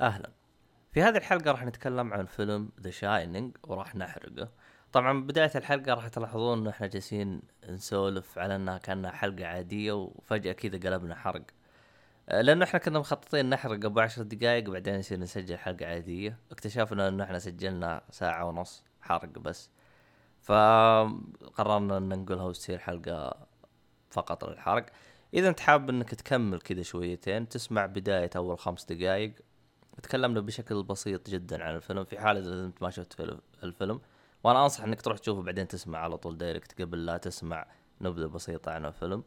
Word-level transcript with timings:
أهلا. 0.00 0.30
في 0.92 1.02
هذه 1.02 1.16
الحلقة 1.16 1.50
راح 1.50 1.64
نتكلم 1.64 2.12
عن 2.14 2.26
فيلم 2.26 2.70
ذا 2.80 2.90
شاينينج 2.90 3.56
وراح 3.62 3.96
نحرقه. 3.96 4.48
طبعا 4.92 5.22
بداية 5.22 5.50
الحلقة 5.54 5.94
راح 5.94 6.08
تلاحظون 6.08 6.58
إنه 6.58 6.70
إحنا 6.70 6.86
جالسين 6.86 7.42
نسولف 7.68 8.38
على 8.38 8.56
إنها 8.56 8.78
كأنها 8.78 9.10
حلقة 9.10 9.46
عادية 9.46 9.92
وفجأة 9.92 10.52
كذا 10.52 10.90
قلبنا 10.90 11.14
حرق. 11.14 11.42
آه، 12.28 12.40
لأنه 12.40 12.64
إحنا 12.64 12.78
كنا 12.80 12.98
مخططين 12.98 13.50
نحرق 13.50 13.84
أبو 13.84 14.00
عشر 14.00 14.22
دقائق 14.22 14.70
بعدين 14.70 14.94
يصير 14.94 15.18
نسجل 15.18 15.58
حلقة 15.58 15.86
عادية. 15.86 16.38
اكتشفنا 16.50 17.08
إنه 17.08 17.24
إحنا 17.24 17.38
سجلنا 17.38 18.02
ساعة 18.10 18.44
ونص 18.44 18.84
حرق 19.00 19.38
بس. 19.38 19.70
فقررنا 20.42 21.96
إن 21.98 22.08
ننقلها 22.08 22.44
وتصير 22.44 22.78
حلقة 22.78 23.46
فقط 24.10 24.44
للحرق. 24.44 24.86
إذا 25.34 25.48
أنت 25.48 25.60
حاب 25.60 25.90
إنك 25.90 26.14
تكمل 26.14 26.60
كذا 26.60 26.82
شويتين 26.82 27.48
تسمع 27.48 27.86
بداية 27.86 28.30
أول 28.36 28.58
خمس 28.58 28.84
دقائق 28.84 29.34
تكلمنا 30.02 30.40
بشكل 30.40 30.82
بسيط 30.82 31.30
جدا 31.30 31.64
عن 31.64 31.74
الفيلم. 31.74 32.04
في 32.04 32.18
حال 32.18 32.36
إذا 32.36 32.64
أنت 32.64 32.82
ما 32.82 32.90
شفت 32.90 33.12
فيلم 33.12 33.40
الفيلم 33.62 34.00
وأنا 34.44 34.62
أنصح 34.64 34.84
إنك 34.84 35.00
تروح 35.02 35.18
تشوفه 35.18 35.42
بعدين 35.42 35.68
تسمع 35.68 35.98
على 35.98 36.16
طول 36.16 36.38
دايركت 36.38 36.82
قبل 36.82 37.06
لا 37.06 37.16
تسمع 37.16 37.66
نبذة 38.00 38.26
بسيطة 38.26 38.72
عن 38.72 38.86
الفيلم. 38.86 39.24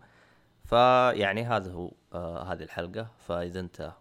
فيعني 0.65 1.43
هذا 1.43 1.71
هو 1.71 1.91
آه 2.13 2.43
هذه 2.43 2.63
الحلقة. 2.63 3.07
فإذا 3.27 3.59
أنت 3.59 3.93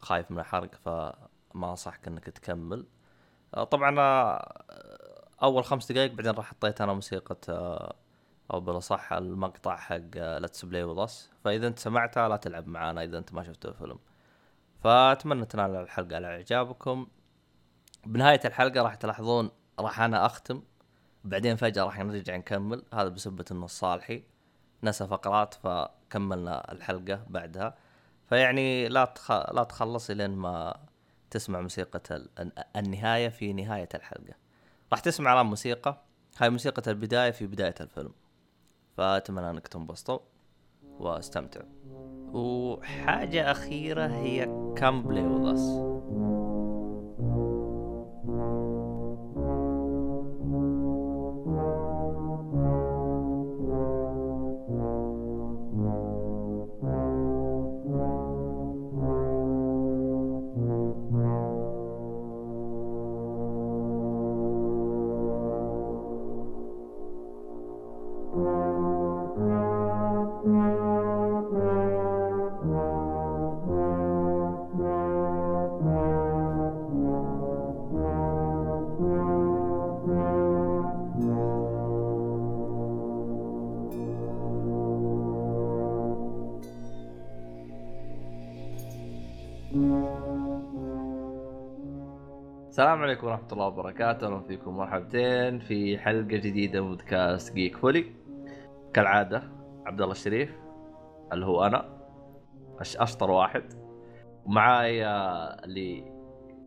خايف 0.00 0.30
من 0.30 0.38
الحرق 0.38 0.74
فما 0.74 1.70
أنصحك 1.70 2.08
إنك 2.08 2.24
تكمل. 2.24 2.86
آه 3.54 3.64
طبعا 3.64 4.00
آه 4.00 5.28
أول 5.42 5.64
خمس 5.64 5.92
دقائق 5.92 6.12
بعدين 6.12 6.32
راح 6.32 6.46
حطيت 6.50 6.80
أنا 6.80 6.92
موسيقى 6.92 7.36
آه 7.48 7.94
أو 8.52 8.60
بالأصح 8.60 9.12
المقطع 9.12 9.76
حق 9.76 10.16
let's 10.16 10.64
play 10.64 10.82
with 10.84 11.10
فإذا 11.44 11.66
أنت 11.66 11.78
سمعتها 11.78 12.28
لا 12.28 12.36
تلعب 12.36 12.66
معانا 12.66 13.02
إذا 13.02 13.18
أنت 13.18 13.34
ما 13.34 13.42
شفت 13.42 13.66
الفيلم. 13.66 13.98
فأتمنى 14.84 15.46
تنال 15.46 15.76
الحلقة 15.76 16.16
على 16.16 16.26
إعجابكم. 16.26 17.06
بنهاية 18.06 18.40
الحلقة 18.44 18.82
راح 18.82 18.94
تلاحظون 18.94 19.50
راح 19.80 20.00
أنا 20.00 20.26
أختم 20.26 20.62
بعدين 21.24 21.56
فجأة 21.56 21.84
راح 21.84 21.98
نرجع 21.98 22.36
نكمل. 22.36 22.82
هذا 22.94 23.08
بسبة 23.08 23.44
إنه 23.50 23.64
الصالحي 23.64 24.24
نسى 24.82 25.06
فقرات 25.06 25.54
فكملنا 25.54 26.72
الحلقة 26.72 27.24
بعدها. 27.28 27.74
فيعني 28.28 28.88
لا 28.88 29.04
تخ... 29.04 29.30
لا 29.30 29.64
تخلص 29.64 30.10
لين 30.10 30.30
ما 30.30 30.76
تسمع 31.30 31.60
موسيقى 31.60 32.02
ال... 32.10 32.52
النهاية 32.76 33.28
في 33.28 33.52
نهاية 33.52 33.88
الحلقة. 33.94 34.34
راح 34.92 35.00
تسمع 35.00 35.32
الآن 35.32 35.46
موسيقى. 35.46 36.02
هاي 36.38 36.50
موسيقى 36.50 36.90
البداية 36.90 37.30
في 37.30 37.46
بداية 37.46 37.74
الفيلم. 37.80 38.12
فأتمنى 38.96 39.50
انك 39.50 39.68
تنبسطوا. 39.68 40.18
واستمتعوا. 40.82 41.68
وحاجة 42.34 43.50
أخيرة 43.50 44.06
هي 44.06 44.46
وذ 45.26 45.48
السلام 45.48 45.93
عليكم 93.14 93.26
ورحمة 93.26 93.52
الله 93.52 93.66
وبركاته، 93.66 94.26
أهلا 94.26 94.40
فيكم 94.40 94.76
مرحبتين 94.76 95.58
في 95.58 95.98
حلقة 95.98 96.22
جديدة 96.22 96.80
من 96.80 96.88
بودكاست 96.88 97.54
جيك 97.54 97.76
فولي. 97.76 98.12
كالعادة 98.94 99.42
عبد 99.86 100.00
الله 100.00 100.12
الشريف 100.12 100.58
اللي 101.32 101.46
هو 101.46 101.66
أنا 101.66 101.98
أشطر 102.80 103.30
واحد. 103.30 103.64
ومعاي 104.44 105.06
اللي 105.06 106.12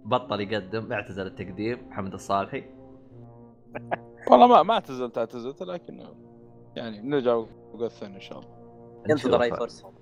بطل 0.06 0.42
يقدم 0.42 0.94
اعتزل 0.94 1.28
التقديم 1.28 1.90
محمد 1.90 2.14
الصالحي. 2.14 2.64
والله 4.32 4.48
ما 4.48 4.64
ما 4.64 4.74
اعتزلت 4.74 5.18
اعتزلت 5.18 5.64
لكن 5.64 6.04
يعني 6.76 7.02
نرجع 7.02 7.34
وقت 7.74 7.92
ثاني 7.92 8.16
إن 8.16 8.22
شاء 8.22 8.40
الله. 8.40 8.50
ينتظر 9.10 9.42
أي 9.42 9.52
فرصة. 9.52 9.94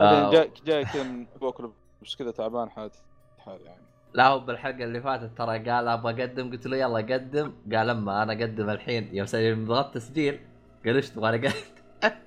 آه 0.00 0.30
جاي 0.30 0.50
جاي 0.66 0.84
كذا 0.84 1.26
بوكل 1.40 1.70
بس 2.02 2.16
كذا 2.16 2.30
تعبان 2.30 2.70
حالتي 2.70 3.02
حال 3.38 3.60
يعني. 3.60 3.93
لا 4.14 4.26
هو 4.28 4.40
بالحلقة 4.40 4.84
اللي 4.84 5.00
فاتت 5.00 5.38
ترى 5.38 5.58
قال 5.58 5.88
أبغى 5.88 6.24
أقدم 6.24 6.50
قلت 6.50 6.66
له 6.66 6.76
يلا 6.76 7.14
قدم. 7.14 7.52
قال 7.72 7.90
أما 7.90 8.22
أنا 8.22 8.32
أقدم 8.32 8.70
الحين. 8.70 9.14
يوم 9.34 9.66
ضغطت 9.66 9.94
تسجيل 9.94 10.40
قال 10.84 10.96
إيش 10.96 11.10
تبغى 11.10 11.30
أقدم؟ 11.30 11.52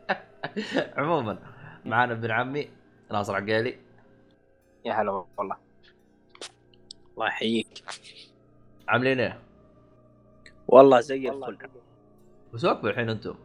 عموما 0.98 1.40
معانا 1.86 2.14
ابن 2.14 2.32
عمي 2.32 2.70
ناصر 3.12 3.36
عقيلي. 3.36 3.78
يا 4.86 4.94
هلا 4.94 5.12
والله. 5.38 5.58
الله 7.14 7.28
يحييك. 7.28 7.84
عاملين 8.88 9.20
إيه؟ 9.20 9.40
والله 10.68 11.00
زي 11.00 11.30
الفل. 11.30 11.58
وقفوا 12.54 12.90
الحين 12.90 13.10
أنتم؟ 13.10 13.36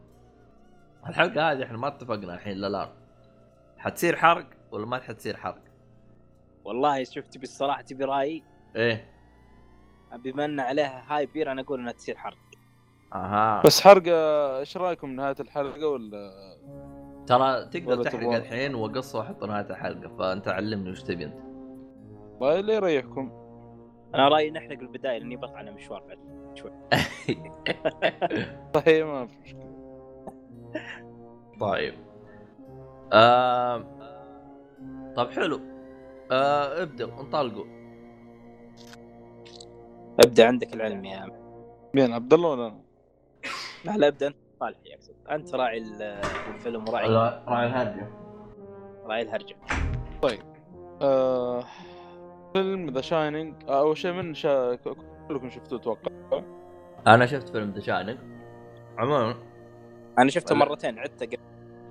الحلقة 1.08 1.52
هذه 1.52 1.64
إحنا 1.64 1.78
ما 1.78 1.88
اتفقنا 1.88 2.34
الحين 2.34 2.56
لا 2.56 2.68
لا. 2.68 2.92
حتصير 3.78 4.16
حرق 4.16 4.46
ولا 4.70 4.86
ما 4.86 5.00
حتصير 5.00 5.36
حرق؟ 5.36 5.71
والله 6.64 7.04
شوف 7.04 7.26
تبي 7.26 7.42
الصراحة 7.42 7.82
تبي 7.82 8.04
رأيي؟ 8.04 8.42
إيه. 8.76 9.04
بما 10.24 10.44
ان 10.44 10.60
عليها 10.60 11.04
هاي 11.08 11.26
بير 11.26 11.52
أنا 11.52 11.62
أقول 11.62 11.80
إنها 11.80 11.92
تصير 11.92 12.16
حرق. 12.16 12.36
أها. 13.14 13.62
بس 13.66 13.80
حرق 13.80 14.02
إيش 14.58 14.76
رأيكم 14.76 15.10
نهاية 15.10 15.34
الحلقة 15.40 15.88
ولا؟ 15.88 16.30
ترى 17.26 17.64
تقدر 17.64 17.90
ولا 17.98 18.02
تحرق 18.02 18.20
تبغى- 18.30 18.34
الحين 18.34 18.74
وقص 18.74 19.14
واحط 19.14 19.44
نهاية 19.44 19.70
الحلقة 19.70 20.16
فأنت 20.16 20.48
علمني 20.48 20.90
وش 20.90 21.02
تبي 21.02 21.24
أنت. 21.24 21.34
والله 22.40 22.60
اللي 22.60 22.74
يريحكم. 22.74 23.30
أنا 24.14 24.28
رأيي 24.28 24.50
نحرق 24.50 24.78
البداية 24.78 25.18
لأني 25.18 25.36
بطلع 25.36 25.56
على 25.58 25.70
مشوار 25.70 26.02
بعد 26.02 26.18
طيب 28.74 29.06
ما 29.12 29.26
في 29.26 29.36
مشكلة. 29.42 29.72
طيب. 31.60 31.94
آه... 33.12 33.84
طب 35.16 35.30
حلو. 35.30 35.60
آه... 36.32 36.82
ابدأ 36.82 37.04
انطلقوا. 37.04 37.64
ابدأ 40.24 40.46
عندك 40.46 40.74
العلم 40.74 41.04
يا 41.04 41.16
عم. 41.16 41.30
مين 41.94 42.12
عبد 42.12 42.32
الله 42.32 42.48
ولا 42.48 42.66
أنا؟ 42.66 42.80
لا 43.84 43.96
لا 43.96 44.08
ابدأ 44.08 44.26
أنت 44.26 44.36
صالح 44.60 44.78
يقصد 44.84 45.14
أنت 45.30 45.54
راعي 45.54 45.78
ال- 45.78 46.02
الفيلم 46.54 46.88
وراعي 46.88 47.08
راعي 47.48 47.66
الهرجة. 47.66 48.08
راعي 49.04 49.22
الهرجة. 49.22 49.56
آه 51.02 51.64
فيلم 52.52 52.90
ذا 52.90 53.00
شاينينج 53.00 53.54
أول 53.68 53.96
شيء 53.96 54.12
من 54.12 54.34
شا... 54.34 54.74
كلكم 55.28 55.50
شفتوه 55.50 55.78
أتوقع 55.78 56.10
أنا 57.06 57.26
شفت 57.26 57.48
فيلم 57.48 57.70
The 57.70 57.80
Shining 57.80 58.18
عموما. 58.98 59.34
أنا 60.18 60.30
شفته 60.30 60.54
مرتين 60.54 60.98
عدته 60.98 61.26
قبل. 61.26 61.38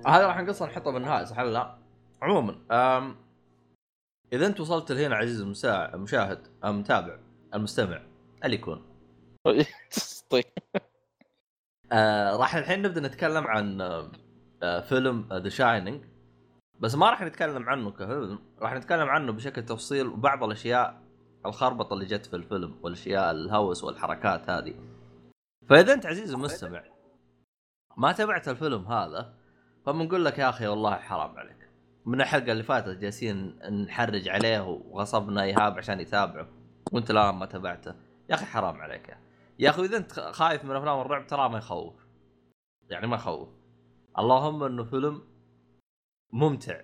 هذا 0.06 0.26
راح 0.26 0.40
نقصه 0.40 0.66
نحطه 0.66 0.90
بالنهايه 0.92 1.24
صح 1.24 1.38
ولا 1.38 1.50
لا؟ 1.50 1.78
عموما 2.22 2.58
آم... 2.70 3.16
إذا 4.32 4.46
أنت 4.46 4.60
وصلت 4.60 4.92
لهنا 4.92 5.16
عزيزي. 5.16 5.42
المشاهد 5.94 6.46
المتابع 6.64 7.18
المستمع 7.54 8.02
اللي 8.44 8.56
يكون. 8.56 8.82
طيب. 10.30 10.44
آه 11.92 12.36
راح 12.36 12.54
الحين 12.54 12.82
نبدأ 12.82 13.00
نتكلم 13.00 13.46
عن 13.46 13.80
آه 13.80 14.12
آه، 14.62 14.80
فيلم 14.80 15.28
The 15.32 15.48
Shining 15.48 16.04
بس 16.80 16.94
ما 16.94 17.10
راح 17.10 17.22
نتكلم 17.22 17.68
عنه 17.68 17.90
كفيلم 17.90 18.38
راح 18.60 18.74
نتكلم 18.74 19.08
عنه 19.08 19.32
بشكل 19.32 19.64
تفصيل 19.64 20.06
وبعض 20.06 20.44
الأشياء 20.44 21.02
الخربطة 21.46 21.94
اللي 21.94 22.04
جت 22.04 22.26
في 22.26 22.36
الفيلم 22.36 22.78
والأشياء 22.82 23.30
الهوس 23.30 23.84
والحركات 23.84 24.50
هذه. 24.50 24.74
فإذا 25.68 25.92
أنت 25.92 26.06
عزيزي 26.06 26.34
المستمع 26.34 26.84
ما 27.96 28.12
تابعت 28.12 28.48
الفيلم 28.48 28.86
هذا 28.86 29.34
فبنقول 29.86 30.24
لك 30.24 30.38
يا 30.38 30.48
أخي 30.48 30.66
والله 30.66 30.96
حرام 30.96 31.38
عليك. 31.38 31.71
من 32.06 32.20
الحلقة 32.20 32.52
اللي 32.52 32.62
فاتت 32.62 32.98
جالسين 32.98 33.58
نحرج 33.84 34.28
عليه 34.28 34.60
وغصبنا 34.66 35.42
إيهاب 35.42 35.78
عشان 35.78 36.00
يتابعه. 36.00 36.48
وأنت 36.92 37.12
لا 37.12 37.32
ما 37.32 37.46
تابعته. 37.46 37.94
يا 38.30 38.34
أخي 38.34 38.44
حرام 38.44 38.80
عليك. 38.80 39.16
يا, 39.58 39.70
أخي 39.70 39.84
إذا 39.84 39.96
أنت 39.96 40.12
خايف 40.12 40.64
من 40.64 40.76
أفلام 40.76 41.00
الرعب 41.00 41.26
ترى 41.26 41.48
ما 41.48 41.58
يخوف. 41.58 42.06
يعني 42.90 43.06
ما 43.06 43.16
يخوف. 43.16 43.48
اللهم 44.18 44.62
إنه 44.62 44.84
فيلم 44.84 45.22
ممتع. 46.32 46.80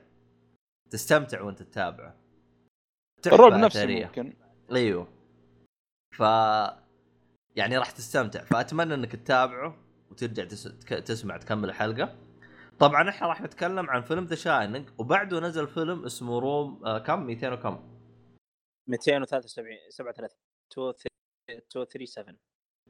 تستمتع 0.90 1.40
وأنت 1.40 1.62
تتابعه. 1.62 2.14
الرعب 3.26 3.52
نفسه. 3.52 4.04
ممكن. 4.04 4.36
أيوه. 4.72 5.08
ف 6.16 6.20
يعني 7.56 7.78
راح 7.78 7.90
تستمتع. 7.90 8.44
فأتمنى 8.44 8.94
إنك 8.94 9.16
تتابعه 9.16 9.76
وترجع 10.10 10.44
تس... 10.44 10.62
تسمع 10.88 11.36
تكمل 11.36 11.68
الحلقة. 11.68 12.14
طبعا 12.78 13.08
إحنا 13.08 13.26
راح 13.26 13.42
نتكلم 13.42 13.90
عن 13.90 14.02
فيلم 14.02 14.24
The 14.24 14.34
Shining 14.34 14.88
وبعده 14.98 15.40
نزل 15.40 15.68
فيلم 15.68 16.04
اسمه 16.04 16.38
Room 16.38 16.86
آه 16.86 16.98
كم؟ 16.98 17.26
200 17.26 17.52
وكم؟ 17.52 17.98
273 18.88 19.76
37 19.90 20.28
237 20.76 22.38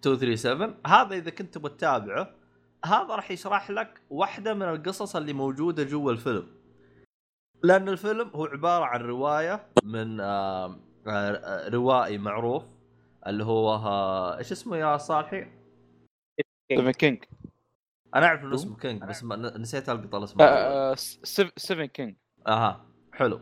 237 0.00 0.80
هذا 0.86 1.16
إذا 1.16 1.30
كنت 1.30 1.54
تبغى 1.54 1.72
تتابعه 1.72 2.34
هذا 2.84 3.14
راح 3.14 3.30
يشرح 3.30 3.70
لك 3.70 4.02
واحدة 4.10 4.54
من 4.54 4.62
القصص 4.62 5.16
اللي 5.16 5.32
موجودة 5.32 5.82
جوا 5.84 6.12
الفيلم. 6.12 6.58
لأن 7.62 7.88
الفيلم 7.88 8.28
هو 8.28 8.44
عبارة 8.44 8.84
عن 8.84 9.00
رواية 9.00 9.68
من 9.82 10.20
آه 10.20 10.80
آه 11.06 11.68
روائي 11.68 12.18
معروف 12.18 12.64
اللي 13.26 13.44
هو 13.44 13.74
آه 13.74 14.38
إيش 14.38 14.52
اسمه 14.52 14.76
يا 14.76 14.96
صالحي؟ 14.96 15.46
ستيفن 16.64 16.90
كينج 16.90 17.24
أنا 18.14 18.26
أعرف 18.26 18.44
إنه؟ 18.44 18.54
اسمه 18.54 18.76
كينج 18.76 19.04
بس 19.04 19.24
ما 19.24 19.36
نسيت 19.36 19.88
ألقط 19.88 20.14
الاسم. 20.14 20.40
آه، 20.42 20.44
آه، 20.44 20.94
ستيفن 21.56 21.84
كينج. 21.84 22.16
أها 22.46 22.84
حلو. 23.12 23.40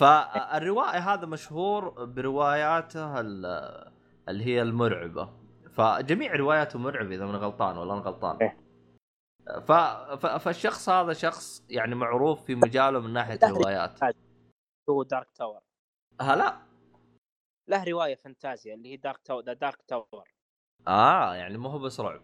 فالروائي 0.00 0.98
هذا 0.98 1.26
مشهور 1.26 2.04
برواياته 2.04 3.20
ال- 3.20 3.92
اللي 4.28 4.44
هي 4.44 4.62
المرعبة. 4.62 5.30
فجميع 5.70 6.36
رواياته 6.36 6.78
مرعبة 6.78 7.14
إذا 7.14 7.26
من 7.26 7.36
غلطان 7.36 7.78
ولا 7.78 7.92
أنا 7.92 8.00
غلطان. 8.02 8.36
إيه. 8.42 8.56
ف... 9.60 9.72
ف... 9.72 10.26
فالشخص 10.26 10.88
هذا 10.88 11.12
شخص 11.12 11.64
يعني 11.68 11.94
معروف 11.94 12.44
في 12.44 12.54
مجاله 12.54 13.00
من 13.00 13.12
ناحية 13.12 13.38
لا، 13.42 13.48
روايات 13.48 14.00
هو 14.90 15.02
Dark 15.02 15.30
Tower 15.30 15.60
هلا 16.20 16.56
له 17.68 17.84
رواية 17.84 18.14
فانتازيا 18.14 18.74
اللي 18.74 18.92
هي 18.92 18.96
Dark 18.96 19.18
Tower 19.24 19.42
The 19.42 19.52
Dark 19.52 19.82
Tower 19.82 20.28
آه 20.88 21.34
يعني 21.34 21.58
ما 21.58 21.70
هو 21.70 21.78
بس 21.78 22.00
رعب. 22.00 22.20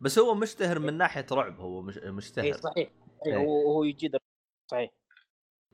بس 0.00 0.18
هو 0.18 0.34
مشتهر 0.34 0.78
من 0.78 0.94
ناحية 0.98 1.26
رعب 1.32 1.60
هو 1.60 1.82
مش... 1.82 1.98
إي 1.98 2.10
مشتهر 2.10 2.52
صحيح. 2.52 2.76
إيه. 3.26 3.36
إيه 3.36 3.36
هو 3.46 3.84
يجيد 3.84 4.16
صحيح. 4.70 4.90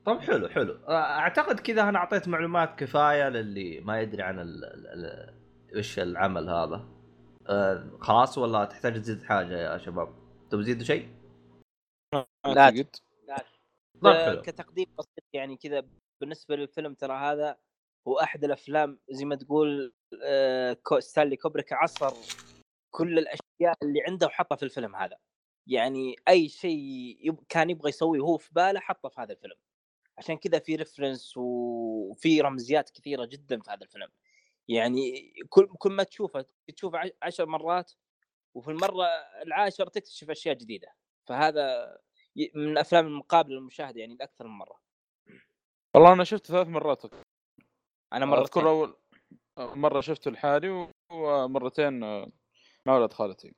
طب 0.05 0.19
حلو 0.19 0.49
حلو. 0.49 0.73
أعتقد 0.89 1.59
كذا 1.59 1.81
أنا 1.89 1.99
أعطيت 1.99 2.27
معلومات 2.27 2.79
كفاية 2.79 3.29
للي 3.29 3.79
ما 3.79 4.01
يدري 4.01 4.23
عن 4.23 4.39
ال... 4.39 4.65
ال... 4.65 4.87
ال... 4.87 5.35
إيش 5.75 5.99
العمل 5.99 6.49
هذا. 6.49 6.85
آه 7.47 7.97
خلاص 8.01 8.37
ولا 8.37 8.65
تحتاج 8.65 9.01
تزيد 9.01 9.23
حاجة 9.23 9.73
يا 9.73 9.77
شباب؟ 9.77 10.15
تبي 10.49 10.63
تزيدوا 10.63 10.83
شيء؟ 10.85 11.09
لا 12.13 12.25
اعتقد 12.45 12.87
طيب 14.01 14.41
كتقديم 14.41 14.85
بسيط 14.99 15.23
يعني 15.33 15.57
كذا 15.57 15.83
بالنسبة 16.21 16.55
للفيلم 16.55 16.93
ترى 16.93 17.13
هذا 17.13 17.57
هو 18.07 18.19
أحد 18.19 18.43
الأفلام 18.43 18.99
زي 19.09 19.25
ما 19.25 19.35
تقول 19.35 19.93
آه، 20.23 20.73
كو- 20.83 20.99
ستانلي 20.99 21.35
كوبريك 21.35 21.73
عصر 21.73 22.13
كل 22.95 23.19
الأشياء 23.19 23.77
اللي 23.83 24.01
عنده 24.07 24.27
وحطها 24.27 24.55
في 24.55 24.63
الفيلم 24.63 24.95
هذا. 24.95 25.17
يعني 25.67 26.15
أي 26.27 26.49
شيء 26.49 26.79
يب... 27.21 27.43
كان 27.49 27.69
يبغى 27.69 27.89
يسويه 27.89 28.19
هو 28.19 28.37
في 28.37 28.49
باله 28.53 28.79
حطه 28.79 29.09
في 29.09 29.21
هذا 29.21 29.33
الفيلم. 29.33 29.55
عشان 30.17 30.37
كذا 30.37 30.59
في 30.59 30.75
reference 30.75 31.33
وفي 31.37 32.41
رمزيات 32.41 32.89
كثيرة 32.89 33.25
جدا 33.25 33.61
في 33.61 33.71
هذا 33.71 33.83
الفيلم. 33.83 34.07
يعني 34.67 35.33
كل 35.49 35.67
كل 35.67 35.91
ما 35.91 36.03
تشوفه 36.03 36.45
تشوفه 36.75 36.97
عش- 36.97 37.11
عشر 37.23 37.45
مرات 37.45 37.91
وفي 38.55 38.71
المرة 38.71 39.05
العاشرة 39.43 39.89
تكتشف 39.89 40.29
أشياء 40.29 40.55
جديدة. 40.55 40.93
فهذا 41.27 41.97
من 42.55 42.71
الأفلام 42.71 43.07
المقابلة 43.07 43.55
للمشاهدة 43.55 43.99
يعني 43.99 44.15
لأكثر 44.15 44.47
من 44.47 44.53
مرة. 44.57 44.79
والله 45.95 46.13
أنا 46.13 46.23
شفته 46.23 46.47
ثلاث 46.47 46.67
مرات. 46.67 47.01
أنا 48.13 48.25
مره 48.25 48.41
اذكر 48.41 48.69
أول 48.69 48.97
مرة 49.57 50.01
شفته 50.01 50.31
لحالي 50.31 50.89
ومرتين 51.11 52.03
آه، 52.03 52.31
مع 52.87 52.97
ولد 52.97 53.13
خالتي. 53.13 53.53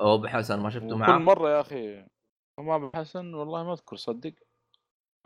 أو 0.00 0.18
بحسن 0.18 0.60
ما 0.60 0.70
شفته 0.70 0.96
معاه؟ 0.96 1.18
مرة 1.18 1.50
يا 1.50 1.60
أخي. 1.60 2.06
أبو 2.58 2.90
حسن 2.94 3.34
والله 3.34 3.64
ما 3.64 3.72
أذكر 3.72 3.96
صدق. 3.96 4.34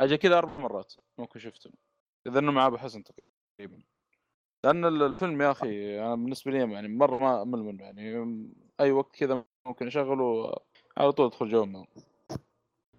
حاجة 0.00 0.17
كذا 0.17 0.39
أربع 0.39 0.59
مرات 0.59 0.95
ممكن 1.19 1.41
شفته 1.41 1.71
إذا 2.27 2.39
إنه 2.39 2.53
مع 2.53 2.67
أبو 2.67 2.77
حسن 2.77 3.05
تقريبا. 3.05 3.83
لأن 4.65 4.85
ال- 4.85 5.03
الفيلم 5.03 5.43
يا 5.43 5.50
أخي 5.50 6.00
أنا 6.00 6.15
بالنسبة 6.15 6.50
لي 6.50 6.73
يعني 6.73 6.89
مرة 6.89 7.19
ما 7.19 7.43
امل 7.43 7.59
منه. 7.59 7.85
يعني 7.85 8.50
أي 8.81 8.93
وقت 8.93 9.17
كذا 9.17 9.45
ممكن 9.67 9.87
أشغله 9.87 10.56
على 10.97 11.12
طول 11.12 11.27
أدخل 11.27 11.49
جو 11.49 11.67
معه 11.67 11.87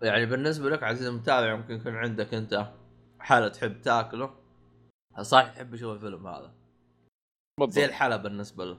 يعني 0.02 0.26
بالنسبة 0.26 0.70
لك 0.70 0.84
عزيزي 0.84 1.10
المتابع 1.10 1.56
ممكن 1.56 1.74
يكون 1.74 1.96
عندك 1.96 2.34
أنت 2.34 2.74
حالة 3.20 3.48
تحب 3.48 3.82
تاكله؟ 3.82 4.36
صح 5.22 5.48
تحب 5.48 5.76
تشوف 5.76 5.94
الفيلم 5.96 6.28
هذا. 6.28 6.48
زي 6.48 6.54
بالضبط. 7.60 7.84
الحلا 7.84 8.18
بالنسبة 8.18 8.66
له 8.66 8.78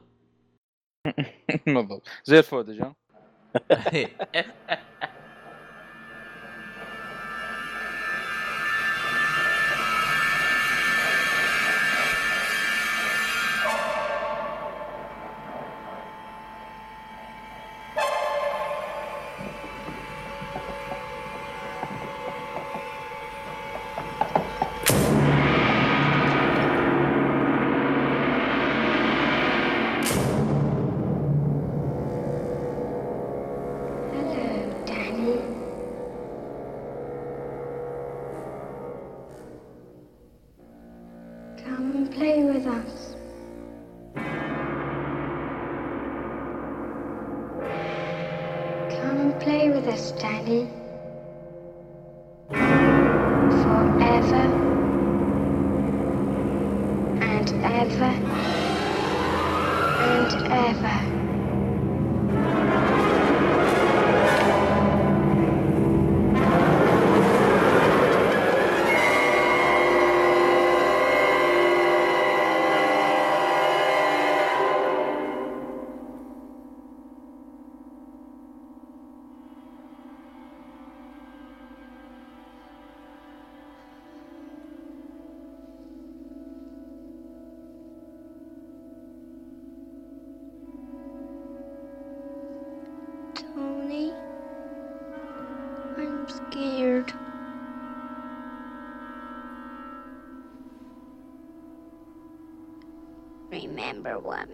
بالضبط. 1.67 2.09
زي 2.25 2.39
الفودج 2.39 2.83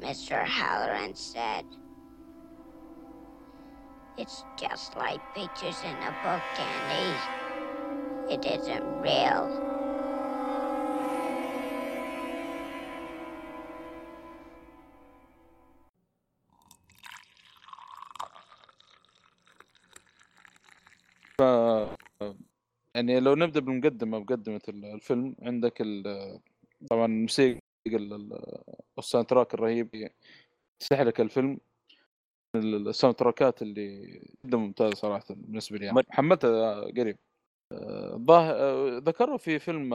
Mr. 0.06 0.46
Halloran 0.46 1.16
said. 1.16 1.66
It's 4.18 4.46
just 4.58 4.96
like 4.96 5.22
pictures 5.34 5.82
in 5.84 5.98
a 6.04 6.12
book, 6.24 6.44
Danny. 6.58 7.18
It 8.30 8.46
isn't 8.46 8.86
real. 9.02 9.50
ف 21.38 21.42
يعني 22.96 23.20
لو 23.20 23.36
نبدا 23.36 23.60
بالمقدمه 23.60 24.20
مقدمه 24.20 24.62
ال- 24.70 24.86
الفيلم 24.86 25.36
عندك 25.42 25.82
ال- 25.82 26.40
طبعا 26.90 27.06
الموسيقى 27.06 27.60
ال- 28.99 29.03
ال- 29.03 29.05
الساوند 29.05 29.27
تراك 29.27 29.55
الرهيب 29.55 30.11
تستحلك 30.81 31.21
الفيلم 31.21 31.59
ال- 32.57 32.89
ال 32.89 32.93
sound 32.93 33.17
track 33.17 33.55
ات 33.55 33.63
اللي 33.63 34.21
جدا 34.47 34.57
ممتازة 34.59 34.95
صراحة 34.95 35.25
بالنسبة 35.31 35.79
لي 35.79 35.85
يعني. 35.87 36.03
حملتها 36.11 36.81
قريب 36.81 37.19
آه، 37.73 38.17
ظاهر 38.17 38.55
آه، 38.57 38.99
ذكروا 38.99 39.37
في 39.39 39.59
فيلم 39.59 39.91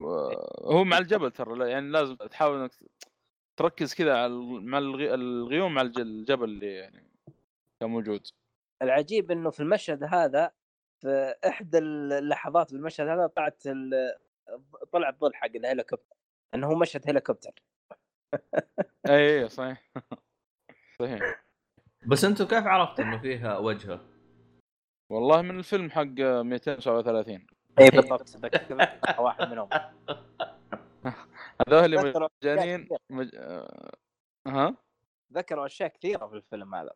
و- 0.00 0.72
هو 0.72 0.84
مع 0.84 0.98
الجبل 0.98 1.30
ترى 1.30 1.70
يعني 1.70 1.88
لازم 1.90 2.14
تحاول 2.14 2.60
إنك 2.60 2.70
تركز 3.56 3.94
كذا 3.94 4.16
على 4.22 4.34
مع 4.60 4.78
الغي... 4.78 5.14
الغيوم 5.14 5.74
مع 5.74 5.82
الج- 5.82 6.00
الجبل 6.00 6.44
اللي 6.44 6.74
يعني 6.74 7.10
كان 7.80 7.90
موجود. 7.90 8.26
العجيب 8.82 9.30
إنه 9.30 9.50
في 9.50 9.60
المشهد 9.60 10.04
هذا 10.04 10.52
في 11.00 11.34
إحدى 11.46 11.78
اللحظات 11.78 12.72
بالمشهد 12.72 13.08
هذا 13.08 13.26
طلعت 13.26 13.66
ال... 13.66 13.90
طلع 14.92 15.08
الظل 15.08 15.34
حق 15.34 15.50
الهليكوبتر 15.54 16.16
إنه 16.54 16.66
هو 16.66 16.74
مشهد 16.74 17.10
هليكوبتر 17.10 17.62
اي 19.08 19.40
اي 19.42 19.48
صحيح. 19.48 19.90
صحيح. 21.00 21.44
بس 22.06 22.24
أنتم 22.24 22.44
كيف 22.44 22.66
عرفتوا 22.66 23.04
إنه 23.04 23.18
فيها 23.18 23.58
وجهة؟ 23.58 24.00
والله 25.10 25.42
من 25.42 25.58
الفيلم 25.58 25.90
حق 25.90 26.04
237 26.20 27.46
اي 27.80 27.90
بالضبط 28.00 28.38
واحد 29.18 29.48
منهم. 29.48 29.68
هذول 31.68 32.28
مجانين 32.42 32.88
مج... 33.10 33.30
آه، 33.34 33.92
ها؟ 34.46 34.76
ذكروا 35.32 35.66
أشياء 35.66 35.88
كثيرة 35.88 36.26
في 36.26 36.34
الفيلم 36.34 36.74
هذا. 36.74 36.92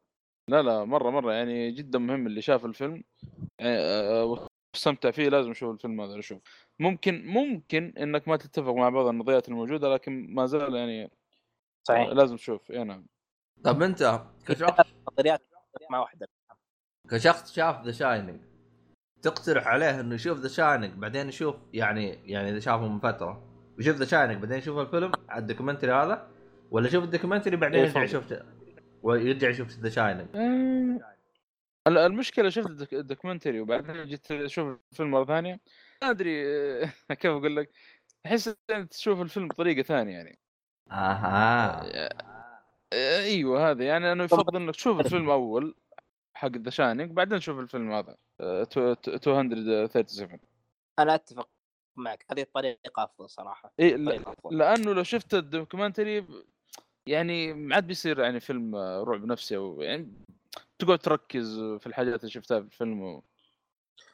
لا 0.50 0.62
لا 0.62 0.84
مرة 0.84 1.10
مرة 1.10 1.32
يعني 1.32 1.70
جدا 1.70 1.98
مهم 1.98 2.26
اللي 2.26 2.40
شاف 2.40 2.64
الفيلم. 2.64 3.04
واستمتع 4.76 5.10
فيه 5.10 5.28
لازم 5.28 5.50
يشوف 5.50 5.74
الفيلم 5.74 6.00
هذا 6.00 6.16
يشوف 6.16 6.42
ممكن 6.78 7.26
ممكن 7.26 7.94
إنك 7.98 8.28
ما 8.28 8.36
تتفق 8.36 8.72
مع 8.72 8.88
بعض 8.88 9.06
النظريات 9.06 9.48
الموجودة 9.48 9.94
لكن 9.94 10.34
ما 10.34 10.46
زال 10.46 10.74
يعني 10.74 11.10
صحيح. 11.88 12.08
لازم 12.08 12.36
تشوف. 12.36 12.70
إي 12.70 12.84
نعم. 12.84 13.06
طب 13.64 13.82
أنت 13.82 14.22
كشخص 14.46 14.80
نظريات 15.12 15.42
مع 15.90 16.00
واحدة. 16.00 16.28
كشخص 17.10 17.54
شاف 17.54 17.84
The 17.84 17.92
Shining 17.92 18.40
تقترح 19.22 19.66
عليه 19.66 20.00
إنه 20.00 20.14
يشوف 20.14 20.38
The 20.38 20.48
Shining 20.48 20.94
بعدين 20.94 21.28
يشوف 21.28 21.56
يعني 21.72 22.32
يعني 22.32 22.50
إذا 22.50 22.60
شافه 22.60 22.88
من 22.88 22.98
فترة 22.98 23.42
ويشوف 23.78 23.96
The 23.96 24.04
Shining 24.04 24.40
بعدين 24.42 24.58
يشوف 24.58 24.78
الفيلم 24.78 25.12
على 25.28 25.42
ال 25.42 25.46
documentary 25.46 25.92
هذا 25.92 26.28
ولا 26.70 26.86
يشوف 26.86 27.04
ال 27.04 27.08
documentary 27.08 27.56
بعدين 27.56 27.80
إيه، 27.80 27.86
يرجع. 27.86 28.02
يشوف 28.02 28.24
ويرجع 29.02 29.48
يشوف 29.48 29.68
The 29.68 29.88
Shining 29.88 30.28
المشكلة 31.86 32.48
شفت 32.48 32.92
ال 32.92 32.98
documentary 32.98 33.60
وبعدين 33.60 34.04
جيت 34.06 34.32
أشوف 34.32 34.78
الفيلم 34.92 35.10
مرة 35.10 35.24
ثانية. 35.24 35.60
ما 36.02 36.10
أدري 36.10 36.46
آه، 36.46 36.92
كيف 37.20 37.30
أقول 37.30 37.56
لك؟ 37.56 37.70
أحس 38.26 38.54
إنك 38.70 38.88
تشوف 38.88 39.20
الفيلم 39.20 39.48
بطريقة 39.48 39.82
ثانية 39.82 40.12
يعني. 40.12 40.38
أها. 40.90 41.82
آه، 42.92 43.20
أيوه 43.22 43.70
هذا. 43.70 43.84
يعني 43.84 44.12
انه 44.12 44.24
يفضل 44.24 44.56
إنك 44.56 44.74
تشوف 44.74 45.00
الفيلم 45.00 45.30
أول 45.30 45.74
حق 46.34 46.48
The 46.56 46.70
Shining 46.70 47.10
بعدين 47.10 47.38
تشوف 47.38 47.58
الفيلم 47.58 47.92
هذا. 47.92 48.16
آه، 48.40 48.64
two- 48.64 48.94
two- 48.94 49.42
237 49.42 50.38
أنا 50.98 51.14
أتفق 51.14 51.48
معك 51.96 52.24
هذه 52.32 52.40
الطريقة 52.42 53.04
أفضل 53.04 53.30
صراحة. 53.30 53.72
أفضل. 53.80 54.58
لأنه 54.58 54.92
لو 54.92 55.02
شفت 55.02 55.34
ال 55.34 55.42
documentary 55.42 56.26
يعني 57.06 57.54
ما 57.54 57.74
عاد 57.74 57.86
بيصير 57.86 58.18
يعني 58.20 58.40
فيلم 58.40 58.74
آه، 58.74 59.02
رعب 59.04 59.24
نفسي 59.24 59.56
أو 59.56 59.82
يعني 59.82 60.12
تقعد 60.78 60.98
تركز 60.98 61.58
في 61.60 61.86
الحاجات 61.86 62.20
اللي 62.20 62.30
شفتها 62.30 62.60
في 62.60 62.66
الفيلم 62.66 63.02
و... 63.02 63.22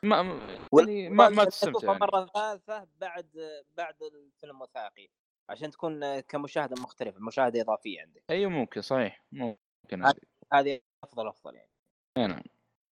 ما 0.03 0.23
ما- 0.23 0.41
يعني 0.79 1.09
ما 1.11 1.29
ما 1.29 1.45
تستمتع 1.45 1.87
يعني. 1.87 1.99
مرة 1.99 2.27
ثالثة 2.27 2.87
بعد 3.01 3.61
بعد 3.77 3.95
الفيلم 4.03 4.61
وثائقي 4.63 5.09
عشان 5.49 5.71
تكون 5.71 6.21
كمشاهدة 6.21 6.83
مختلفة 6.83 7.21
مشاهدة 7.21 7.61
إضافية 7.61 8.01
عندك. 8.01 8.23
اي 8.31 8.47
ممكن 8.47 8.81
صحيح 8.81 9.25
ممكن 9.33 10.05
هذه- 10.53 10.81
أفضل 11.05 11.29
أفضل 11.29 11.55
يعني. 11.55 11.71
أي 12.17 12.27
نعم. 12.27 12.43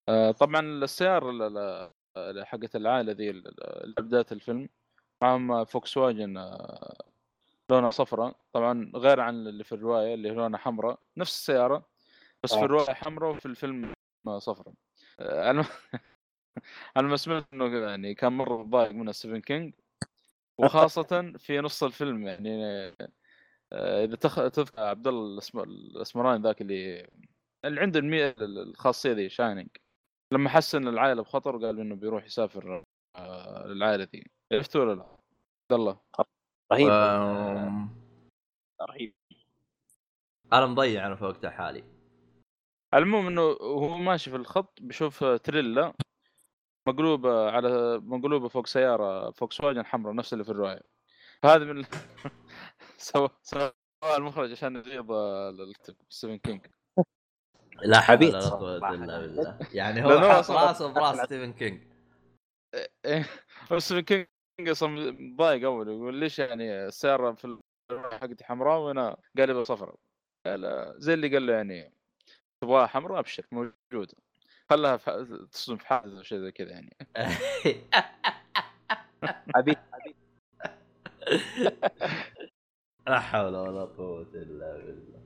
آه، 0.10 0.32
طبعا 0.32 0.60
السيارة 0.62 1.30
ال- 1.30 1.42
ال- 1.58 1.92
ال- 2.18 2.46
حقت 2.48 2.76
العائلة 2.76 3.12
ذي 3.12 3.32
بداية 4.00 4.26
الفيلم 4.32 4.70
معهم 5.22 5.66
فوكس 5.66 5.98
واجن 5.98 6.38
آه، 6.38 7.04
لونها 7.70 7.90
صفراء 7.90 8.36
طبعا 8.54 8.92
غير 8.96 9.20
عن 9.20 9.48
اللي 9.48 9.64
في 9.64 9.76
الرواية 9.76 10.14
اللي 10.14 10.30
لونها 10.30 10.58
حمراء 10.60 11.00
نفس 11.18 11.38
السيارة. 11.40 11.86
بس 12.44 12.54
في 12.54 12.60
آه. 12.60 12.66
الرواية 12.66 12.94
حمراء 12.94 13.32
وفي 13.32 13.46
الفيلم 13.46 13.94
صفراء 14.38 14.74
آه، 15.20 15.52
ما- 15.52 15.66
على 16.96 17.08
ما 17.08 17.18
سمعت 17.18 17.46
إنه 17.54 17.78
يعني 17.78 18.14
كان 18.16 18.34
مرة 18.34 18.64
ضايق 18.64 18.92
منها 18.92 19.12
ستيفن 19.14 19.42
كينج 19.42 19.74
وخاصة 20.58 21.34
في 21.38 21.60
نص 21.60 21.84
الفيلم 21.84 22.28
يعني 22.28 22.64
آه، 23.74 24.04
إذا 24.04 24.16
تخ... 24.16 24.36
تذكر 24.36 24.82
عبد 24.82 25.08
الله. 25.08 25.42
الأسمراني 25.56 26.44
ذاك 26.44 26.62
اللي 26.62 27.08
اللي 27.66 27.82
عنده 27.82 28.00
المي... 28.00 28.30
الخاصية 28.30 29.12
ذي 29.12 29.30
شاينينج 29.30 29.70
لما 30.34 30.50
حس 30.50 30.76
ان 30.76 30.88
العائلة 30.88 31.22
بخطر 31.22 31.58
قال 31.66 31.80
إنه 31.80 31.96
بيروح 31.96 32.26
يسافر 32.26 32.84
للعائلة 33.66 34.08
ذي. 34.14 34.28
عرفته 34.54 34.80
ولا 34.80 34.94
لا؟ 34.96 35.04
عبد 35.04 35.80
الله 35.80 36.00
رهيب. 36.72 36.90
أم، 36.90 37.90
رهيب. 38.82 39.14
أنا 40.54 40.66
مضيع 40.66 41.08
أنا 41.08 41.16
في 41.16 41.24
وقت 41.24 41.46
حالي. 41.46 41.84
على 42.94 43.04
العموم 43.04 43.28
إنه 43.28 43.42
هو 43.62 43.98
ماشي 43.98 44.30
في 44.30 44.36
الخط 44.36 44.80
بيشوف 44.82 45.24
تريلا 45.24 45.94
مقلوبة 46.88 47.52
على 47.52 48.00
مقلوبة 48.00 48.48
فوق 48.48 48.68
سيارة 48.68 49.32
فوكس 49.32 49.62
واجن 49.62 49.86
حمراء 49.86 50.16
نفس 50.16 50.34
اللي 50.34 50.44
في 50.44 50.50
الرواية. 50.52 50.82
فهذا 51.44 51.66
من 51.66 51.86
سوى 52.98 53.30
سوى 53.44 53.72
المخرج 54.18 54.52
عشان 54.52 54.76
يغيظ 54.76 55.12
ستيفن 56.10 56.38
كينج. 56.38 56.66
لا 57.82 58.14
إلا 58.14 59.20
بالله. 59.20 59.60
يعني 59.74 60.06
هو 60.06 60.20
حط 60.20 60.52
راسه 60.52 60.94
براس 60.94 61.18
ستيفن 61.18 61.54
كينج. 61.54 61.82
إيه، 63.06 63.26
بس 63.72 63.84
ستيفن 63.84 64.02
كينج 64.02 64.70
أصلا 64.70 65.18
ضايق 65.36 65.64
أول 65.64 65.88
يقول 65.88 66.16
ليش 66.16 66.40
يعني 66.40 66.86
السيارة 66.86 67.32
في 67.32 67.58
الرواية 67.92 68.20
حقتي 68.20 68.44
حمراء 68.44 68.80
وأنا 68.80 69.18
قالبها 69.38 69.64
صفراء 69.64 69.96
قال 70.46 70.94
زي 70.98 71.14
اللي 71.14 71.28
قال 71.28 71.46
له 71.46 71.54
يعني 71.54 71.99
تبغاها 72.62 72.88
حمراء 72.88 73.20
أبشر 73.20 73.46
موجودة. 73.52 74.14
خلها 74.70 74.98
تصدم 75.52 75.78
في 75.78 75.88
حادث 75.88 76.14
أو 76.14 76.24
شيء 76.24 76.40
زي 76.40 76.52
كذا 76.52 76.70
يعني. 76.72 76.98
عبيط 79.56 79.78
لا 83.08 83.20
حول 83.20 83.56
ولا 83.56 83.86
قوة 83.86 84.28
إلا 84.34 84.78
بالله. 84.78 85.20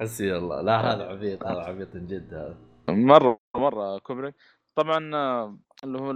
حسبي 0.00 0.36
الله. 0.36 0.60
لا 0.62 0.80
هذا 0.80 1.04
عبيط 1.08 1.44
هذا 1.46 1.60
عبيط 1.60 1.96
جد 1.96 2.34
هذا. 2.34 2.56
مرة 2.88 3.40
مرة 3.56 3.98
كوبريك 3.98 4.34
طبعا 4.74 5.14
آه، 5.14 5.58
اللي 5.84 5.98
هو 5.98 6.12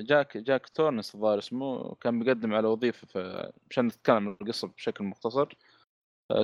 جاك 0.00 0.36
جاك 0.36 0.68
تورنس 0.68 1.14
الظاهر 1.14 1.38
اسمه 1.38 1.94
كان 1.94 2.18
بيقدم 2.18 2.54
على 2.54 2.68
وظيفة 2.68 3.06
في 3.06 3.52
عشان 3.70 3.86
نتكلم 3.86 4.16
عن 4.16 4.36
القصة 4.40 4.68
بشكل 4.68 5.04
مختصر. 5.04 5.42
آه، 5.42 5.56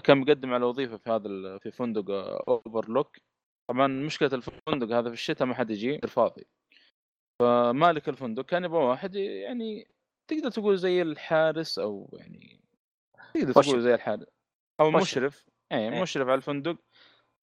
كان 0.04 0.24
بيقدم 0.24 0.54
على 0.54 0.64
وظيفة 0.64 0.96
في 0.96 1.10
هذا 1.10 1.58
في 1.58 1.70
فندق 1.70 2.10
اوفرلوك 2.48 3.16
طبعا 3.70 3.86
مشكلة 3.86 4.30
الفندق 4.32 4.96
هذا 4.96 5.08
في 5.08 5.14
الشتاء 5.14 5.46
ما 5.46 5.54
حد 5.54 5.70
يجي 5.70 5.98
فاضي. 5.98 6.46
فمالك 7.42 8.08
الفندق 8.08 8.44
كان 8.44 8.64
يبغى 8.64 8.84
واحد 8.84 9.14
يعني 9.14 9.88
تقدر 10.30 10.50
تقول 10.50 10.78
زي 10.78 11.02
الحارس 11.02 11.78
أو 11.78 12.10
يعني 12.12 12.60
تقدر 13.34 13.48
مشرف. 13.48 13.66
تقول 13.66 13.82
زي 13.82 13.94
الحارس 13.94 14.26
أو 14.80 14.90
مشرف. 14.90 15.02
مشرف. 15.02 15.46
اي 15.72 15.88
إيه. 15.88 16.02
مشرف 16.02 16.28
على 16.28 16.34
الفندق 16.34 16.76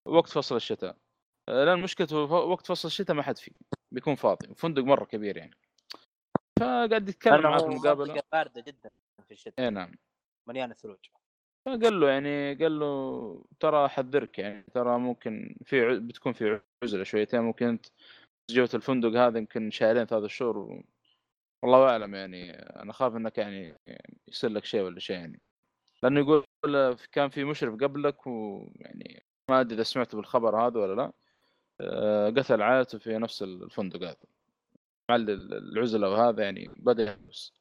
وقت 0.07 0.29
فصل 0.29 0.55
الشتاء. 0.55 0.97
آه، 1.49 1.65
لأن 1.65 1.81
مشكلته 1.81 2.17
وقت 2.23 2.67
فصل 2.67 2.87
الشتاء 2.87 3.15
ما 3.15 3.23
حد 3.23 3.37
فيه 3.37 3.51
بيكون 3.91 4.15
فاضي. 4.15 4.55
فندق 4.55 4.83
مرة 4.83 5.05
كبير 5.05 5.37
يعني. 5.37 5.55
فقاعد 6.59 7.09
يتكلم 7.09 7.41
معاه 7.41 7.57
في 7.57 7.65
المقابلة. 7.65 8.21
باردة 8.31 8.61
جدا 8.61 8.89
في 9.27 9.31
الشتاء. 9.31 9.65
اي 9.65 9.69
نعم. 9.69 9.95
مليانه 10.49 10.73
ثلوج 10.73 11.09
فقال 11.65 11.99
له 11.99 12.09
يعني 12.09 12.55
قال 12.55 12.79
له 12.79 13.45
ترى 13.59 13.85
احذرك 13.85 14.39
يعني 14.39 14.65
ترى 14.73 14.97
ممكن 14.99 15.55
في 15.65 15.99
بتكون 15.99 16.33
في 16.33 16.61
عزلة 16.83 17.03
شويتين 17.03 17.39
ممكن 17.41 17.65
أنت 17.67 17.85
جوة 18.49 18.69
الفندق 18.73 19.09
هذا 19.09 19.37
يمكن 19.37 19.71
شهرين 19.71 20.05
ثلاث 20.05 20.25
شهور. 20.29 20.83
والله 21.63 21.89
أعلم 21.89 22.15
يعني 22.15 22.51
أنا 22.53 22.93
خاف 22.93 23.15
إنك 23.15 23.37
يعني 23.37 23.77
يصير 24.27 24.49
لك 24.49 24.65
شيء 24.65 24.81
ولا 24.81 24.99
شيء 24.99 25.15
يعني 25.15 25.41
لأنه 26.03 26.19
يقول 26.19 26.45
كان 27.11 27.29
في 27.29 27.43
مشرف 27.43 27.73
قبلك 27.83 28.27
ويعني 28.27 29.23
ما 29.49 29.61
أدري 29.61 29.75
إذا 29.75 29.83
سمعت 29.83 30.15
بالخبر 30.15 30.67
هذا 30.67 30.79
ولا 30.79 30.95
لا 31.01 31.11
آه، 31.81 32.29
قتل 32.29 32.61
عائلته 32.61 32.97
في 32.97 33.17
نفس 33.17 33.43
الفندق 33.43 34.03
هذا 34.03 34.15
مع 35.09 35.15
ال- 35.15 35.53
العزلة 35.53 36.09
وهذا 36.09 36.43
يعني 36.43 36.69
بدأ 36.77 37.03
يحبس 37.03 37.53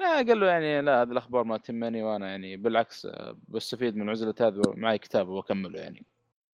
لا 0.00 0.16
قال 0.16 0.40
له 0.40 0.46
يعني 0.46 0.80
لا 0.82 1.02
هذه 1.02 1.12
الأخبار 1.12 1.44
ما 1.44 1.58
تهمني 1.58 2.02
وأنا 2.02 2.30
يعني 2.30 2.56
بالعكس 2.56 3.06
آه، 3.06 3.36
بستفيد 3.48 3.96
من 3.96 4.08
عزلة 4.10 4.34
هذا 4.40 4.62
معي 4.66 4.98
كتاب 4.98 5.28
وأكمله 5.28 5.80
يعني. 5.80 6.06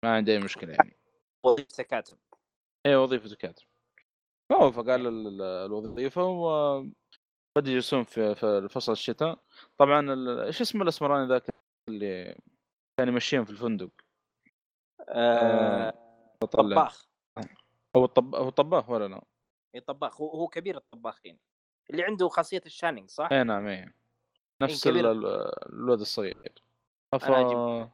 ما 0.05 0.15
عندي 0.17 0.33
أي 0.33 0.39
مشكلة 0.39 0.73
يعني. 0.73 0.97
وظيفته 1.45 1.83
كاتب 1.83 2.17
اي 2.87 2.97
وظيفته 2.97 3.37
كاتب 3.37 3.65
فهو 4.51 4.73
فقال 4.73 5.07
ال- 5.07 5.27
ال- 5.27 5.43
الوظيفة 5.43 6.25
و 6.25 6.81
بدا 7.57 7.71
يجلسون 7.71 8.05
في 8.05 8.35
في 8.35 8.69
فصل 8.71 8.93
الشتاء. 8.93 9.39
طبعا 9.79 10.13
ال- 10.13 10.41
إيش 10.41 10.61
اسمه 10.61 10.83
الأسمراني 10.83 11.29
ذاك 11.29 11.43
اللي 11.89 12.37
كان 12.99 13.09
يمشيهم 13.09 13.45
في 13.45 13.51
الفندق؟ 13.51 13.91
آه 15.09 15.95
طلع. 16.51 16.75
طباخ. 16.77 17.09
هو 17.97 18.05
الطب 18.05 18.35
هو 18.35 18.49
طباخ 18.51 18.91
ولا 18.91 19.09
لا؟ 19.09 19.25
اي 19.75 19.81
طباخ. 19.81 20.21
هو, 20.21 20.29
هو 20.31 20.49
كبير 20.49 20.77
الطباخين 20.77 21.39
اللي 21.91 22.03
عنده 22.05 22.29
خاصية 22.29 22.63
ال 22.67 22.72
shining 22.72 23.11
صح؟ 23.11 23.29
أي 23.33 23.45
نعم 23.45 23.67
أي 23.67 23.93
نفس 24.63 24.87
ال- 24.87 25.07
الولد 25.73 26.01
الصغير 26.01 26.53
ف... 27.13 27.25
أنا 27.25 27.41
أجيب. 27.41 27.89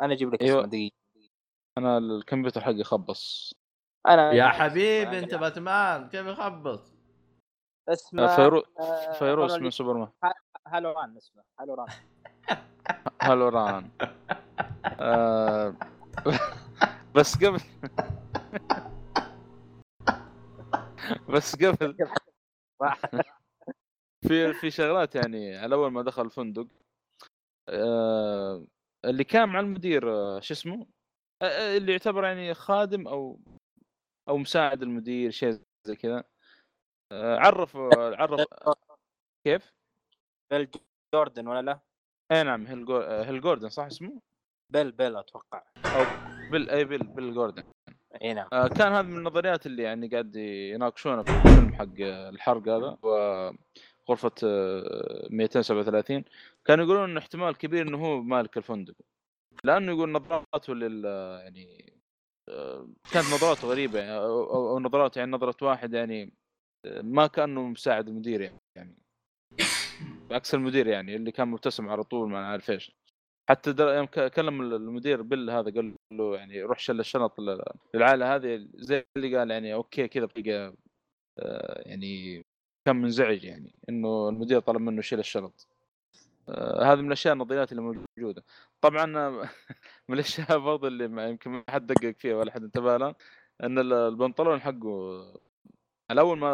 أنا 0.00 0.12
أجيب 0.12 0.34
لك 0.34 0.42
أيوة. 0.42 0.58
اسمه 0.60 0.68
دقيقة 0.70 0.94
أنا 1.78 1.98
الكمبيوتر 1.98 2.60
حقي 2.60 2.84
خبص 2.84 3.54
أنا 4.08 4.32
يا 4.32 4.48
حبيبي 4.48 5.18
أنت 5.18 5.34
باتمان 5.34 6.08
كيف 6.08 6.26
يخبص؟ 6.26 6.92
اسمه 7.88 8.36
فيرو... 8.36 8.62
آه، 8.80 9.12
فيروس 9.12 9.52
هولو- 9.52 9.62
من 9.64 9.70
سوبرمان 9.70 10.08
هالوران 10.66 11.16
اسمه 11.16 11.42
هالوران 11.60 11.86
هالوران 13.22 13.90
آه... 15.00 15.74
بس 17.14 17.36
قبل 17.44 17.60
بس 21.34 21.56
قبل 21.56 21.96
في 24.28 24.52
في 24.52 24.70
شغلات 24.70 25.14
يعني 25.14 25.56
على 25.56 25.74
أول 25.74 25.92
ما 25.92 26.02
دخل 26.02 26.22
الفندق 26.22 26.66
آه... 27.68 28.66
اللي 29.04 29.24
كان 29.24 29.48
مع 29.48 29.60
المدير 29.60 30.10
آه، 30.10 30.40
شو 30.40 30.54
اسمه 30.54 30.86
آه، 31.42 31.44
آه، 31.44 31.76
اللي 31.76 31.92
يعتبر 31.92 32.24
يعني 32.24 32.54
خادم 32.54 33.08
أو 33.08 33.40
أو 34.28 34.36
مساعد 34.38 34.82
المدير 34.82 35.30
شيء 35.30 35.60
زي 35.86 35.96
كذا 35.96 36.24
آه، 37.12 37.36
عرف 37.36 37.76
عرف 38.20 38.46
كيف؟ 39.46 39.72
بيل 40.50 40.68
جوردن 41.14 41.48
ولا 41.48 41.62
لا؟ 41.62 41.80
أي 42.32 42.42
نعم 42.42 42.66
هيل, 42.66 42.84
جو... 42.84 42.96
آه، 42.96 43.24
هيل 43.24 43.40
جوردن 43.40 43.68
صح 43.68 43.84
اسمه؟ 43.84 44.20
بيل 44.72 44.92
بيل 44.92 45.16
أتوقع 45.16 45.62
بيل 46.50 46.70
أي 46.70 46.84
بيل 46.84 47.06
بيل 47.06 47.34
جوردن 47.34 47.64
إي 48.22 48.34
نعم. 48.34 48.48
آه، 48.52 48.68
كان 48.68 48.92
هذا 48.92 49.02
من 49.02 49.18
النظريات 49.18 49.66
اللي 49.66 49.82
يعني 49.82 50.08
قاعد 50.08 50.36
يناقشونها 50.36 51.22
في 51.22 51.30
الفيلم 51.30 51.74
حق 51.74 52.00
آه، 52.00 52.28
الحرق 52.28 52.68
هذا 52.68 52.98
وغرفة 53.02 54.34
آه، 54.44 55.28
237 55.30 56.24
كانوا 56.64 56.84
يقولون 56.84 57.10
انه 57.10 57.20
احتمال 57.20 57.56
كبير 57.56 57.88
إنه 57.88 57.98
هو 58.06 58.22
مالك 58.22 58.56
الفندق. 58.56 58.94
لأنه 59.64 59.92
يقول 59.92 60.12
نظراته 60.12 60.74
لل 60.74 61.04
يعني 61.44 61.92
آه، 62.48 62.88
كانت 63.12 63.26
نظراته 63.26 63.68
غريبة 63.68 63.98
يعني 63.98 64.16
أو, 64.16 64.78
نظراته 64.78 65.18
يعني 65.18 65.30
نظرة 65.30 65.66
واحد 65.66 65.94
يعني 65.94 66.32
آه، 66.86 67.02
ما 67.02 67.26
كأنه 67.26 67.62
مساعد 67.62 68.08
المدير 68.08 68.40
يعني. 68.76 68.96
بعكس 70.30 70.54
المدير 70.54 70.86
يعني 70.86 71.16
اللي 71.16 71.32
كان 71.32 71.48
مبتسم 71.48 71.88
على 71.88 72.04
طول 72.04 72.30
ما 72.30 72.46
عارف 72.46 72.70
إيش 72.70 72.92
حتى 73.50 73.72
در... 73.72 73.88
يوم 73.94 74.06
كلم 74.06 74.60
المدير 74.62 75.22
بيل 75.22 75.50
هذا 75.50 75.70
قال 75.74 75.94
له 76.12 76.36
يعني 76.36 76.62
روح 76.62 76.78
شل 76.78 77.00
الشنط 77.00 77.40
لل- 77.40 77.62
للعائلة 77.94 78.34
هذه 78.36 78.68
زي 78.74 79.04
اللي 79.16 79.36
قال 79.38 79.50
يعني 79.50 79.74
أوكي 79.74 80.08
كذا 80.08 80.24
بطريقه 80.24 80.74
آه، 81.38 81.82
يعني 81.88 82.42
كان 82.86 82.96
منزعج 82.96 83.44
يعني 83.44 83.74
إنه 83.88 84.28
المدير 84.28 84.60
طلب 84.60 84.80
منه 84.80 84.98
يشيل 84.98 85.18
الشنط. 85.18 85.68
آه، 86.48 86.84
هذه 86.92 87.00
من 87.00 87.06
الأشياء 87.06 87.34
النظريات 87.34 87.72
اللي 87.72 87.82
موجودة. 87.82 88.44
طبعا 88.80 89.06
من 90.08 90.14
الأشياء 90.14 90.58
برضه 90.58 90.88
اللي 90.88 91.04
يمكن 91.30 91.50
ما 91.50 91.64
حد 91.68 91.86
دقق 91.86 92.10
فيها 92.18 92.36
ولا 92.36 92.52
حد 92.52 92.62
انتبه 92.64 92.96
لها 92.96 93.14
إن 93.64 93.78
ال- 93.78 93.92
البنطلون 93.92 94.60
حقه 94.60 95.22
على 96.10 96.20
أول 96.20 96.38
ما 96.38 96.48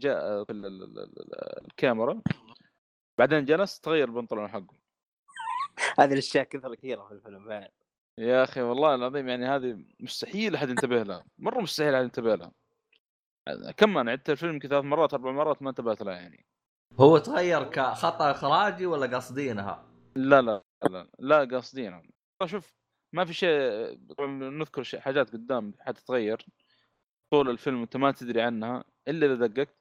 جاء 0.00 0.44
في 0.44 0.52
ال- 0.52 0.66
ال- 0.66 0.82
ال- 0.82 0.98
ال- 0.98 1.64
الكاميرا 1.66 2.22
بعدين 3.18 3.44
جلس 3.44 3.80
تغير 3.80 4.08
البنطلون 4.08 4.48
حقه. 4.48 4.81
هذه 5.98 6.12
الأشياء 6.12 6.44
كثر 6.44 6.74
كثيره 6.74 7.04
في 7.04 7.14
الفيلم 7.14 7.48
فعلا. 7.48 7.70
يا 8.18 8.42
أخي 8.42 8.62
والله 8.62 8.94
العظيم 8.94 9.28
يعني 9.28 9.46
هذه 9.46 9.84
مستحيل 10.00 10.54
أحد 10.54 10.68
ينتبه 10.68 11.02
لها 11.02 11.24
مرة 11.38 11.60
مستحيل 11.60 11.94
أحد 11.94 12.04
ينتبه 12.04 12.34
لها. 12.34 12.52
كم 13.76 13.98
أنا 13.98 14.10
عدت 14.10 14.30
الفيلم 14.30 14.52
يمكن 14.52 14.68
ثلاث 14.68 14.84
مرات 14.84 15.14
أربع 15.14 15.32
مرات 15.32 15.62
ما 15.62 15.70
انتبهت 15.70 16.02
لها 16.02 16.14
يعني. 16.14 16.46
هو 17.00 17.18
تغير 17.18 17.64
كخطأ 17.64 18.30
إخراجي 18.30 18.86
ولا 18.86 19.06
قاصدينها؟ 19.06 19.84
لا 20.14 20.42
لا 20.42 20.62
لا 20.90 21.08
لا 21.18 21.44
قاصدين 21.44 22.02
شوف 22.44 22.74
ما 23.12 23.24
في 23.24 23.34
شيء 23.34 23.98
طبعا 24.08 24.26
نذكر 24.26 24.82
شيء 24.82 25.00
حاجات 25.00 25.32
قدام 25.32 25.74
حتتغير. 25.80 26.46
طول 27.30 27.50
الفيلم 27.50 27.80
أنت 27.80 27.96
ما 27.96 28.12
تدري 28.12 28.40
عنها 28.40 28.84
إلا 29.08 29.26
إذا 29.26 29.46
دققت. 29.46 29.76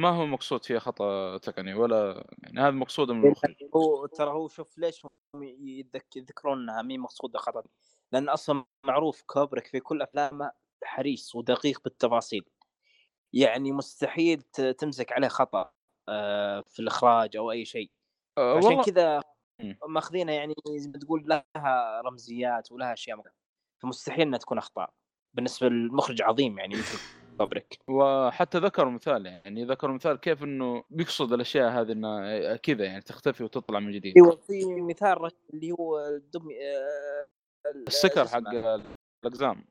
ما 0.00 0.08
هو 0.08 0.26
مقصود 0.26 0.64
فيها 0.64 0.78
خطأ 0.78 1.38
تقني؟ 1.38 1.74
ولا 1.74 2.28
يعني 2.42 2.60
هذا 2.60 2.70
مقصوده 2.70 3.14
من 3.14 3.24
المخرج 3.24 3.54
هو 3.76 4.06
ترى 4.06 4.30
هو 4.30 4.48
شوف 4.48 4.78
ليش 4.78 5.06
يذكرون 6.16 6.58
إنها 6.62 6.82
مين 6.82 7.00
مقصودة 7.00 7.38
خطأ؟ 7.38 7.62
لأن 8.12 8.28
أصلا 8.28 8.64
معروف 8.86 9.22
كوبريك 9.26 9.66
في 9.66 9.80
كل 9.80 10.02
أفلامه 10.02 10.52
حريص 10.84 11.34
ودقيق 11.34 11.80
بالتفاصيل. 11.84 12.44
يعني 13.32 13.72
مستحيل 13.72 14.42
تمسك 14.78 15.12
عليه 15.12 15.28
خطأ 15.28 15.72
آه، 16.08 16.60
في 16.60 16.80
الإخراج 16.80 17.36
أو 17.36 17.50
أي 17.50 17.64
شيء. 17.64 17.90
أه، 18.38 18.56
عشان 18.56 18.82
كذا. 18.82 19.22
مأخذينها 19.88 20.34
يعني 20.34 20.54
زي 20.76 20.88
ما 20.88 20.98
تقول 20.98 21.28
لها 21.28 22.00
رمزيات 22.00 22.72
ولها 22.72 22.92
أشياء 22.92 23.22
فمستحيل 23.78 24.26
إنها 24.26 24.38
تكون 24.38 24.58
أخطاء. 24.58 24.92
بالنسبة 25.34 25.68
للمخرج 25.68 26.22
عظيم 26.22 26.58
يعني 26.58 26.74
مثل 26.74 27.19
كوبريك 27.40 27.78
وحتى 27.88 28.58
ذكروا 28.58 28.90
مثال 28.92 29.26
يعني 29.26 29.64
ذكروا 29.64 29.94
مثال 29.94 30.16
كيف 30.16 30.42
إنه 30.44 30.84
بيقصد 30.90 31.32
الأشياء 31.32 31.70
هذه 31.70 31.92
انها 31.92 32.56
كذا 32.56 32.84
يعني 32.84 33.00
تختفي 33.00 33.44
وتطلع 33.44 33.80
من 33.80 33.92
جديد. 33.92 34.16
أيوه 34.16 34.36
في 34.36 34.64
مثال 34.80 35.30
اللي 35.54 35.72
هو 35.72 35.98
الدمي 36.06 36.54
آه، 36.54 37.26
ال- 37.74 37.86
السكر 37.86 38.28
حق؟ 38.28 38.42
الأقزام. 39.24 39.64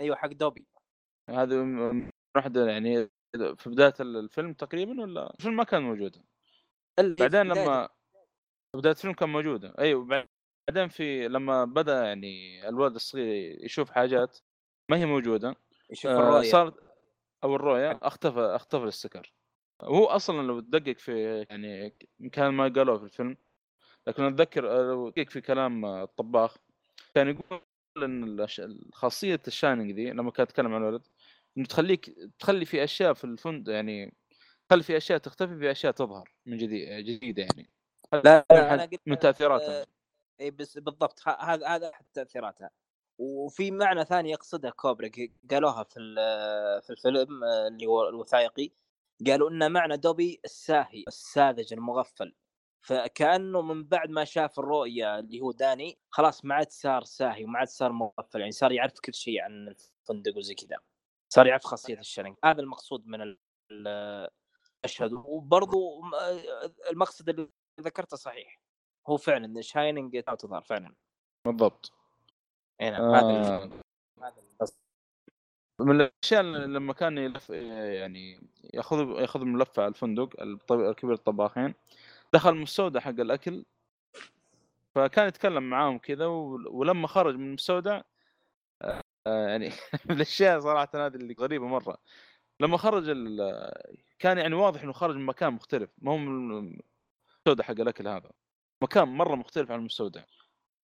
أيوه 0.00 0.16
حق 0.16 0.28
دوبي. 0.32 0.66
هذه 1.30 1.54
م- 1.54 2.10
واحدة 2.36 2.66
يعني 2.70 3.08
في 3.56 3.70
بداية 3.70 3.94
الفيلم 4.00 4.52
تقريبا 4.52 5.02
ولا؟ 5.02 5.34
الفيلم 5.34 5.56
ما 5.56 5.64
كان 5.64 5.82
في 5.96 6.10
بعدين 6.98 7.28
بداية- 7.54 7.56
لما 7.56 7.88
بداية 8.76 8.92
الفيلم 8.92 9.14
كان 9.14 9.28
موجوده 9.28 9.74
أيوه 9.78 10.04
بعدين 10.68 10.88
في 10.88 11.28
لما 11.28 11.64
بدأ 11.64 12.04
يعني 12.04 12.68
الولد 12.68 12.94
الصغير 12.94 13.64
يشوف 13.64 13.90
حاجات 13.90 14.38
ما 14.90 14.96
هي 14.96 15.06
موجودة. 15.06 15.56
يشوف 15.92 16.10
آه، 16.10 16.18
الرؤية. 16.18 16.50
صار 16.50 16.74
أو 17.44 17.56
الرؤية 17.56 17.98
أختفى 18.02 18.40
أختفى 18.40 18.84
السكر. 18.84 19.32
هو 19.82 20.04
أصلا 20.04 20.46
لو 20.46 20.60
تدقق 20.60 20.98
في 20.98 21.46
يعني 21.50 21.94
كان 22.32 22.48
ما 22.48 22.68
قالوه 22.68 22.98
في 22.98 23.04
الفيلم 23.04 23.36
لكن 24.06 24.22
أتذكر 24.22 24.70
آه، 24.70 24.82
لو 24.82 25.10
تدقق 25.10 25.30
في 25.30 25.40
كلام 25.40 25.84
آه، 25.84 26.02
الطباخ 26.02 26.56
كان 27.14 27.28
يقول 27.28 27.60
إن 27.96 28.46
خاصية 28.92 29.40
ال 29.46 29.52
shining 29.52 29.92
ذي 29.92 30.10
لما 30.10 30.30
كان 30.30 30.44
يتكلم 30.44 30.74
عن 30.74 30.82
الولد 30.82 31.06
إنه 31.56 31.66
تخليك 31.66 32.10
تخلي 32.38 32.64
في 32.64 32.84
أشياء 32.84 33.12
في 33.12 33.24
الفندق 33.24 33.72
يعني 33.72 34.14
تخلي 34.68 34.82
في 34.82 34.96
أشياء 34.96 35.18
تختفي 35.18 35.58
في 35.58 35.70
أشياء 35.70 35.92
تظهر 35.92 36.32
من 36.46 36.56
جديد 36.56 37.04
جديدة 37.04 37.42
يعني. 37.42 37.70
لا 38.12 38.46
لا 38.50 38.74
أنا 38.74 38.82
قلت 38.82 39.00
من 39.06 39.18
تأثيراتها. 39.18 39.86
إي 40.40 40.50
بس 40.50 40.78
بالضبط 40.78 41.28
هذا 41.28 41.66
هذا 41.66 41.90
أحد 41.90 42.04
تأثيراتها. 42.14 42.70
وفي 43.20 43.70
معنى 43.70 44.04
ثاني 44.04 44.30
يقصده 44.30 44.70
كوبريك 44.70 45.32
قالوها 45.50 45.82
في 45.82 45.94
في 46.82 46.90
الفيلم 46.90 47.44
آه، 47.44 47.66
اللي 47.68 47.86
هو 47.86 48.08
الوثائقي. 48.08 48.70
قالوا 49.26 49.50
إن 49.50 49.72
معنى 49.72 49.96
dopey 49.96 50.40
الساهي 50.44 51.04
الساذج 51.08 51.72
المغفل. 51.72 52.34
فكأنه 52.82 53.62
من 53.62 53.84
بعد 53.84 54.10
ما 54.10 54.24
شاف 54.24 54.58
الرؤية 54.58 55.18
اللي 55.18 55.40
هو 55.40 55.52
داني 55.52 55.98
خلاص 56.10 56.44
ما 56.44 56.54
عاد 56.54 56.70
صار 56.70 57.04
ساهي 57.04 57.44
وما 57.44 57.58
عاد 57.58 57.68
صار 57.68 57.92
مغفل 57.92 58.40
يعني 58.40 58.52
صار 58.52 58.72
يعرف 58.72 59.00
كل 59.04 59.14
شيء 59.14 59.40
عن 59.40 59.68
الفندق 59.68 60.36
وزي 60.36 60.54
كذا. 60.54 60.78
صار 61.28 61.46
يعرف 61.46 61.64
خاصية 61.64 61.98
الشرنج 61.98 62.36
هذا 62.44 62.60
المقصود 62.60 63.06
من 63.06 63.22
ال- 63.22 63.38
ال- 63.70 64.28
المشهد. 64.84 65.12
وبرضو 65.12 66.02
المقصد 66.90 67.28
اللي 67.28 67.48
ذكرته 67.80 68.16
صحيح. 68.16 68.60
هو 69.08 69.16
فعلا 69.16 69.60
شايننج 69.60 70.22
تظهر 70.22 70.62
فعلا. 70.62 70.94
بالضبط. 71.46 71.92
اي 72.80 72.90
نعم 72.90 73.02
هذا 73.14 73.26
آه. 73.26 73.70
هذا 74.22 74.34
من 75.80 76.00
الأشياء 76.00 76.42
لما 76.42 76.92
كان 76.92 77.18
يلف 77.18 77.50
يعني 77.50 78.40
يأخذ 78.74 78.98
يأخذ 79.20 79.44
ملفه 79.44 79.82
على 79.82 79.88
الفندق 79.88 80.42
الطب- 80.42 80.92
كبير 80.92 81.14
الطباخين 81.14 81.74
دخل 82.32 82.50
المستودع 82.50 83.00
حق 83.00 83.08
الأكل 83.08 83.64
فكان 84.94 85.28
يتكلم 85.28 85.70
معاهم 85.70 85.98
كذا 85.98 86.26
ول- 86.26 86.68
ولما 86.68 87.08
خرج 87.08 87.34
من 87.34 87.46
المستودع 87.48 88.02
آه، 88.82 89.48
يعني 89.48 89.68
من 90.06 90.16
الأشياء 90.16 90.60
صراحة 90.60 90.88
هذه 90.94 91.14
اللي 91.14 91.34
غريبة 91.40 91.66
مرة. 91.66 91.98
لما 92.60 92.76
خرج 92.76 93.04
كان 94.18 94.38
يعني 94.38 94.54
واضح 94.54 94.82
إنه 94.82 94.92
خرج 94.92 95.16
من 95.16 95.26
مكان 95.26 95.52
مختلف 95.52 95.90
ما 95.98 96.12
هو 96.12 96.16
من 96.16 96.50
المستودع 97.38 97.64
حق 97.64 97.80
الأكل 97.80 98.08
هذا. 98.08 98.30
مكان 98.82 99.08
مرة 99.08 99.34
مختلف 99.34 99.70
عن 99.70 99.78
المستودع. 99.78 100.22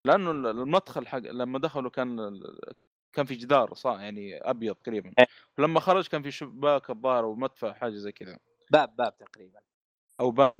لأنه 0.04 0.30
ال- 0.30 0.46
المدخل 0.46 1.06
حق 1.06 1.18
لما 1.18 1.58
دخلوا 1.58 1.90
كان 1.90 2.40
كان 3.12 3.26
في 3.26 3.34
جدار 3.34 3.74
صح 3.74 3.90
يعني 4.00 4.36
أبيض 4.50 4.74
تقريبا 4.74 5.12
إيه. 5.18 5.26
ولما 5.58 5.80
خرج 5.80 6.06
كان 6.08 6.22
في 6.22 6.30
شباك 6.30 6.90
الظاهر 6.90 7.24
ومدفع 7.24 7.72
حاجة 7.72 7.94
زي 7.94 8.12
كذا. 8.12 8.38
باب 8.70 8.96
باب 8.96 9.18
تقريبا. 9.18 9.60
أو 10.20 10.30
باب 10.30 10.54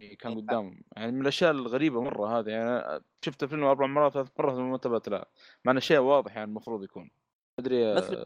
يعني 0.00 0.16
كان 0.16 0.32
إيه. 0.32 0.38
قدامهم 0.40 0.82
يعني 0.96 1.12
من 1.12 1.20
الأشياء 1.20 1.50
الغريبة 1.50 2.02
مرة 2.02 2.38
هذه 2.38 2.48
يعني 2.50 3.00
شفت 3.24 3.42
الفيلم 3.42 3.64
أربع 3.64 3.86
مرات 3.86 4.12
ثلاث 4.12 4.28
مرات 4.38 4.54
وما 4.54 4.74
انتبهت 4.74 5.08
لها. 5.08 5.26
مع 5.64 5.72
إنه 5.72 5.80
شيء 5.80 5.98
واضح 5.98 6.36
يعني 6.36 6.48
المفروض 6.50 6.84
يكون. 6.84 7.10
أدري 7.58 7.94
مثل 7.94 8.24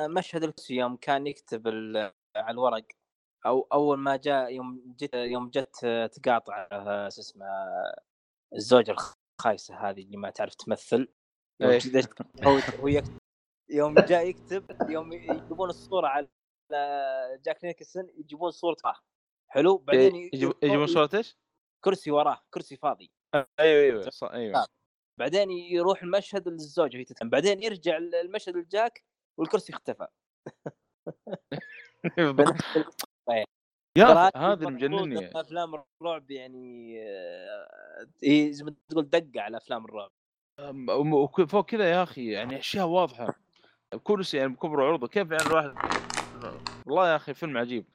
مشهد 0.00 0.42
الكرسي 0.42 0.74
يوم 0.76 0.96
كان 0.96 1.26
يكتب 1.26 1.68
على 2.36 2.50
الورق 2.54 2.84
أو 3.46 3.68
أول 3.72 3.98
ما 3.98 4.16
جاء 4.16 4.54
يوم 4.54 4.94
جت 4.98 5.14
يوم 5.14 5.50
جت 5.50 5.86
تقاطع 6.12 6.68
آه، 6.72 7.08
شو 7.08 7.20
اسمه 7.20 7.46
الزوجه 8.56 8.96
الخايسه 9.40 9.90
هذه 9.90 10.02
اللي 10.02 10.16
ما 10.16 10.30
تعرف 10.30 10.54
تمثل. 10.54 11.08
يوم 11.60 11.70
إيه. 11.70 11.80
هو 12.46 13.02
يوم 13.70 13.94
جاء 13.94 14.28
يكتب 14.28 14.90
يوم 14.90 15.12
يجيبون 15.12 15.68
الصورة 15.68 16.06
على 16.06 16.28
جاك 17.44 17.64
نيكلسون 17.64 18.08
يجيبون 18.16 18.50
صورته 18.50 18.92
حلو؟ 19.48 19.78
بعدين 19.78 20.16
يجيب 20.16 20.52
يجيبون 20.62 20.86
صورة 20.86 21.10
إيش؟ 21.14 21.38
كرسي 21.84 22.10
وراه 22.10 22.42
كرسي 22.50 22.76
فاضي. 22.76 23.12
أيوه 23.34 23.50
أيوه 23.60 24.10
صح 24.10 24.30
أيوه. 24.30 24.62
آه. 24.62 24.66
بعدين 25.18 25.50
يروح 25.50 26.02
المشهد 26.02 26.48
للزوجة 26.48 26.96
وهي 26.96 27.04
تتكلم 27.04 27.30
بعدين 27.30 27.62
يرجع 27.62 27.96
المشهد 27.96 28.56
لجاك 28.56 29.04
والكرسي 29.38 29.72
اختفى. 29.72 30.06
يا 33.96 34.30
هذا 34.36 34.68
إن 34.68 35.30
أفلام 35.36 35.74
الرعب 35.74 36.30
يعني 36.30 36.96
آه، 37.02 38.06
هي 38.24 38.52
زي 38.52 38.64
ما 38.64 38.74
تقول 38.88 39.10
دقة 39.10 39.40
على 39.40 39.56
أفلام 39.56 39.84
الرعب. 39.84 40.10
فوق 41.48 41.66
كذا 41.66 41.90
يا 41.90 42.02
أخي 42.02 42.30
يعني 42.30 42.58
أشياء 42.58 42.86
واضحة. 42.86 43.34
كرسي 44.02 44.36
يعني 44.36 44.52
بكبر 44.52 44.80
وعرضه 44.80 45.08
كيف 45.08 45.30
يعني 45.30 45.46
الواحد 45.46 45.74
والله 46.86 47.10
يا 47.10 47.16
أخي 47.16 47.34
فيلم 47.34 47.58
عجيب. 47.58 47.86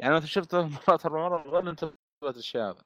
يعني 0.00 0.16
أنا 0.16 0.26
شفته 0.26 0.68
مرات 0.88 1.06
أربع 1.06 1.28
مرات 1.28 1.46
ولا 1.46 1.70
انتبهت 1.70 2.36
الشيء 2.36 2.60
هذا. 2.60 2.82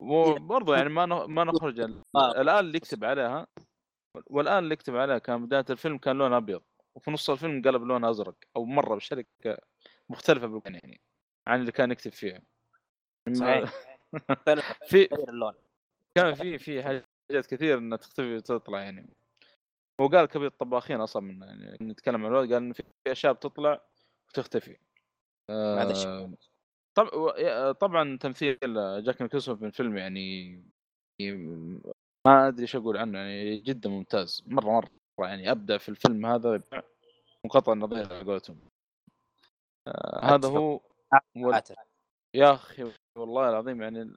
وبرضه 0.00 0.76
يعني 0.76 0.88
ما 0.88 1.06
ما 1.26 1.44
نخرج 1.44 1.80
آه. 2.16 2.40
الآن 2.40 2.58
اللي 2.58 2.76
يكتب 2.76 3.04
عليها 3.04 3.46
والآن 4.26 4.58
اللي 4.58 4.74
يكتب 4.74 4.96
عليها 4.96 5.18
كان 5.18 5.46
بداية 5.46 5.64
الفيلم 5.70 5.98
كان 5.98 6.18
لون 6.18 6.32
أبيض. 6.32 6.62
وفي 6.96 7.10
نص 7.10 7.30
الفيلم 7.30 7.62
قلب 7.62 7.82
لون 7.82 8.04
أزرق 8.04 8.34
أو 8.56 8.64
مرة 8.64 8.94
بشركة 8.94 9.58
مختلفة 10.10 10.62
يعني. 10.66 11.00
عن 11.50 11.60
اللي 11.60 11.72
كان 11.72 11.90
يكتب 11.90 12.12
فيها. 12.12 12.42
صحيح. 13.32 13.72
في 14.90 15.14
اللون. 15.28 15.54
كان 16.14 16.34
في 16.34 16.58
في 16.58 16.82
حاجات 16.82 17.46
كثير 17.48 17.78
إنها 17.78 17.98
تختفي 17.98 18.36
وتطلع 18.36 18.80
يعني. 18.82 19.10
هو 20.00 20.06
قال 20.08 20.26
كبير 20.26 20.46
الطباخين 20.46 21.00
أصلا 21.00 21.22
من 21.22 21.42
يعني 21.42 21.78
نتكلم 21.82 22.24
عن 22.26 22.32
الوقت 22.32 22.48
قال 22.52 22.54
ان 22.62 22.72
في 22.72 22.82
أشياء 23.06 23.32
بتطلع 23.32 23.80
وتختفي. 24.28 24.76
آه، 25.50 25.78
طب 26.94 27.06
و- 27.14 27.28
يا- 27.30 27.72
طبعا 27.72 28.18
تمثيل 28.18 28.58
جاك 29.04 29.22
نيكلسون 29.22 29.56
في 29.56 29.66
الفيلم 29.66 29.96
يعني 29.96 30.50
ما 32.26 32.48
أدري 32.48 32.62
إيش 32.62 32.76
أقول 32.76 32.96
عنه 32.96 33.18
يعني 33.18 33.56
جدا 33.56 33.90
ممتاز. 33.90 34.42
مرة 34.46 34.70
مرة 34.70 34.90
يعني 35.28 35.50
أبدع 35.50 35.78
في 35.78 35.88
الفيلم 35.88 36.26
هذا 36.26 36.62
منقطع 37.44 37.72
النظير 37.72 38.12
على 38.12 38.24
قولتهم. 38.24 38.58
آه، 39.88 40.24
هذا. 40.24 40.48
هو 40.48 40.80
وال- 41.36 41.54
عاتر. 41.54 41.74
يا 42.34 42.52
أخي 42.54 42.92
والله 43.16 43.48
العظيم 43.48 43.82
يعني 43.82 44.14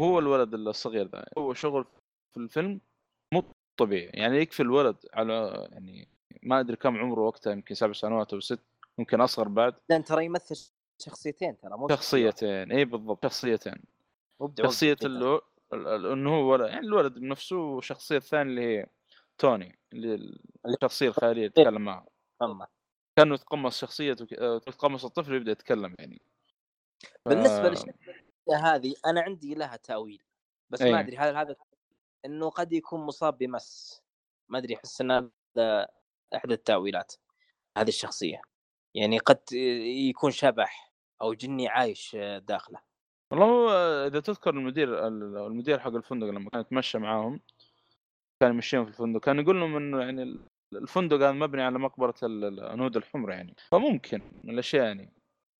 هو 0.00 0.18
الولد 0.18 0.54
الصغير 0.54 1.06
ذا 1.06 1.24
هو 1.38 1.54
شغل 1.54 1.84
في 2.32 2.36
الفيلم 2.40 2.80
مو 3.34 3.42
طبيعي 3.76 4.10
يعني 4.14 4.36
يكفي 4.36 4.60
الولد 4.62 4.96
على 5.14 5.66
يعني 5.72 6.08
ما 6.42 6.60
أدري 6.60 6.76
كم 6.76 6.96
عمره 6.96 7.20
وقتها 7.20 7.52
يمكن 7.52 7.74
سبع 7.74 7.92
سنوات 7.92 8.32
أو 8.32 8.40
ست 8.40 8.60
يمكن 8.98 9.20
أصغر 9.20 9.48
بعد 9.48 9.74
لأن 9.88 10.04
ترى 10.04 10.24
يمثل 10.24 10.72
شخصيتين 10.98 11.56
ترى 11.58 11.70
مو 11.78 11.88
شخصيتين 11.88 12.72
اي 12.72 12.84
بالضبط 12.84 13.26
شخصيتين 13.26 13.72
جداً. 14.94 15.06
اللي 15.06 15.40
ال- 15.72 15.86
ال- 15.88 16.06
إنه 16.12 16.30
هو 16.30 16.52
ولد 16.52 16.68
يعني 16.68 16.86
الولد 16.86 17.14
بنفسه 17.18 17.56
والشخصية 17.56 18.16
الثانية 18.16 18.50
اللي 18.50 18.62
هي 18.78 18.86
توني 19.38 19.78
اللي 19.92 20.38
الشخصية 20.66 21.08
الخيالية 21.08 21.46
اللي 21.46 21.62
يتكلم 21.62 21.82
معها. 21.84 22.06
كانه 23.16 23.34
يتقمص 23.34 23.80
شخصيته 23.80 24.26
ك- 24.26 24.32
آه، 24.32 24.56
يتقمص 24.56 25.04
الطفل 25.04 25.32
ويبدأ 25.32 25.52
يتكلم 25.52 25.94
يعني. 25.98 26.22
ف- 27.24 27.28
بالنسبة 27.28 27.68
للشخصية 27.68 27.94
هذه 28.64 28.94
أنا 29.06 29.20
عندي 29.20 29.54
لها 29.54 29.76
تأويل 29.76 30.22
بس 30.70 30.82
أي. 30.82 30.92
ما 30.92 31.00
أدري 31.00 31.16
هل 31.16 31.36
هذا 31.36 31.56
إنه 32.24 32.50
قد 32.50 32.72
يكون 32.72 33.00
مصاب 33.00 33.38
بمس. 33.38 34.02
ما 34.48 34.58
أدري 34.58 34.74
أحس 34.76 35.00
إن 35.00 35.10
هذا 35.10 35.88
احد 36.36 36.52
التأويلات 36.52 37.12
هذه 37.78 37.88
الشخصية. 37.88 38.42
يعني 38.94 39.18
قد 39.18 39.52
يكون 40.08 40.30
شبح 40.30 40.92
أو 41.22 41.34
جني 41.34 41.68
عايش 41.68 42.16
داخله. 42.38 42.78
والله 43.30 43.46
هو 43.46 43.70
إذا 44.06 44.20
تذكر 44.20 44.50
المدير 44.50 45.06
المدير 45.46 45.78
حق 45.78 45.94
الفندق 45.94 46.26
لما 46.26 46.50
كان 46.50 46.60
يتمشى 46.60 46.98
معاهم 46.98 47.40
كان 48.42 48.52
يمشيهم 48.52 48.84
في 48.84 48.90
الفندق 48.90 49.20
كان 49.20 49.38
يقول 49.38 49.60
لهم 49.60 49.76
إنه 49.76 50.00
يعني 50.00 50.38
الفندق 50.72 51.16
هذا 51.16 51.32
مبني 51.32 51.62
على 51.62 51.78
مقبرة 51.78 52.14
ال- 52.22 52.44
الهنود 52.44 52.96
الحمر 52.96 53.30
يعني. 53.30 53.54
فممكن 53.68 54.22
من 54.44 54.50
الأشياء 54.54 54.84
يعني. 54.84 55.12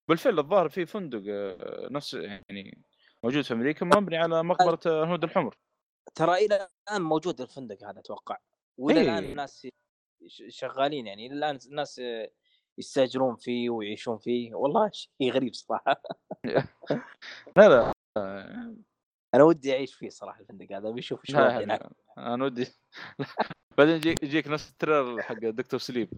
بالفعل 0.08 0.38
الظاهر 0.38 0.68
في 0.68 0.86
فندق 0.86 1.22
آه، 1.28 1.88
نفس 1.90 2.14
يعني 2.14 2.84
موجود 3.24 3.44
في 3.44 3.54
أمريكا 3.54 3.86
مبني 3.86 4.16
على 4.16 4.42
مقبرة 4.42 4.80
الهنود 4.86 5.24
الحمر. 5.24 5.54
ترى 6.14 6.34
إلى 6.46 6.68
الآن 6.88 7.02
موجود 7.02 7.40
الفندق 7.40 7.84
هذا 7.84 7.98
أتوقع. 8.00 8.38
وإلى 8.78 9.00
إيه. 9.00 9.06
الآن 9.08 9.24
الناس 9.24 9.68
شغالين 10.48 11.06
يعني. 11.06 11.26
إلى 11.26 11.34
الآن 11.34 11.58
الناس 11.66 12.00
يستأجرون 12.78 13.36
فيه 13.36 13.70
ويعيشون 13.70 14.18
فيه. 14.18 14.54
والله 14.54 14.90
شيء 14.92 15.32
غريب 15.32 15.54
صراحة. 15.54 16.02
لا 17.56 17.68
لا. 17.68 17.92
آه، 18.16 18.74
أنا 19.34 19.42
ودي 19.44 19.72
أعيش 19.72 19.94
فيه 19.94 20.08
صراحة 20.08 20.40
الفندق 20.40 20.76
هذا. 20.76 20.90
بيشوف 20.90 21.30
لا. 21.30 21.64
هناك. 21.64 21.82
أنا 22.18 22.44
ودي. 22.44 22.66
بعدين 23.78 23.96
يجيك 23.96 24.22
يجيك 24.22 24.48
نفس 24.48 24.70
التريلر 24.70 25.22
حق 25.22 25.34
دكتور 25.34 25.80
سليب 25.80 26.12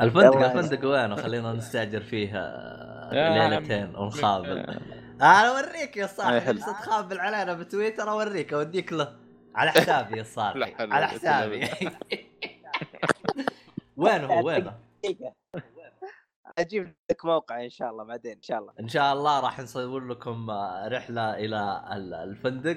الفندق. 0.00 0.36
الفندق 0.36 0.88
وينه 0.88 1.16
خلينا 1.16 1.52
نستأجر 1.52 2.00
فيه 2.00 2.30
آه، 2.34 3.48
ليلتين. 3.48 3.96
ونخابل 3.96 4.58
أنا 5.20 5.48
أوريك 5.48 5.96
يا 5.96 6.06
صاحبي 6.06 6.58
تخابل 6.60 7.20
علينا 7.20 7.54
بتويتر 7.54 8.10
أوريك 8.10 8.52
أوديك 8.52 8.92
له. 8.92 9.16
على 9.54 9.70
حسابي 9.70 10.18
يا 10.18 10.24
حول 10.24 10.92
على 10.92 11.08
حسابي. 11.08 11.68
وينه 13.96 14.26
هو؟ 14.26 14.46
وينه 14.46 14.74
أجيب 16.58 16.94
لك 17.10 17.24
موقع 17.24 17.64
إن 17.64 17.70
شاء 17.70 17.90
الله 17.90 18.04
بعدين 18.04 18.32
إن 18.32 18.42
شاء 18.42 18.58
الله. 18.58 18.72
إن 18.80 18.88
شاء 18.88 19.12
الله 19.12 19.40
راح 19.40 19.60
نصور 19.60 20.06
لكم 20.08 20.50
رحلة 20.86 21.34
إلى 21.34 21.84
ال- 21.92 22.14
الفندق. 22.14 22.76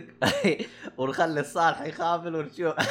ونخلي 0.97 1.39
الصالح 1.39 1.81
يخابل 1.81 2.35
ونشوف. 2.35 2.73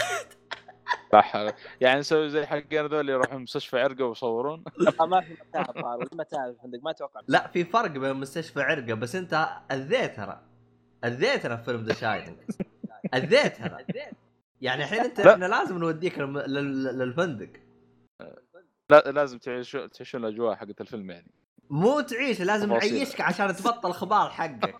حول 1.12 1.52
يعني 1.80 2.00
نسوي 2.00 2.30
زي 2.30 2.46
حقين 2.46 2.86
ذول 2.86 3.08
يروحوا 3.08 3.38
مستشفى 3.38 3.80
عرقة 3.80 4.04
ويصورون. 4.04 4.64
آه، 5.00 5.06
ما 5.06 5.20
في 5.20 5.36
متاهة 5.48 5.98
متاهة 6.12 6.46
الفندق 6.48 6.78
ما 6.82 6.90
أتوقع. 6.90 7.20
لا 7.28 7.46
في 7.48 7.64
فرق 7.64 7.90
بين 7.90 8.14
مستشفى 8.16 8.60
عرقة 8.62 8.94
بس 8.94 9.16
أنت 9.16 9.48
اذيتنا 9.72 10.42
اذيتنا 11.04 11.56
في 11.56 11.64
فيلم 11.64 11.84
ذا 11.84 11.94
شاينينج 11.94 12.38
اذيتنا 13.14 13.78
يعني 14.60 14.82
الحين 14.84 15.00
أنت. 15.00 15.20
إحنا 15.20 15.46
لازم 15.46 15.78
نوديك 15.78 16.18
للم- 16.18 16.38
لل- 16.46 16.98
للفندق. 16.98 17.50
لا 18.90 18.98
لازم 18.98 19.38
تعيشوا 19.38 19.86
تعيشون 19.86 20.24
الأجواء 20.24 20.54
حقت 20.54 20.80
الفيلم 20.80 21.10
يعني. 21.10 21.30
مو 21.70 22.00
تعيش 22.00 22.40
لازم. 22.40 22.72
نعيشك 22.72 23.20
عشان 23.20 23.54
تبطل 23.56 23.92
خبال 23.92 24.30
حقك 24.30 24.74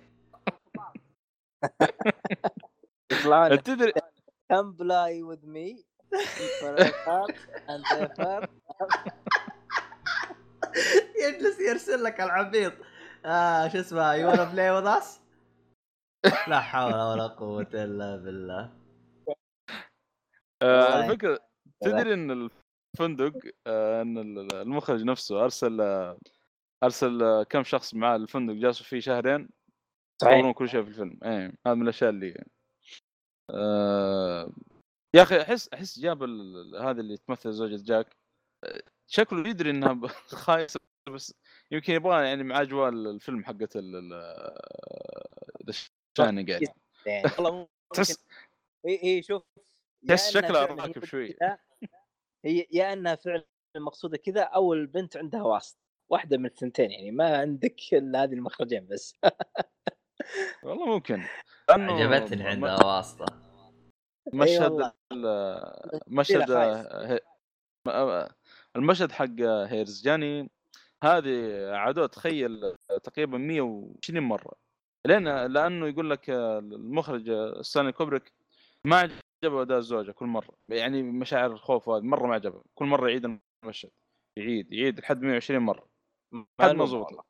تدري 3.64 3.92
with 5.22 5.44
me. 5.44 5.84
And 7.68 7.84
ever 7.92 8.48
يجلس 11.24 11.60
يرسل 11.60 12.02
لك 12.04 12.20
العبيط. 12.20 12.72
آه 13.24 13.68
شو 13.68 13.78
اسمه 13.80 14.14
you 14.14 14.32
wanna 14.32 14.40
play 14.40 14.70
with 14.70 14.86
us 14.86 15.20
لا 16.48 16.60
حول 16.60 16.94
ولا 16.94 17.26
قوة 17.26 17.68
إلا 17.74 18.16
بالله. 18.16 18.72
آه، 20.62 21.08
فكره 21.08 21.38
تدري 21.82 22.14
إن 22.14 22.50
الفندق 23.00 23.32
آه، 23.66 24.02
إن 24.02 24.18
ال- 24.18 24.54
المخرج 24.54 25.02
نفسه 25.04 25.44
أرسل 25.44 25.80
آه، 25.80 26.18
أرسل 26.82 27.22
آه، 27.22 27.42
كم 27.42 27.62
شخص 27.64 27.94
معاه 27.94 28.16
الفندق 28.16 28.54
جالسوا 28.54 28.86
فيه 28.86 29.00
شهرين 29.00 29.48
يصورون 30.22 30.52
كل 30.52 30.68
شيء 30.68 30.82
في 30.82 30.88
الفيلم. 30.88 31.18
إيه 31.24 31.52
هذا 31.66 31.74
من 31.74 31.82
الأشياء 31.82 32.10
اللي 32.10 32.44
آه 33.50 34.52
يا 35.14 35.22
أخي 35.22 35.42
أحس 35.42 35.68
أحس 35.68 35.98
جاب 35.98 36.22
ال- 36.22 36.76
هذا 36.82 37.00
اللي 37.00 37.16
تمثل 37.16 37.52
زوجة 37.52 37.82
جاك 37.84 38.16
آه، 38.64 38.82
شكله 39.06 39.48
يدري 39.48 39.70
إنها 39.70 40.00
خايسة 40.44 40.80
بس 41.08 41.34
يمكن 41.70 41.92
يبغى 41.92 42.26
يعني 42.26 42.42
مع 42.44 42.60
أجواء 42.62 42.88
الفيلم 42.88 43.44
حقت 43.44 43.76
ال 43.76 43.96
ال- 43.96 44.58
ذا 45.66 45.72
شاني 46.18 46.42
قاعد 46.42 46.62
يعني 47.06 47.30
والله 47.38 47.68
تحس 47.94 48.24
هي 48.86 49.04
هي 49.04 49.22
شوف 49.22 49.42
تحس 50.08 50.32
شكلها 50.32 50.66
راكب 50.66 51.04
شوي. 51.04 51.36
هي 52.44 52.66
يا 52.72 52.92
إنها 52.92 53.14
فعلا 53.14 53.44
مقصودة 53.76 54.16
كذا 54.16 54.42
أو 54.42 54.72
البنت 54.72 55.16
عندها 55.16 55.42
واسطة 55.42 55.78
واحدة 56.10 56.38
من 56.38 56.46
الثنتين 56.46 56.90
يعني 56.90 57.10
ما 57.10 57.36
عندك 57.38 57.76
إلا 57.92 58.22
هذه 58.22 58.32
المخرجين 58.32 58.86
بس. 58.86 59.16
والله 60.62 60.86
ممكن. 60.86 61.24
لأنه 61.68 61.92
عجبتني 61.92 62.42
م- 62.42 62.46
عندها 62.46 62.84
واسطة. 62.86 63.26
أي 64.34 64.38
مشهد 64.38 64.92
مشهد 66.06 66.50
المشهد 68.76 69.12
حق 69.12 69.40
هيرزجاني 69.40 70.50
هذه 71.04 71.66
عادوة 71.70 72.06
تخيل 72.06 72.76
تقريبا 73.04 73.38
120 73.38 74.22
مرة. 74.22 74.52
لأن 75.06 75.52
لأنه 75.52 75.86
يقول 75.88 76.10
لك 76.10 76.30
المخرج 76.30 77.32
ستانلي 77.62 77.92
كوبريك 77.92 78.32
ما 78.84 79.10
عجبه 79.44 79.62
أداء 79.62 79.78
الزوجة 79.78 80.10
كل 80.12 80.26
مرة. 80.26 80.54
يعني 80.70 81.02
مشاعر 81.02 81.52
الخوف 81.52 81.88
هذه 81.88 82.02
مرة 82.02 82.26
ما 82.26 82.34
عجبه. 82.34 82.62
كل 82.78 82.84
مرة 82.84 83.08
يعيد 83.08 83.38
المشهد. 83.64 83.90
يعيد 84.38 84.72
يعيد 84.72 85.00
لحد 85.00 85.22
120 85.22 85.60
مرة. 85.62 85.88
زبط 86.62 86.80
والله. 86.92 87.22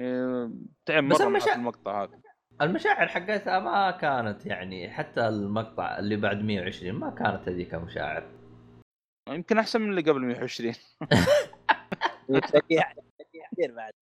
إيه، 0.00 0.50
تعب 0.88 1.04
مرة 1.04 1.16
المشا- 1.16 1.44
في 1.44 1.54
المقطع 1.54 2.02
هذا. 2.04 2.20
المشاعر 2.62 3.08
حقتها 3.08 3.58
ما 3.60 3.90
كانت 3.90 4.46
يعني 4.46 4.90
حتى 4.90 5.28
المقطع 5.28 5.98
اللي 5.98 6.16
بعد 6.16 6.42
120 6.42 6.94
ما 6.94 7.10
كانت 7.10 7.48
هذيك 7.48 7.74
مشاعر. 7.74 8.30
يمكن 9.28 9.58
أحسن 9.58 9.80
من 9.80 9.90
اللي 9.90 10.00
قبل 10.02 10.20
120 10.20 10.74
تلاقيها 12.28 12.94
كثير 13.52 13.74
بعد 13.74 13.92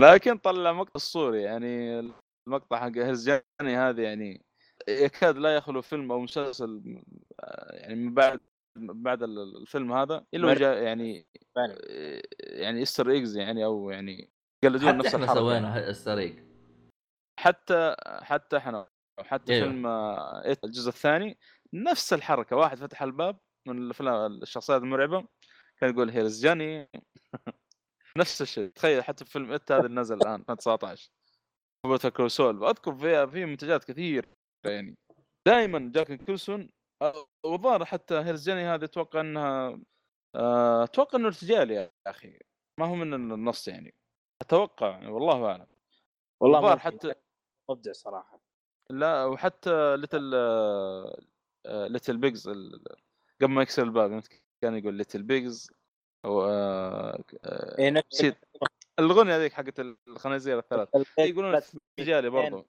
لكن 0.00 0.36
طلع 0.38 0.72
مقطع 0.72 0.92
اسطوري 0.96 1.42
يعني 1.42 2.00
المقطع 2.46 2.80
حق 2.80 2.96
هرزجاني 2.98 3.76
هذا 3.76 4.02
يعني 4.02 4.42
يكاد 4.88 5.36
لا 5.38 5.56
يخلو 5.56 5.82
فيلم 5.82 6.12
أو 6.12 6.20
مسلسل 6.20 7.02
آه، 7.40 7.74
يعني 7.76 7.94
من 7.94 8.14
بعد 8.14 8.40
بعد 8.76 9.22
ال- 9.22 9.56
الفيلم 9.62 9.92
هذا 9.92 10.24
إلا 10.34 10.46
وجاء 10.46 10.82
يعني. 10.82 11.26
آه، 11.56 12.22
يعني 12.40 12.82
Easter 12.82 13.10
eggs 13.10 13.36
يعني 13.36 13.64
أو 13.64 13.90
يعني 13.90 14.30
يقلدون 14.64 14.88
حتى 14.88 14.96
نفس 14.98 15.06
إحنا 15.14 15.24
الحركة. 15.24 15.40
سوينا 15.40 15.88
السريق 15.88 16.44
حتى 17.40 17.96
حتى 18.22 18.56
إحنا 18.56 18.88
حتى 19.20 19.52
أيوه. 19.52 19.66
فيلم 19.68 19.86
آه، 19.86 20.56
الجزء 20.64 20.88
الثاني 20.88 21.38
نفس 21.72 22.12
الحركة. 22.12 22.56
واحد 22.56 22.78
فتح 22.78 23.02
الباب 23.02 23.38
من 23.68 23.78
الافلام 23.78 24.32
الشخصيات 24.42 24.82
المرعبة 24.82 25.26
كان 25.80 25.90
يقول 25.90 26.10
here's 26.10 26.42
Johnny 26.44 26.88
نفس 28.16 28.42
الشيء. 28.42 28.68
تخيل 28.68 29.02
حتى 29.04 29.24
في 29.24 29.30
فيلم 29.30 29.52
It 29.52 29.72
هذا 29.72 29.86
اللي 29.86 30.00
نزل 30.00 30.16
الآن 30.16 30.34
2019 30.34 31.10
روبرتا 31.86 32.08
كروسول 32.08 32.64
أذكر 32.64 32.94
في 32.94 33.26
في 33.28 33.44
منتجات 33.44 33.84
كثير. 33.84 34.28
يعني 34.64 34.96
دائما 35.46 35.92
جاك 35.94 36.10
نيكلسون 36.10 36.70
آه، 37.02 37.26
والظاهر 37.44 37.84
حتى 37.84 38.14
here's 38.14 38.46
Johnny 38.48 38.64
هذا 38.64 38.84
أتوقع 38.84 39.20
إنها 39.20 39.80
آه، 40.34 40.84
أتوقع 40.84 41.18
إنه 41.18 41.26
ارتجال 41.26 41.70
يا 41.70 41.90
أخي. 42.06 42.38
ما 42.80 42.86
هو 42.86 42.94
من 42.94 43.14
النص 43.14 43.68
يعني. 43.68 43.94
أتوقع 44.42 44.90
يعني 44.90 45.08
والله 45.08 45.46
أعلم. 45.46 45.66
والله 46.40 46.60
ممكن. 46.60 46.78
حتى 46.78 47.14
مبدع 47.70 47.92
صراحة. 47.92 48.40
لا 48.90 49.24
وحتى 49.24 49.96
little 49.96 50.22
little 51.66 52.16
pigs 52.16 52.48
قبل 53.40 53.50
ما 53.52 53.62
يكسر 53.62 53.82
الباب 53.82 54.22
كان 54.62 54.74
يقول 54.76 54.94
little 54.94 55.22
pigs 55.22 55.70
آه، 56.24 57.24
آه، 57.44 57.90
نفس 57.90 58.06
نسيت. 58.14 58.36
الأغنية. 58.98 59.36
هذيك 59.36 59.52
حقت 59.52 59.80
الخنازير 60.08 60.58
الثلاث. 60.58 60.88
يقولون 61.18 61.54
ارتجالي 61.54 62.30
برضو. 62.30 62.66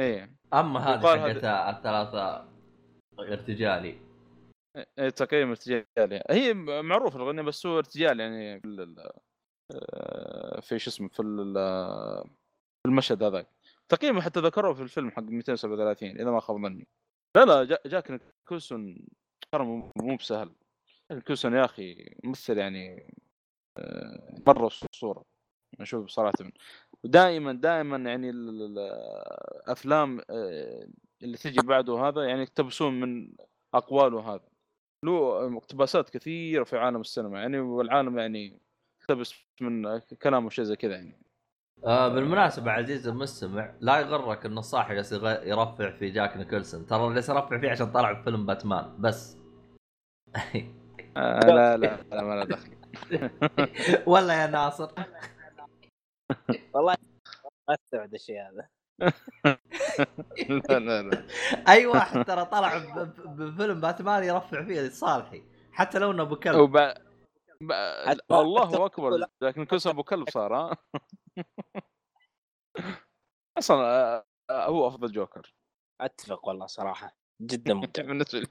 إيه. 0.00 0.36
أما 0.54 0.80
هذه 0.80 1.00
حقتها 1.22 1.70
الثلاثة 1.78 2.48
ارتجالي. 3.18 3.98
إيه، 4.98 5.08
تقييم 5.08 5.48
ارتجالي. 5.50 6.22
هي 6.30 6.54
معروف 6.82 7.16
الأغنية 7.16 7.42
بس 7.42 7.66
هو 7.66 7.78
ارتجال 7.78 8.20
يعني 8.20 8.60
في 8.60 8.94
آه، 9.72 10.60
في 10.60 10.78
شو 10.78 10.90
اسمه 10.90 11.08
في 11.08 11.22
في 12.82 12.88
المشهد 12.88 13.22
هذاك. 13.22 13.46
تقييمه 13.88 14.20
حتى 14.20 14.40
ذكروه 14.40 14.74
في 14.74 14.82
الفيلم 14.82 15.10
حق 15.10 15.22
237 15.22 16.20
إذا 16.20 16.30
ما 16.30 16.40
خاب 16.40 16.56
ظني. 16.56 16.86
لا 17.36 17.44
لا 17.44 17.64
جا- 17.64 17.78
جاك 17.86 18.10
نيكلسون 18.50 19.06
ترى 19.52 19.64
مو 19.64 20.16
بسهل. 20.16 20.52
نيكلسون 21.12 21.54
يا 21.54 21.64
أخي 21.64 22.14
ممثل 22.24 22.58
يعني 22.58 23.14
آه، 23.78 24.42
مرة 24.46 24.66
أسطورة. 24.66 25.22
أشوف 25.80 26.04
بصراحة. 26.04 26.32
ودائما 27.04 27.52
دائما 27.52 27.96
يعني 27.96 28.30
ال- 28.30 28.48
ال- 28.62 28.78
الأفلام 29.64 30.20
آه، 30.30 30.86
اللي 31.22 31.36
تجي 31.36 31.60
بعده 31.66 32.08
هذا 32.08 32.22
يعني 32.24 32.42
يقتبسون 32.42 33.00
من 33.00 33.32
أقواله 33.74 34.20
هذا. 34.34 34.48
له 35.04 35.56
اقتباسات 35.56 36.10
كثيرة 36.10 36.64
في 36.64 36.78
عالم 36.78 37.00
السينما 37.00 37.40
يعني 37.40 37.58
والعالم 37.60 38.18
يعني 38.18 38.60
يقتبس 39.02 39.34
من 39.60 39.98
كلامه 39.98 40.50
شيء 40.50 40.64
زي 40.64 40.76
كذا 40.76 40.94
يعني. 40.94 41.16
آه 41.84 42.08
بالمناسبة 42.08 42.70
عزيز 42.70 43.08
المستمع 43.08 43.72
لا 43.80 43.98
يغرك 44.00 44.46
انه 44.46 44.60
الصاحي 44.60 44.94
جالس 44.94 45.12
يرفع 45.12 45.90
في 45.90 46.10
جاك 46.10 46.36
نيكلسون 46.36 46.86
ترى 46.86 47.06
اللي 47.06 47.16
يرفع 47.28 47.58
فيه 47.60 47.70
عشان 47.70 47.92
طلع 47.92 48.14
في 48.14 48.22
فيلم 48.22 48.46
باتمان 48.46 48.94
بس. 48.98 49.36
آه 51.16 51.40
لا 51.40 51.76
لا 51.76 51.98
لا 52.10 52.22
ما 52.22 52.34
له 52.34 52.44
دخل. 52.44 52.70
ولا 54.12 54.42
يا 54.42 54.46
ناصر. 54.46 54.90
والله 56.74 56.96
ما 57.68 57.74
استوعب 57.74 58.14
الشيء 58.14 58.40
هذا. 58.42 58.68
لا 60.68 60.78
لا 60.78 61.02
لا. 61.02 61.26
أي 61.72 61.86
واحد 61.86 62.24
ترى 62.24 62.44
طلع 62.44 62.78
بفيلم 63.24 63.80
باتمان 63.80 64.24
يرفع 64.24 64.64
فيه 64.64 64.80
لصالحي 64.80 65.42
حتى 65.72 65.98
لو 65.98 66.10
إنه 66.10 66.22
أبو 66.22 66.36
كلب. 66.36 66.58
وب... 66.58 66.76
ب... 67.60 67.72
الله 68.32 68.86
أكبر 68.86 69.26
لكن 69.42 69.64
كل 69.64 69.78
أبو 69.86 70.02
كلب 70.02 70.30
صار 70.30 70.54
ها؟ 70.56 70.76
أصلا 73.58 73.76
آه، 74.50 74.66
هو 74.66 74.88
أفضل 74.88 75.12
جوكر. 75.12 75.54
أتفق 76.00 76.48
والله 76.48 76.66
صراحة. 76.66 77.16
جدا 77.42 77.74
ممتع. 77.74 78.02
بالنسبة 78.02 78.40
لي. 78.40 78.46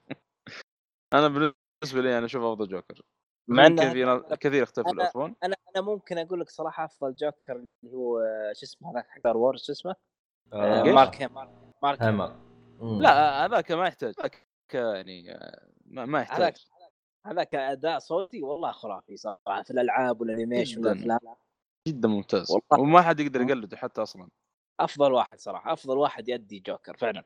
أنا 1.13 1.27
بالنسبة 1.27 2.01
لي 2.01 2.17
أنا 2.17 2.25
أشوف 2.25 2.43
أفضل 2.43 2.67
جوكر. 2.67 3.01
مع 3.49 3.63
في 3.91 4.03
ناس 4.03 4.23
كثير 4.39 4.63
اختلفوا 4.63 4.91
أنا- 4.93 4.99
يعرفون 4.99 5.35
أنا 5.43 5.55
أنا 5.75 5.85
ممكن 5.85 6.17
أقول 6.17 6.39
لك 6.39 6.49
صراحة 6.49 6.85
أفضل 6.85 7.15
جوكر 7.15 7.55
اللي 7.55 7.95
هو 7.95 8.19
شو 8.53 8.65
اسمه 8.65 8.91
هذاك 8.91 9.07
حق 9.09 9.19
Star 9.19 9.37
Wars 9.37 9.63
شو 9.63 9.71
اسمه؟ 9.71 9.95
آه، 10.53 10.83
إيش؟ 10.83 10.93
مارك 10.93 11.31
مارك. 11.83 12.01
هاميل 12.01 12.35
مم. 12.79 13.01
لا 13.01 13.45
هذاك 13.45 13.71
ما 13.71 13.87
يحتاج 13.87 14.13
هذاك 14.19 14.47
يعني 14.73 15.35
آه، 15.35 15.67
ما, 15.85 16.05
ما 16.05 16.19
هذاك 16.19 16.29
يحتاج 16.31 16.65
هذاك 17.25 17.55
أداء 17.55 17.99
صوتي 17.99 18.41
والله 18.41 18.71
خرافي 18.71 19.17
صراحة 19.17 19.63
في 19.63 19.71
الألعاب 19.71 20.21
وال 20.21 20.32
animation 20.32 20.81
جداً. 20.81 20.89
والأفلام 20.89 21.35
جدا 21.87 22.07
ممتاز 22.07 22.51
والله. 22.51 22.83
وما 22.87 23.01
حد 23.01 23.19
يقدر 23.19 23.41
يقلده 23.41 23.77
حتى 23.77 24.01
أصلا 24.01 24.29
أفضل 24.79 25.13
واحد 25.13 25.39
صراحة 25.39 25.73
أفضل 25.73 25.97
واحد 25.97 26.29
يؤدي 26.29 26.59
جوكر 26.59 26.97
فعلا 26.97 27.23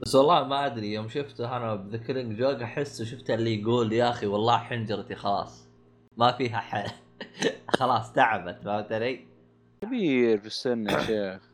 بس 0.00 0.14
والله 0.14 0.44
ما 0.44 0.66
أدري 0.66 0.92
يوم 0.92 1.08
شفته 1.08 1.56
أنا 1.56 1.74
ب 1.74 1.80
The 1.80 1.98
Killing 1.98 2.38
Joke 2.38 2.62
أحسه 2.62 3.04
شفت 3.04 3.30
اللي 3.30 3.60
يقول 3.60 3.92
يا 3.92 4.10
أخي 4.10 4.26
والله 4.26 4.58
حنجرتي 4.58 5.14
خلاص 5.14 5.68
ما 6.16 6.32
فيها 6.32 6.58
حل. 6.58 6.90
خلاص 7.78 8.12
تعبت 8.12 8.62
فهمت 8.62 8.92
علي؟ 8.92 9.26
كبير 9.82 10.38
في 10.38 10.46
السن 10.46 10.86
يا 10.88 10.98
شيخ. 11.00 11.52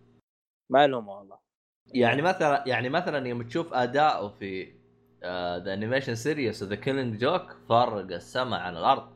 ما 0.70 0.87
لهم 0.87 1.09
والله. 1.09 1.38
يعني 1.87 2.22
مثلا 2.22 2.64
يعني 2.66 2.88
مثلا 2.88 3.28
يوم 3.28 3.42
تشوف 3.42 3.74
أداؤه 3.74 4.28
في 4.28 4.72
the 5.64 5.74
animation 5.74 6.14
series 6.14 6.62
The 6.62 6.74
Killing 6.74 7.20
Joke 7.20 7.57
فرق 7.68 8.14
السماء 8.14 8.61
عن 8.61 8.76
الأرض. 8.76 9.12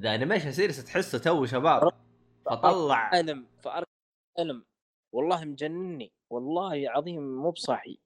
the 0.00 0.14
animation 0.14 0.52
series 0.52 0.84
تحسه 0.84 1.18
تو 1.18 1.46
شباب. 1.46 1.92
فطلع. 2.46 2.96
علم 2.96 3.46
فأرق 3.62 3.86
علم 4.38 4.64
والله 5.12 5.44
مجنني. 5.44 6.12
والله 6.30 6.90
عظيم 6.90 7.36
مو 7.42 7.50
بصاحي 7.50 7.98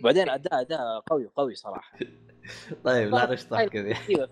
وبعدين 0.00 0.28
اداء 0.28 0.60
أداء 0.60 1.00
قوي 1.00 1.30
قوي 1.36 1.54
صراحة. 1.54 1.98
طيب 2.84 3.14
لا 3.14 3.32
نشطح 3.32 3.64
كذا 3.64 3.94
أيوه 4.08 4.30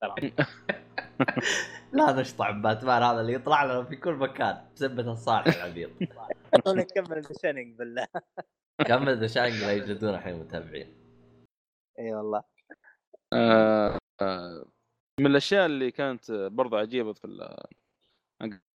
فعلاً. 0.00 0.32
لا 1.92 2.12
نشطع 2.20 2.50
باتمان 2.50 3.02
هذا 3.02 3.20
اللي 3.20 3.32
يطلع 3.32 3.64
لنا 3.64 3.84
في 3.84 3.96
كل 3.96 4.12
مكان 4.12 4.64
بسبة 4.74 5.12
الصالح 5.12 5.46
العبيط 5.46 5.90
نكمل 6.68 7.20
بشنق 7.20 7.76
بالله. 7.78 8.06
كمل 8.86 9.18
ذا 9.18 9.26
شانجلا 9.26 9.72
يجلدون 9.72 10.14
الحين 10.14 10.40
متابعين. 10.40 10.94
إي 11.98 12.14
والله. 12.14 12.42
آه، 13.32 13.98
آه، 14.20 14.64
من 15.20 15.26
الأشياء 15.26 15.66
اللي 15.66 15.90
كانت 15.90 16.32
برضو 16.32 16.76
عجيبة 16.76 17.12
في 17.12 17.56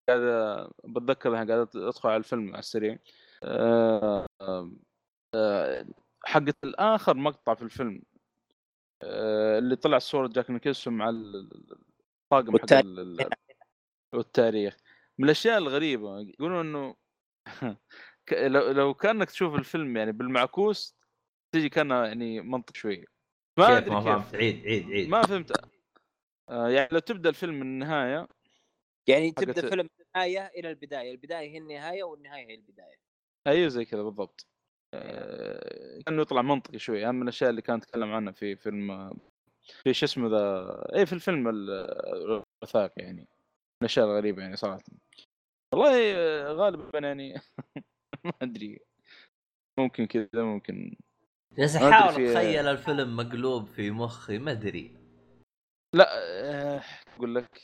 قاعد 0.09 0.69
بتذكر 0.85 1.33
الحين 1.33 1.51
قاعد 1.51 1.67
ادخل 1.75 2.09
على 2.09 2.17
الفيلم 2.17 2.49
على 2.49 2.59
السريع. 2.59 2.97
آه، 3.43 4.25
حقت 6.25 6.55
الآخر 6.63 7.17
مقطع 7.17 7.53
في 7.53 7.61
الفيلم 7.61 8.01
آه، 9.03 9.59
اللي 9.59 9.75
طلع 9.75 9.99
صورة 9.99 10.27
جاك 10.27 10.49
نيكلسون 10.49 10.93
مع 10.93 11.09
ال- 11.09 11.35
ال- 11.35 11.77
الطاقم 12.23 12.47
حق 12.47 12.53
والتاريخ. 12.53 12.85
ال- 12.85 13.21
ال- 13.21 13.29
والتاريخ. 14.13 14.77
من 15.17 15.25
الأشياء 15.25 15.57
الغريبة 15.57 16.19
يقولون 16.19 16.67
إنه 16.67 16.95
لو 18.31 18.71
لو 18.71 18.93
كأنك 18.93 19.29
تشوف 19.29 19.55
الفيلم 19.55 19.97
يعني 19.97 20.11
بالمعكوس 20.11 20.95
تجي 21.51 21.69
كانه 21.69 22.05
يعني 22.05 22.41
منطق 22.41 22.75
شوي. 22.75 23.05
ما 23.59 23.65
كيف؟ 23.67 23.75
أدري 23.77 23.95
كيف. 23.95 24.03
فهمت. 24.05 24.35
عيد 24.35 24.65
عيد 24.67 24.91
عيد. 24.91 25.09
ما 25.09 25.21
فهمت. 25.21 25.51
آه، 26.49 26.69
يعني 26.69 26.89
لو 26.91 26.99
تبدأ 26.99 27.29
الفيلم 27.29 27.53
من 27.55 27.61
النهاية 27.61 28.27
يعني 29.07 29.31
تبدأ 29.31 29.69
فيلم 29.69 29.83
من 29.99 30.05
النهاية 30.05 30.47
إلى 30.59 30.69
البداية 30.69 31.11
البداية 31.11 31.49
هي 31.51 31.57
النهاية 31.57 32.03
والنهاية 32.03 32.47
هي 32.47 32.55
البداية. 32.55 32.95
أيوه 33.47 33.67
زي 33.67 33.85
كذا 33.85 34.03
بالضبط. 34.03 34.47
آه، 34.93 35.99
كانه 36.05 36.21
يطلع 36.21 36.41
منطقي 36.41 36.79
شوي. 36.79 37.05
أهم 37.07 37.15
من 37.15 37.23
الأشياء 37.23 37.49
اللي 37.49 37.61
كان 37.61 37.79
تكلم 37.79 38.11
عنها 38.11 38.31
في 38.33 38.55
فيلم 38.55 39.13
في 39.83 39.93
شو 39.93 40.05
اسمه 40.05 40.27
ذا 40.29 40.95
اي 40.95 41.05
في 41.05 41.13
الفيلم 41.13 41.47
ال- 41.47 41.69
الوثائقي 42.63 43.01
يعني. 43.03 43.19
من 43.21 43.27
الأشياء 43.81 44.05
الغريبة 44.05 44.41
يعني 44.41 44.55
صراحة. 44.55 44.83
والله 45.73 46.13
آه، 46.15 46.51
غالبا 46.53 46.99
يعني 46.99 47.33
ما 48.25 48.33
أدري. 48.41 48.79
ممكن 49.79 50.05
كذا 50.05 50.43
ممكن. 50.43 50.95
أدري 51.53 51.65
احاول 51.89 52.27
أتخيل 52.27 52.67
الفيلم 52.67 53.15
مقلوب 53.15 53.67
في 53.67 53.91
مخي 53.91 54.37
ما 54.37 54.51
أدري. 54.51 54.97
لا 55.95 56.07
آه، 56.13 56.83
أقول 57.17 57.35
لك. 57.35 57.61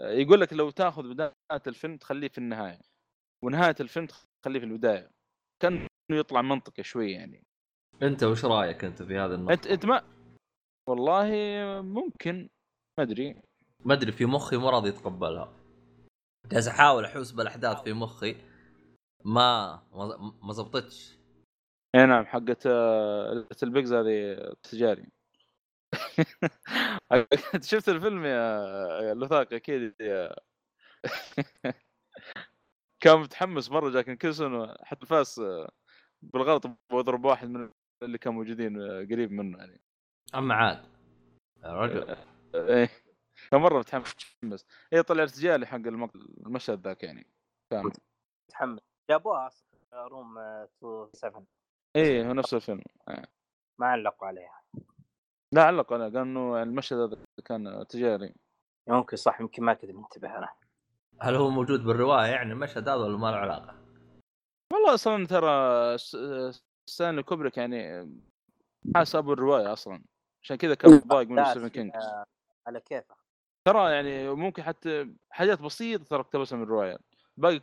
يقول 0.00 0.40
لك 0.40 0.52
لو 0.52 0.70
تأخذ 0.70 1.08
بداية 1.08 1.32
الفيلم 1.66 1.96
تخليه 1.96 2.28
في 2.28 2.38
النهاية. 2.38 2.80
ونهاية 3.44 3.74
الفيلم 3.80 4.06
تخليه 4.42 4.60
في 4.60 4.66
البداية. 4.66 5.10
كان 5.62 5.86
يطلع 6.16 6.42
منطقي 6.42 6.82
شوي 6.82 7.12
يعني. 7.12 7.44
أنت 8.02 8.24
وش 8.24 8.44
رأيك 8.44 8.84
أنت 8.84 9.02
في 9.02 9.18
هذا 9.18 9.34
النقطة؟ 9.34 9.52
انت 9.52 9.66
أنت 9.66 9.86
ما 9.86 10.02
والله 10.88 11.30
ممكن 11.82 12.48
ما 12.98 13.04
أدري. 13.04 13.42
ما 13.84 13.94
أدري 13.94 14.12
في 14.12 14.26
مخي 14.26 14.56
مو 14.56 14.68
راضي 14.68 14.88
يتقبلها. 14.88 15.56
جالس 16.52 16.68
أحاول 16.68 17.04
أحوس 17.04 17.32
بالأحداث 17.32 17.82
في 17.82 17.92
مخي. 17.92 18.36
ما 19.24 19.82
ما 19.92 20.32
ما 20.42 20.52
زبطتش. 20.52 21.22
أي 21.94 22.06
نعم 22.06 22.26
حقت 22.26 22.66
آه، 22.66 23.46
ال 23.62 23.68
pigs 23.68 23.92
هذه 23.92 24.32
ارتجالي 24.32 25.06
شفت 27.70 27.88
الفيلم 27.88 28.24
يا 28.24 29.12
الوثائقي 29.12 29.56
أكيد 29.56 29.94
يا 30.00 30.36
كان 33.02 33.20
متحمس 33.20 33.70
مرة 33.70 33.90
جاك 33.90 34.08
نيكلسون 34.08 34.74
حتى 34.84 35.02
الفاس 35.02 35.38
آه، 35.38 35.70
بالغلط 36.22 36.66
بيضرب 36.92 37.24
واحد 37.24 37.48
من 37.48 37.70
اللي 38.02 38.18
كانوا 38.18 38.38
موجودين 38.38 38.80
آه، 38.82 39.04
قريب 39.04 39.32
منه 39.32 39.58
يعني. 39.58 39.80
أما 40.34 40.54
عاد. 40.54 40.84
يا 41.64 41.72
رجل. 41.72 42.16
إيه. 42.54 42.88
كان 43.50 43.60
مره 43.60 43.78
متحمس. 43.78 44.66
اي 44.92 45.02
طلع 45.02 45.22
ارتجالي 45.22 45.66
حق 45.66 45.76
المق- 45.76 46.16
المشهد 46.46 46.86
ذاك 46.86 47.02
يعني. 47.02 47.26
كان 47.72 47.82
متحمس. 48.48 48.80
جابوها 49.10 49.46
أصلا 49.46 50.06
Room 50.08 50.34
27 51.12 51.46
إيه 51.96 52.28
هو 52.28 52.32
نفس 52.32 52.54
الفيلم. 52.54 52.82
ما 53.80 53.86
علقوا 53.86 54.28
عليها. 54.28 54.62
لا 55.54 55.64
علق 55.64 55.92
عليه 55.92 56.04
قال 56.04 56.16
إنه 56.16 56.62
المشهد 56.62 56.98
هذا 56.98 57.24
كان 57.44 57.86
ارتجالي. 57.88 58.34
ممكن 58.88 59.16
صح 59.16 59.40
يمكن 59.40 59.62
ما 59.64 59.74
كنت 59.74 59.90
منتبه 59.90 60.38
أنا. 60.38 60.48
هل 61.20 61.34
هو 61.34 61.50
موجود 61.50 61.80
بالرواية؟ 61.84 62.30
يعني 62.30 62.52
المشهد 62.52 62.88
هذا 62.88 62.94
ولا 63.04 63.18
ما 63.18 63.26
له 63.30 63.36
علاقة؟ 63.36 63.81
والله 64.82 64.94
أصلا 64.94 65.26
ترى 65.26 65.98
س- 65.98 66.62
ستانلي 66.86 67.22
كوبريك 67.22 67.56
يعني 67.56 68.10
حاس 68.96 69.14
أبو 69.16 69.32
الرواية 69.32 69.72
أصلا. 69.72 70.02
عشان 70.42 70.56
كذا 70.56 70.74
كان 70.74 70.98
ضايق 70.98 71.28
من 71.28 71.44
ستيفن 71.44 71.68
كينج 71.68 71.92
على 72.66 72.80
كيفه. 72.80 73.14
ترى 73.64 73.92
يعني 73.92 74.30
ممكن 74.30 74.62
حتى 74.62 75.14
حاجات 75.30 75.62
بسيطة 75.62 76.04
ترى 76.04 76.20
اقتبسها 76.20 76.56
من 76.56 76.62
الرواية. 76.62 76.98
باقي 77.36 77.60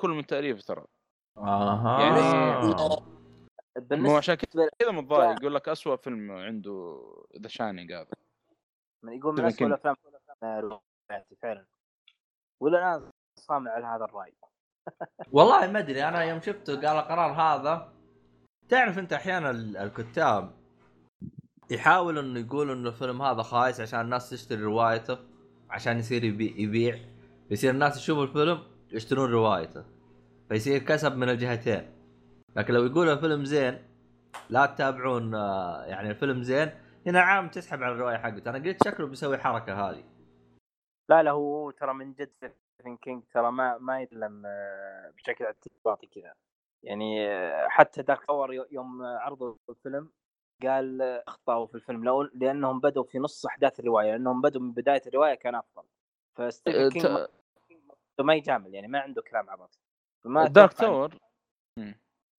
كله 0.00 0.14
من 0.14 0.26
تأليف 0.26 0.64
ترى. 0.64 0.84
أها. 1.38 2.00
يعني- 2.00 2.74
مو 3.90 4.16
عشان 4.16 4.34
كذا 4.34 4.90
متضايق. 4.90 5.40
يقول 5.42 5.54
لك 5.54 5.68
اسوء 5.68 5.96
فيلم 5.96 6.30
عنده 6.32 7.02
The 7.40 7.48
Shining 7.48 7.92
هذا. 7.92 8.06
يقول 9.04 9.34
من 9.34 9.44
اسوء. 9.44 9.68
الأفلام 9.68 9.96
فعلا. 11.42 11.66
ولا 12.60 12.96
أنا 12.96 13.10
صامع 13.38 13.70
على 13.70 13.86
هذا 13.86 14.04
الرأي. 14.04 14.34
والله 15.32 15.66
ما 15.70 15.78
أدري 15.78 16.04
أنا 16.08 16.24
يوم 16.24 16.40
شفته 16.40 16.74
قال 16.74 16.86
القرار 16.98 17.32
هذا 17.32 17.92
تعرف 18.68 18.98
أنت 18.98 19.12
أحيانا 19.12 19.50
ال- 19.50 19.76
الكتاب 19.76 20.50
يحاول 21.70 22.18
إنه 22.18 22.40
يقول 22.40 22.70
إنه 22.70 22.88
الفيلم 22.88 23.22
هذا 23.22 23.42
خايس 23.42 23.80
عشان 23.80 24.00
الناس 24.00 24.30
تشتري 24.30 24.62
روايته 24.62 25.18
عشان 25.70 25.98
يصير 25.98 26.24
يبيع, 26.24 26.52
يبيع 26.56 26.98
يصير 27.50 27.70
الناس 27.70 27.96
يشوفوا 27.96 28.24
الفيلم 28.24 28.62
يشترون 28.92 29.30
روايته 29.30 29.84
فيصير 30.48 30.78
كسب 30.78 31.16
من 31.16 31.28
الجهتين. 31.28 31.92
لكن 32.56 32.74
لو 32.74 32.84
يقول 32.84 33.08
الفيلم 33.08 33.44
زين 33.44 33.78
لا 34.50 34.66
تتابعون 34.66 35.34
آه، 35.34 35.84
يعني 35.84 36.10
الفيلم 36.10 36.42
زين 36.42 36.70
هنا 37.06 37.20
عام 37.20 37.48
تسحب 37.48 37.82
على 37.82 37.94
الرواية 37.94 38.16
حقته. 38.16 38.50
أنا 38.50 38.58
قلت 38.58 38.84
شكله 38.84 39.06
بيسوي 39.06 39.38
حركة 39.38 39.88
هذه. 39.90 40.04
لا 41.10 41.22
لا 41.22 41.30
هو 41.30 41.70
ترى 41.70 41.94
من 41.94 42.12
جد 42.12 42.52
ستيفن 42.76 42.96
كينج 42.96 43.22
ترى 43.34 43.52
ما 43.52 43.78
ما 43.78 44.00
يتكلم 44.02 44.42
آه، 44.46 45.10
بشكل 45.16 45.44
اعتباطي 45.44 46.06
كذا. 46.06 46.34
يعني 46.82 47.28
آه، 47.28 47.68
حتى 47.68 48.02
Dark 48.02 48.24
Tower 48.26 48.66
يوم 48.72 49.02
عرضوا 49.02 49.54
الفيلم 49.70 50.10
قال 50.62 51.02
آه، 51.02 51.24
أخطأوا 51.28 51.66
في 51.66 51.74
الفيلم 51.74 52.04
لو 52.04 52.22
لأنهم 52.22 52.80
بدوا 52.80 53.04
في 53.04 53.18
نص 53.18 53.46
أحداث 53.46 53.80
الرواية 53.80 54.10
لأنهم 54.12 54.40
بدوا 54.40 54.60
من 54.60 54.72
بداية 54.72 55.02
الرواية 55.06 55.34
كان 55.34 55.54
أفضل. 55.54 55.82
فستيفن 56.36 56.88
كينج 56.90 57.06
ما- 57.06 57.28
ما 58.20 58.34
يجامل 58.34 58.74
يعني 58.74 58.88
ما 58.88 59.00
عنده 59.00 59.22
كلام 59.22 59.50
عبط. 59.50 59.78
فما 60.24 60.46
Dark 60.48 60.72
Tower 60.72 61.14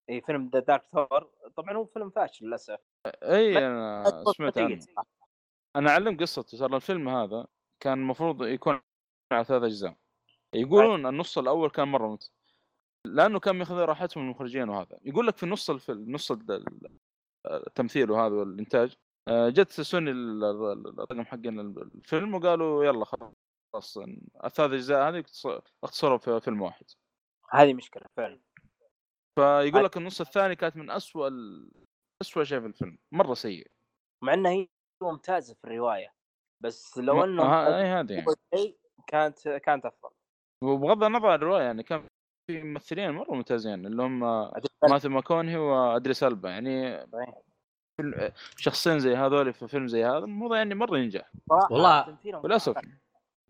إي 0.09 0.21
فيلم 0.21 0.49
The 0.53 0.59
Dark 0.59 0.85
Tower 0.87 1.29
طبعا 1.55 1.73
هو 1.77 1.85
فيلم 1.85 2.09
فاشل 2.09 2.45
للأسف. 2.45 2.79
إي 3.23 3.57
أنا 3.57 4.23
سمعت 4.37 4.57
عنه. 4.57 4.79
أنا 5.75 5.89
أعلم 5.89 6.17
قصته 6.17 6.57
ترى 6.57 6.75
الفيلم 6.75 7.09
هذا 7.09 7.47
كان 7.79 7.93
المفروض 7.93 8.43
يكون 8.43 8.79
على 9.31 9.43
ثلاث 9.43 9.63
أجزاء. 9.63 9.95
يقولون 10.61 11.05
النص 11.05 11.37
الأول 11.37 11.69
كان 11.69 11.87
مرة 11.87 12.07
مت... 12.07 12.31
لأنه 13.05 13.39
كان 13.39 13.55
ماخذ 13.55 13.75
راحتهم 13.75 14.23
المخرجين 14.23 14.69
وهذا. 14.69 14.99
يقول 15.03 15.27
لك 15.27 15.37
في 15.37 15.45
نص 15.45 15.69
الفيلم 15.69 16.11
نص 16.11 16.31
ال- 16.31 16.51
ال- 16.51 16.97
التمثيل 17.45 18.11
وهذا 18.11 18.35
والإنتاج 18.35 18.95
آه، 19.27 19.49
جت 19.49 19.71
سوني 19.71 20.11
ال- 20.11 20.43
ال- 20.43 20.87
الرقم 20.87 21.25
حقين 21.25 21.59
الفيلم 21.59 22.33
وقالوا 22.35 22.85
يلا 22.85 23.05
خلاص 23.05 23.97
الثلاث 24.45 24.71
اجزاء 24.71 25.09
هذه 25.09 25.21
اختص- 25.21 25.61
اختصروا 25.83 26.17
في 26.17 26.39
فيلم 26.39 26.61
واحد. 26.61 26.85
هذه 27.51 27.73
مشكلة 27.73 28.03
فعلا. 28.17 28.39
فيقول 29.39 29.83
لك 29.83 29.97
النص 29.97 30.21
الثاني 30.21 30.55
كانت 30.55 30.75
من 30.77 30.89
أسوأ 30.91 31.27
ال... 31.27 31.71
أسوأ 32.21 32.43
شيء 32.43 32.59
في 32.59 32.65
الفيلم 32.65 32.97
مرة 33.11 33.33
سيء. 33.33 33.67
مع 34.23 34.33
إنها 34.33 34.51
هي 34.51 34.67
ممتازة 35.03 35.53
في 35.53 35.63
الرواية 35.63 36.13
بس 36.63 36.97
لو 36.97 37.23
إنهم 37.23 37.47
ها- 37.47 37.77
اي 37.79 37.85
هذه 37.85 38.13
يعني. 38.13 38.25
كانت 39.07 39.47
كانت 39.49 39.85
أفضل. 39.85 40.09
وبغض 40.63 41.03
النظر 41.03 41.27
عن 41.27 41.35
الروايه 41.35 41.63
يعني 41.63 41.83
كان 41.83 42.03
في 42.51 42.63
ممثلين 42.63 43.11
مرة 43.11 43.33
ممتازين 43.33 43.85
اللي 43.85 44.03
هم 44.03 44.19
ماثيو 44.89 45.11
ماكونهي 45.11 45.57
وأدريس 45.57 46.23
ألبا 46.23 46.49
يعني 46.49 47.05
شخصين 48.57 48.99
زي 48.99 49.15
هذول 49.15 49.53
في 49.53 49.67
فيلم 49.67 49.87
زي 49.87 50.05
هذا 50.05 50.17
الموضوع 50.17 50.57
يعني 50.57 50.75
مرة 50.75 50.97
ينجح. 50.97 51.31
والله 51.71 52.01
تمثيلهم 52.05 52.41
وللاسف 52.43 52.73
كان- 52.73 52.97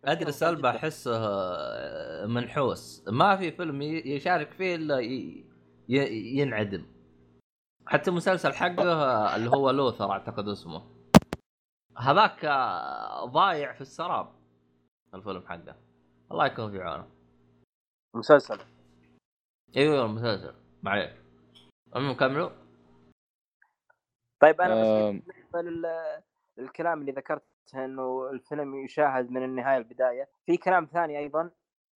ادري 0.05 0.32
سلبة 0.32 0.70
أحسه 0.70 1.12
آه، 1.28 2.26
منحوس. 2.26 3.03
ما 3.08 3.36
في 3.36 3.51
فيلم 3.51 3.82
يشارك 3.82 4.51
فيه 4.51 4.76
إلا 4.76 4.99
ينعدم. 6.39 6.86
حتى 7.88 8.10
المسلسل 8.10 8.53
حقه 8.53 8.91
آه، 8.93 9.36
اللي 9.36 9.49
هو 9.49 9.70
لوثر 9.72 10.12
أعتقد 10.12 10.47
اسمه. 10.47 10.84
هذاك 11.97 12.45
آه، 12.45 13.26
ضايع 13.26 13.74
في 13.74 13.82
السراب 13.82 14.30
الفيلم 15.14 15.43
حقه. 15.47 15.76
الله 16.32 16.46
يكون 16.46 16.72
في 16.72 16.82
عونه 16.82 17.10
مسلسل. 18.16 18.60
أيوه 19.78 20.06
المسلسل 20.06 20.56
معليش. 20.84 21.12
المهم 21.96 22.16
كملوا. 22.16 22.50
طيب 24.40 24.62
أنا 24.62 24.82
بس. 24.82 24.88
بالنسبة 24.88 25.62
لل... 25.62 25.86
للكلام 26.58 27.02
اللي 27.02 27.12
ذكرت 27.12 27.44
إنه 27.76 28.30
الفيلم 28.30 28.76
يشاهد 28.76 29.32
من 29.32 29.44
النهاية 29.44 29.78
للبداية. 29.78 30.30
في 30.46 30.58
كلام 30.58 30.86
ثاني 30.86 31.20
أيضا 31.20 31.52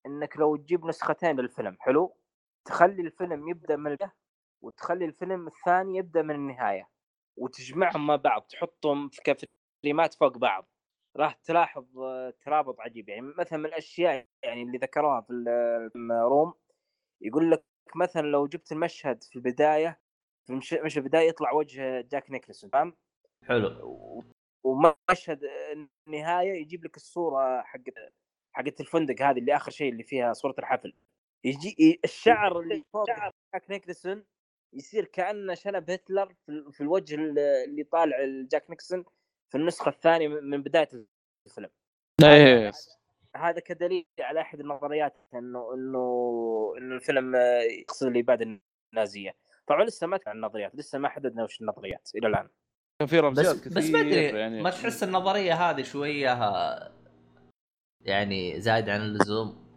إنك 0.06 0.38
لو 0.38 0.56
تجيب 0.56 0.86
نسختين 0.86 1.40
للفيلم 1.40 1.78
حلو؟ 1.80 2.18
تخلي 2.66 3.02
الفيلم 3.02 3.50
يبدأ 3.50 3.76
من 3.76 3.88
البداية 3.92 4.16
وتخلي 4.62 5.06
الفيلم 5.06 5.48
الثاني 5.48 5.98
يبدأ 5.98 6.22
من 6.22 6.36
النهاية 6.36 6.90
وتجمعهم 7.38 8.08
مع 8.08 8.16
بعض 8.16 8.42
تحطهم 8.42 9.10
في 9.10 9.22
كفريمات 9.22 10.14
فوق 10.14 10.38
بعض. 10.38 10.70
راح 11.18 11.34
تلاحظ 11.34 12.00
آه، 12.00 12.34
ترابط 12.42 12.80
عجيب. 12.82 13.10
يعني 13.10 13.22
مثلا 13.22 13.60
من 13.60 13.66
الأشياء 13.66 14.28
يعني 14.44 14.64
اللي 14.64 14.78
ذكروها 14.78 15.22
في 15.22 15.34
ال 15.96 16.07
Room 16.07 16.54
يقول 17.22 17.52
لك 17.52 17.64
مثلا 17.96 18.22
لو 18.28 18.48
جبت 18.48 18.72
المشهد 18.72 19.24
في 19.24 19.36
البداية 19.36 20.00
في 20.48 20.54
المشهد 20.54 20.98
البداية 21.04 21.30
يطلع 21.30 21.52
وجه 21.54 22.02
جاك 22.02 22.32
نيكلسون 22.32 22.70
فاهم؟ 22.70 22.96
حلو. 23.48 24.24
ومشهد 24.64 25.42
النهاية 26.08 26.54
يجيب 26.62 26.86
لك 26.86 26.96
الصورة 26.98 27.62
حقت 27.62 27.94
حقت 28.54 28.82
الفندق 28.82 29.22
هذه 29.22 29.40
اللي 29.40 29.56
آخر 29.56 29.72
شيء 29.72 29.92
اللي 29.92 30.04
فيها 30.04 30.34
صورة 30.34 30.56
الحفل. 30.60 30.94
يجي 31.44 32.00
الشعر 32.04 32.60
اللي 32.60 32.84
فوق 32.94 33.06
جاك 33.56 33.70
نيكلسون 33.70 34.26
يصير 34.74 35.06
كأنه 35.06 35.54
شنب 35.54 35.90
هتلر 35.92 36.34
في 36.46 36.50
ال- 36.52 36.74
في 36.74 36.82
الوجه 36.82 37.16
ال- 37.16 37.40
اللي 37.40 37.84
طالع 37.84 38.18
جاك 38.52 38.70
نيكسون 38.70 39.06
في 39.50 39.58
النسخة 39.58 39.90
الثانية 39.90 40.28
من 40.28 40.50
من 40.50 40.64
بداية 40.64 40.90
الفيلم. 41.48 41.70
إيه 42.24 42.72
هذا 43.36 43.60
كدليل 43.60 44.06
على 44.20 44.42
أحد 44.42 44.60
النظريات 44.60 45.18
انه 45.34 45.74
انه 45.74 46.74
إنه 46.78 46.96
الفيلم 46.96 47.36
آه، 47.36 47.62
يقصد 47.62 48.08
الإبادة 48.08 48.60
النازية. 48.94 49.36
طبعا 49.68 49.84
لسه 49.84 50.08
ما 50.08 50.20
عن 50.28 50.36
النظريات 50.36 50.76
لسه 50.76 51.00
ما 51.00 51.10
حددنا 51.10 51.44
وش 51.44 51.62
النظريات 51.62 52.12
إلى 52.16 52.28
الآن. 52.28 52.50
كان 53.00 53.08
في 53.08 53.20
رمزيات 53.20 53.56
بس 53.56 53.62
كثير 53.62 53.78
بس 53.78 53.90
ما 53.90 54.00
أدري 54.00 54.24
يعني. 54.40 54.62
ما 54.62 54.70
تحس 54.70 55.04
النظرية 55.04 55.54
هذه 55.54 55.82
شوية 55.84 56.34
ها- 56.34 56.94
يعني 58.06 58.62
زايد 58.62 58.90
عن 58.90 59.02
اللزوم؟ 59.02 59.70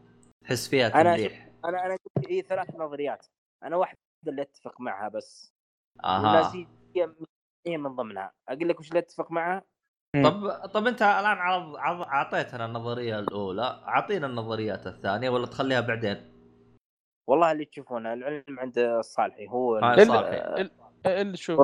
تحس 0.44 0.68
فيها 0.68 1.00
أنا 1.00 1.16
تمليح؟ 1.16 1.48
أنا 1.64 1.86
أنا 1.86 1.96
قلت 2.16 2.28
هي 2.28 2.42
ثلاث 2.42 2.74
نظريات. 2.76 3.26
أنا 3.62 3.76
واحدة 3.76 3.98
اللي 4.28 4.42
أتفق 4.42 4.80
معها 4.80 5.08
بس. 5.08 5.52
أها. 6.04 6.26
والنازية 6.26 6.66
هي 7.66 7.76
من 7.76 7.96
ضمنها. 7.96 8.32
أقول 8.48 8.68
لك 8.68 8.80
وش 8.80 8.88
اللي 8.88 8.98
أتفق 8.98 9.30
معها 9.30 9.62
طب 10.24 10.48
طب 10.74 10.86
أنت 10.86 11.02
الآن 11.02 11.24
عرض 11.38 11.76
عرض- 11.76 12.02
أعطيتنا 12.06 12.64
النظرية 12.66 13.18
الأولى 13.18 13.62
أعطينا 13.88 14.26
النظريات 14.26 14.86
الثانية 14.86 15.30
ولا 15.30 15.46
تخليها 15.46 15.80
بعدين؟ 15.80 16.32
والله 17.26 17.52
اللي 17.52 17.64
تشوفونه 17.64 18.12
العلم 18.12 18.44
عند 18.60 18.78
الصالحي 18.78 19.48
هو 19.48 19.76
آه، 19.78 19.94
ال- 19.94 20.06
صالحي. 20.06 20.36
ال- 20.60 20.70
اللي 21.06 21.36
شوف. 21.36 21.60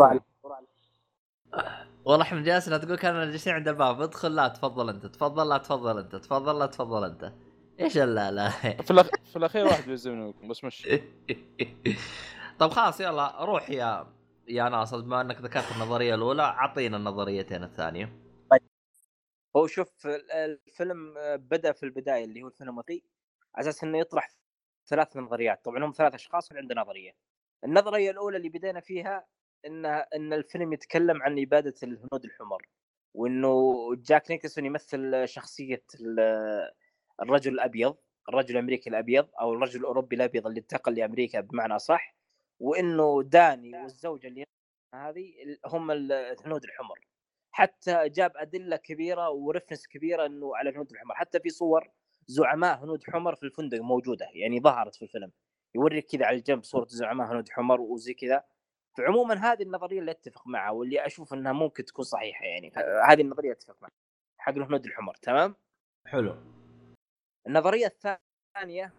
والله 2.04 2.22
إحنا 2.22 2.42
جالسين 2.42 2.80
تقول 2.80 2.96
كاننا 2.98 3.24
جالسين 3.24 3.52
عند 3.54 3.68
الباب. 3.68 4.00
ادخل 4.00 4.34
لا 4.34 4.48
تفضل 4.48 4.88
أنت 4.88 5.06
تفضل 5.06 5.48
لا 5.48 5.58
تفضل 5.58 5.98
أنت 5.98 6.16
تفضل 6.16 6.58
لا 6.58 6.66
تفضل 6.66 7.04
أنت. 7.04 7.32
إيش 7.80 7.96
لا 7.98 8.30
لا. 8.30 8.48
في, 8.82 8.90
الأخ... 8.90 9.06
في 9.24 9.36
الأخير 9.36 9.64
واحد 9.66 9.84
بيلزمني 9.84 10.24
منكم 10.26 10.48
بس 10.48 10.64
مش. 10.64 10.88
طب 12.58 12.68
خلاص 12.70 13.00
يلا 13.00 13.44
روح 13.44 13.70
يا 13.70 14.06
يا 14.48 14.68
ناصر 14.68 15.00
بما 15.00 15.20
انك 15.20 15.36
ذكرت 15.40 15.72
النظرية 15.76 16.14
الأولى 16.14 16.42
أعطينا 16.42 16.96
النظريتين 16.96 17.62
الثانية. 17.64 18.12
هو 19.56 19.66
شوف 19.66 20.06
ال- 20.06 20.32
الفيلم 20.32 21.14
بدأ 21.36 21.72
في 21.72 21.82
البداية 21.82 22.24
اللي 22.24 22.42
هو 22.42 22.48
الفيلم 22.48 22.78
على 22.78 23.00
أساس 23.56 23.84
إنه 23.84 23.98
يطرح 23.98 24.30
ثلاث 24.86 25.16
نظريات. 25.16 25.64
طبعا 25.64 25.84
هم 25.84 25.92
ثلاث 25.92 26.14
أشخاص 26.14 26.52
عنده 26.52 26.74
نظرية. 26.74 27.12
النظرية 27.64 28.10
الأولى 28.10 28.36
اللي 28.36 28.48
بدينا 28.48 28.80
فيها 28.80 29.26
ان 29.66 29.86
إن 29.86 30.32
الفيلم 30.32 30.72
يتكلم 30.72 31.22
عن 31.22 31.42
إبادة 31.42 31.74
الهنود 31.82 32.24
الحمر 32.24 32.68
وإنه 33.14 33.74
جاك 33.94 34.30
نيكلسون 34.30 34.64
يمثل 34.66 35.28
شخصية 35.28 35.84
ال- 36.00 36.70
الرجل 37.22 37.52
الأبيض 37.54 37.96
الرجل 38.28 38.54
الأمريكي 38.56 38.90
الأبيض 38.90 39.28
أو 39.40 39.52
الرجل 39.52 39.80
الأوروبي 39.80 40.16
الأبيض 40.16 40.46
اللي 40.46 40.60
انتقل 40.60 40.94
لأمريكا 40.94 41.40
بمعنى 41.40 41.78
صح 41.78 42.17
وإنه 42.60 43.22
داني 43.22 43.82
والزوجة 43.82 44.26
اللي 44.26 44.44
هذه 44.94 45.34
هم 45.66 45.90
الهنود 45.90 46.64
الحمر. 46.64 47.00
حتى 47.52 48.08
جاب 48.08 48.32
أدلة 48.36 48.76
كبيرة 48.76 49.30
ورفنس 49.30 49.86
كبيرة 49.86 50.26
إنه 50.26 50.56
على 50.56 50.70
الهنود 50.70 50.90
الحمر. 50.90 51.14
حتى 51.14 51.40
في 51.40 51.50
صور 51.50 51.90
زعماء 52.26 52.84
هنود 52.84 53.04
حمر 53.04 53.34
في 53.34 53.42
الفندق 53.42 53.80
موجودة 53.80 54.28
يعني 54.32 54.60
ظهرت 54.60 54.94
في 54.94 55.02
الفيلم. 55.02 55.32
يوريك 55.74 56.06
كذا 56.06 56.26
على 56.26 56.36
الجنب 56.36 56.64
صورة 56.64 56.86
زعماء 56.88 57.32
هنود 57.32 57.48
حمر 57.48 57.80
وزي 57.80 58.14
كذا. 58.14 58.44
فعموما 58.98 59.34
هذه 59.34 59.62
النظرية 59.62 60.00
اللي 60.00 60.10
أتفق 60.10 60.46
معها 60.46 60.70
واللي 60.70 61.06
أشوف 61.06 61.34
إنها 61.34 61.52
ممكن 61.52 61.84
تكون 61.84 62.04
صحيحة 62.04 62.44
يعني. 62.44 62.72
هذه 63.08 63.20
النظرية 63.22 63.52
أتفق 63.52 63.82
معها 63.82 63.92
حق 64.38 64.52
الهنود 64.52 64.84
الحمر 64.86 65.14
تمام؟ 65.14 65.54
حلو. 66.06 66.36
النظرية 67.46 67.86
الثانية 67.86 68.92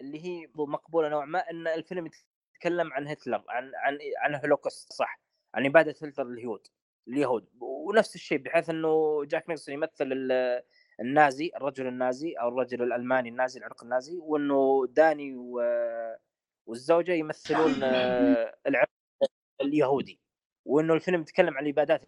اللي 0.00 0.24
هي 0.24 0.50
مقبولة 0.54 1.08
نوعا 1.08 1.26
ما 1.26 1.50
إن 1.50 1.66
الفيلم 1.66 2.10
يتكلم 2.56 2.92
عن 2.92 3.08
هتلر 3.08 3.44
عن 3.48 3.72
عن 3.74 3.98
عن 4.18 4.34
الهولوكوست 4.34 4.92
صح؟ 4.92 5.20
عن 5.54 5.66
إبادة 5.66 5.90
هتلر 6.02 6.24
لليهود 6.24 6.66
اليهود. 7.08 7.48
ونفس 7.60 8.14
الشيء 8.14 8.38
بحيث 8.38 8.70
إنه 8.70 9.24
جاك 9.24 9.48
نيكلسون 9.48 9.74
يمثل 9.74 10.12
ال- 10.12 10.62
النازي 11.00 11.52
الرجل 11.56 11.86
النازي 11.86 12.32
أو 12.32 12.48
الرجل 12.48 12.82
الألماني 12.82 13.28
النازي 13.28 13.58
العرق 13.60 13.82
النازي 13.84 14.16
وإنه 14.18 14.86
داني 14.88 15.34
و- 15.36 16.16
والزوجة 16.66 17.12
يمثلون 17.12 17.82
آه، 17.82 18.56
العرق 18.66 18.88
اليهودي. 19.60 20.20
وإنه 20.64 20.94
الفيلم 20.94 21.20
يتكلم 21.20 21.56
عن 21.56 21.64
الإبادات 21.64 22.02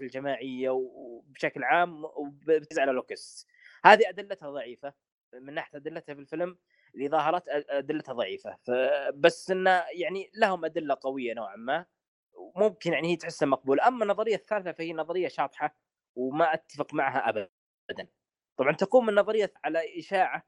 الجماعية 0.00 0.70
وبشكل 0.70 1.64
عام 1.64 2.04
وبتركيز 2.04 2.78
على 2.78 2.92
لوكس 2.92 3.46
هذه 3.84 4.08
أدلتها 4.08 4.50
ضعيفة 4.50 4.94
من 5.34 5.54
ناحية 5.54 5.78
أدلتها 5.78 6.14
في 6.14 6.20
الفيلم 6.20 6.58
اللي 6.96 7.08
ظهرت 7.08 7.44
أدلتها 7.48 8.12
ضعيفة. 8.12 8.58
بس 9.14 9.50
إنه 9.50 9.84
يعني 9.92 10.30
لهم 10.34 10.64
أدلة 10.64 10.96
قوية 11.00 11.34
نوعا 11.34 11.56
ما 11.56 11.86
ممكن 12.56 12.92
يعني 12.92 13.08
هي 13.08 13.16
تحسها 13.16 13.46
مقبولة. 13.46 13.88
أما 13.88 14.04
النظرية 14.04 14.34
الثالثة 14.34 14.72
فهي 14.72 14.92
نظرية 14.92 15.28
شاطحة 15.28 15.76
وما 16.16 16.54
أتفق 16.54 16.94
معها 16.94 17.28
ابدا. 17.28 17.48
طبعا 18.58 18.72
تقوم 18.72 19.08
النظرية 19.08 19.52
على 19.64 19.98
إشاعة 19.98 20.42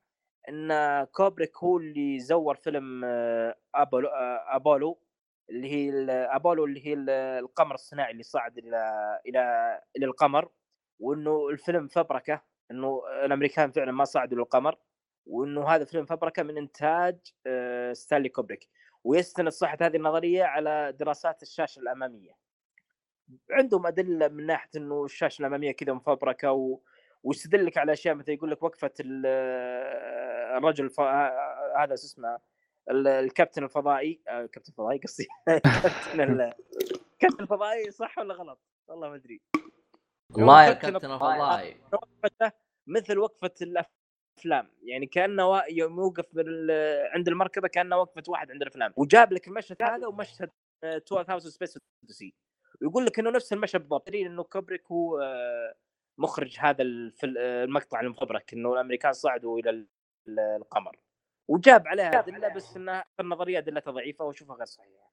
إن 0.48 1.04
كوبريك 1.04 1.56
هو 1.58 1.78
اللي 1.78 2.20
زور 2.20 2.54
فيلم 2.54 3.02
آه، 3.04 3.58
ابولو 3.74 4.08
آه، 4.08 4.56
أبولو 4.56 5.02
اللي 5.50 5.70
هي 5.72 5.90
أبولو 6.10 6.64
اللي 6.64 6.86
هي 6.86 6.92
ال- 6.94 7.10
القمر 7.10 7.74
الصناعي 7.74 8.12
اللي 8.12 8.22
صعد 8.22 8.58
إلى 8.58 8.76
إلى 9.26 9.40
إلى 9.96 10.06
القمر 10.06 10.50
وإنه 11.00 11.48
الفيلم 11.48 11.88
فبركة 11.88 12.42
إنه 12.70 13.02
الأمريكان 13.24 13.70
فعلا 13.72 13.92
ما 13.92 14.04
صعدوا 14.04 14.38
للقمر. 14.38 14.78
وإنه 15.28 15.68
هذا 15.68 15.84
فيلم 15.84 16.04
فبركة 16.04 16.42
من 16.42 16.58
إنتاج 16.58 17.18
آه، 17.46 17.92
ستانلي 17.92 18.28
كوبريك. 18.28 18.68
ويستند 19.04 19.48
صحة 19.48 19.78
هذه 19.80 19.96
النظرية 19.96 20.44
على 20.44 20.92
دراسات 20.92 21.42
الشاشة 21.42 21.80
الأمامية. 21.80 22.36
عندهم 23.50 23.86
أدلة 23.86 24.28
من 24.28 24.46
ناحية 24.46 24.70
إنه 24.76 25.04
الشاشة 25.04 25.40
الأمامية 25.40 25.72
كذا 25.72 25.92
مفبركة 25.92 26.52
و... 26.52 26.80
ويستدلك 27.22 27.78
على 27.78 27.92
أشياء 27.92 28.14
مثل 28.14 28.32
يقول 28.32 28.50
لك 28.50 28.62
وقفة 28.62 28.92
ال- 29.00 29.26
الرجل 30.56 30.84
الف... 30.84 31.00
هذا 31.00 31.96
شو 31.96 32.04
اسمه 32.06 32.38
ال- 32.90 33.08
الكابتن 33.08 33.64
الفضائي 33.64 34.20
آه، 34.28 34.46
كابتن 34.46 34.72
الفضائي 34.72 34.98
قصدي. 34.98 35.26
كابتن 35.82 36.20
ال- 36.20 36.52
كابتن 37.18 37.42
الفضائي 37.42 37.90
صح 37.90 38.18
ولا 38.18 38.34
غلط؟ 38.34 38.60
والله 38.88 39.08
ما 39.08 39.14
أدري. 39.14 39.40
الله 40.38 40.64
يا 40.64 40.72
كابتن 40.72 41.12
الفضائي. 41.12 41.72
الفضائي. 41.72 41.76
وقفته 41.92 42.52
مثل 42.86 43.18
وقفة 43.18 43.54
الافلام 44.38 44.70
يعني 44.82 45.06
كأنه 45.06 45.46
وا- 45.50 45.70
يوم 45.72 45.98
يوقف 46.00 46.24
بال- 46.32 47.08
عند 47.14 47.28
المركبة 47.28 47.68
كأنه 47.68 47.96
وقفة 47.96 48.22
واحد 48.28 48.50
عند 48.50 48.62
الأفلام. 48.62 48.92
وجاب 48.96 49.32
لك 49.32 49.48
المشهد 49.48 49.82
هذا 49.82 50.06
ومشهد 50.06 50.50
آه، 50.84 50.96
12000 50.96 51.42
Space 51.42 51.78
Odyssey 52.02 52.34
ويقول 52.82 53.04
لك 53.06 53.18
إنه 53.18 53.30
نفس 53.30 53.52
المشهد 53.52 53.80
بالضبط. 53.80 54.06
دليل 54.08 54.26
إنه 54.26 54.42
كوبريك 54.42 54.82
هو 54.92 55.18
آه، 55.20 55.74
مخرج 56.18 56.56
هذا 56.60 56.82
آه، 56.82 57.64
المقطع 57.64 58.00
المفبرك 58.00 58.52
إنه 58.52 58.72
الأمريكان 58.72 59.12
صعدوا 59.12 59.58
إلى 59.58 59.70
ال- 59.70 59.88
ال- 60.28 60.38
القمر. 60.40 60.96
وجاب 61.48 61.88
عليها 61.88 62.18
ادله 62.18 62.54
بس 62.54 62.76
إنها 62.76 63.04
النظرية 63.20 63.58
ادلتها 63.58 63.90
ضعيفة 63.90 64.24
وأشوفها 64.24 64.56
غير 64.56 64.66
صحيحة. 64.66 65.12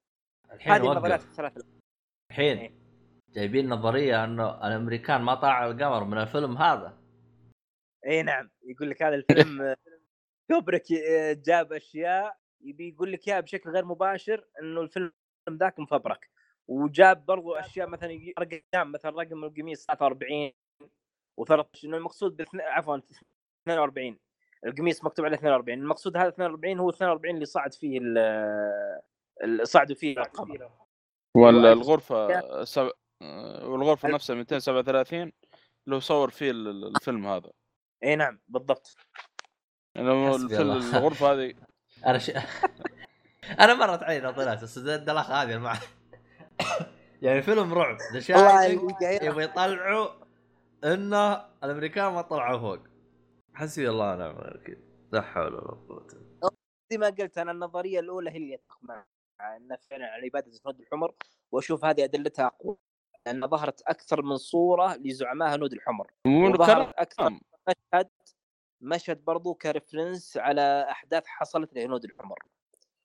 هذه 0.61 0.91
النظريات 0.91 1.19
وقف 1.19 1.29
الثلاثه 1.31 1.65
الحين 2.31 2.79
جايبين 3.29 3.69
نظرية 3.69 4.23
إنه 4.23 4.67
الأمريكان 4.67 5.21
ما 5.21 5.35
طلعوا 5.35 5.71
القمر 5.71 6.03
من 6.03 6.17
الفيلم 6.17 6.57
هذا. 6.57 6.97
اي 8.05 8.23
نعم 8.23 8.49
يقول 8.63 8.89
لك 8.89 9.03
هذا 9.03 9.15
الفيلم 9.15 9.75
كوبريك 10.51 10.91
آه، 10.91 11.33
جاب 11.33 11.73
أشياء 11.73 12.37
يبي 12.61 12.89
يقول 12.89 13.11
لك 13.11 13.27
إياها 13.27 13.39
بشكل 13.39 13.69
غير 13.69 13.85
مباشر 13.85 14.47
إنه 14.61 14.81
الفيلم 14.81 15.11
ذاك 15.49 15.79
مفبرك. 15.79 16.29
وجاب 16.67 17.25
برضو 17.25 17.53
أشياء 17.53 17.87
مثلا 17.87 18.33
أرقام 18.37 18.91
مثلا 18.91 19.11
رقم 19.21 19.43
القميص 19.43 19.85
43 19.85 20.51
و13 21.41 21.65
إنه 21.85 21.97
المقصود 21.97 22.45
عفوا 22.59 22.97
42 23.67 24.19
القميص 24.65 25.03
مكتوب 25.03 25.25
عليه 25.25 25.37
42 25.37 25.79
المقصود 25.79 26.17
هذا 26.17 26.27
42 26.27 26.79
هو 26.79 26.89
42 26.89 27.35
اللي 27.35 27.45
صعد 27.45 27.73
فيه 27.73 27.99
ال- 27.99 29.01
اللي 29.43 29.65
صعدوا 29.65 29.95
فيه 29.95 30.17
القمر 30.19 30.71
ولا 31.37 31.73
الغرفة 31.73 32.63
سب... 32.63 32.91
والغرفة 33.63 34.09
نفسها 34.09 34.35
237 34.35 35.21
اللي 35.21 35.95
هو 35.95 35.99
صور 35.99 36.29
فيه 36.29 36.51
ال- 36.51 36.67
ال- 36.67 36.95
الفيلم 36.95 37.27
هذا. 37.27 37.51
اي 38.03 38.15
نعم 38.15 38.39
بالضبط. 38.47 38.95
الله. 39.97 40.97
الغرفة 40.97 41.33
هذه. 41.33 41.53
أنا 42.07 42.17
ش... 42.17 42.31
أنا 43.61 43.73
مرت 43.73 44.03
علي 44.03 44.19
نظرات 44.19 44.63
بس 44.63 44.77
الدلخ 44.77 45.31
هذه 45.31 45.57
مع 45.57 45.77
يعني 47.21 47.41
فيلم 47.41 47.73
رعب. 47.73 47.97
يبغى 49.01 49.43
يطلعوا 49.43 50.09
إنه 50.83 51.45
الأمريكان 51.63 52.13
ما 52.13 52.21
طلعوا 52.21 52.59
فوق. 52.59 52.79
حسبي 53.53 53.89
الله 53.89 54.13
ونعم 54.13 54.37
الوكيل. 54.37 54.77
لا 55.11 55.21
حول 55.21 55.53
ولا 55.53 55.71
قوة 55.89 56.07
زي 56.91 56.97
ما 56.97 57.09
قلت 57.09 57.37
أنا 57.37 57.51
النظرية 57.51 57.99
الأولى 57.99 58.31
هي 58.31 58.37
اللي 58.37 58.55
أتفق 58.55 58.77
مع 58.81 59.05
إن 59.41 59.77
فعلا 59.89 60.05
على 60.05 60.25
عباده 60.25 60.51
الهنود 60.51 60.79
الحمر 60.79 61.13
وأشوف 61.51 61.85
هذه 61.85 62.03
أدلتها 62.03 62.45
أقوى 62.45 62.77
لأن 63.25 63.47
ظهرت 63.47 63.81
أكثر 63.81 64.21
من 64.21 64.37
صورة 64.37 64.95
لزعماء 64.95 65.55
هنود 65.55 65.73
الحمر. 65.73 66.11
مو 66.25 66.53
كلام 66.53 66.91
أكثر 66.97 67.39
مشهد 67.69 68.09
مشهد 68.81 69.25
برضو 69.25 69.53
كريفرنس 69.53 70.37
على 70.37 70.87
أحداث 70.91 71.23
حصلت 71.27 71.73
لهنود 71.73 72.03
الحمر. 72.05 72.37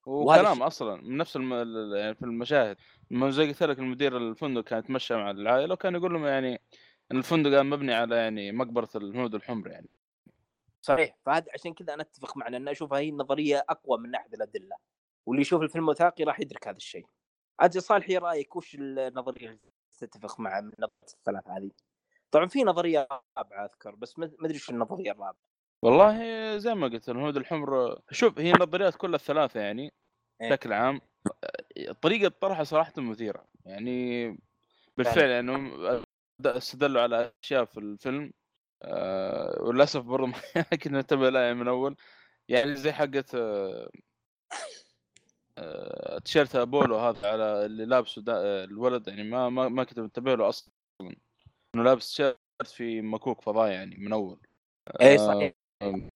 وكلام 0.06 0.62
أصلا 0.62 0.96
من 0.96 1.16
نفس 1.16 1.36
الم... 1.36 1.52
ال- 1.52 1.96
يعني 1.96 2.14
في 2.14 2.22
المشاهد. 2.22 2.76
زي 3.12 3.48
قلت 3.48 3.62
لك 3.62 3.78
المدير 3.78 4.16
الفندق 4.16 4.64
كان 4.64 4.78
يتمشى 4.78 5.14
مع 5.14 5.30
العائلة 5.30 5.74
وكان 5.74 5.94
يقول 5.94 6.12
لهم 6.12 6.26
يعني 6.26 6.62
إن 7.12 7.16
الفندق 7.18 7.61
مبني 7.61 7.94
على 7.94 8.16
يعني 8.16 8.52
مقبرة 8.52 8.88
الهنود 8.96 9.34
الحمر 9.34 9.70
يعني. 9.70 9.88
صحيح. 10.82 11.16
فهذا 11.26 11.46
عشان 11.54 11.74
كذا 11.74 11.94
أنا 11.94 12.02
أتفق 12.02 12.36
معنا 12.36 12.56
إن 12.56 12.68
اشوفها 12.68 12.98
هي 12.98 13.08
النظرية 13.08 13.64
أقوى 13.68 13.98
من 13.98 14.11
ناحية 14.11 14.34
الأدلة. 14.34 14.76
واللي 15.26 15.42
يشوف 15.42 15.62
الفيلم 15.62 15.88
وثائقي 15.88 16.24
راح 16.24 16.40
يدرك 16.40 16.68
هذا 16.68 16.76
الشيء. 16.76 17.06
أجل 17.61 17.82
صالحي 17.82 18.18
رأيك 18.18 18.56
وش 18.56 18.74
النظرية 18.74 19.46
اللي 19.46 19.58
تتفق 19.98 20.40
مع 20.40 20.61
من 20.61 20.72
الثلاث 21.02 21.48
هذه؟ 21.48 21.70
طبعا 22.31 22.47
في 22.47 22.64
نظرية 22.64 23.09
رابعة 23.39 23.64
أذكر 23.64 23.95
بس 23.95 24.18
ما 24.18 24.31
أدري 24.41 24.59
شو 24.59 24.72
النظرية 24.72 25.12
الرابعة. 25.12 25.51
والله 25.83 26.57
زي 26.59 26.74
ما 26.74 26.87
قلت 26.87 27.09
الهنود 27.09 27.37
الحمر 27.37 27.99
شوف 28.11 28.39
هي 28.39 28.53
النظريات 28.53 28.95
كلها 28.95 29.14
الثلاثة 29.14 29.61
يعني 29.61 29.93
إيه. 30.41 30.49
بشكل 30.51 30.72
عام 30.72 31.01
طريقة 32.03 32.28
طرحها 32.41 32.64
صراحة 32.64 32.93
مثيرة. 32.97 33.47
يعني 33.64 34.28
بالفعل 34.97 35.31
يعني 35.31 35.53
هم 35.53 36.05
استدلوا 36.47 37.03
على 37.03 37.33
أشياء 37.43 37.64
في 37.64 37.81
الفيلم 37.81 38.33
آه 38.83 39.62
وللأسف 39.62 40.01
برضه 40.01 40.26
ما 40.57 40.62
كنا 40.62 40.99
ننتبه 40.99 41.31
لها 41.31 41.43
يعني 41.43 41.55
من 41.55 41.68
اول 41.68 41.97
يعني 42.49 42.74
زي 42.76 42.93
حقه 42.93 43.24
آه 43.35 43.91
آه 45.59 46.18
تيشيرت 46.18 46.57
أبولو 46.57 46.97
هذا 46.99 47.28
على 47.28 47.66
اللي 47.66 47.85
لابسه 47.85 48.24
آه، 48.28 48.64
الولد 48.64 49.09
يعني 49.09 49.22
ما 49.22 49.49
ما 49.49 49.68
ما 49.68 49.85
كنت 49.85 50.01
منتبه 50.01 50.35
له 50.35 50.49
أصلا. 50.49 50.74
إنه 51.74 51.82
لابس 51.84 52.08
تيشيرت 52.08 52.38
في 52.64 53.00
مكوك 53.02 53.40
فضاء 53.42 53.70
يعني 53.70 53.96
من 53.96 54.12
أول. 54.12 54.40
اي 55.00 55.14
آه، 55.14 55.16
صحيح. 55.16 55.52
آم. 55.82 56.08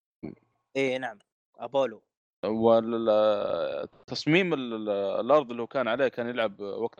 اي 0.77 0.97
نعم. 0.97 1.19
أبولو. 1.59 2.01
والتصميم 3.45 4.53
الأرض 4.53 5.51
اللي 5.51 5.61
هو 5.61 5.67
كان 5.67 5.87
عليه 5.87 6.07
كان 6.07 6.29
يلعب 6.29 6.59
وقت 6.59 6.99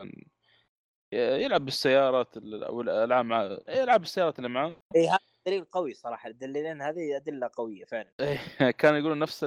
يلعب 1.12 1.64
بالسيارات 1.64 2.36
ال- 2.36 2.64
أو 2.64 2.80
الألعاب 2.80 3.24
مع 3.24 3.58
يلعب 3.68 4.00
بالسيارات 4.00 4.38
اللي 4.38 4.48
معاه 4.48 4.76
اي 4.96 5.08
هذا 5.08 5.18
دليل 5.46 5.64
قوي 5.64 5.94
صراحة. 5.94 6.28
الدليلين 6.28 6.82
هذه 6.82 7.16
أدلة 7.16 7.50
قوية 7.56 7.84
فعلا. 7.84 8.10
كان 8.78 8.94
يقولون 8.94 9.18
نفس 9.18 9.44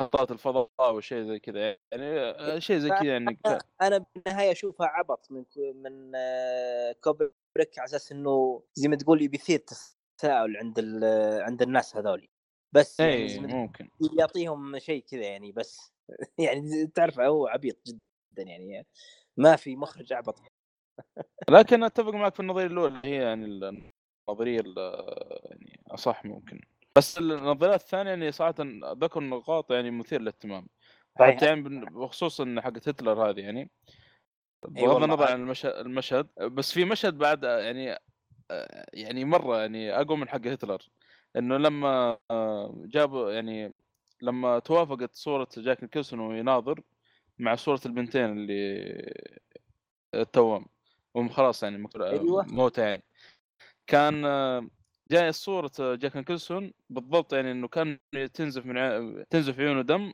محطات 0.00 0.30
الفضاء 0.30 0.94
وشيء 0.94 1.22
زي 1.22 1.38
كذا 1.38 1.76
يعني 1.92 2.60
شيء 2.60 2.78
زي 2.78 2.88
كذا 2.90 3.04
يعني 3.04 3.34
ك- 3.34 3.58
أنا 3.82 4.04
بالنهاية 4.14 4.52
أشوفها 4.52 4.86
عبط 4.86 5.30
من 5.30 5.44
من 5.56 6.12
آه، 6.14 6.92
كوبريك 7.52 7.78
على 7.78 7.84
أساس 7.86 8.12
إنه 8.12 8.62
زي 8.74 8.88
ما 8.88 8.96
تقول 8.96 9.28
بيثير 9.28 9.64
تساؤل 10.18 10.56
عند 10.56 10.78
ال- 10.78 11.42
عند 11.42 11.62
الناس 11.62 11.96
هذولي. 11.96 12.28
بس 12.72 13.00
يعني 13.00 13.14
اي 13.14 13.34
تقول 13.36 13.48
ممكن. 13.50 13.88
يعطيهم 14.18 14.78
شيء 14.78 15.04
كذا 15.04 15.22
يعني 15.22 15.52
بس 15.52 15.92
يعني 16.38 16.86
تعرف 16.86 17.20
هو 17.20 17.46
عبيط 17.46 17.76
جدا 17.86 18.42
يعني 18.42 18.86
ما 19.36 19.56
في 19.56 19.76
مخرج 19.76 20.12
أعبط. 20.12 20.38
لكن 21.50 21.84
أتفق 21.84 22.14
معك 22.14 22.34
في 22.34 22.40
النظرية 22.40 22.66
الأولى 22.66 23.00
هي 23.04 23.14
يعني 23.14 23.44
النظرية 24.28 24.60
ال- 24.60 24.76
يعني 25.44 25.80
أصح 25.90 26.24
ممكن. 26.24 26.60
بس 26.96 27.18
النظريات 27.18 27.80
الثانية 27.80 28.10
يعني 28.10 28.32
صراحة 28.32 28.54
ذكر 28.94 29.20
نقاط 29.20 29.72
يعني 29.72 29.90
مثير 29.90 30.20
للاهتمام. 30.20 30.66
حتى 31.16 31.46
يعني 31.46 31.62
بخصوص 31.90 32.40
ان 32.40 32.60
حقت 32.60 32.88
هتلر 32.88 33.30
هذه 33.30 33.40
يعني. 33.40 33.70
بغض. 34.68 35.02
النظر 35.02 35.24
عن 35.24 35.40
المشهد, 35.40 35.72
المشهد 35.72 36.28
بس 36.40 36.72
في 36.72 36.84
مشهد 36.84 37.18
بعد 37.18 37.42
يعني 37.42 37.98
آه، 38.50 38.86
يعني 38.92 39.24
مرة 39.24 39.58
يعني 39.60 40.00
أقوى 40.00 40.16
من 40.16 40.28
حق 40.28 40.46
هتلر 40.46 40.90
إنه 41.36 41.56
لما 41.56 42.18
آه، 42.30 42.74
جابوا 42.86 43.30
يعني 43.30 43.74
لما 44.22 44.58
توافقت 44.58 45.14
صورة 45.14 45.48
جاك 45.56 45.82
نيكلسون 45.82 46.20
وهو 46.20 46.32
يناظر 46.32 46.80
مع 47.38 47.54
صورة 47.54 47.80
البنتين 47.86 48.24
اللي 48.24 49.14
التوأم 50.14 50.66
هم 51.16 51.28
خلاص 51.28 51.62
يعني 51.62 51.88
أيوة. 51.96 52.46
موتة 52.46 52.82
يعني 52.82 53.02
كان 53.86 54.24
آه، 54.24 54.68
جاي 55.10 55.32
صورة 55.32 55.72
جاك 55.78 56.16
نيكلسون 56.16 56.72
بالضبط 56.90 57.32
يعني 57.32 57.52
إنه 57.52 57.68
كان 57.68 57.98
تنزف 58.34 58.66
من 58.66 58.78
ع... 58.78 59.22
تنزف 59.30 59.60
عيونه 59.60 59.82
دم 59.82 60.12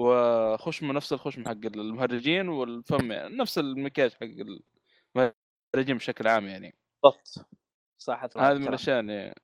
وخشمه 0.00 0.92
نفس 0.92 1.12
الخشم 1.12 1.44
حق 1.44 1.50
المهرجين 1.66 2.48
والفم 2.48 3.12
يعني 3.12 3.36
نفس 3.36 3.58
المكياج 3.58 4.12
حق 4.12 4.22
المهرجين 5.16 5.96
بشكل 5.96 6.28
عام 6.28 6.46
يعني. 6.46 6.74
بالضبط. 7.02 7.46
صح 7.98 8.24
هذه 8.36 8.58
من. 8.58 8.68
الأشياء 8.68 8.96
يعني 8.96 9.34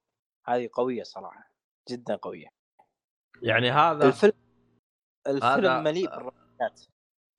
هذه 0.46 0.68
قوية 0.72 1.02
صراحة 1.02 1.50
جدا 1.90 2.16
قوية. 2.16 2.46
يعني 3.42 3.70
هذا 3.70 4.06
الفيلم 4.08 4.32
الفيلم 5.26 5.44
هذا- 5.66 5.80
مليء 5.80 6.10
بالرمزيات 6.10 6.80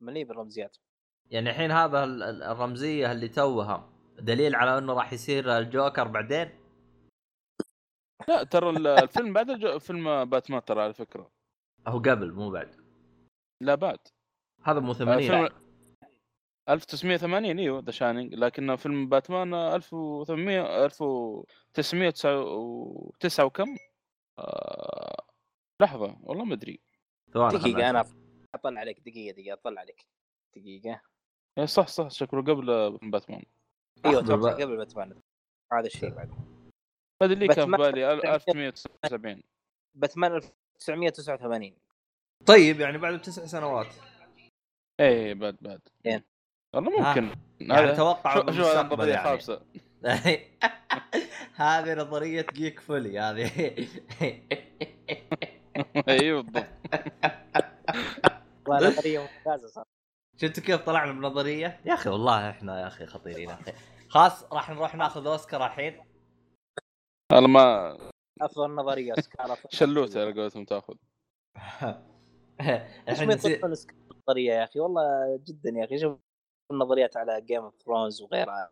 مليء 0.01 0.25
بالرمزيات. 0.25 0.77
يعني 1.31 1.49
الحين 1.49 1.71
هذا 1.71 2.03
ال- 2.03 2.23
ال- 2.23 2.43
الرمزية 2.43 3.11
اللي 3.11 3.27
توها 3.27 3.89
دليل 4.19 4.55
على 4.55 4.77
إنه 4.77 4.93
راح 4.93 5.13
يصير 5.13 5.57
الجوكر 5.57 6.07
بعدين؟ 6.07 6.49
لا 8.27 8.43
ترى 8.43 8.69
ال- 8.69 8.87
الفيلم 8.87 9.33
بعد 9.33 9.49
الجو... 9.49 9.79
فيلم 9.79 10.25
باتمان 10.25 10.65
ترى 10.65 10.81
على 10.81 10.93
فكرة. 10.93 11.31
هو 11.87 11.97
قبل 11.99 12.31
مو 12.33 12.49
بعد. 12.51 12.75
لا 13.61 13.75
بعد. 13.75 13.99
هذا 14.63 14.79
مو 14.79 14.91
آه، 14.91 14.95
80 14.95 15.27
فيلم 15.27 15.49
1980 16.69 17.59
إيوه 17.59 17.79
The 17.79 17.91
Shining 17.91 18.33
لكن 18.33 18.75
فيلم 18.75 19.09
باتمان 19.09 19.53
1800 19.53 20.85
1909 20.85 23.45
وكم؟ 23.45 23.77
آه... 24.39 25.23
لحظة 25.81 26.17
والله 26.23 26.45
ما 26.45 26.53
أدري. 26.53 26.79
خلنا 27.33 27.89
أنا. 27.89 28.05
أطلع 28.55 28.79
عليك 28.79 28.99
دقيقة 28.99 29.33
دقيقة 29.33 29.53
أطلع 29.53 29.81
عليك. 29.81 30.05
دقيقة. 30.55 31.01
إيه 31.57 31.65
صح 31.65 31.87
صح 31.87 32.09
شكله 32.09 32.41
قبل 32.41 32.97
باتمان. 33.09 33.43
إيوه 34.05 34.19
أتوقع. 34.19 34.53
قبل 34.53 34.77
باتمان. 34.77 35.21
هذا 35.73 35.85
الشيء 35.85 36.09
بعد. 36.09 36.29
ما 37.21 37.27
أدري 37.27 37.35
ليه 37.35 37.47
كان 37.47 37.71
في 37.71 37.77
بالي 37.77 38.13
1979 38.13 39.43
باتمان 39.95 40.35
1989 40.35 41.73
طيب 42.45 42.79
يعني 42.79 42.97
بعد 42.97 43.13
بتسع 43.13 43.45
سنوات. 43.45 43.87
إيه 44.99 45.33
بعد 45.33 45.57
بعد. 45.61 45.81
زين. 46.05 46.23
والله 46.75 47.11
ها. 47.11 47.21
ممكن. 47.21 47.35
يعني 47.59 47.95
توقع 47.95 48.35
شو 48.35 48.41
بالمستقبل 48.41 48.93
نظرية 48.93 49.13
يعني. 50.03 50.39
هذه 51.55 51.93
نظرية 51.93 52.45
جيك 52.53 52.79
فولي 52.79 53.19
هذه. 53.19 53.51
أيوه 56.07 56.41
بالضبط. 56.41 56.67
والله 58.67 58.89
نظرية 58.89 59.19
ممتازة 59.19 59.67
صراحة. 59.67 59.89
شفتوا 60.37 60.63
كيف 60.63 60.81
طلعنا 60.81 61.11
بنظريه؟ 61.11 61.79
يا 61.85 61.93
أخي 61.93 62.09
والله 62.09 62.49
إحنا 62.49 62.81
يا 62.81 62.87
أخي 62.87 63.05
خطيرين. 63.05 63.49
يا 63.49 63.53
أخي 63.53 63.73
خلاص 64.09 64.43
راح 64.53 64.69
نروح 64.69 64.95
ناخذ 64.95 65.27
أوسكار 65.27 65.65
الحين. 65.65 66.03
والله 67.31 67.47
ما 67.47 67.97
أفضل 68.41 68.75
نظرية 68.75 69.13
أوسكار. 69.13 69.57
شلوته 69.69 70.21
على 70.21 70.33
قولتهم 70.33 70.65
تاخذ. 70.65 70.95
الحين 73.09 73.27
ما 73.27 73.35
نسي- 73.35 73.51
يطلعون 73.51 73.69
اوسكار 73.71 73.95
نظريه 74.29 74.53
يا 74.53 74.63
أخي. 74.63 74.79
والله 74.79 75.39
جدا 75.47 75.69
يا 75.69 75.85
أخي. 75.85 75.97
شوف 75.97 76.17
النظريات 76.71 77.17
على 77.17 77.41
Game 77.41 77.63
of 77.63 77.75
Thrones 77.85 78.21
وغيرها. 78.21 78.69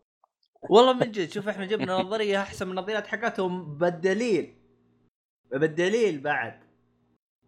والله 0.70 0.92
من 0.92 1.10
جد 1.12 1.30
شوف 1.30 1.48
إحنا 1.48 1.66
جبنا 1.66 1.98
نظرية 1.98 2.40
أحسن 2.42 2.66
من 2.66 2.78
النظريات 2.78 3.06
حقتهم 3.06 3.78
بالدليل. 3.78 4.54
بالدليل 5.50 6.20
بعد. 6.20 6.60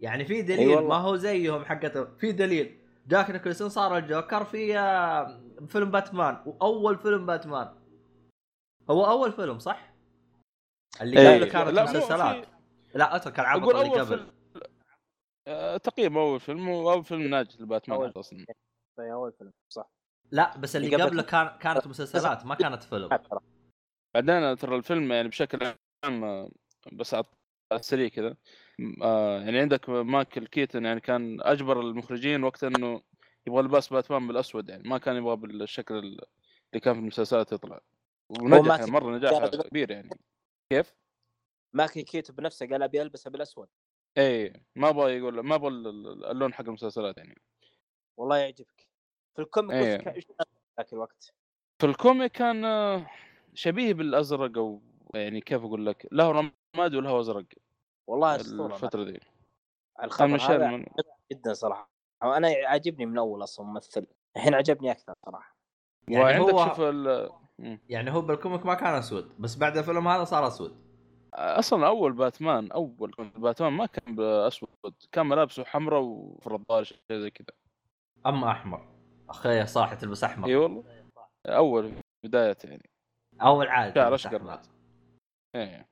يعني 0.01 0.25
في 0.25 0.43
دليل 0.43 0.59
أي 0.69 0.75
والله. 0.75 0.89
ما 0.89 0.95
هو 0.97 1.17
زيهم 1.17 1.65
حقتهم. 1.65 2.17
في 2.17 2.33
دليل. 2.33 2.79
جاك 3.07 3.31
نيكلسون 3.31 3.69
صار 3.69 3.97
الجوكر 3.99 4.45
في 4.45 4.79
آه، 4.79 5.41
فيلم 5.69 5.91
باتمان. 5.91 6.43
وأول 6.47 6.99
فيلم 6.99 7.27
باتمان. 7.27 7.69
هو 8.91 9.05
أول 9.07 9.33
فيلم 9.33 9.59
صح؟ 9.59 9.95
اللي 11.03 11.21
إيه. 11.21 11.35
قبله 11.35 11.47
كانت 11.47 11.79
مسلسلات. 11.79 12.47
لا 12.95 13.17
اترك 13.17 13.41
العبط 13.41 13.75
اللي 13.75 13.91
قبل. 14.01 14.07
فيلم. 14.07 14.38
تقييم 15.77 16.19
أول 16.19 16.41
فيلم 16.41 16.69
واول 16.69 17.05
فيلم 17.05 17.23
ناجح 17.23 17.61
لباتمان 17.61 18.11
أصلا. 18.17 18.45
في 18.97 19.13
أول 19.13 19.33
فيلم 19.33 19.53
صح. 19.69 19.91
لا 20.31 20.57
بس 20.59 20.77
اللي 20.77 20.97
قبله 20.97 21.23
كان 21.23 21.59
كانت 21.59 21.87
مسلسلات 21.87 22.47
ما 22.47 22.55
كانت 22.55 22.83
فيلم. 22.83 23.09
بعدين 24.15 24.57
ترى 24.57 24.77
الفيلم 24.77 25.13
يعني 25.13 25.29
بشكل 25.29 25.75
عام 26.05 26.25
آه، 26.25 26.51
بس 26.93 27.15
على 27.15 27.25
السريع 27.73 28.09
كذا. 28.09 28.37
آه 29.03 29.41
يعني 29.41 29.59
عندك 29.59 29.89
مايكل 29.89 30.47
كيتن 30.47 30.85
يعني 30.85 31.01
كان 31.01 31.41
أجبر 31.41 31.81
المخرجين 31.81 32.45
وقت 32.45 32.65
إنه 32.65 33.03
يبغى 33.47 33.63
لباس 33.63 33.89
باتمان 33.89 34.29
بالأسود 34.29 34.69
يعني 34.69 34.89
ما 34.89 34.99
كان 34.99 35.17
يبغى 35.17 35.37
بالشكل 35.37 35.95
ال- 35.95 36.25
اللي 36.73 36.81
كان 36.83 36.95
في 36.95 37.01
المسلسلات 37.01 37.53
يطلع. 37.53 37.81
ونجح 38.29 38.79
يعني 38.79 38.91
مرة 38.91 39.17
نجاح 39.17 39.47
كبير 39.47 39.91
يعني. 39.91 40.11
كيف؟ 40.73 40.95
ماكي 41.73 42.03
كيتو 42.03 42.33
بنفسه 42.33 42.67
قال 42.67 42.83
أبي 42.83 43.03
ألبسه 43.03 43.31
بالأسود. 43.31 43.69
اي 44.19 44.53
ما 44.77 44.89
أبغى 44.89 45.19
يقول 45.19 45.41
ما 45.41 45.55
أبغى 45.55 45.69
ال- 45.69 45.87
ال- 45.87 46.25
اللون 46.27 46.55
حق 46.55 46.65
المسلسلات 46.65 47.19
يعني. 47.19 47.41
والله 48.17 48.37
يعجبك. 48.37 48.89
في 49.35 49.43
الكوميك 49.43 49.73
إيه. 49.73 50.15
إيش 50.15 50.27
ذاك 50.79 50.93
الوقت؟ 50.93 51.35
في 51.79 51.87
الكوميك 51.87 52.33
كان 52.33 52.65
آه، 52.65 53.07
شبيه 53.55 53.95
بالأزرق 53.95 54.59
أو 54.59 54.83
يعني 55.15 55.41
كيف 55.41 55.65
أقول 55.65 55.87
لك 55.87 56.09
له 56.13 56.31
رماد 56.31 56.95
وله 56.95 57.21
أزرق 57.21 57.45
والله 58.07 58.35
الفترة 58.35 59.05
دي. 59.05 59.21
الخبر 60.03 60.27
من 60.29 60.41
هذا 60.41 60.67
من 60.71 60.87
جدا 61.33 61.53
صراحة. 61.53 61.91
أنا 62.23 62.49
عاجبني 62.65 63.07
من 63.07 63.19
أول 63.19 63.43
أصلا 63.43 63.67
ممثل 63.67 64.07
الحين 64.37 64.55
عجبني 64.55 64.91
أكثر 64.91 65.15
صراحة. 65.27 65.57
يعني 66.09 66.25
وعندك 66.25 66.55
هو 66.55 66.69
شوف 66.69 66.81
ال... 66.81 67.31
يعني 67.89 68.11
هو 68.11 68.21
بالكوميك 68.21 68.67
ما 68.67 68.75
كان 68.75 68.95
أسود 68.95 69.41
بس 69.41 69.57
بعد 69.57 69.77
الفيلم 69.79 70.09
هذا 70.09 70.25
صار 70.25 70.47
أسود. 70.47 70.88
أصلا 71.35 71.87
أول 71.87 72.13
باتمان 72.13 72.73
أول 72.73 73.13
باتمان 73.37 73.73
ما 73.73 73.87
كان 73.87 74.15
بأسود 74.17 74.69
كان 75.13 75.27
ملابسه 75.27 75.65
حمراء 75.65 76.01
وفرضال 76.03 76.87
شيء 76.87 76.99
زي 77.13 77.31
كذا. 77.31 77.47
اما 78.27 78.51
أحمر. 78.51 78.89
أخي 79.29 79.67
صح 79.67 79.95
تلبس 79.95 80.25
أحمر. 80.25 80.49
إي 80.49 80.57
والله. 80.57 81.05
أول 81.47 81.93
بداية 82.25 82.57
يعني. 82.65 82.91
أول 83.43 83.69
عاد 83.69 83.95
شعر 83.95 84.15
أشقر. 84.15 84.61
إيه. 85.55 85.89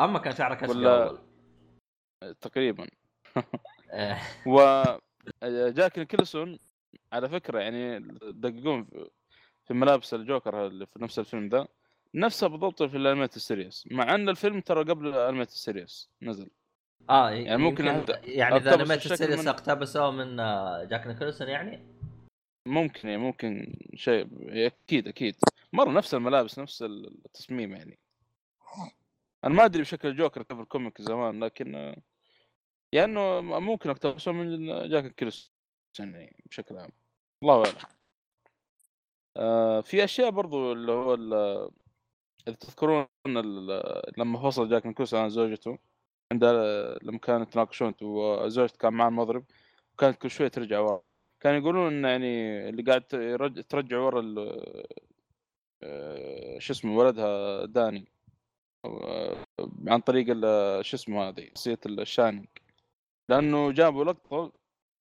أما 0.00 0.18
كان 0.18 0.34
شعرك 0.34 0.62
أشقر 0.64 0.76
ولا- 0.76 1.08
أول. 1.08 2.34
تقريبا. 2.40 2.86
إيه. 3.92 4.18
و 4.46 4.84
جاك 5.70 5.98
نيكلسون 5.98 6.58
على 7.12 7.28
فكرة 7.28 7.58
يعني 7.60 7.98
دققون 8.22 8.84
في- 8.84 9.10
في 9.64 9.74
ملابس 9.74 10.14
الجوكر 10.14 10.66
اللي 10.66 10.86
في 10.86 11.02
نفس 11.02 11.18
الفيلم 11.18 11.48
ذا 11.48 11.68
نفسها 12.14 12.48
بالضبط 12.48 12.82
في 12.82 12.96
ال 12.96 13.01
animated 13.01 13.38
series 13.38 13.84
مع 13.90 14.14
أن 14.14 14.28
الفيلم 14.28 14.60
ترى 14.60 14.84
قبل 14.84 15.06
ال 15.08 15.13
animated 15.13 15.50
series 15.50 16.10
نزل. 16.22 16.50
آه 17.10 17.30
يعني 17.30 17.56
ممكن 17.62 17.84
أهد- 17.84 18.18
يعني 18.24 18.56
إذا 18.56 18.70
أقتبس 18.70 18.82
animated 18.82 18.98
الشكل 18.98 19.12
ال 19.14 19.18
series 19.18 19.40
من- 19.40 19.48
اقتبسوه 19.48 20.10
من 20.10 20.40
آه، 20.40 20.84
جاك 20.84 21.06
نيكولسون 21.06 21.48
يعني؟ 21.48 21.86
ممكن 22.66 23.08
يعني 23.08 23.20
ممكن 23.22 23.74
شيء 23.94 24.28
أكيد 24.66 25.08
أكيد. 25.08 25.34
مرة 25.72 25.90
نفس 25.90 26.14
الملابس 26.14 26.58
نفس 26.58 26.82
التصميم 26.82 27.72
يعني. 27.72 27.98
أنا 29.44 29.54
ما 29.54 29.64
أدري 29.64 29.82
بشكل 29.82 30.08
الجوكر 30.08 30.42
كيف 30.42 30.60
ال 30.60 30.67
comic 30.67 31.02
زمان 31.02 31.44
لكن 31.44 31.74
آه، 31.74 31.96
يا 32.92 33.04
إنه 33.04 33.40
ممكن 33.40 33.90
اقتبسوه 33.90 34.34
من 34.34 34.66
جاك 34.88 35.14
نيكلسون 35.14 35.52
يعني 35.98 36.36
بشكل 36.46 36.76
عام. 36.78 36.90
الله 37.42 37.54
أعلم. 37.64 37.74
آه 39.36 39.80
في 39.80 40.04
أشياء 40.04 40.30
برضو 40.30 40.72
اللي 40.72 40.92
هو 40.92 41.14
إذا 42.48 42.56
تذكرون 42.56 43.06
لما 44.18 44.38
فصل 44.42 44.68
جاك 44.68 44.86
نيكلسون 44.86 45.20
عن 45.20 45.28
زوجته 45.28 45.78
عند 46.32 46.44
لما 47.02 47.18
كانوا 47.18 47.42
يتناقشون 47.42 47.94
وزوجته 48.02 48.78
كان 48.78 48.92
معاه 48.92 49.08
المضرب 49.08 49.44
وكانت 49.94 50.18
كل 50.18 50.30
شوية 50.30 50.48
ترجع 50.48 50.80
ورا. 50.80 51.02
كانوا 51.40 51.58
يقولون 51.58 51.92
ان 51.92 52.04
يعني 52.04 52.68
اللي 52.68 52.82
قاعد 52.82 53.02
ترجع 53.68 53.98
ورا 53.98 54.34
آه، 55.82 56.58
شو 56.58 56.72
اسمه 56.72 56.96
ولدها 56.96 57.64
داني. 57.66 58.08
آه، 58.84 59.44
عن 59.88 60.00
طريق 60.00 60.26
شو 60.82 60.96
اسمه 60.96 61.28
هذه 61.28 61.48
شخصية 61.48 61.78
الشانينج 61.86 62.46
لأنه 63.28 63.72
جابوا 63.72 64.04
لقطة 64.04 64.52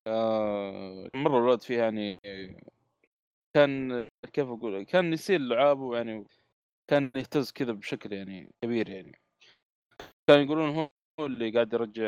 آه، 0.08 1.10
مرة 1.16 1.38
الولد 1.39 1.62
فيها 1.62 1.84
يعني 1.84 2.20
كان 3.54 4.08
كيف 4.34 4.48
أقول 4.48 4.84
كان 4.84 5.14
يصير 5.14 5.39
لعابه 5.39 5.98
يعني 5.98 6.26
كان 6.90 7.12
يهتز 7.16 7.52
كذا 7.52 7.72
بشكل 7.72 8.14
يعني 8.14 8.52
كبير 8.62 8.90
يعني. 8.90 9.20
كانوا 10.28 10.44
يقولون 10.44 10.70
هو 10.70 10.90
اللي 11.26 11.52
قاعد 11.52 11.74
يرجع 11.74 12.04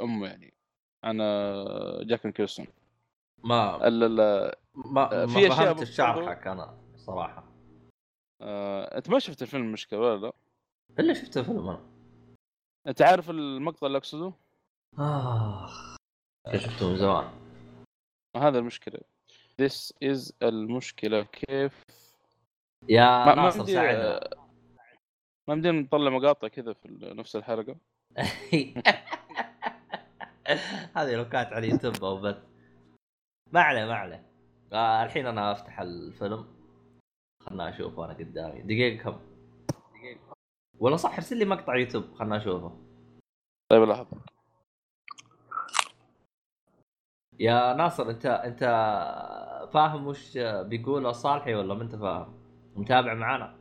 أمه 0.00 0.26
يعني. 0.26 0.54
أنا 1.04 1.64
جاك 2.02 2.26
نيكلسون 2.26 2.66
ما 3.44 3.88
ال- 3.88 4.02
ال- 4.20 4.52
ما, 4.74 5.22
آه، 5.22 5.26
ما 5.26 5.48
فهمت 5.48 5.84
شرحك 5.84 6.46
أنا 6.46 6.78
صراحة. 6.96 7.52
آه، 8.40 8.96
أنت 8.96 9.10
ما 9.10 9.18
شفت 9.18 9.42
الفيلم 9.42 9.64
المشكلة 9.64 10.00
ولا 10.00 10.26
لا؟ 10.26 10.32
إلا 10.98 11.14
شفت 11.14 11.36
الفيلم 11.36 11.68
أنا. 11.68 11.92
أنت 12.86 13.02
عارف 13.02 13.30
المقطع 13.30 13.86
اللي 13.86 13.98
أقصده؟ 13.98 14.32
آه. 14.98 15.68
شفته 16.56 16.88
من 16.90 16.96
زمان. 16.96 17.30
هذا 18.36 18.58
المشكلة. 18.58 19.00
This 19.62 19.92
is 20.04 20.32
المشكلة. 20.42 21.22
كيف 21.22 21.84
يا 22.88 23.24
ما- 23.26 23.34
ناصر 23.34 23.66
ساعدنا 23.66 24.20
ما 25.48 25.54
بدينا 25.54 25.80
نطلع 25.80 26.10
مقاطع 26.10 26.48
كذا 26.48 26.72
في 26.72 26.88
نفس 27.02 27.36
الحلقة. 27.36 27.76
هذه 30.96 31.14
لو 31.16 31.28
كانت 31.28 31.52
على 31.52 31.66
اليوتيوب 31.66 32.04
أو 32.04 32.20
بث. 32.20 32.36
ما 33.52 33.60
عليه 33.60 33.84
ما 33.84 33.94
عليه. 33.94 34.26
آه 34.72 35.04
الحين 35.04 35.26
أنا 35.26 35.52
أفتح 35.52 35.80
الفيلم. 35.80 36.46
خلنا 37.42 37.68
أشوفه 37.68 38.04
أنا 38.04 38.12
قدامي. 38.14 38.62
دقيقة 38.62 39.02
كم؟ 39.02 39.20
دقيقه 39.94 40.34
ولا 40.78 40.96
صح 40.96 41.14
ارسل 41.14 41.38
لي 41.38 41.44
مقطع 41.44 41.76
يوتيوب. 41.76 42.14
خلنا 42.14 42.36
أشوفه. 42.36 42.78
طيب 43.70 43.82
لحظة. 43.82 44.16
يا 47.38 47.74
ناصر 47.74 48.10
أنت 48.10 48.26
أنت 48.26 48.60
فاهم 49.72 50.06
وش 50.06 50.38
بيقول 50.38 51.14
صالحي 51.14 51.54
ولا 51.54 51.74
ما 51.74 51.82
أنت 51.82 51.96
فاهم؟ 51.96 52.41
متابع 52.76 53.14
معانا؟ 53.14 53.58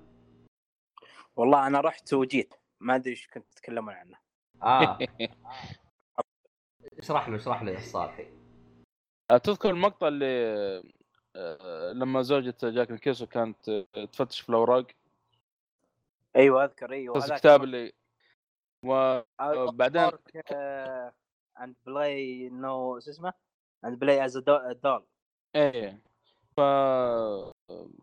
والله 1.36 1.68
أنا 1.68 1.82
رحت 1.82 2.14
وجيت 2.14 2.54
ما 2.80 2.96
ادري 2.96 3.10
إيش 3.12 3.28
كنت 3.28 3.46
تتكلمون 3.52 3.94
عنه 3.94 4.18
آه 4.64 4.98
اشرح 7.00 7.30
له 7.30 7.36
اشرح 7.36 7.64
له 7.64 7.72
يا 7.72 7.80
صالحي 7.80 8.28
تذكر 9.44 9.70
المقطع 9.70 10.08
اللي 10.08 10.84
آه، 11.36 11.92
لما 11.92 12.22
زوجة 12.22 12.56
جاك 12.64 12.92
نيكلسون 12.92 13.28
كانت 13.28 13.70
آه، 13.70 14.06
تفتش 14.06 14.42
في 14.42 14.50
الاوراق 14.50 14.88
أيوه 16.36 16.64
اذكر 16.64 16.92
أيوه 16.92 17.16
بس 17.16 17.32
الكتاب 17.32 17.64
اللي 17.64 17.94
و 18.86 18.94
آه، 18.94 19.72
بعدين- 19.72 20.12
اند 21.62 21.76
بلاي 21.86 22.50
نو 22.50 23.00
شو 23.00 23.10
اسمه 23.12 23.34
اند 23.86 24.00
بلاي 24.00 24.26
از 24.26 24.38
دول 24.38 25.06
إيه 25.56 26.00
ف 26.58 26.60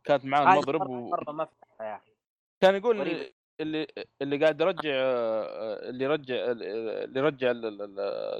كانت 0.05 0.25
معاه 0.25 0.53
المضرب 0.53 0.91
و... 0.91 1.09
مرة 1.11 1.33
ما 1.33 1.45
فتحها 1.45 1.87
يا 1.87 1.97
أخي 1.97 2.13
كان 2.61 2.75
يقول. 2.75 3.01
اللي 3.01 3.33
اللي 3.61 3.87
اللي 4.23 4.39
قاعد 4.39 4.61
يرجع 4.61 4.91
آه، 4.95 5.89
اللي 5.89 6.05
يرجع 6.05 6.35
اللي 6.51 7.21
يرجع 7.21 7.53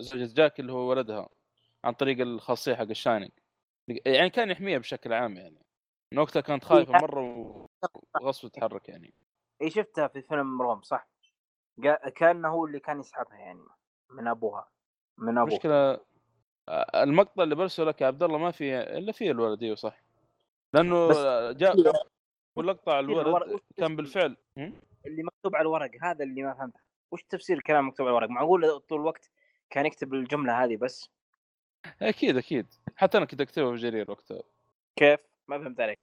زوجة 0.01 0.35
جاك 0.35 0.61
اللي 0.61 0.73
هو 0.73 0.91
ولدها 0.91 1.29
عن 1.85 1.93
طريق 1.93 2.21
الخاصية 2.21 2.75
حق 2.75 2.83
ال 2.83 2.88
Shining. 2.88 3.31
يعني 4.07 4.31
كان 4.31 4.51
يحميها 4.51 4.79
بشكل 4.79 5.13
عام 5.13 5.37
يعني. 5.37 5.63
من 6.13 6.19
وقتها 6.19 6.41
كانت 6.41 6.65
خايفة 6.65 6.93
مرة 6.93 7.21
وغصب 8.23 8.49
تتحرك 8.49 8.89
يعني. 8.89 9.15
اي 9.63 9.71
شفتها 9.71 10.09
في 10.09 10.23
فيلم 10.23 10.63
Room 10.63 10.83
صح؟ 10.83 11.09
كان 12.17 12.45
هو 12.45 12.67
اللي 12.67 12.81
كان 12.81 13.01
يسحبها 13.01 13.39
يعني 13.39 13.61
من 14.11 14.29
أبوها 14.29 14.69
من 15.19 15.39
أبوه. 15.39 15.51
المشكلة 15.51 16.01
آه، 16.69 17.03
المقطع 17.03 17.43
اللي 17.43 17.55
برسله 17.55 17.87
لك 17.87 18.01
يا 18.01 18.07
عبد 18.07 18.23
الله 18.23 18.39
ما 18.39 18.51
في 18.51 18.79
إلا 18.81 19.13
فيه 19.13 19.31
الولد 19.31 19.63
إيوه 19.63 19.77
صح. 19.77 20.08
لأنه 20.75 21.09
بس- 21.09 21.57
جاء 21.57 21.77
واللقطع 22.57 23.01
الورق- 23.01 23.27
الولد 23.27 23.53
وش 23.53 23.61
كان؟ 23.77 23.97
بالفعل؟ 23.97 24.37
اللي 25.07 25.23
مكتوب 25.23 25.57
على 25.57 25.63
الورق؟ 25.63 25.91
هذا 26.03 26.25
اللي 26.25 26.43
ما 26.43 26.55
فهمته. 26.55 26.81
وش 27.13 27.23
تفسير 27.23 27.57
الكلام 27.57 27.89
مكتوب 27.89 28.07
على 28.07 28.17
الورق؟ 28.17 28.31
معقول 28.31 28.81
طول 28.81 29.01
الوقت 29.01 29.31
كان 29.71 29.87
يكتب 29.87 30.15
الجملة 30.15 30.65
هذه 30.65 30.77
بس؟ 30.77 31.11
أكيد 32.03 32.37
أكيد. 32.37 32.67
حتى 32.97 33.19
أنا 33.19 33.27
كنت 33.27 33.41
أكتبها 33.41 33.71
في 33.71 33.77
جرير 33.77 34.11
وقتها. 34.11 34.43
كيف؟ 34.97 35.21
ما 35.49 35.59
فهمت 35.59 35.81
عليك. 35.81 35.99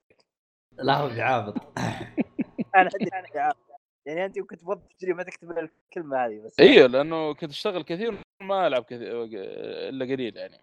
لا 0.72 0.94
هو 0.98 1.08
بعابط 1.08 1.56
أنا 2.76 2.90
أنا 3.02 3.22
عارف. 3.36 3.58
يعني 4.06 4.26
أنت 4.26 4.40
كنت 4.40 4.64
موظف 4.64 4.94
تجري 5.00 5.14
ما 5.14 5.24
تكتب 5.24 5.52
الكلمة 5.52 6.26
هذه 6.26 6.40
بس. 6.40 6.60
إيوه 6.60 6.88
لأنه 6.88 7.34
كنت 7.34 7.50
أشتغل 7.52 7.84
كثير 7.84 8.18
ما 8.42 8.68
ألعب 8.68 8.84
كثير 8.84 9.24
إلا 9.30 10.06
قليل 10.06 10.38
يعني. 10.38 10.60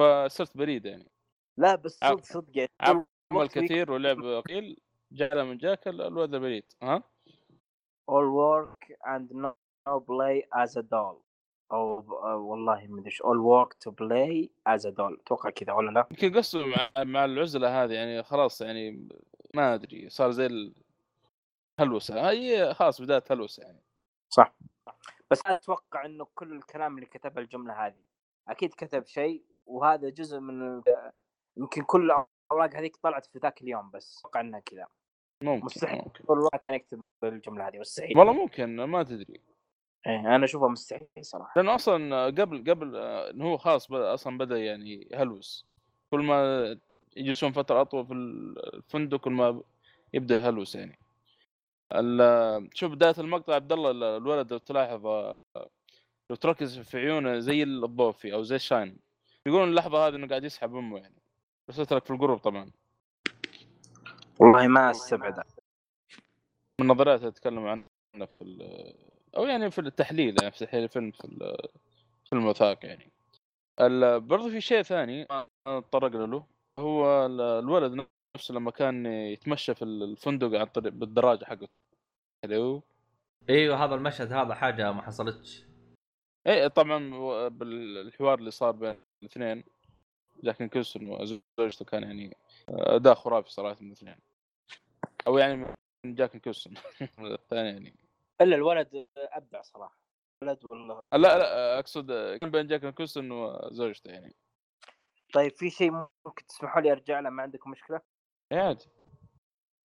فصرت 0.00 0.56
بريد 0.56 0.86
يعني. 0.86 1.06
لا 1.58 1.74
بس 1.74 1.98
صدق 2.04 2.24
صدق 2.24 2.50
يعني. 2.58 3.04
عمل 3.32 3.48
كثير 3.48 3.92
ولعب 3.92 4.22
قليل 4.48 4.80
جاء 5.12 5.44
من 5.44 5.58
جاك 5.58 5.88
ال- 5.88 6.02
الولد 6.02 6.34
البريد 6.34 6.64
ها؟ 6.82 7.02
All 8.10 8.28
work 8.42 8.92
and 9.06 9.30
no 9.32 9.52
play 10.00 10.42
as 10.64 10.76
a 10.76 10.82
doll. 10.82 11.16
أو 11.72 11.98
أو 12.00 12.46
والله 12.46 12.86
ما 12.86 13.00
أدري 13.00 13.06
إيش. 13.06 13.22
All 13.22 13.40
work 13.40 13.72
to 13.84 13.92
play 13.92 14.48
as 14.68 14.84
a 14.84 14.90
doll. 14.92 15.20
أتوقع 15.20 15.50
كذا 15.50 15.72
ولا 15.72 15.90
لا؟ 15.90 16.06
يمكن 16.10 16.36
قصده 16.38 16.66
مع, 16.66 17.04
مع 17.04 17.24
العزلة 17.24 17.84
هذه 17.84 17.92
يعني 17.92 18.22
خلاص 18.22 18.60
يعني 18.60 19.08
ما 19.54 19.74
أدري 19.74 20.08
صار 20.08 20.30
زي 20.30 20.46
ال... 20.46 20.74
هلوسة. 21.80 22.30
هي 22.30 22.74
خلاص 22.74 23.00
بداية 23.02 23.24
هلوسة 23.30 23.62
يعني. 23.62 23.82
صح. 24.28 24.54
بس 25.30 25.46
أنا 25.46 25.54
أتوقع 25.54 26.04
إنه 26.04 26.26
كل 26.34 26.52
الكلام 26.52 26.94
اللي 26.94 27.06
كتبه 27.06 27.40
الجملة 27.40 27.86
هذه. 27.86 28.02
أكيد 28.48 28.74
كتب 28.74 29.06
شيء 29.06 29.42
وهذا 29.66 30.08
جزء 30.08 30.40
من 30.40 30.82
يمكن 31.56 31.82
كل 31.82 32.10
الأوراق 32.52 32.76
هذيك 32.76 32.96
طلعت 32.96 33.26
في 33.26 33.38
ذاك 33.38 33.62
اليوم 33.62 33.90
بس 33.90 34.18
أتوقع 34.18 34.40
إنها 34.40 34.60
كذا. 34.60 34.86
ممكن 35.42 35.64
مستحيل. 35.64 35.98
ممكن. 35.98 36.24
طول 36.24 36.38
الوقت 36.38 36.64
كان 36.68 36.76
يكتب 36.76 37.00
الجمله 37.24 37.68
هذه 37.68 37.78
مستحيل. 37.78 38.18
والله 38.18 38.32
ممكن 38.32 38.84
ما 38.84 39.02
تدري. 39.02 39.40
إيه 40.06 40.36
أنا 40.36 40.44
أشوفها 40.44 40.68
مستحيل 40.68 41.08
صراحة. 41.20 41.52
لأنه 41.56 41.74
أصلا 41.74 42.26
قبل 42.26 42.70
قبل 42.70 42.96
انه 42.96 43.44
هو 43.44 43.56
خلاص 43.56 43.90
بدأ 43.90 44.14
أصلا 44.14 44.38
بدأ 44.38 44.58
يعني 44.58 45.08
يهلوس. 45.10 45.66
كل 46.10 46.20
ما 46.20 46.78
يجلسون 47.16 47.52
فترة 47.52 47.80
أطول 47.80 48.06
في 48.06 48.12
الفندق 48.12 49.20
كل 49.20 49.32
ما 49.32 49.62
يبدأ 50.14 50.36
يهلوس 50.36 50.74
يعني. 50.74 50.98
شوف 52.74 52.92
بداية 52.92 53.14
المقطع 53.18 53.54
عبد 53.54 53.72
الله 53.72 53.90
ال- 53.90 54.04
الولد 54.04 54.52
لو 54.52 54.58
تلاحظ 54.58 55.06
آه، 55.06 55.34
لو 56.30 56.36
تركز 56.36 56.78
في 56.78 56.98
عيونه 56.98 57.38
زي 57.38 57.62
الضوفي 57.62 58.34
أو 58.34 58.42
زي 58.42 58.56
الشاين. 58.56 58.98
يقولون 59.46 59.68
اللحظة 59.68 60.06
هذه 60.08 60.14
إنه 60.14 60.28
قاعد 60.28 60.44
يسحب 60.44 60.76
أمه 60.76 60.98
يعني. 60.98 61.17
بس 61.68 61.80
اترك 61.80 62.04
في 62.04 62.10
القرب 62.12 62.38
طبعا. 62.38 62.70
والله 64.40 64.66
ما 64.68 64.90
استبعد. 64.90 65.42
من 66.80 66.86
نظريات 66.86 67.22
أتكلم 67.22 67.66
عنها 67.66 68.26
في 68.26 68.42
ال- 68.42 68.94
أو 69.36 69.44
يعني 69.46 69.70
في 69.70 69.80
التحليل 69.80 70.36
يعني 70.42 70.52
في 70.52 70.66
تحليل 70.66 70.84
الفيلم 70.84 71.10
في 71.10 71.24
ال- 71.24 71.68
فيلم 72.30 72.46
وثائقي 72.46 72.88
يعني. 72.88 73.12
ال- 73.80 74.20
برضو 74.20 74.50
في 74.50 74.60
شيء 74.60 74.82
ثاني 74.82 75.26
ما 75.30 75.46
نتطرق 75.68 76.10
له 76.16 76.44
هو 76.78 77.26
ال- 77.26 77.40
الولد 77.40 78.06
نفسه 78.36 78.54
لما 78.54 78.70
كان 78.70 79.06
يتمشى 79.06 79.74
في 79.74 79.84
الفندق 79.84 80.58
عن 80.58 80.66
طريق 80.66 80.92
بالدراجة 80.92 81.44
حقته 81.44 81.68
حلو 82.44 82.82
إيوه 83.50 83.84
هذا 83.84 83.94
المشهد 83.94 84.32
هذا 84.32 84.54
حاجة 84.54 84.92
ما 84.92 85.02
حصلتش. 85.02 85.64
إيه 86.46 86.68
طبعا 86.68 86.98
بالحوار 87.48 88.38
اللي 88.38 88.50
صار 88.50 88.70
بين 88.72 88.96
الاثنين. 89.22 89.64
جاك 90.42 90.62
نيكلسون 90.62 91.08
وزوجته 91.08 91.84
كان 91.84 92.02
يعني 92.02 92.36
أداء 92.68 93.14
خرافي 93.14 93.50
صراحة 93.50 93.76
من 93.80 93.86
الاثنين. 93.86 94.16
أو 95.26 95.38
يعني 95.38 95.56
من 96.04 96.14
جاك 96.14 96.34
نيكلسون 96.34 96.74
الثاني 97.18 97.68
يعني. 97.68 97.94
إلا 98.40 98.56
الولد 98.56 99.06
أبدع 99.16 99.62
صراحة. 99.62 99.98
الولد 100.42 100.58
والله. 100.70 101.02
لا 101.12 101.18
لا 101.38 101.78
أقصد 101.78 102.12
كان 102.40 102.50
بين 102.50 102.66
جاك 102.66 102.84
نيكلسون 102.84 103.30
وزوجته 103.30 104.10
يعني. 104.10 104.34
طيب 105.34 105.52
في 105.56 105.70
شيء 105.70 105.90
ممكن 105.90 106.46
تسمحوا 106.48 106.80
لي 106.82 106.92
أرجع 106.92 107.20
له؟ 107.20 107.30
ما 107.30 107.42
عندكم 107.42 107.70
مشكلة؟ 107.70 108.00
إيه 108.52 108.58
عادي. 108.58 108.86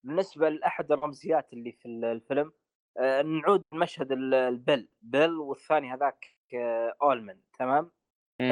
بالنسبة 0.04 0.48
لأحد 0.48 0.92
الرمزيات 0.92 1.52
اللي 1.52 1.72
في 1.72 1.86
ال- 1.86 2.04
الفيلم 2.04 2.52
آه، 2.98 3.22
نعود 3.22 3.62
مشهد 3.72 4.12
ال- 4.12 4.34
البل 4.34 4.88
بيل 5.02 5.30
والثاني 5.30 5.92
هذاك 5.92 6.26
آه، 6.54 6.94
أولمن 7.02 7.40
تمام؟ 7.58 7.90
مم. 8.40 8.48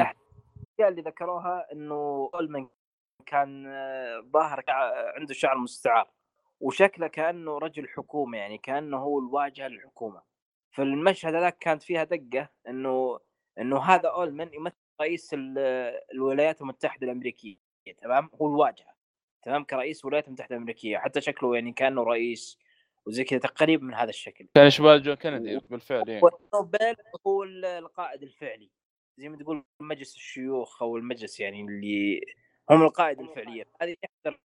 الأشياء 0.72 0.88
اللي 0.88 1.02
ذكروها 1.10 1.72
إنه 1.72 2.30
اولمن 2.34 2.68
كان 3.26 3.66
آه، 3.66 4.20
ظاهر 4.32 4.60
كع- 4.60 5.12
عنده 5.18 5.34
شعر 5.34 5.58
مستعار 5.58 6.10
وشكله 6.60 7.06
كأنه 7.06 7.58
رجل 7.58 7.88
حكومة 7.88 8.38
يعني 8.38 8.58
كأنه 8.58 8.96
هو 8.98 9.18
الواجهة 9.18 9.68
للحكومة. 9.68 10.22
فالمشهد 10.70 11.34
هذاك 11.34 11.58
كانت 11.58 11.82
فيها 11.82 12.04
دقة 12.04 12.48
إنه 12.68 13.20
إنه 13.58 13.80
هذا 13.80 14.08
أولمن 14.08 14.54
يمثل 14.54 14.76
رئيس 15.00 15.34
ال- 15.34 15.58
الولايات 16.14 16.60
المتحدة 16.60 17.06
الأمريكية 17.06 17.56
تمام؟ 18.02 18.30
هو 18.42 18.46
الواجهة 18.48 18.94
تمام؟ 19.42 19.64
كرئيس 19.64 20.00
الولايات 20.04 20.26
المتحدة 20.28 20.56
الأمريكية 20.56 20.98
حتى 20.98 21.20
شكله 21.20 21.54
يعني 21.54 21.72
كأنه 21.72 22.02
رئيس 22.02 22.58
وزي 23.06 23.24
كذا 23.24 23.38
تقريبا 23.38 23.84
من 23.84 23.94
هذا 23.94 24.08
الشكل. 24.10 24.48
كان 24.54 24.66
يشبه 24.66 24.96
جون 24.96 25.14
كينيدي 25.14 25.58
بالفعل 25.70 26.08
يعني 26.08 26.20
ونوبل 26.54 26.94
هو 27.26 27.42
ال- 27.42 27.64
القائد 27.64 28.22
الفعلي. 28.22 28.70
زي 29.18 29.28
ما 29.28 29.36
تقول 29.36 29.64
مجلس 29.80 30.14
الشيوخ 30.14 30.82
أو 30.82 30.96
المجلس 30.96 31.40
يعني 31.40 31.60
اللي 31.60 32.20
هم 32.70 32.82
القائد 32.82 33.20
الفعليين 33.20 33.64
هذه 33.82 33.96
احدى 34.04 34.38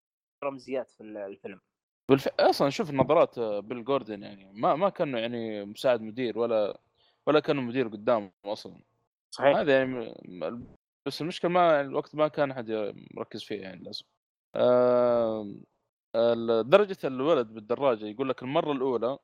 الرمزيات 0.44 0.92
في 0.92 1.02
ال- 1.02 1.18
الفيلم. 1.18 1.62
بالف... 2.10 2.28
أصلا 2.28 2.70
شوف 2.70 2.92
نظرات 2.92 3.40
بيل 3.40 3.84
جوردن 3.84 4.24
يعني 4.24 4.52
ما 4.54 4.76
ما 4.76 4.90
كانه 4.90 5.20
يعني 5.20 5.66
مساعد 5.66 6.02
مدير 6.02 6.40
ولا 6.40 6.80
ولا 7.28 7.40
كانه 7.40 7.62
مدير 7.62 7.88
قدامه 7.88 8.32
أصلا. 8.46 8.82
صحيح. 9.32 9.58
هذا 9.58 9.78
يعني 9.78 10.14
بس 11.06 11.22
المشكلة 11.22 11.52
ما 11.52 11.82
الوقت 11.82 12.16
ما 12.16 12.28
كان 12.28 12.52
أحد 12.52 12.96
مركز 13.14 13.44
فيه 13.44 13.62
يعني 13.62 13.84
لازم 13.84 14.06
آه... 14.56 15.56
درجة 16.62 16.98
الولد 17.04 17.48
بالدراجة 17.48 18.06
يقول 18.06 18.30
لك 18.30 18.44
المرة 18.44 18.72
الأولى 18.72 19.18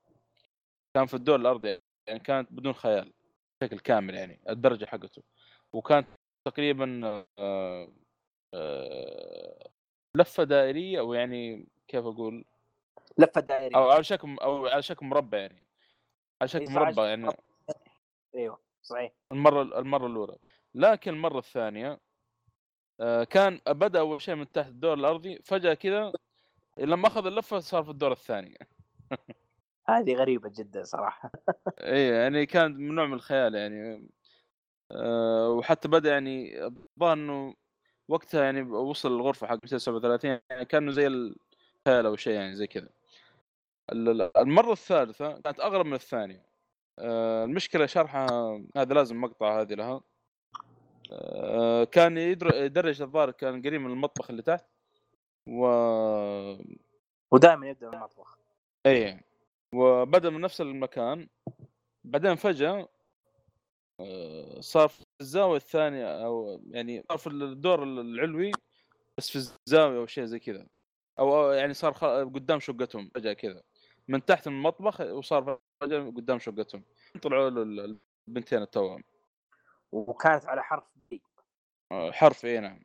كان 0.95 1.05
في 1.05 1.13
الدور 1.13 1.35
الأرضي 1.35 1.79
يعني 2.07 2.19
كانت 2.19 2.53
بدون 2.53 2.73
خيال. 2.73 3.13
بشكل 3.63 3.79
كامل 3.79 4.15
يعني 4.15 4.39
الدرجة 4.49 4.85
حقته. 4.85 5.23
وكانت 5.73 6.07
تقريبا 6.45 7.01
آه... 7.39 7.87
آه... 8.53 9.69
لفة 10.15 10.43
دائرية 10.43 10.99
أو 10.99 11.13
يعني 11.13 11.67
كيف 11.87 12.05
أقول؟ 12.05 12.45
لفة 13.17 13.41
دائرية. 13.41 13.77
أو 13.77 13.89
على 13.89 14.03
شكل 14.03 14.37
أو 14.41 14.67
على 14.67 14.81
شكل 14.81 15.05
مربع 15.05 15.37
يعني. 15.37 15.63
على 16.41 16.47
شكل 16.47 16.67
إيه، 16.67 16.69
مربع 16.69 17.05
يعني. 17.05 17.29
أيوه 18.35 18.59
صحيح. 18.81 19.11
المرة 19.31 19.79
المرة 19.79 20.07
الأولى. 20.07 20.37
لكن 20.75 21.13
المرة 21.13 21.37
الثانية 21.37 21.99
آه، 22.99 23.23
كان 23.23 23.59
بدأ 23.67 23.99
أول 23.99 24.21
شيء 24.21 24.35
من 24.35 24.51
تحت 24.51 24.67
الدور 24.67 24.93
الأرضي 24.93 25.39
فجأة 25.43 25.73
كذا 25.73 26.13
لما 26.77 27.07
أخذ 27.07 27.25
اللفة 27.25 27.59
صار 27.59 27.83
في 27.83 27.89
الدور 27.89 28.11
الثاني. 28.11 28.57
هذه 29.89 30.15
غريبة 30.15 30.49
جدا 30.57 30.83
صراحة. 30.83 31.31
اي 31.81 32.07
يعني 32.07 32.45
كان 32.45 32.71
من 32.71 32.95
نوع 32.95 33.05
من 33.05 33.13
الخيال 33.13 33.55
يعني 33.55 34.09
آه، 34.91 35.49
وحتى 35.49 35.87
بدأ 35.87 36.09
يعني 36.11 36.63
الظاهر 36.65 37.13
إنه 37.13 37.53
وقتها 38.07 38.43
يعني 38.43 38.61
وصل 38.61 39.11
الغرفة 39.11 39.47
حق 39.47 39.53
237 39.63 40.39
يعني 40.49 40.65
كأنه 40.65 40.91
زي 40.91 41.07
الخيال 41.07 42.05
أو 42.05 42.15
شيء 42.15 42.33
يعني 42.33 42.55
زي 42.55 42.67
كذا. 42.67 42.89
ال- 43.91 44.21
ال- 44.21 44.37
المرة 44.37 44.71
الثالثة 44.71 45.41
كانت 45.41 45.59
أغرب 45.59 45.85
من 45.85 45.93
الثانية. 45.93 46.45
آه، 46.99 47.43
المشكلة 47.45 47.85
شرحها 47.85 48.61
هذا 48.77 48.93
لازم 48.93 49.21
مقطع 49.21 49.61
هذه 49.61 49.73
لها. 49.73 50.01
آه، 51.11 51.83
كان 51.83 52.17
يدر- 52.17 52.55
يدرج 52.63 53.01
الظاهر 53.01 53.31
كان 53.31 53.61
قريب 53.61 53.81
من 53.81 53.91
المطبخ 53.91 54.29
اللي 54.29 54.41
تحت 54.41 54.65
و 55.49 55.65
ودائما 57.31 57.69
يبدأ 57.69 57.87
من 57.89 57.93
المطبخ. 57.93 58.37
اي 58.85 59.19
وبدا 59.73 60.29
من 60.29 60.41
نفس 60.41 60.61
المكان 60.61 61.27
بعدين 62.03 62.35
فجأة 62.35 62.89
آه، 63.99 64.59
صار 64.59 64.87
في 64.87 65.05
الزاوية 65.21 65.57
الثانية 65.57 66.25
أو 66.25 66.61
يعني 66.69 67.03
صار 67.09 67.17
في 67.17 67.27
الدور 67.27 67.83
العلوي 67.83 68.51
بس 69.17 69.29
في 69.29 69.35
الزاوية 69.35 69.97
أو 69.99 70.05
شيء 70.05 70.25
زي 70.25 70.39
كذا. 70.39 70.67
أو 71.19 71.35
أو 71.45 71.51
يعني 71.51 71.73
صار 71.73 71.93
قدام 72.23 72.59
شقتهم 72.59 73.11
فجأة 73.15 73.33
كذا. 73.33 73.61
من 74.07 74.25
تحت 74.25 74.47
المطبخ 74.47 75.01
وصار 75.01 75.59
فجأة 75.81 75.99
قدام 75.99 76.39
شقتهم. 76.39 76.83
طلعوا 77.21 77.49
له 77.49 77.61
ال- 77.61 77.99
البنتين 78.27 78.61
التوأم. 78.61 79.03
وكانت 79.91 80.45
على 80.45 80.63
حرف 80.63 80.83
بي 81.11 81.21
آه، 81.91 82.11
حرف 82.11 82.45
اي 82.45 82.59
نعم. 82.59 82.83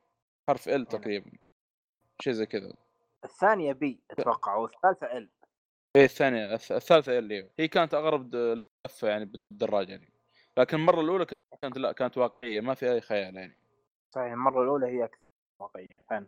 حرف 0.48 0.68
ال 0.68 0.86
تقريبا. 0.86 1.30
شيء 2.20 2.32
زي 2.32 2.46
كذا. 2.46 2.72
الثانية 3.24 3.72
بي 3.72 4.00
أتوقع 4.10 4.54
والثالثه 4.54 5.06
ال 5.16 5.28
إيه 5.96 6.04
الثانية 6.04 6.56
الث- 6.56 6.72
الثالثة 6.72 7.18
اللي 7.18 7.50
هي 7.58 7.68
كانت 7.68 7.94
اغرب 7.94 8.34
لفة 8.86 9.08
يعني 9.08 9.32
بالدراجة 9.50 9.90
يعني. 9.90 10.12
لكن 10.58 10.76
المرة 10.76 11.00
الأولى 11.00 11.26
كانت 11.62 11.78
لا 11.78 11.92
كانت 11.92 12.18
واقعية 12.18 12.60
ما 12.60 12.74
في 12.74 12.92
أي 12.92 13.00
خيال 13.00 13.36
يعني. 13.36 13.56
صحيح 14.14 14.32
المرة 14.32 14.62
الأولى 14.62 14.86
هي 14.86 15.04
أكثر 15.04 15.18
واقعية 15.60 15.88
فعلا. 16.10 16.26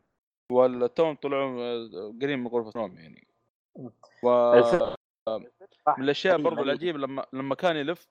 والتوم 0.52 1.14
طلعوا 1.16 1.60
آه، 1.62 2.14
قريب 2.22 2.38
من 2.38 2.46
غرفة 2.46 2.80
نوم 2.80 2.98
يعني. 2.98 3.26
و 4.22 4.28
الفيلم- 4.54 4.94
من 5.98 6.04
الأشياء 6.04 6.34
مليء- 6.38 6.44
برضو 6.44 6.56
مليء. 6.56 6.72
العجيبة 6.72 6.98
لما 6.98 7.26
لما 7.32 7.54
كان 7.54 7.76
يلف 7.76 8.08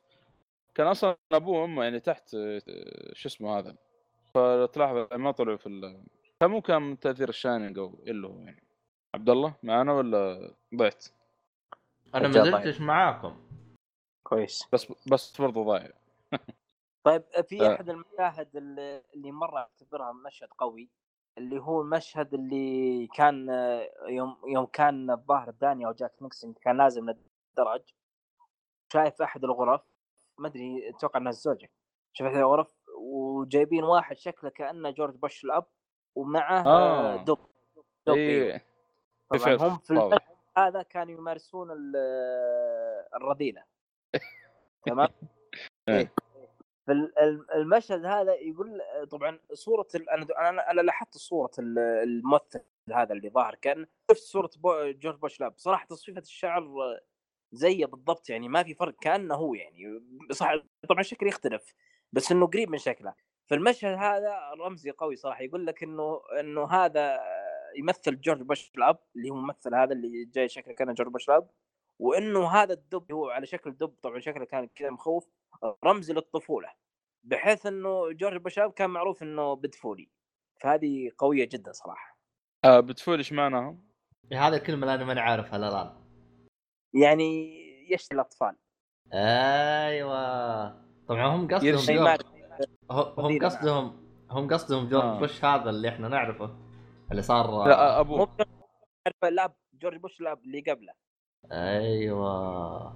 كان 0.76 0.88
أصلا 0.88 1.18
أبوه 1.32 1.62
وأمه 1.62 1.84
يعني 1.84 2.00
تحت 2.00 2.34
آه، 2.36 2.62
شو 3.14 3.30
اسمه 3.30 3.60
هذا 3.60 3.76
فتلاحظ 4.36 5.08
ما 5.14 5.32
طلعوا 5.32 5.58
في 5.58 5.68
ال... 5.68 6.04
كان 6.42 6.50
مو 6.52 6.62
كان 6.62 6.82
من 6.82 7.00
تأثير 7.00 7.30
الشاينينج 7.30 7.78
أو 7.80 8.04
إلا 8.08 8.28
هو 8.28 8.40
يعني. 8.40 8.64
عبد 9.16 9.30
الله 9.30 9.56
معنا 9.64 9.94
ولا 9.94 10.52
ضعت؟ 10.76 11.06
أنا 12.16 12.28
ما. 12.28 12.44
زلتش 12.44 12.82
معاكم 12.82 13.38
كويس 14.24 14.68
بس 14.74 14.94
بس 15.12 15.42
برضو 15.42 15.64
ضايع 15.64 15.92
طيب 17.04 17.24
في 17.48 17.62
آه. 17.62 17.76
أحد 17.76 17.90
المشاهد 17.90 18.56
اللي 18.56 19.04
اللي 19.14 19.32
مرة 19.32 19.60
أعتبرها 19.60 20.12
مشهد 20.12 20.50
قوي 20.58 20.90
اللي 21.38 21.60
هو 21.62 21.82
المشهد 21.82 22.34
اللي 22.34 23.08
كان 23.08 23.50
آه، 23.50 23.90
يوم 24.08 24.38
يوم 24.48 24.66
كان 24.66 25.12
الظاهر 25.12 25.50
داني 25.50 25.86
أو 25.86 25.92
جاك 25.92 26.12
نيكسون 26.22 26.54
كان 26.54 26.78
نازل 26.78 27.02
من 27.02 27.16
الدرج 27.50 27.82
شايف 28.94 29.22
أحد 29.22 29.44
الغرف 29.44 29.82
ما 30.38 30.48
أدري 30.48 30.90
أتوقع 30.90 31.20
إنها 31.20 31.30
الزوجة 31.30 31.70
شايف 32.14 32.32
أحد 32.32 32.38
الغرف 32.38 32.76
وجايبين 32.98 33.84
واحد 33.84 34.18
شكله 34.18 34.50
كأنه 34.50 34.90
جورج 34.90 35.16
بوش 35.16 35.44
الأب 35.44 35.66
ومعه 36.16 36.66
آه. 36.66 37.14
آه. 37.14 37.24
دوب 37.24 37.40
دوب 38.08 38.18
إيوه. 38.18 38.62
إيه 39.34 39.56
هم 39.68 39.78
في 39.78 40.20
هذا 40.58 40.82
كانوا 40.82 41.14
يمارسون 41.14 41.72
ال- 41.72 41.96
الرذيلة. 43.16 43.64
تمام؟ 44.86 45.08
إيه. 45.90 46.14
فالمشهد 46.88 48.06
هذا 48.06 48.34
يقول 48.34 48.82
طبعا 49.12 49.40
صورة 49.54 49.88
أنا 50.40 50.72
أنا 50.72 50.82
لاحظت 50.82 51.18
صورة 51.18 51.52
ال- 51.60 51.80
الممثل 51.80 52.62
هذا 52.94 53.14
اللي 53.14 53.30
ظاهر 53.30 53.56
كان 53.56 53.86
شفت 54.12 54.22
صورة 54.22 54.50
بو 54.58 54.92
جورج 54.92 55.16
بوش 55.20 55.40
لاب 55.40 55.54
صراحة 55.58 55.86
تصفيفة 55.86 56.22
الشعر 56.22 56.68
زيه 57.52 57.86
بالضبط 57.86 58.30
يعني 58.30 58.48
ما 58.50 58.64
في 58.64 58.74
فرق 58.74 58.96
كأنه 59.02 59.36
هو 59.36 59.54
يعني 59.54 60.04
صح 60.32 60.56
طبعا 60.90 61.02
شكله 61.02 61.30
يختلف 61.30 61.74
بس 62.14 62.32
إنه 62.32 62.48
قريب 62.48 62.70
من 62.70 62.78
شكله. 62.78 63.14
فالمشهد 63.48 63.98
هذا 63.98 64.40
رمزي 64.60 64.92
قوي 64.92 65.16
صراحة 65.16 65.42
يقول 65.44 65.66
لك 65.66 65.84
إنه 65.84 66.22
إنه 66.40 66.66
هذا 66.66 67.20
يمثل 67.78 68.22
جورج 68.22 68.42
بوش 68.42 68.72
الأب 68.78 69.00
اللي 69.16 69.30
هو 69.30 69.36
الممثل 69.36 69.76
هذا 69.76 69.94
اللي 69.94 70.26
جاي 70.26 70.50
شكله 70.50 70.74
كان 70.74 70.94
جورج 70.94 71.12
بوش 71.12 71.30
الأب 71.30 71.50
وإنه 72.00 72.48
هذا 72.48 72.74
الدب 72.74 73.12
هو 73.12 73.30
على 73.30 73.46
شكل 73.46 73.72
دب 73.72 73.94
طبعا 74.04 74.20
شكله 74.20 74.46
كان 74.46 74.68
كذا 74.68 74.90
مخوف 74.90 75.30
رمز 75.86 76.12
للطفولة 76.12 76.70
بحيث 77.24 77.66
إنه 77.66 78.12
جورج 78.12 78.42
بوش 78.42 78.60
الأب 78.60 78.72
كان 78.72 78.90
معروف 78.90 79.24
إنه 79.24 79.54
بدفولي 79.54 80.10
فهذه 80.62 81.12
قوية 81.18 81.50
جدا 81.52 81.72
صراحة. 81.72 82.20
آه 82.66 82.80
بتفول 82.80 83.18
إيش 83.18 83.34
معناها؟ 83.34 83.78
هذه 84.34 84.56
الكلمة 84.56 84.84
اللي 84.84 84.96
أنا 84.96 85.06
ماني 85.06 85.20
عارفها 85.20 85.58
الان 85.58 85.92
يعني 86.94 87.60
يشتري 87.94 88.16
الأطفال؟ 88.16 88.56
أيوه. 89.14 90.70
طبعا 91.08 91.28
هم 91.28 91.48
قصدهم 91.48 92.20
هم 92.92 93.40
قصدهم 93.46 94.10
هم 94.30 94.48
قصدهم 94.48 94.90
جورج 94.90 95.04
آه. 95.04 95.20
بوش 95.20 95.46
هذا 95.46 95.70
اللي 95.70 95.90
إحنا 95.90 96.08
نعرفه. 96.08 96.69
اللي 97.12 97.22
صار 97.22 97.68
لا 97.68 97.94
مو 97.94 98.00
ابوه 98.00 98.30
عارف 99.08 99.24
الاب 99.24 99.54
جورج 99.74 99.98
بوش 99.98 100.22
الاب 100.22 100.44
اللي 100.46 100.60
قبله. 100.60 100.94
أيوه. 101.52 102.94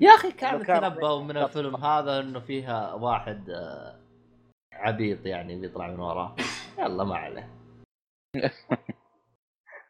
يا 0.00 0.10
أخي 0.10 0.32
كان 0.32 0.62
تنبأوا 0.62 1.22
من 1.22 1.36
الفيلم 1.36 1.76
هذا 1.76 2.20
إنه 2.20 2.40
فيها 2.40 2.94
واحد 2.94 3.50
آه، 3.50 4.00
عبيط 4.72 5.26
يعني 5.26 5.60
بيطلع 5.60 5.86
من 5.86 6.00
وراه. 6.00 6.36
يلا 6.78 7.04
ما 7.04 7.16
عليه. 7.16 7.50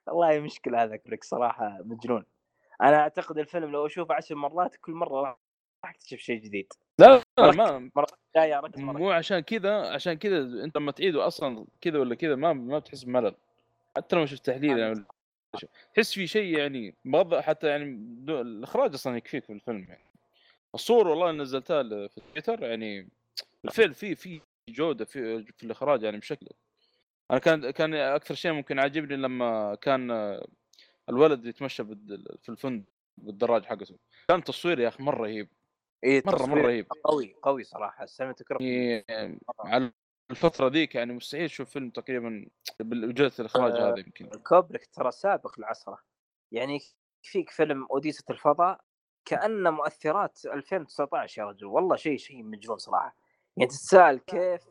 والله 0.06 0.40
مشكلة 0.40 0.82
هذا 0.82 0.96
كلك 0.96 1.24
صراحة 1.24 1.78
مجنون. 1.84 2.24
أنا 2.82 2.96
أعتقد 2.96 3.38
الفيلم 3.38 3.70
لو 3.70 3.86
أشوفه 3.86 4.14
عشر 4.14 4.34
مرات 4.34 4.76
كل 4.76 4.92
مرة 4.92 5.20
راح 5.20 5.36
أكتشف 5.84 6.18
شيء 6.18 6.40
جديد. 6.40 6.72
لا 7.00 7.22
لا 7.38 7.78
ما 7.78 7.90
اركز 8.58 8.80
مرة 8.80 8.98
مو 8.98 9.10
عشان 9.10 9.40
كذا 9.40 9.94
عشان 9.94 10.14
كذا 10.14 10.38
أنت 10.64 10.76
لما 10.76 10.92
تعيده 10.92 11.26
أصلا 11.26 11.66
كذا 11.80 11.98
ولا 11.98 12.14
كذا 12.14 12.34
ما 12.34 12.52
ما 12.52 12.78
بتحس 12.78 13.04
بملل. 13.04 13.34
حتى 13.96 14.16
لو 14.16 14.26
شفت 14.26 14.46
تحليل 14.46 14.78
يعني 14.78 15.04
تحس 15.94 16.12
في 16.12 16.26
شيء 16.26 16.58
يعني 16.58 16.94
بغض 17.04 17.34
حتى 17.34 17.66
يعني 17.66 17.84
الإخراج 18.28 18.94
أصلا 18.94 19.16
يكفيك 19.16 19.44
في 19.44 19.52
الفيلم 19.52 19.86
يعني. 19.88 20.04
الصور 20.74 21.08
والله 21.08 21.32
نزلتها 21.32 22.08
في 22.08 22.20
تويتر 22.34 22.62
يعني 22.62 23.08
الفيلم 23.64 23.92
فيه 23.92 24.14
في 24.14 24.40
جودة 24.68 25.04
في 25.04 25.44
في 25.44 25.64
الإخراج 25.64 26.02
يعني 26.02 26.18
بشكل. 26.18 26.46
أنا 27.30 27.38
كان 27.38 27.70
كان 27.70 27.94
أكثر 27.94 28.34
شيء 28.34 28.52
ممكن 28.52 28.78
عاجبني 28.78 29.16
لما 29.16 29.74
كان 29.74 30.10
الولد 31.08 31.46
يتمشى 31.46 31.84
في 32.42 32.48
الفندق 32.48 32.84
بالدراج 33.18 33.64
حقته. 33.64 33.98
كان 34.28 34.44
تصوير 34.44 34.80
يا 34.80 34.88
أخي 34.88 35.02
مرة 35.02 35.22
رهيب. 35.22 35.48
إيه 36.04 36.22
مرة 36.26 36.46
مرة 36.46 36.62
رهيب. 36.62 36.86
قوي 37.04 37.34
قوي 37.42 37.64
صراحة. 37.64 38.04
ال 38.04 38.11
cinematography 38.11 39.04
يعني 39.08 39.40
على 39.60 39.92
الفترة 40.30 40.68
ذيك 40.68 40.94
يعني 40.94 41.12
مستحيل 41.12 41.48
تشوف 41.48 41.70
فيلم 41.70 41.90
تقريبا 41.90 42.48
بجوده 42.80 43.32
الإخراج 43.38 43.72
آه. 43.72 43.90
هذا 43.90 43.98
يمكن. 43.98 44.28
كوبريك 44.28 44.86
ترى 44.86 45.10
سابق 45.10 45.60
لعصره 45.60 45.98
يعني 46.52 46.80
يكفيك 47.24 47.50
فيلم 47.50 47.86
أوديسة 47.90 48.24
الفضاء 48.30 48.80
كانه 49.24 49.70
مؤثرات 49.70 50.46
2019 50.46 51.42
يا 51.42 51.46
رجل. 51.46 51.66
والله 51.66 51.96
شيء 51.96 52.18
شيء 52.18 52.42
مجنون 52.42 52.78
صراحة. 52.78 53.16
يعني 53.56 53.70
تتساءل 53.70 54.18
كيف 54.18 54.62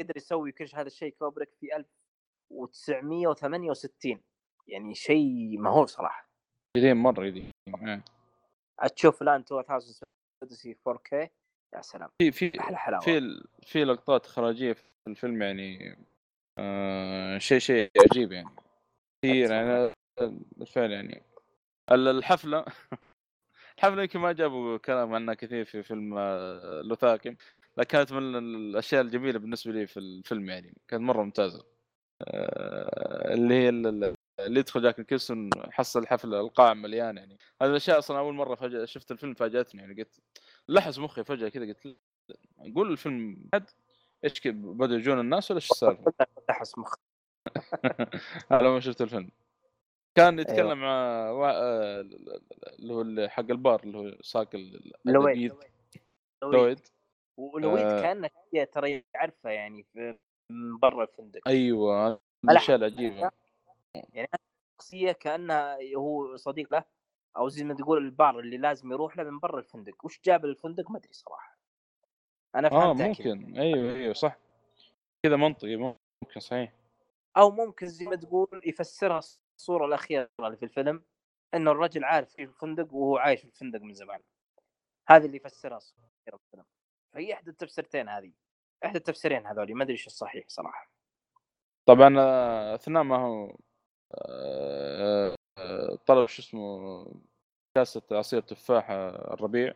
قدر 0.00 0.16
يسوي 0.16 0.52
كل 0.52 0.68
هذا 0.74 0.86
الشيء 0.86 1.14
كوبريك 1.18 1.50
في 1.60 1.76
1968 1.76 4.22
يعني 4.66 4.94
شيء 4.94 5.58
مهول 5.58 5.88
صراحة. 5.88 6.30
قديم 6.76 7.02
مرة 7.02 7.26
قديم 7.26 7.50
إيه. 7.82 8.04
تشوف 8.96 9.22
الآن 9.22 9.44
2000 9.52 9.80
اوديسي 10.42 10.76
4K 10.88 11.28
يا 11.74 11.80
سلام. 11.82 12.08
في 12.18 12.32
في 12.32 12.60
أحلى 12.60 12.76
حلاوة. 12.76 13.02
في 13.04 13.44
في 13.62 13.84
لقطات 13.84 14.26
إخراجية 14.26 14.72
في 14.72 14.82
الفيلم 15.06 15.42
يعني 15.42 15.98
آه 16.58 17.38
شيء 17.38 17.58
شيء 17.58 17.90
عجيب 18.10 18.32
يعني. 18.32 18.48
كثير 19.22 19.50
يعني 19.50 19.92
بالفعل 20.56 20.90
يعني. 20.90 21.22
ال- 21.92 22.08
الحفلة 22.08 22.64
الحفلة 23.78 24.02
يمكن 24.02 24.20
ما 24.20 24.32
جابوا 24.32 24.76
كلام 24.76 25.14
عنها 25.14 25.34
كثير 25.34 25.64
في 25.64 25.82
فيلم 25.82 26.18
آه، 26.18 26.80
لوثاكم 26.82 27.36
لكن 27.76 27.88
كانت 27.90 28.12
من 28.12 28.36
الأشياء 28.36 29.02
الجميلة 29.02 29.38
بالنسبة 29.38 29.72
لي 29.72 29.86
في 29.86 29.96
الفيلم 30.00 30.48
يعني. 30.50 30.74
كانت 30.88 31.02
مرة 31.02 31.22
ممتازة. 31.22 31.64
آه، 32.22 33.34
اللي 33.34 33.54
هي 33.54 33.68
ال- 33.68 33.86
ال- 33.86 34.14
اللي 34.40 34.60
يدخل 34.60 34.82
جاك 34.82 35.00
نيكلسون 35.00 35.50
حصل 35.70 36.02
الحفله 36.02 36.40
القاعة 36.40 36.74
مليان 36.74 37.16
يعني. 37.16 37.38
هذه 37.62 37.70
الأشياء 37.70 37.98
أصلا 37.98 38.18
أول 38.18 38.34
مرة 38.34 38.54
فجأة 38.54 38.84
شفت 38.84 39.10
الفيلم 39.10 39.34
فاجأتني 39.34 39.80
يعني. 39.80 39.94
قلت 40.02 40.20
لحس 40.68 40.98
مخي 40.98 41.24
فجأة 41.24 41.48
كذا 41.48 41.64
قلت 41.64 41.96
قول 42.74 42.92
الفيلم 42.92 43.48
حد 43.54 43.70
إيش 44.24 44.48
بدوا 44.48 44.96
يجون 44.96 45.20
الناس 45.20 45.50
ولا 45.50 45.58
إيش 45.58 45.70
السالفة؟ 45.70 46.12
تحس 46.48 46.78
مخ 46.78 46.94
أنا 48.52 48.70
ما 48.70 48.80
شفت 48.80 49.02
الفيلم 49.02 49.30
كان 50.14 50.38
أيوة. 50.38 50.50
يتكلم 50.50 50.80
مع 50.80 51.30
وا... 51.30 51.50
آه، 51.50 52.00
اللي 52.78 52.94
هو 52.94 53.28
حق 53.28 53.50
البار 53.50 53.82
اللي 53.84 53.98
هو 53.98 54.16
ساق 54.22 54.56
لويد. 54.56 54.92
لويد 55.04 55.52
لويد 56.42 56.80
ولويد 57.36 57.86
آه. 57.86 58.02
كانه 58.02 58.30
هي 58.54 58.66
ترى 58.66 59.04
يعرفه 59.14 59.50
يعني 59.50 59.86
في 59.92 60.18
من 60.50 60.78
برا 60.78 61.04
الفندق 61.04 61.40
أيوه. 61.48 62.20
الاشياء 62.44 62.76
العجيبه 62.76 63.30
يعني 63.94 64.28
شخصيه 64.80 65.12
كأنها 65.12 65.78
هو 65.96 66.36
صديق 66.36 66.72
له 66.72 66.84
أو 67.36 67.48
زي 67.48 67.64
ما 67.64 67.74
تقول 67.74 68.04
البار 68.04 68.38
اللي 68.38 68.56
لازم 68.56 68.92
يروح 68.92 69.16
له 69.16 69.24
من 69.24 69.38
برا 69.38 69.58
الفندق. 69.58 70.04
وش 70.04 70.20
جاب 70.24 70.44
الفندق؟ 70.44 70.90
ما 70.90 70.98
أدري 70.98 71.12
صراحة. 71.12 71.58
أنا 72.54 72.68
آه 72.68 72.70
فهمتها 72.70 73.12
كذا 73.12 73.34
ممكن. 73.34 73.58
أيوه 73.58 73.94
أيوه 73.94 74.12
صح. 74.14 74.36
كذا 75.22 75.36
منطقي 75.36 75.76
ممكن 75.76 76.40
صحيح. 76.40 76.72
أو 77.36 77.50
ممكن 77.50 77.86
زي 77.86 78.04
ما 78.04 78.16
تقول 78.16 78.62
يفسرها 78.66 79.20
الصورة 79.58 79.86
الأخيرة 79.86 80.28
اللي 80.40 80.56
في 80.56 80.64
الفيلم 80.64 81.04
انه 81.54 81.70
الرجل 81.70 82.04
عارف 82.04 82.30
في 82.30 82.42
الفندق 82.42 82.94
وهو 82.94 83.16
عايش 83.16 83.40
في 83.40 83.46
الفندق 83.46 83.80
من 83.80 83.94
زمان. 83.94 84.20
هذا 85.08 85.26
اللي 85.26 85.36
يفسرها 85.36 85.76
الصورة 85.76 86.04
الأخيرة 86.04 86.36
في 86.36 86.44
الفيلم 86.44 86.64
فهي 87.12 87.34
إحدى 87.34 87.50
التفسيرتين 87.50 88.08
هذه. 88.08 88.32
إحدى 88.84 88.98
التفسيرين 88.98 89.46
هذول 89.46 89.74
ما 89.74 89.82
أدري 89.82 89.92
إيش 89.92 90.06
الصحيح 90.06 90.44
صراحة. 90.48 90.90
طبعا 91.86 92.14
آه، 92.18 92.74
أثناء 92.74 93.02
ما 93.02 93.16
هو 93.16 93.56
آه، 94.14 95.32
آه، 95.32 95.34
طلب 96.06 96.26
شو 96.28 96.42
اسمه 96.42 97.06
كاسة 97.74 98.02
عصير 98.12 98.40
تفاح 98.40 98.90
آه، 98.90 99.34
الربيع 99.34 99.74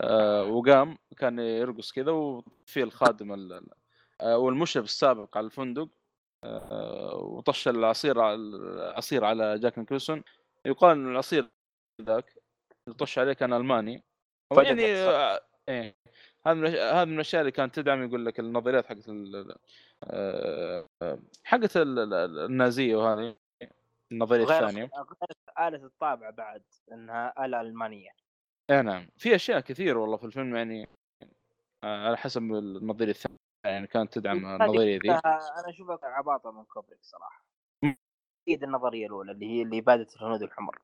آه، 0.00 0.44
وقام 0.44 0.98
كان 1.16 1.38
يرقص 1.38 1.92
كذا 1.92 2.10
وفي 2.12 2.82
الخادم 2.82 3.32
ال- 3.34 3.52
ال- 3.52 3.70
آه، 4.20 4.38
والمشرف 4.38 4.84
السابق 4.84 5.36
على 5.36 5.46
الفندق 5.46 5.88
وطش 7.14 7.68
العصير 7.68 8.34
العصير 8.34 9.24
على 9.24 9.58
جاك 9.58 9.78
نيكلسون. 9.78 10.22
يقال 10.66 10.90
إن 10.90 11.08
العصير 11.12 11.48
ذاك 12.02 12.34
اللي 12.88 12.96
طش 12.98 13.18
عليه 13.18 13.32
كان 13.32 13.52
ألماني. 13.52 14.04
يعني 14.66 14.82
إيه. 15.68 15.96
هذا 16.46 16.54
من 16.54 16.66
الأش- 16.72 16.78
هذا 16.94 17.04
من 17.04 17.14
الأشياء 17.14 17.40
اللي 17.40 17.52
كانت 17.52 17.74
تدعم 17.74 18.02
يقول 18.08 18.26
لك 18.26 18.40
النظريات 18.40 18.86
حقت 18.86 19.04
حقت 21.44 21.76
ال- 21.76 21.98
ال- 22.14 22.38
النازية 22.38 22.96
وهذه. 22.96 23.36
النظرية 24.12 24.44
غير 24.44 24.64
الثانية. 24.64 24.90
غير 24.96 25.68
آلة 25.68 25.86
الطابع 25.86 26.30
بعد 26.30 26.62
إنها 26.92 27.44
آلة 27.44 27.60
ألمانية. 27.60 28.10
أي 28.70 28.82
نعم. 28.82 29.08
في 29.16 29.34
أشياء 29.34 29.60
كثير 29.60 29.98
والله 29.98 30.16
في 30.16 30.24
الفيلم 30.24 30.56
يعني 30.56 30.88
آه، 31.84 32.06
على 32.06 32.16
حسب 32.16 32.42
النظرية 32.42 33.10
الثانية 33.10 33.38
يعني 33.64 33.86
كانت 33.86 34.12
تدعم 34.12 34.46
هذه 34.46 34.64
النظرية 34.64 34.98
ذي. 34.98 35.10
أنا 35.10 35.68
أشوفها 35.68 35.98
عباطه 36.02 36.50
من 36.50 36.64
كوبريك 36.64 36.98
صراحة. 37.02 37.44
أكيد 37.84 38.64
النظرية 38.64 39.06
الأولى 39.06 39.32
اللي 39.32 39.46
هي 39.46 39.62
اللي 39.62 39.78
اباده 39.78 40.06
الهنود 40.16 40.42
الحمر. 40.42 40.78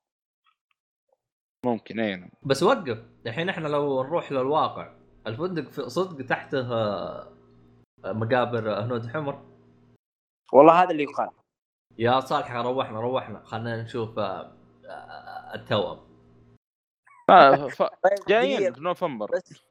ممكن 1.67 2.01
أي 2.01 2.17
نعم. 2.17 2.31
بس 2.43 2.63
وقف 2.63 3.05
الحين 3.27 3.49
إحنا 3.49 3.69
لو 3.69 4.03
نروح 4.03 4.33
للواقع 4.33 4.95
الفندق 5.27 5.69
في 5.69 5.89
صدق 5.89 6.27
تحته 6.27 6.73
آه، 6.73 7.33
مقابر 8.05 8.85
هنود 8.85 9.07
حمر؟ 9.07 9.43
والله 10.53 10.83
هذا 10.83 10.91
اللي 10.91 11.03
يقال 11.03 11.31
يا 11.99 12.21
صالح 12.21 12.53
روحنا 12.53 13.01
روحنا. 13.01 13.43
خلينا 13.45 13.83
نشوف 13.83 14.19
آه، 14.19 14.57
آه، 14.87 15.55
التوأم. 15.55 16.15
آه، 17.31 17.69
ف... 17.77 17.83
طيب 17.83 18.19
جايين 18.29 18.75
في 18.75 18.81
نوفمبر. 18.81 19.31
بس 19.33 19.63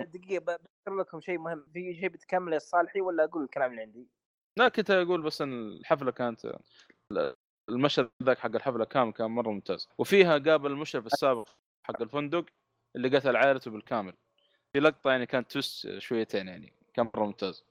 دقيقة 0.00 0.44
بذكر 0.44 0.96
لكم 1.00 1.20
شيء 1.20 1.38
مهم. 1.38 1.64
في 1.72 1.94
شيء 1.94 2.08
بتكمل 2.08 2.54
الصالحي 2.54 3.00
ولا 3.00 3.24
أقول 3.24 3.42
الكلام 3.44 3.70
اللي 3.70 3.82
عندي؟ 3.82 4.06
لا 4.58 4.68
كنت 4.68 4.90
أقول 4.90 5.22
بس 5.22 5.42
إن 5.42 5.52
الحفلة 5.68 6.10
كانت 6.10 6.52
المشهد 7.68 8.10
ذاك 8.22 8.38
حق 8.38 8.54
الحفلة 8.54 8.84
كامل 8.84 9.12
كان 9.12 9.30
مرة 9.30 9.50
ممتاز. 9.50 9.88
وفيها 9.98 10.38
قابل 10.38 10.70
المشرف 10.70 11.06
السابق 11.06 11.48
حق 11.82 12.02
الفندق 12.02 12.44
اللي 12.96 13.16
قتل 13.16 13.36
عائلته 13.36 13.70
بالكامل. 13.70 14.14
في 14.72 14.80
لقطة 14.80 15.10
يعني 15.10 15.26
كانت 15.26 15.50
توست 15.52 15.98
شويتين 15.98 16.48
يعني 16.48 16.72
كان 16.94 17.10
مرة 17.14 17.24
ممتاز. 17.24 17.64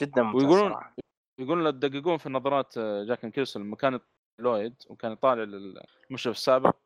جدا 0.00 0.22
ممتاز 0.22 0.42
ويقولون- 0.44 0.70
صراحة. 0.72 0.94
يقولون 1.38 1.80
تدققون 1.80 2.16
في 2.16 2.28
نظرات 2.28 2.78
آه، 2.78 3.04
جاك 3.04 3.26
كيلسون 3.26 3.62
لما 3.62 3.76
كان 3.76 4.00
لويد 4.38 4.74
وكان 4.88 5.12
يطالع 5.12 5.42
للمشرف 5.42 6.36
السابق 6.36 6.76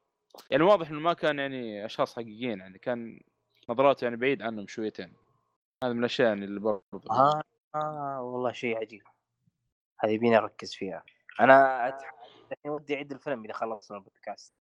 يعني 0.50 0.62
واضح 0.62 0.90
إنه 0.90 1.00
ما 1.00 1.12
كان 1.12 1.38
يعني 1.38 1.86
أشخاص 1.86 2.16
حقيقيين 2.16 2.58
يعني 2.58 2.78
كان 2.78 3.20
نظراته 3.68 4.04
يعني 4.04 4.16
بعيد 4.16 4.42
عنهم 4.42 4.66
شويتين. 4.66 5.12
هذا 5.84 5.92
من 5.92 5.98
الأشياء 5.98 6.28
يعني 6.28 6.44
اللي 6.44 6.60
برضه 6.60 7.10
آه, 7.10 7.42
آه 7.74 8.22
والله 8.22 8.52
شيء 8.52 8.76
عجيب. 8.78 9.02
هذه 10.00 10.10
يبيني 10.10 10.38
أركز 10.38 10.74
فيها. 10.74 11.04
أنا. 11.40 11.88
الحين 12.52 12.70
ودي 12.70 12.94
أعيد 12.94 13.12
الفيلم 13.12 13.44
إذا 13.44 13.52
خلصنا 13.52 13.96
البودكاست. 13.96 14.54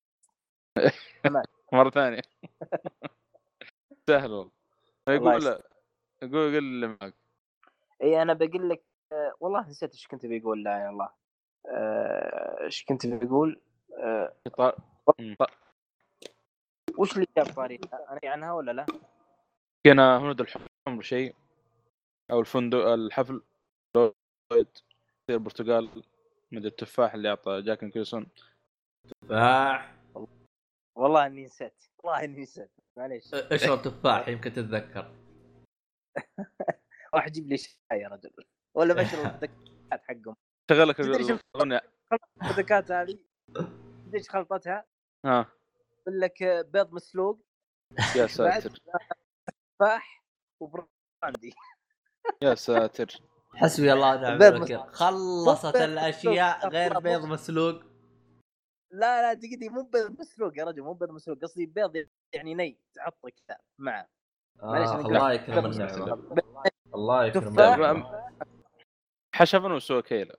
مرة 1.74 1.90
ثانية. 1.90 2.22
سهل 4.08 4.32
والله. 4.32 4.52
الله 5.08 5.16
يقول 5.16 5.62
يقول 6.22 6.54
قول 6.54 6.58
اللي 6.58 6.88
معك. 6.88 7.16
إي 8.04 8.22
أنا 8.22 8.34
بقول 8.34 8.70
لك 8.70 8.84
آه 9.12 9.36
والله 9.40 9.70
نسيت 9.70 9.92
إيش 9.92 10.08
كنت 10.08 10.26
بقول 10.26 10.64
لا 10.64 10.78
يا 10.80 10.90
الله. 10.90 11.10
آه، 11.66 12.62
إيش 12.64 12.86
كنت 12.86 13.08
بقول 13.08 13.62
آه 13.98 14.34
طا- 14.50 14.82
وش 16.98 17.14
اللي 17.16 17.28
جاب 17.38 17.46
طاري 17.46 17.80
أنا 17.94 18.20
عنها 18.24 18.54
ولا 18.54 18.72
لا؟ 18.72 18.86
كنا 19.86 20.18
هنود 20.18 20.42
الحمر 20.42 21.02
شيء 21.02 21.36
أو 22.32 22.40
الفندق 22.40 22.78
الحفل 22.88 23.42
لويد 23.96 24.78
في 25.28 25.34
البرتغال 25.34 26.04
من 26.52 26.66
التفاح 26.66 27.14
اللي 27.14 27.30
أعطى 27.30 27.62
جاك 27.62 27.86
كيلسون 27.86 28.28
تفاح. 29.24 29.96
والله 30.96 31.26
إني 31.26 31.46
نسيت 31.46 31.84
والله 32.04 32.24
إني 32.24 32.42
نسيت. 32.42 32.72
معليش. 32.98 33.34
اشرب 33.34 33.82
تفاح 33.82 34.28
يمكن 34.28 34.54
تتذكر. 34.54 35.16
راح 37.16 37.26
أجيب 37.26 37.48
لي 37.48 37.58
شاي 37.58 38.00
يا 38.00 38.08
رجل. 38.08 38.32
ولا 38.80 38.94
بشرب 39.04 39.26
الدكات 39.26 40.02
حقهم. 40.04 40.36
شغل 40.72 40.88
لك 40.90 40.98
تدري 40.98 41.28
شو- 41.28 41.38
الأغنية. 41.56 41.82
الدكات 42.52 42.92
هذه؟ 42.92 43.20
تدري 43.56 43.70
إيش 44.14 44.30
خلطتها؟ 44.30 44.86
ها 45.26 45.46
يقول 46.02 46.20
لك 46.22 46.44
آه، 46.44 46.62
بيض 46.62 46.94
مسلوق 46.94 47.42
يا 48.16 48.28
ساتر. 48.28 48.78
تفاح 49.80 50.24
وبراندي. 50.62 51.54
يا 52.42 52.56
ساتر. 52.56 53.22
حسبي 53.56 53.94
الله 53.94 54.16
ونعم 54.16 54.44
الوكيل. 54.44 54.80
خلصت 54.94 55.76
الأشياء. 55.76 56.68
غير 56.70 57.00
بيض 57.00 57.26
مسلوق. 57.26 57.82
لا 58.92 59.22
لا 59.22 59.34
دقيقة 59.34 59.70
مو 59.70 59.82
بيض 59.84 60.20
مسلوق 60.20 60.58
يا 60.58 60.64
رجل 60.66 60.82
مو 60.82 60.94
بيض 60.94 61.10
مسلوق. 61.12 61.38
قصدي 61.42 61.66
بيض 61.66 62.08
يعني 62.34 62.54
ني 62.54 62.80
تحطه 62.94 63.30
كذا 63.30 63.58
معه 63.80 64.08
آه 64.64 65.02
الله 65.02 65.30
قلت- 65.30 65.42
يكرم 65.42 65.56
بيض 65.56 65.66
النعمه 65.66 65.92
مسلوق. 65.92 66.34
الله 66.96 67.26
يكرم 67.26 68.04
حشفا 69.40 69.74
وسوى 69.74 70.02
كيله 70.02 70.36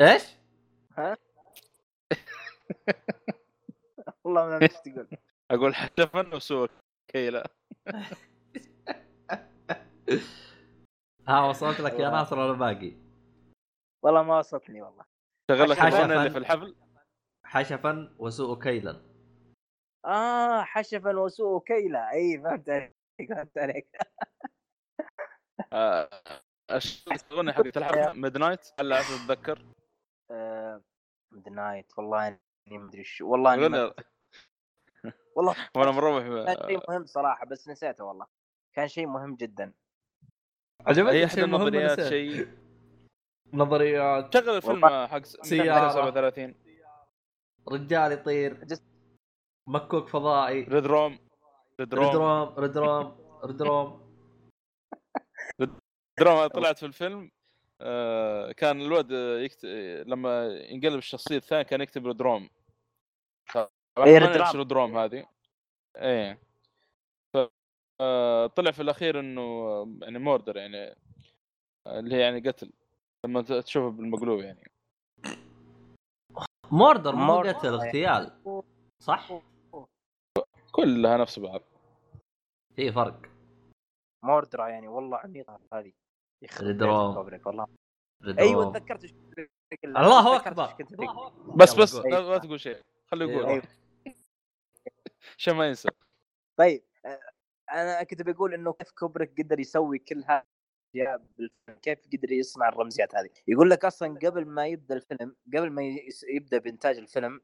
إيش؟ 0.00 0.22
والله 4.24 4.46
ما 4.46 4.62
إيش 4.62 4.72
تقول. 4.72 5.08
أقول 5.50 5.74
حشفا 5.74 6.34
وسوى 6.34 6.68
كيله 7.08 7.44
ها 11.28 11.40
وصلت 11.48 11.80
لك 11.80 11.92
يا 11.92 12.10
ناصر 12.10 12.38
ولا 12.38 12.52
باقي؟ 12.52 12.96
والله 14.02 14.22
ما 14.22 14.38
وصلتني 14.38 14.82
والله. 14.82 15.04
شغل 15.50 15.70
لك 15.70 15.78
حشفاً. 15.78 15.88
الاغنيه 16.04 16.16
اللي 16.18 16.30
في 16.30 16.38
الحفل؟ 16.38 16.76
حشفا 17.44 18.14
وسوء 18.18 18.62
كيلا. 18.62 19.02
آه 20.04 20.62
حشفا 20.62 21.16
وسوء 21.18 21.64
كيلا. 21.64 22.10
اي 22.12 22.40
فهمت 22.42 22.68
عليك 22.70 22.96
فهمت 23.28 23.58
عليك 23.58 23.96
الاغنيه 26.70 27.52
حقت 27.52 27.76
الحفل 27.76 28.20
Midnight 28.20 28.66
هلا 28.80 29.00
أتذكر. 29.00 29.58
Midnight 31.32 31.92
والله 31.98 32.28
إني 32.68 32.78
ما 32.78 32.88
أدري 32.88 33.04
شو 33.04 33.28
والله 33.30 33.54
إني 33.54 33.68
ما- 33.68 33.94
والله 35.36 35.54
وأنا 35.76 35.90
مروح 35.90 36.24
كان 36.46 36.68
شيء 36.68 36.80
مهم 36.88 37.06
صراحة 37.06 37.46
بس 37.46 37.68
نسيته 37.68 38.04
والله. 38.04 38.26
كان 38.72 38.88
شيء 38.88 39.06
مهم 39.06 39.34
جدا. 39.36 39.72
عجبتني 40.86 41.24
هي 41.24 41.28
شيء 41.28 41.40
أحد 41.44 41.48
مهم 41.50 41.66
النظريات. 41.66 42.00
شيء؟ 42.00 42.48
نظريات. 43.52 44.34
شغل 44.34 44.48
الفيلم 44.56 44.86
حق 45.06 45.24
سيارة. 45.50 45.88
37 45.90 46.54
رجال 47.68 48.12
يطير. 48.12 48.66
مكوك 49.68 50.08
فضائي. 50.08 50.62
Red 50.62 50.86
room. 50.86 51.18
Red 51.80 51.94
room. 51.94 52.04
Redrum 52.08 52.48
redrum 52.58 53.16
redrum 53.44 54.08
دراما 56.18 56.46
طلعت 56.46 56.78
في 56.78 56.86
الفيلم 56.86 57.30
آه، 57.80 58.52
كان 58.52 58.80
الولد 58.80 59.10
يكت... 59.44 59.64
لما 60.06 60.46
ينقلب 60.46 60.98
الشخصية 60.98 61.36
الثانية 61.36 61.62
كان 61.62 61.80
يكتب 61.80 62.06
redrum. 62.06 62.48
نعرف 63.98 64.50
شو 64.52 64.58
redrum 64.58 64.98
هذه. 64.98 65.26
إيه. 65.96 66.38
ف... 67.34 67.38
آه، 68.00 68.46
طلع 68.46 68.70
في 68.70 68.82
الأخير 68.82 69.20
إنه 69.20 69.42
يعني 70.02 70.18
murder 70.18 70.56
يعني 70.56 70.94
اللي 71.86 72.14
هي 72.14 72.20
يعني 72.20 72.48
قتل 72.48 72.72
لما 73.26 73.42
تشوفه 73.42 73.96
بالمقلوب 73.96 74.40
يعني. 74.40 74.70
Murder 76.72 77.14
مو 77.14 77.24
murder. 77.24 77.52
قتل 77.52 77.68
اغتيال. 77.68 78.62
صح؟ 79.02 79.32
كلها 80.72 81.16
نفس 81.16 81.38
بعض. 81.38 81.62
في 82.76 82.92
فرق. 82.92 83.20
Murder 84.24 84.68
يعني 84.68 84.88
والله 84.88 85.18
عميقة 85.18 85.60
هذه. 85.72 85.92
Redrum. 86.60 87.16
والله. 87.46 87.66
أيوه 88.38 88.72
تذكرت. 88.72 89.04
الله 89.84 90.36
أكبر. 90.36 90.76
بس 91.56 91.74
بس. 91.74 91.94
لا, 91.94 92.38
تقول 92.38 92.60
شيء 92.60 92.82
خليه 93.06 93.26
يقول 93.26 93.46
أيوة. 93.46 93.62
عشان 95.38 95.54
ما 95.56 95.66
ينسى 95.68 95.88
طيب 96.56 96.82
آه، 97.04 97.20
أنا 97.72 98.02
كنت 98.02 98.22
بقول 98.22 98.54
إنه 98.54 98.72
كيف 98.72 98.90
كوبريك 98.90 99.32
قدر 99.40 99.60
يسوي 99.60 99.98
كل 99.98 100.24
هذا 100.28 100.44
كيف 101.82 101.98
قدر 102.12 102.32
يصنع 102.32 102.68
الرمزيات 102.68 103.14
هذه 103.14 103.28
يقول 103.48 103.70
لك 103.70 103.84
أصلا 103.84 104.18
قبل 104.18 104.44
ما 104.46 104.66
يبدأ 104.66 104.94
الفيلم 104.94 105.36
قبل 105.56 105.70
ما 105.70 105.82
يس- 105.82 106.24
يبدأ 106.28 106.58
بإنتاج 106.58 106.96
الفيلم 106.98 107.40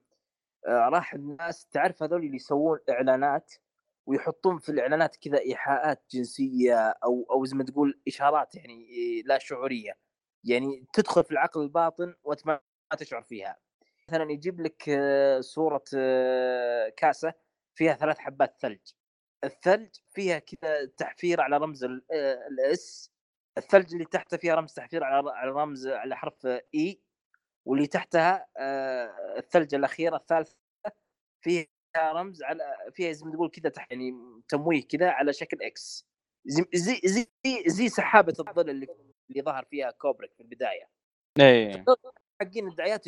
آه، 0.66 0.88
راح 0.88 1.14
الناس 1.14 1.66
تعرف 1.66 2.02
هذول 2.02 2.24
اللي 2.24 2.36
يسوون 2.36 2.78
إعلانات 2.90 3.54
ويحطون 4.06 4.58
في 4.58 4.68
الإعلانات 4.68 5.16
كذا 5.16 5.38
إيحاءات 5.38 6.04
جنسية 6.10 6.88
أو 6.88 7.26
أو 7.30 7.44
زي 7.44 7.56
ما 7.56 7.64
تقول 7.64 8.00
إشارات 8.08 8.54
يعني 8.54 8.88
إيه، 8.88 9.22
لا 9.22 9.38
شعورية. 9.38 9.98
يعني 10.44 10.86
تدخل 10.92 11.24
في 11.24 11.30
العقل 11.30 11.62
الباطن 11.62 12.14
وأنت 12.24 12.46
ما 12.46 12.60
تشعر 12.98 13.22
فيها. 13.22 13.56
مثلا 14.08 14.32
يجيب 14.32 14.60
لك 14.60 14.88
آه، 14.88 15.40
صورة 15.40 15.84
آه، 15.96 16.88
كاسة 16.88 17.34
فيها 17.74 17.94
ثلاث 17.94 18.18
حبات 18.18 18.56
ثلج. 18.60 18.80
الثلج 19.44 19.96
فيها 20.14 20.38
كذا 20.38 20.86
تحفير 20.86 21.40
على 21.40 21.56
رمز 21.56 21.84
آه، 21.84 21.90
ال 22.50 22.70
S. 22.70 23.10
الثلج 23.58 23.92
اللي 23.92 24.04
تحته 24.04 24.36
فيها 24.36 24.54
رمز 24.54 24.72
تحفير 24.72 25.04
على 25.04 25.30
على 25.30 25.50
رمز 25.50 25.86
على 25.86 26.16
حرف 26.16 26.46
A. 26.74 27.02
واللي 27.66 27.86
تحتها 27.86 28.46
الثلج 29.38 29.74
الأخيرة 29.74 30.16
الثالثة 30.16 30.56
فيها 31.44 31.66
رمز 31.96 32.42
على 32.42 32.76
فيها 32.92 33.12
زي 33.12 33.26
ما 33.26 33.32
تقول 33.32 33.50
كذا 33.50 33.72
يعني 33.90 34.12
تمويه 34.48 34.82
كذا 34.88 35.10
على 35.10 35.32
شكل 35.32 35.62
X 35.62 36.06
زي 36.46 36.64
زي 36.74 37.00
زي, 37.04 37.62
زي 37.66 37.88
سحابة 37.88 38.34
الظل 38.38 38.70
اللي 38.70 38.86
اللي 39.30 39.42
ظهر 39.42 39.64
فيها 39.64 39.90
كوبريك 39.90 40.34
في 40.34 40.40
البداية. 40.40 40.88
إيه. 41.40 41.84
حقين 42.40 42.68
الدعايات 42.68 43.06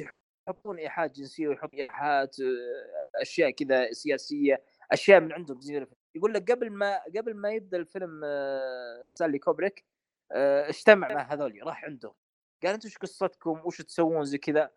يحطون 0.49 0.79
إيحاءات 0.79 1.17
جنسية 1.17 1.49
ويحطون 1.49 1.81
إيحاءات 1.81 2.37
آه، 2.41 3.23
أشياء 3.23 3.51
كذا 3.51 3.93
سياسية 3.93 4.63
أشياء 4.93 5.21
من 5.21 5.33
عندهم 5.33 5.61
زي. 5.61 5.87
يقول 6.15 6.35
لك 6.35 6.53
قبل 6.53 6.71
ما 6.71 7.03
قبل 7.17 7.35
ما 7.35 7.51
يبدأ 7.51 7.77
الفيلم 7.77 8.21
آه، 8.25 9.05
ستانلي 9.15 9.39
كوبريك 9.39 9.85
آه، 10.33 10.69
اجتمع 10.69 11.15
مع 11.15 11.33
هذول 11.33 11.61
راح 11.63 11.85
عندهم. 11.85 12.15
قال 12.63 12.73
أنتم 12.73 12.89
إيش 12.89 12.99
قصتكم؟ 12.99 13.61
وش 13.65 13.83
تسوون؟ 13.83 14.25
زي 14.25 14.39
كذا. 14.39 14.71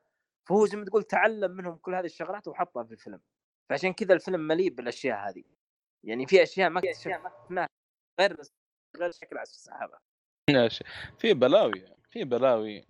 فهو 0.45 0.65
زي 0.65 0.77
ما 0.77 0.85
تقول 0.85 1.03
تعلم 1.03 1.51
منهم 1.51 1.75
كل 1.75 1.95
هذه 1.95 2.05
الشغلات 2.05 2.47
وحطها 2.47 2.83
في 2.83 2.91
الفيلم. 2.91 3.21
فعشان 3.69 3.93
كذا 3.93 4.13
الفيلم 4.13 4.39
مليء 4.39 4.69
بالأشياء 4.69 5.29
هذه. 5.29 5.43
يعني 6.03 6.25
في 6.25 6.43
أشياء 6.43 6.69
ما 6.69 6.79
اكتشفناها 6.79 7.69
غير 8.19 8.37
غير 8.97 9.11
شكل 9.11 9.37
عزف 9.37 9.53
السحابه 9.53 9.97
في 11.17 11.33
بلاوي 11.33 11.79
يعني، 11.79 12.03
في 12.09 12.23
بلاوي. 12.23 12.85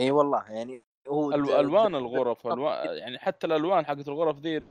إي 0.00 0.10
والله 0.10 0.50
يعني 0.50 0.82
هو 1.08 1.32
ألو... 1.32 1.60
ألوان 1.60 1.94
الغرف 1.94 2.46
ألوان 2.46 2.96
يعني 2.98 3.18
حتى 3.18 3.46
الألوان 3.46 3.86
حقت 3.86 4.08
الغرف 4.08 4.38
ذي 4.38 4.62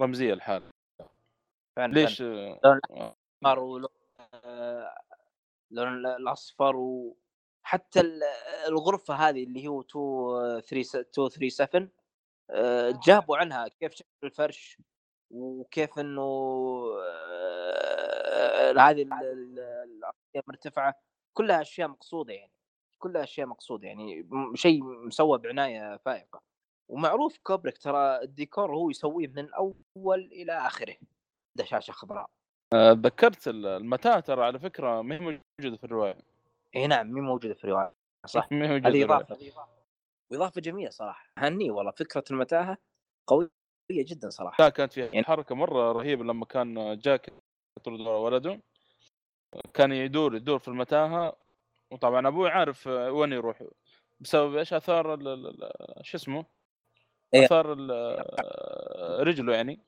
رمزية 0.00 0.34
الحال 0.34 0.62
فعلا 1.76 1.92
ليش؟ 1.92 2.22
لون 2.22 2.58
آه. 2.64 3.16
الأحمر 3.42 3.58
ولون 3.58 3.88
لون 5.70 6.06
آه، 6.06 6.16
الأصفر 6.16 6.76
وحتى 6.76 8.00
الغرفة 8.68 9.14
هذه 9.14 9.44
اللي 9.44 9.68
هو 9.68 9.80
2 9.80 10.60
3 10.60 11.00
2 11.00 11.28
3 11.28 11.48
7 11.48 11.88
آه، 12.50 13.00
جابوا 13.06 13.36
عنها 13.36 13.68
كيف 13.68 13.94
شكل 13.94 14.06
الفرش 14.24 14.78
وكيف 15.30 15.98
إنه 15.98 16.22
آه، 17.02 18.72
هذه 18.78 19.02
الأرضية 19.02 20.12
المرتفعه 20.36 20.94
كلها 21.36 21.60
أشياء 21.60 21.88
مقصودة 21.88 22.34
يعني 22.34 22.52
كلها 22.98 23.22
أشياء 23.22 23.46
مقصودة 23.46 23.88
يعني 23.88 24.28
شيء 24.54 24.82
مسوى 24.82 25.38
بعناية 25.38 25.96
فائقة. 25.96 26.40
ومعروف 26.88 27.38
كوبريك 27.42 27.78
ترى 27.78 28.22
الديكور 28.22 28.76
هو 28.76 28.90
يسويه 28.90 29.28
من 29.28 29.38
الأول 29.38 30.20
إلى 30.32 30.52
آخره 30.52 30.96
ده 31.54 31.64
شاشه 31.64 31.92
خضراء 31.92 32.26
آه، 32.74 32.92
ذكرت 32.92 33.48
المتاهة 33.48 34.20
ترى 34.20 34.44
على 34.44 34.58
فكرة 34.58 35.02
ما 35.02 35.14
هي 35.14 35.18
موجوده 35.18 35.76
في 35.76 35.84
الرواية. 35.84 36.16
إي 36.76 36.86
نعم 36.86 37.12
مي 37.12 37.20
موجودة 37.20 37.54
في 37.54 37.64
الرواية 37.64 37.92
صح. 38.26 38.52
مي 38.52 38.68
موجوده 38.68 38.88
هذه 38.88 39.04
اضافه 39.04 39.36
واضافه 40.32 40.60
جميله 40.60 40.90
صراحة 40.90 41.30
هني 41.38 41.70
والله 41.70 41.90
فكرة 41.92 42.24
المتاهة 42.30 42.78
قوية 43.26 43.48
جدا 43.90 44.30
صراحة 44.30 44.64
لا 44.64 44.68
كانت 44.68 44.92
فيها 44.92 45.04
يعني- 45.06 45.24
حركة 45.24 45.54
مرة 45.54 45.92
رهيبة 45.92 46.24
لما 46.24 46.44
كان 46.44 46.98
جاك 46.98 47.32
يطرد 47.78 48.00
ولده 48.00 48.60
كان 49.74 49.92
يدور 49.92 50.36
يدور 50.36 50.58
في 50.58 50.68
المتاهة 50.68 51.36
وطبعا 51.92 52.28
أبوي 52.28 52.48
عارف 52.50 52.86
وين 52.86 53.32
يروح 53.32 53.64
بسبب 54.20 54.56
إيش 54.56 54.72
آثار 54.72 55.16
شو 56.02 56.16
اسمه 56.16 56.44
إيه. 57.34 57.44
آثار 57.44 57.72
ال- 57.72 59.26
رجله 59.26 59.54
يعني 59.54 59.80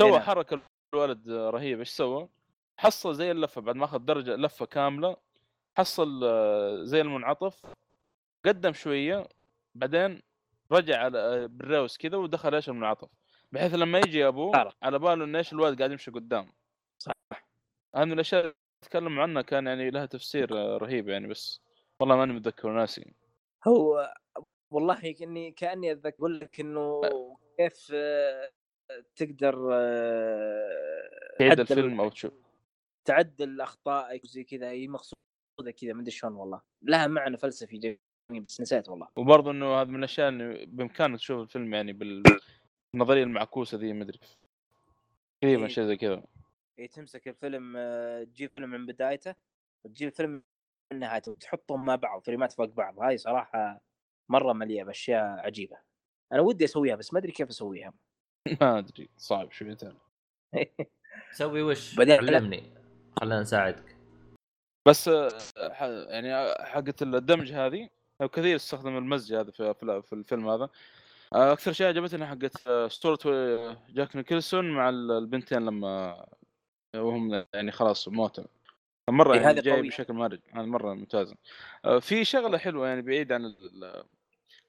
سوى 0.00 0.10
نعم. 0.10 0.20
حركة 0.20 0.60
الولد 0.94 1.30
رهيب 1.30 1.78
إيش 1.78 1.88
سوى؟ 1.88 2.28
حصل 2.78 3.14
زي 3.14 3.30
اللفة 3.30 3.60
بعد 3.60 3.76
ما 3.76 3.84
أخذ 3.84 3.98
درجة 3.98 4.36
لفة 4.36 4.66
كاملة 4.66 5.16
حصل 5.78 6.20
زي 6.86 7.00
المنعطف 7.00 7.62
قدم 8.46 8.72
شوية 8.72 9.28
بعدين 9.74 10.22
رجع 10.72 10.98
على 11.04 11.48
بالراوس 11.48 11.96
كذا 11.98 12.16
ودخل 12.16 12.54
إيش 12.54 12.68
المنعطف 12.68 13.08
بحيث 13.52 13.74
لما 13.74 13.98
يجي 13.98 14.26
أبوه. 14.28 14.74
على 14.82 14.98
باله 14.98 15.24
إن 15.24 15.36
إيش 15.36 15.52
الولد 15.52 15.78
قاعد 15.78 15.90
يمشي 15.90 16.10
قدام. 16.10 16.52
صح. 16.98 17.12
هذه 17.96 18.04
من 18.04 18.12
الأشياء 18.12 18.40
اللي 18.42 18.54
تكلم 18.84 19.20
عنها 19.20 19.42
كان 19.42 19.66
يعني 19.66 19.90
لها 19.90 20.06
تفسير 20.06 20.58
آه، 20.58 20.76
رهيب 20.76 21.08
يعني 21.08 21.26
بس 21.28 21.60
والله 22.00 22.16
ماني 22.16 22.32
متذكر 22.32 22.68
وناسي 22.68 23.14
هو 23.68 24.14
والله 24.70 25.12
كأني 25.12 25.50
كأني 25.50 25.92
اتذكر 25.92 26.16
أقول 26.18 26.40
لك 26.40 26.60
إنه 26.60 27.00
كيف 27.58 27.90
آه، 27.94 28.50
تقدر 29.16 29.68
آه، 29.72 31.36
تعيد 31.38 31.50
تعدل- 31.56 31.60
الفيلم 31.60 32.00
أو 32.00 32.08
تشوف. 32.08 32.32
تعدل 33.04 33.60
أخطائك 33.60 34.24
وزي 34.24 34.44
كذا 34.44 34.70
هي 34.70 34.88
مقصودة 34.88 35.70
كذا 35.80 35.92
ما 35.92 36.00
أدري 36.00 36.10
شلون 36.10 36.32
والله. 36.32 36.60
لها 36.82 37.06
معنى 37.06 37.36
فلسفي 37.36 37.78
بس 38.38 38.60
نسيت 38.60 38.88
والله. 38.88 39.08
وبرضه 39.16 39.50
إنه 39.50 39.66
هذا 39.80 39.90
من 39.90 39.96
الأشياء 39.98 40.28
اللي 40.28 40.66
بإمكانك 40.66 41.18
تشوف 41.18 41.40
الفيلم 41.40 41.74
يعني 41.74 41.92
بالنظرية 41.92 43.22
المعكوسة 43.22 43.78
ذي 43.78 43.92
ما 43.92 44.02
أدري. 44.04 44.18
تقريبا 45.42 45.62
إيه. 45.62 45.68
شيء 45.68 45.84
زي 45.84 45.96
كذا. 45.96 46.22
هي 46.78 46.88
تمسك 46.88 47.28
الفيلم 47.28 47.74
آه، 47.76 48.24
تجيب 48.24 48.50
فيلم 48.50 48.70
من 48.70 48.86
بدايته 48.86 49.34
وتجيب 49.84 50.08
الفيلم 50.08 50.42
من 50.92 50.98
نهايته 50.98 51.32
وتحطهم 51.32 51.84
مع 51.84 51.94
بعض 51.96 52.22
فريمات 52.22 52.52
فوق 52.52 52.66
بعض. 52.66 53.00
هاي 53.00 53.18
صراحة 53.18 53.80
مرة 54.28 54.52
مليئة 54.52 54.84
بأشياء 54.84 55.22
عجيبة. 55.46 55.76
أنا 56.32 56.40
ودي 56.40 56.64
أسويها 56.64 56.96
بس 56.96 57.12
ما 57.12 57.18
أدري 57.18 57.32
كيف 57.32 57.48
أسويها. 57.48 57.92
ما 58.60 58.78
أدري 58.78 59.08
صعب 59.16 59.52
شويتين 59.52 59.94
سوي 61.32 61.62
وش؟ 61.62 61.94
بعدين- 61.96 62.18
علمني. 62.18 62.74
خلينا 63.20 63.40
نساعدك. 63.40 63.96
بس 64.88 65.08
آه، 65.08 65.28
ح- 65.72 65.82
يعني 66.08 66.54
حقة 66.64 66.94
الدمج 67.02 67.52
هذه 67.52 67.88
كثير 68.28 68.56
استخدم 68.56 68.96
المزج 68.96 69.34
هذا 69.34 69.50
في 69.50 69.74
في 69.74 70.02
في 70.02 70.12
الفيلم 70.12 70.48
هذا. 70.48 70.68
آه، 71.34 71.52
أكثر 71.52 71.72
شيء 71.72 71.86
عجبتني 71.86 72.26
حقة 72.26 72.50
آه، 72.66 72.86
اسطورة 72.86 73.18
آه، 73.26 73.76
جاك 73.88 74.16
نيكلسون 74.16 74.70
مع 74.70 74.88
ال- 74.88 75.10
البنتين 75.10 75.58
لما 75.66 76.24
وهم 76.96 77.44
يعني 77.54 77.72
خلاص 77.72 78.08
موتوا. 78.08 78.44
مرة 79.10 79.34
إيه، 79.34 79.40
يعني 79.40 79.52
هذا 79.52 79.60
جاي 79.62 79.76
قوي. 79.76 79.88
بشكل 79.88 80.12
مارج. 80.14 80.40
هذا 80.52 80.62
مرة 80.66 80.94
ممتازه 80.94 81.36
آه، 81.84 81.98
في 81.98 82.24
شغلة 82.24 82.58
حلوة 82.58 82.88
يعني 82.88 83.02
بعيد 83.02 83.32
عن 83.32 83.44
ال- 83.44 84.04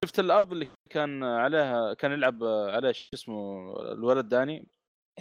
شفت 0.06 0.20
الأرض 0.20 0.52
اللي 0.52 0.68
كان 0.90 1.24
عليها 1.24 1.94
كان 1.94 2.12
يلعب 2.12 2.44
آه، 2.44 2.72
عليه 2.76 2.92
شو 2.92 3.10
اسمه 3.14 3.74
الولد 3.92 4.30
داني. 4.30 4.66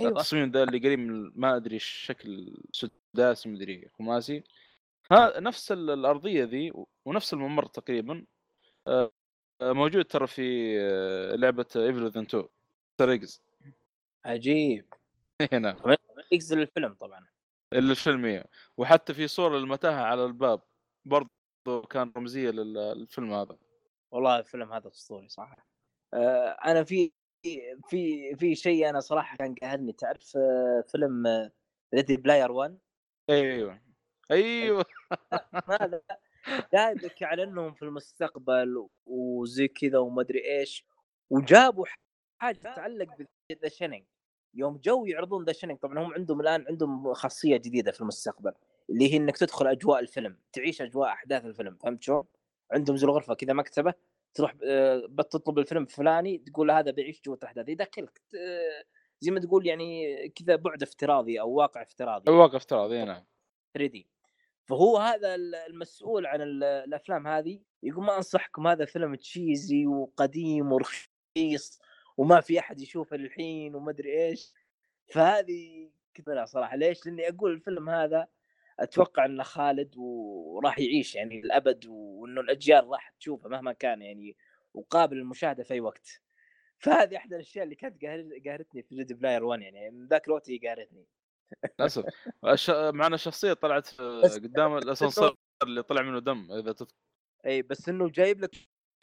أيوه. 0.00 0.10
التصميم 0.10 0.50
ده 0.50 0.62
اللي 0.62 0.78
قريب 0.78 0.98
من 0.98 1.32
ما 1.34 1.56
أدري 1.56 1.76
الشكل 1.76 2.56
سداسي 2.72 3.48
مدري 3.48 3.88
خماسي. 3.98 4.42
ها 5.12 5.40
نفس 5.40 5.72
ال- 5.72 5.90
الأرضية 5.90 6.44
ذي 6.44 6.72
ونفس 7.04 7.32
الممر 7.34 7.66
تقريبا. 7.66 8.24
آه، 8.86 9.10
آه، 9.60 9.72
موجود 9.72 10.04
ترى 10.04 10.26
في 10.26 10.76
آه، 10.80 11.36
لعبة 11.36 11.66
Evil 11.76 12.02
Within 12.04 12.22
2 12.22 12.48
تريجز 12.98 13.42
عجيب. 14.24 14.94
هنا 15.52 15.76
يقصد 16.32 16.58
الفيلم 16.58 16.94
طبعا. 16.94 17.26
اللي 17.72 17.90
الفيلميه 17.90 18.44
وحتى 18.76 19.14
في 19.14 19.28
صور 19.28 19.56
المتاهه 19.56 20.02
على 20.02 20.24
الباب 20.24 20.60
برضو 21.04 21.82
كان 21.90 22.12
رمزية 22.16 22.50
لل- 22.50 22.74
للفيلم 22.98 23.32
هذا. 23.32 23.56
والله 24.10 24.38
الفيلم 24.38 24.72
هذا 24.72 24.88
أسطوري 24.88 25.28
آه 26.14 26.56
أنا 26.64 26.84
في 26.84 27.12
في 27.88 28.34
في 28.36 28.54
شيء 28.54 28.88
أنا 28.88 29.00
صراحة 29.00 29.36
كان 29.36 29.54
قاهرني 29.62 29.92
تعرف 29.92 30.30
فيلم 30.92 31.50
Ready 31.94 32.16
Player 32.16 32.52
1 32.52 32.78
أيوه. 33.30 33.80
أيوه. 34.30 34.84
هذا 35.68 36.02
جايبك 36.74 37.22
على 37.22 37.42
إنهم 37.42 37.72
في 37.72 37.82
المستقبل 37.82 38.88
وزي 39.06 39.68
كذا 39.68 39.98
وما 39.98 40.22
أدري 40.22 40.58
إيش 40.58 40.84
وجابوا 41.30 41.84
حاجة 42.38 42.56
تتعلق 42.56 43.08
بذا 43.50 43.68
يوم 44.54 44.76
جو 44.76 45.06
يعرضون 45.06 45.44
The 45.44 45.52
Shining 45.52 45.78
طبعا 45.78 45.98
هم 45.98 46.14
عندهم 46.14 46.40
الآن 46.40 46.64
عندهم 46.68 47.14
خاصية 47.14 47.56
جديدة 47.56 47.92
في 47.92 48.00
المستقبل 48.00 48.52
اللي 48.90 49.12
هي 49.12 49.16
إنك 49.16 49.36
تدخل 49.36 49.66
أجواء 49.66 50.00
الفيلم 50.00 50.38
تعيش 50.52 50.82
أجواء 50.82 51.08
أحداث 51.08 51.44
الفيلم 51.44 51.76
فهمت 51.76 52.02
شلون؟ 52.02 52.24
عندهم 52.72 52.96
زي 52.96 53.06
الغرفة 53.06 53.34
كذا 53.34 53.52
مكتبة 53.52 53.94
تروح 54.34 54.54
آه، 54.64 55.06
بتطلب 55.08 55.58
الفيلم 55.58 55.82
الفلاني 55.82 56.38
تقول 56.38 56.70
هذا 56.70 56.90
بيعيش 56.90 57.22
جوة 57.26 57.38
الاحداث 57.42 57.68
يدخلك 57.68 58.20
آه، 58.34 58.84
زي 59.20 59.30
ما 59.30 59.40
تقول 59.40 59.66
يعني 59.66 60.28
كذا 60.28 60.56
بعد 60.56 60.82
افتراضي 60.82 61.40
أو 61.40 61.50
واقع 61.50 61.82
افتراضي. 61.82 62.30
واقف 62.32 62.54
افتراضي 62.54 63.04
نعم. 63.04 63.24
3 63.74 63.92
دي. 63.92 64.08
فهو 64.70 64.96
هذا 64.98 65.34
ال- 65.34 65.54
المسؤول 65.54 66.26
عن 66.26 66.40
ال- 66.42 66.64
الأفلام 66.64 67.26
هذه 67.26 67.60
يقول 67.82 68.04
ما 68.04 68.16
أنصحكم 68.16 68.66
هذا 68.66 68.84
فيلم 68.84 69.14
تشيزي 69.14 69.86
وقديم 69.86 70.72
ورخيص 70.72 71.80
وما 72.16 72.40
في 72.40 72.58
أحد 72.58 72.80
يشوفه 72.80 73.16
للحين 73.16 73.74
وما 73.74 73.90
أدري 73.90 74.26
إيش. 74.26 74.52
فهذه 75.12 75.90
كذا 76.14 76.44
صراحة. 76.44 76.76
ليش؟ 76.76 77.06
لأني 77.06 77.28
أقول 77.28 77.52
الفيلم 77.52 77.90
هذا 77.90 78.28
أتوقع 78.80 79.24
إنه 79.24 79.42
خالد 79.42 79.94
وراح 79.96 80.78
يعيش 80.78 81.14
يعني 81.14 81.40
الابد 81.40 81.86
وإنه 81.86 82.40
الأجيال 82.40 82.86
راح 82.88 83.10
تشوفه 83.20 83.48
مهما 83.48 83.72
كان 83.72 84.02
يعني 84.02 84.36
وقابل 84.74 85.16
للمشاهدة 85.16 85.62
في 85.64 85.74
أي 85.74 85.80
وقت. 85.80 86.22
فهذه 86.78 87.16
احدى 87.16 87.34
الأشياء 87.34 87.64
اللي 87.64 87.74
كانت 87.74 88.04
قاهرتني 88.46 88.82
في 88.82 88.94
Ready 88.94 89.12
Player 89.12 89.44
1 89.44 89.62
يعني 89.62 89.90
من 89.90 90.06
ذاك 90.06 90.28
الوقت 90.28 90.50
هي 90.50 90.58
قاهرتني 90.58 91.06
للأسف. 91.78 92.04
معنا 92.94 93.16
شخصية 93.16 93.52
طلعت 93.52 93.88
قدام 94.34 94.76
الأسانسير 94.76 95.34
اللي 95.62 95.82
طلع 95.82 96.02
منه 96.02 96.18
دم 96.18 96.52
إذا 96.52 96.72
تذكر 96.72 96.94
أي 97.46 97.62
بس 97.62 97.88
إنه 97.88 98.08
جايب 98.08 98.40
لك 98.40 98.54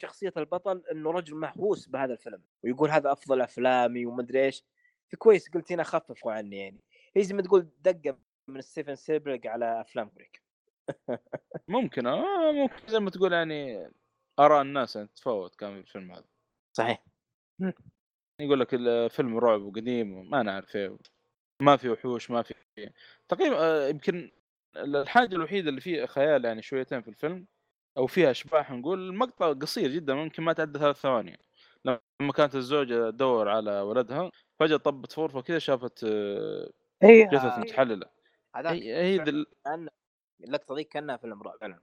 شخصية 0.02 0.32
البطل 0.36 0.82
إنه 0.92 1.10
رجل 1.10 1.34
مهووس 1.36 1.88
بهذا 1.88 2.12
الفيلم 2.12 2.42
ويقول 2.64 2.90
هذا 2.90 3.12
أفضل 3.12 3.40
أفلامي 3.40 4.06
ومدري 4.06 4.44
إيش. 4.44 4.64
فكويس 5.12 5.50
قلت 5.50 5.72
هنا 5.72 5.82
خففوا 5.82 6.32
عني 6.32 6.56
يعني. 6.56 6.80
هي 7.16 7.22
زي 7.22 7.34
ما 7.34 7.42
تقول 7.42 7.68
دقة 7.80 8.18
من 8.48 8.60
ستيفن 8.60 8.94
سبيلبرغ 8.94 9.38
على 9.44 9.80
أفلام 9.80 10.08
كوبريك 10.08 10.42
ممكن 11.68 12.06
آه 12.06 12.52
ممكن. 12.52 12.88
زي 12.88 13.00
ما 13.00 13.10
تقول 13.10 13.32
يعني 13.32 13.90
آراء 14.38 14.62
الناس 14.62 14.96
يعني 14.96 15.08
تتفاوت 15.08 15.56
كان 15.56 15.74
في 15.74 15.80
الفيلم 15.80 16.12
هذا. 16.12 16.24
صحيح. 16.72 17.04
يقول 18.40 18.60
لك 18.60 18.74
الفيلم 18.74 19.38
رعب 19.38 19.62
وقديم 19.62 20.30
ما 20.30 20.42
نعرف 20.42 20.76
إيه. 20.76 20.98
ما 21.60 21.76
في 21.76 21.88
وحوش 21.88 22.30
ما 22.30 22.42
في. 22.42 22.54
تقريبا 23.28 23.56
آه، 23.58 23.88
يمكن 23.88 24.30
الحاجة 24.76 25.34
الوحيدة 25.34 25.68
اللي 25.68 25.80
فيه 25.80 26.06
خيال 26.06 26.44
يعني 26.44 26.62
شويتين 26.62 27.02
في 27.02 27.08
الفيلم 27.08 27.46
أو 27.96 28.06
فيها 28.06 28.30
اشباح 28.30 28.70
نقول 28.70 29.08
المقطع 29.08 29.52
قصير 29.52 29.90
جدا 29.90 30.14
ممكن 30.14 30.42
ما 30.42 30.52
تعدى 30.52 30.78
ثلاث 30.78 30.96
ثواني. 30.96 31.38
لما 31.84 32.32
كانت 32.36 32.54
الزوجة 32.54 33.10
تدور 33.10 33.48
على 33.48 33.80
ولدها 33.80 34.30
فجأة 34.58 34.76
طبت 34.76 35.18
غرفه 35.18 35.40
كذا 35.40 35.58
شافت 35.58 36.04
آه، 36.04 36.70
اي 37.02 37.24
جثث 37.24 37.58
متحللة. 37.58 38.06
هذاك 38.56 38.72
هي 38.72 39.44
اللقطة 40.44 40.74
ذيك 40.74 40.88
كأنها 40.88 41.16
فيلم 41.16 41.42
رعب 41.42 41.58
فعلا. 41.60 41.80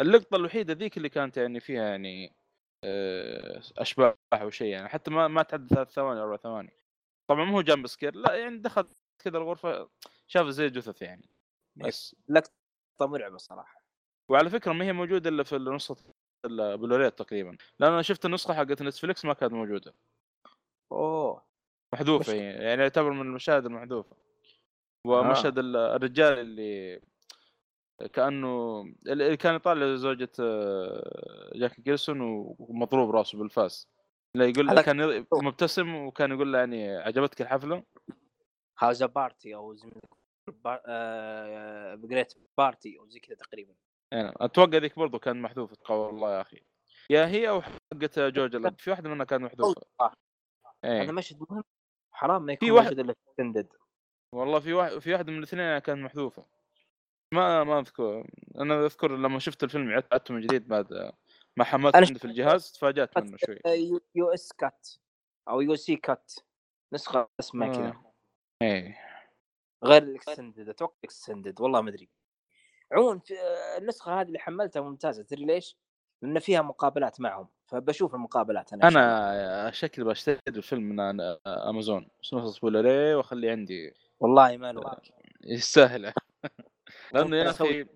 اللقطة 0.00 0.36
الوحيدة 0.36 0.74
ذيك 0.74 0.96
اللي 0.96 1.08
كانت 1.08 1.36
يعني 1.36 1.60
فيها 1.60 1.82
يعني 1.82 2.32
آه، 2.84 3.60
أشباح 3.78 4.14
أو 4.32 4.50
شيء 4.50 4.68
يعني 4.68 4.88
حتى 4.88 5.10
ما 5.10 5.28
ما 5.28 5.42
تعدى 5.42 5.74
ثلاث 5.74 5.90
ثواني 5.90 6.20
أربع 6.20 6.36
ثواني. 6.36 6.72
طبعا 7.30 7.44
مو 7.44 7.56
هو 7.56 7.62
جنب 7.62 7.86
سكير 7.86 8.14
لا 8.14 8.34
يعني 8.34 8.58
دخل 8.58 8.88
كذا 9.18 9.38
الغرفة 9.38 9.88
شاف 10.26 10.46
زي 10.46 10.68
جثث 10.70 11.02
يعني. 11.02 11.28
بس. 11.76 12.16
لقطه 12.28 12.52
مرعبة 13.00 13.36
صراحة 13.36 13.82
وعلى 14.28 14.50
فكرة 14.50 14.72
ما 14.72 14.84
هي 14.84 14.92
موجودة 14.92 15.30
إلا 15.30 15.42
في 15.42 15.56
النسخة 15.56 16.14
البلوريت 16.44 17.18
تقريبا. 17.18 17.56
لأن 17.78 17.92
أنا 17.92 18.02
شفت 18.02 18.24
النسخة 18.24 18.54
حقت 18.54 18.82
Netflix 18.82 19.24
ما 19.24 19.32
كانت 19.34 19.52
موجودة. 19.52 19.94
أوه. 20.92 21.42
محذوفة 21.92 22.32
مش- 22.32 22.38
يعني 22.38 22.82
يعتبر 22.82 23.10
من 23.10 23.20
المشاهد 23.20 23.66
المحذوفة. 23.66 24.16
ومشهد 25.06 25.58
ال- 25.58 25.76
الرجال 25.76 26.38
اللي 26.38 27.00
كأنه 28.12 28.80
اللي 29.06 29.36
كان 29.36 29.54
يطالع 29.54 29.96
زوجة 29.96 30.32
آه، 30.40 31.50
جاك 31.54 31.80
نيكلسون 31.80 32.20
ومضروب 32.58 33.10
راسه 33.10 33.38
بالفاس. 33.38 33.88
لا 34.34 34.46
يقول 34.46 34.70
هذا 34.70 34.82
كان 34.82 35.26
مبتسم 35.32 35.94
وكان 35.94 36.32
يقول 36.32 36.52
له 36.52 36.58
يعني 36.58 36.96
عجبتك 36.96 37.42
الحفلة؟ 37.42 37.82
how's 38.80 39.02
party 39.02 39.54
أو 39.54 39.74
great 42.06 42.34
party 42.58 42.98
أو 42.98 43.08
زي 43.08 43.20
كذا 43.20 43.36
تقريبا. 43.36 43.74
يعني 44.12 44.32
أتوقع 44.36 44.78
ذيك 44.78 44.98
برضو 44.98 45.18
كان 45.18 45.42
محذوفه 45.42 45.74
تقوى 45.74 45.98
والله 45.98 46.36
يا 46.36 46.40
أخي. 46.40 46.60
يا 47.10 47.26
هي 47.26 47.48
أو 47.48 47.62
حقت 47.62 48.18
جوج 48.18 48.54
الأب. 48.54 48.78
في 48.78 48.90
واحدة 48.90 49.10
منها 49.10 49.24
كانت 49.24 49.42
محذوفة. 49.42 49.82
هذا 50.00 50.12
إيه. 50.84 51.10
مشهد 51.12 51.46
مهم. 51.50 51.64
حرام 52.12 52.42
ما 52.42 52.54
في 52.56 52.66
يكون 52.66 52.70
واحد- 52.76 52.86
موجود 52.86 53.00
إلا 53.00 53.14
اكستندد 53.28 53.68
والله 54.34 54.60
في 54.60 54.72
واحد 54.72 54.98
في 54.98 55.12
واحدة 55.12 55.32
من 55.32 55.38
الاثنين 55.38 55.78
كانت 55.78 55.98
محذوفة. 56.04 56.44
ما 57.34 57.64
ما 57.64 57.78
أذكر. 57.78 58.30
أنا 58.60 58.86
أذكر 58.86 59.16
لما 59.16 59.38
شفت 59.38 59.64
الفيلم 59.64 59.90
عدت 59.92 60.12
عدته 60.14 60.34
من 60.34 60.40
جديد 60.40 60.68
بعد 60.68 61.12
ما 61.56 61.64
حملت 61.64 61.96
أنا 61.96 62.06
عندي 62.06 62.18
في 62.18 62.24
الجهاز 62.24 62.72
تفاجأت 62.72 63.18
منه 63.18 63.36
شوي. 63.36 63.58
يو, 64.14 64.28
إس 64.28 64.52
كات 64.52 64.88
أو 65.48 65.60
يو 65.60 65.76
سي 65.76 65.96
كات. 65.96 66.32
نسخة 66.92 67.28
اسمها 67.40 67.68
كذا. 67.68 67.88
آه. 67.88 68.07
إيه. 68.62 68.98
غير 69.84 70.02
الإكستندد 70.02 70.68
أتوقع 70.68 70.94
الاكستندد 71.04 71.60
والله 71.60 71.80
ما 71.80 71.90
أدري. 71.90 72.08
عموما 72.92 73.18
في- 73.18 73.34
النسخة 73.78 74.20
هذه 74.20 74.26
اللي 74.26 74.38
حملتها 74.38 74.82
ممتازة 74.82 75.22
تدري 75.22 75.44
ليش؟ 75.44 75.76
لأن 76.22 76.38
فيها 76.38 76.62
مقابلات 76.62 77.20
معهم 77.20 77.48
فبشوف 77.66 78.14
المقابلات 78.14 78.72
أنا. 78.72 78.88
أنا 78.88 79.70
شكلي 79.70 80.04
بشتري 80.04 80.38
الفيلم 80.48 80.82
من 80.82 80.96
أنا- 80.96 81.38
أمازون. 81.46 82.08
بس 82.32 82.58
بولاري 82.58 83.14
وأخليه 83.14 83.50
عندي. 83.50 83.94
والله 84.20 84.56
ما 84.56 84.72
له 84.72 84.96
يستاهل. 85.44 86.12
لأنه 87.12 87.36
يا 87.36 87.50
أخي 87.50 87.86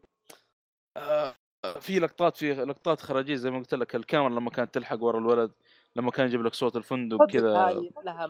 آه، 0.97 1.34
في 1.80 1.98
لقطات 1.98 2.36
في 2.36 2.55
لقطات 2.55 3.01
إخراجية 3.00 3.34
زي 3.34 3.51
ما 3.51 3.59
قلت 3.59 3.74
لك 3.74 3.97
الكاميرا 3.97 4.28
لما 4.30 4.51
كانت 4.51 4.74
تلحق 4.74 5.02
ورا 5.02 5.18
الولد 5.18 5.52
لما 5.97 6.10
كان 6.10 6.26
يجيب 6.26 6.43
لك 6.43 6.55
صوت 6.55 6.76
الفندق 6.76 7.26
كذا. 7.30 7.80
لها 8.05 8.26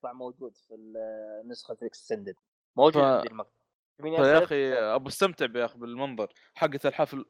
مقطع 0.00 0.12
موجود 0.12 0.56
في 0.56 0.74
ال- 0.74 1.48
نسخة 1.48 1.76
ال 1.82 1.88
extended 1.88 2.34
موجود 2.76 3.02
ف- 3.02 3.06
عندي 3.06 3.28
المقطع. 3.28 3.50
فيا 4.02 4.08
يعرف؟ 4.26 4.42
أخي 4.42 4.72
أبو 4.74 5.08
استمتع 5.08 5.46
يا 5.60 5.64
أخي 5.64 5.78
بالمنظر. 5.78 6.32
حقة 6.54 6.80
الحفل 6.84 7.24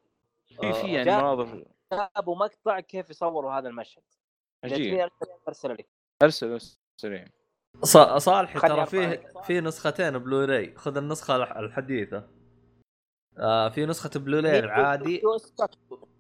في 0.47 0.73
في 0.73 0.93
يعني 0.93 1.11
مناظر. 1.11 1.65
جابوا 1.93 2.37
مقطع 2.37 2.81
كيف 2.81 3.11
يصوروا 3.11 3.53
هذا 3.53 3.69
المشهد. 3.69 4.03
عجيب. 4.65 5.09
ارسل 5.49 5.73
لك. 5.73 5.89
ارسل 6.23 6.53
أرسل. 6.53 6.79
صالح 8.21 8.59
ترى 8.59 8.87
فيه. 8.87 9.33
في 9.43 9.61
نسختين 9.61 10.19
بلوراي 10.19 10.75
خذ 10.77 10.97
النسخة 10.97 11.37
الح- 11.37 11.57
الحديثة. 11.57 12.29
آه 13.39 13.69
في 13.69 13.87
نسخة 13.87 14.21
بلوراي 14.21 14.59
العادي. 14.59 15.23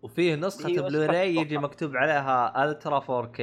وفيه 0.02 0.34
نسخة 0.34 0.68
هي 0.68 0.82
بلوراي. 0.82 1.36
يجي 1.36 1.58
مكتوب 1.58 1.96
عليها 1.96 2.64
Ultra 2.64 3.00
4K 3.00 3.40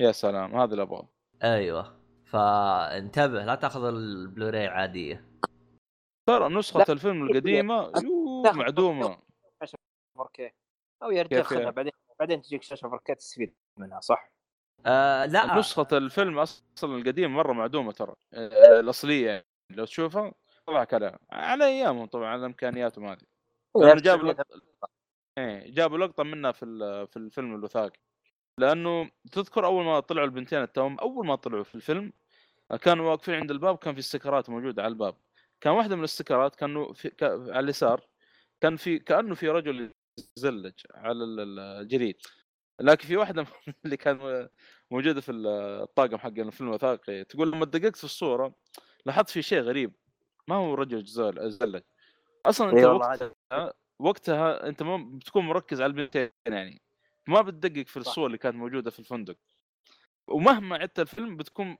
يا 0.00 0.12
سلام 0.12 0.54
هذا 0.56 0.72
اللي 0.72 0.82
ابغاه 0.82 1.08
أيوه. 1.44 1.95
فانتبه 2.26 3.44
لا 3.44 3.54
تاخذ 3.54 3.84
البلوراي 3.84 4.66
عادية. 4.66 5.24
ترى 6.28 6.48
نسخة 6.48 6.78
لا، 6.78 6.92
الفيلم 6.92 7.26
القديمة 7.26 7.92
يوه 8.02 8.52
معدومة. 8.52 9.18
4K 10.18 10.50
أو 11.02 11.10
يعني؟ 11.10 11.70
بعدين 11.70 11.92
بعدين 12.20 12.42
تجيك 12.42 12.62
شاشة 12.62 12.88
4K 12.88 13.14
تستفيد 13.16 13.54
منها 13.78 14.00
صح؟ 14.00 14.30
آه 14.86 15.26
لا. 15.26 15.58
نسخة 15.58 15.86
الفيلم 15.92 16.38
أصلا 16.38 16.96
القديم 16.96 17.34
مرة 17.34 17.52
معدومة 17.52 17.92
ترى. 17.92 18.14
آه، 18.34 18.80
الأصلية 18.80 19.26
يعني 19.30 19.46
لو 19.70 19.84
تشوفها 19.84 20.32
طلع 20.66 20.84
كلام. 20.84 21.18
على 21.30 21.64
أيامهم 21.66 22.06
طبعا 22.06 22.26
على 22.28 22.46
امكانياتهم 22.46 23.04
هذه 23.06 23.18
جابوا 23.76 24.32
لقطة 24.32 24.60
إيه 25.38 25.74
جابوا 25.74 25.98
لقطة 25.98 26.22
منها 26.22 26.52
في 26.52 26.64
ال- 26.64 27.06
في 27.06 27.16
الفيلم 27.16 27.54
الوثائقي. 27.54 27.98
لأنه 28.60 29.10
تذكر 29.32 29.66
أول 29.66 29.84
ما 29.84 30.00
طلعوا 30.00 30.26
البنتين 30.26 30.62
التوأم 30.62 30.98
أول 30.98 31.26
ما 31.26 31.34
طلعوا 31.34 31.64
في 31.64 31.74
الفيلم 31.74 32.12
كانوا 32.82 33.10
واقفين 33.10 33.34
عند 33.34 33.50
الباب 33.50 33.78
كان 33.78 33.94
في 33.94 34.00
استيكرات 34.00 34.50
موجودة 34.50 34.82
على 34.82 34.92
الباب. 34.92 35.16
كان 35.60 35.72
واحدة 35.72 35.94
من 35.94 36.00
الاستيكرات 36.00 36.56
كانوا 36.56 36.92
في 36.92 37.10
ك... 37.10 37.22
على 37.22 37.60
اليسار 37.60 38.06
كان 38.60 38.76
في 38.76 38.98
كأنه 38.98 39.34
في 39.34 39.48
رجل 39.48 39.92
يزلج 40.38 40.72
على 40.94 41.24
ال- 41.24 41.40
ال- 41.40 41.58
الجليد 41.58 42.16
لكن 42.80 43.06
في 43.08 43.16
واحدة 43.16 43.46
اللي 43.84 43.96
كان 43.96 44.48
موجودة 44.90 45.20
في 45.20 45.32
الطاقم 45.32 46.16
حق 46.18 46.26
الفيلم 46.38 46.68
الوثائقي 46.68 47.24
تقول 47.24 47.52
لما 47.52 47.64
دققت 47.64 47.96
في 47.96 48.04
الصورة 48.04 48.54
لاحظت 49.06 49.30
في 49.30 49.42
شيء 49.42 49.60
غريب. 49.60 49.92
ما 50.48 50.54
هو 50.56 50.74
رجل 50.74 51.04
زل- 51.04 51.50
زلج. 51.50 51.82
أصلا 52.46 52.70
أنت 52.70 52.78
وقتها 52.84 53.72
وقتها 53.98 54.68
أنت 54.68 54.82
ما 54.82 54.96
بتكون 55.18 55.44
مركز 55.44 55.80
على 55.80 55.90
البنتين 55.90 56.30
يعني. 56.48 56.82
ما 57.28 57.42
بتدقق 57.42 57.86
في. 57.86 57.96
الصور 57.96 58.26
اللي 58.26 58.38
كانت 58.38 58.56
موجودة 58.56 58.90
في 58.90 58.98
الفندق. 58.98 59.36
ومهما 60.28 60.76
عدت 60.76 61.00
الفيلم 61.00 61.36
بتكون 61.36 61.76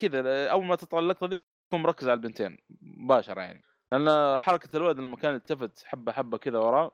كذا 0.00 0.48
أول 0.50 0.64
ما 0.64 0.76
تطلع 0.76 0.98
اللقطه 0.98 1.26
دي 1.26 1.40
تكون 1.68 1.82
مركز 1.82 2.08
على 2.08 2.16
البنتين 2.16 2.58
مباشرة 2.80 3.40
يعني. 3.40 3.62
لأن 3.92 4.08
حركة 4.44 4.76
الولد 4.76 4.98
لما 4.98 5.16
كان 5.16 5.34
التفت 5.34 5.84
حبة 5.84 6.12
حبة 6.12 6.38
كذا 6.38 6.58
وراه 6.58 6.90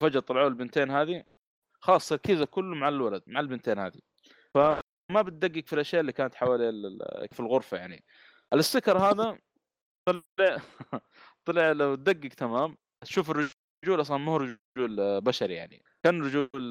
فجأة 0.00 0.20
طلعوا 0.20 0.48
البنتين 0.48 0.90
هذه 0.90 1.24
خلاص 1.80 2.08
تركيزه 2.08 2.44
كله 2.44 2.74
مع 2.76 2.88
الولد 2.88 3.22
مع 3.26 3.40
البنتين 3.40 3.78
هذه. 3.78 4.00
فما 4.54 5.22
بتدقق 5.22 5.66
في 5.66 5.72
الأشياء 5.72 6.00
اللي 6.00 6.12
كانت 6.12 6.34
حوالي 6.34 6.68
ال- 6.68 7.02
ال- 7.02 7.28
في 7.32 7.40
الغرفة 7.40 7.76
يعني. 7.76 8.04
ال 8.52 8.58
sticker 8.58 8.98
هذا 8.98 9.38
طلع 10.08 10.22
طلع 11.46 11.72
لو 11.72 11.94
تدقق 11.94 12.28
تمام. 12.34 12.76
تشوف 13.04 13.30
الرجول 13.84 14.00
أصلا 14.00 14.16
ما 14.16 14.32
هو 14.32 14.36
رجول 14.36 15.20
بشري 15.20 15.54
يعني؟ 15.54 15.82
كان 16.04 16.22
رجول 16.22 16.70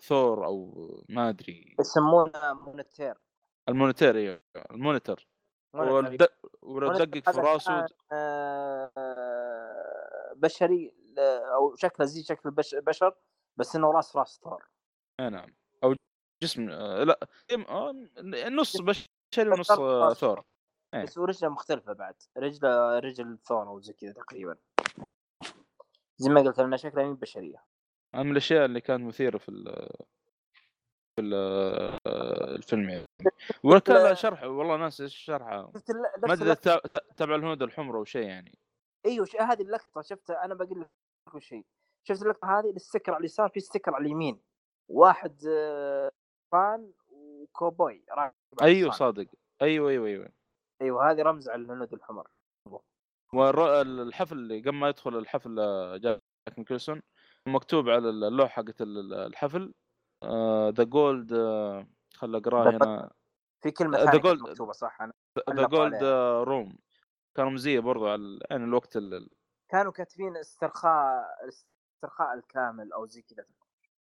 ثور 0.00 0.46
أو 0.46 1.04
ما 1.08 1.28
أدري. 1.28 1.76
يسمونه 1.80 2.52
Minotaur. 2.52 3.14
ال 3.68 3.73
Minotaur 3.73 4.16
أيوه 4.16 4.40
ال 4.70 4.76
Minotaur 4.76 5.28
والد... 5.74 6.28
ولو 6.62 6.92
تدقق 6.98 7.30
في 7.30 7.40
راسه 7.40 7.86
آه، 8.12 8.90
بشري 10.36 10.94
أو 11.54 11.74
شكله 11.76 12.06
زي 12.06 12.22
شكل 12.22 12.48
البش- 12.48 12.74
بشر 12.74 13.14
بس 13.56 13.76
إنه 13.76 13.90
راس 13.92 14.16
راس 14.16 14.40
ثور. 14.44 14.64
آه 15.20 15.28
نعم. 15.28 15.54
أو 15.84 15.94
جسم 16.42 16.70
آه، 16.70 17.04
لا 17.04 17.20
آه، 17.68 17.92
نص 18.48 18.80
بشري 18.80 19.08
ونص 19.50 19.72
ثور. 20.12 20.42
بس 20.94 21.18
ورجله 21.18 21.50
مختلفة 21.50 21.92
بعد 21.92 22.14
رجله 22.36 22.98
رجل 22.98 23.38
ثور 23.38 23.68
أو 23.68 23.80
زي 23.80 23.92
كذا 23.92 24.12
تقريبا. 24.12 24.56
زي 26.16 26.30
ما 26.30 26.40
قلت 26.40 26.60
لنا 26.60 26.76
شكلها 26.76 27.04
مين 27.04 27.14
بشرية. 27.14 27.64
من 28.14 28.30
الأشياء 28.30 28.64
اللي 28.64 28.80
كانت 28.80 29.02
مثيرة 29.04 29.38
في 29.38 29.48
ال 29.48 29.88
في 31.16 31.20
ال 31.20 31.34
الفيلم 32.56 32.90
يعني. 32.90 33.06
وكان 33.64 33.96
لها 33.96 34.14
شرح 34.14 34.42
والله 34.42 34.76
ناس 34.76 35.00
إيش 35.00 35.30
الل- 35.30 35.74
ما 36.26 36.32
أدري 36.32 36.54
تبع 37.16 37.34
الهنود 37.34 37.62
الحمر 37.62 37.96
أو 37.96 38.04
شيء 38.04 38.26
يعني. 38.28 38.58
إيوه 39.06 39.26
هذه 39.40 39.62
اللقطة 39.62 40.02
شفتها 40.02 40.44
أنا 40.44 40.54
بقول 40.54 40.80
لك 40.80 40.90
كل 41.32 41.42
شيء. 41.42 41.64
شفت 42.08 42.22
اللقطة 42.22 42.58
هذه 42.58 42.70
ال 42.70 42.75
sticker 42.75 43.12
على 43.12 43.20
اليسار 43.20 43.48
في 43.48 43.60
sticker 43.60 43.94
على 43.94 44.06
اليمين. 44.06 44.40
واحد 44.90 45.44
آه، 45.48 46.10
فان 46.52 46.92
وكوبوي 47.10 48.04
أيوه. 48.62 48.90
صادق. 48.90 49.26
أيوه 49.62 49.90
أيوه 49.90 50.06
أيوه. 50.06 50.28
إيوه 50.82 51.10
هذه 51.10 51.22
رمز 51.22 51.48
على 51.48 51.62
الهنود 51.62 51.92
الحمر. 51.92 52.28
والحفل 53.36 54.38
اللي 54.38 54.60
قبل 54.60 54.70
ما 54.72 54.88
يدخل 54.88 55.18
الحفل 55.18 55.58
آه، 55.60 55.96
جاك 55.96 56.22
نيكلسون 56.58 57.02
مكتوب 57.48 57.88
على 57.88 58.08
اللوحة 58.10 58.48
حقت 58.62 58.82
ال- 58.82 59.14
الحفل 59.14 59.74
The 60.70 60.84
Gold 60.84 61.30
خل 62.14 62.34
أقرأها 62.36 62.70
هنا. 62.76 63.10
في 63.62 63.70
كلمة 63.70 63.98
ثانية 64.04 64.20
Gold- 64.20 64.42
مكتوبة 64.42 64.72
صح؟ 64.72 65.00
أنا 65.02 65.12
The 65.50 65.66
Gold. 65.66 66.04
روم 66.48 66.78
كان 67.36 67.46
رمزيه 67.46 67.80
برضو 67.80 68.08
على 68.08 68.38
يعني 68.50 68.64
الوقت 68.64 68.96
ال- 68.96 69.30
كانوا 69.68 69.92
كاتبين 69.92 70.36
استرخاء 70.36 71.24
الاسترخاء 71.44 72.34
الكامل 72.34 72.92
أو 72.92 73.06
زي 73.06 73.22
كذا 73.22 73.44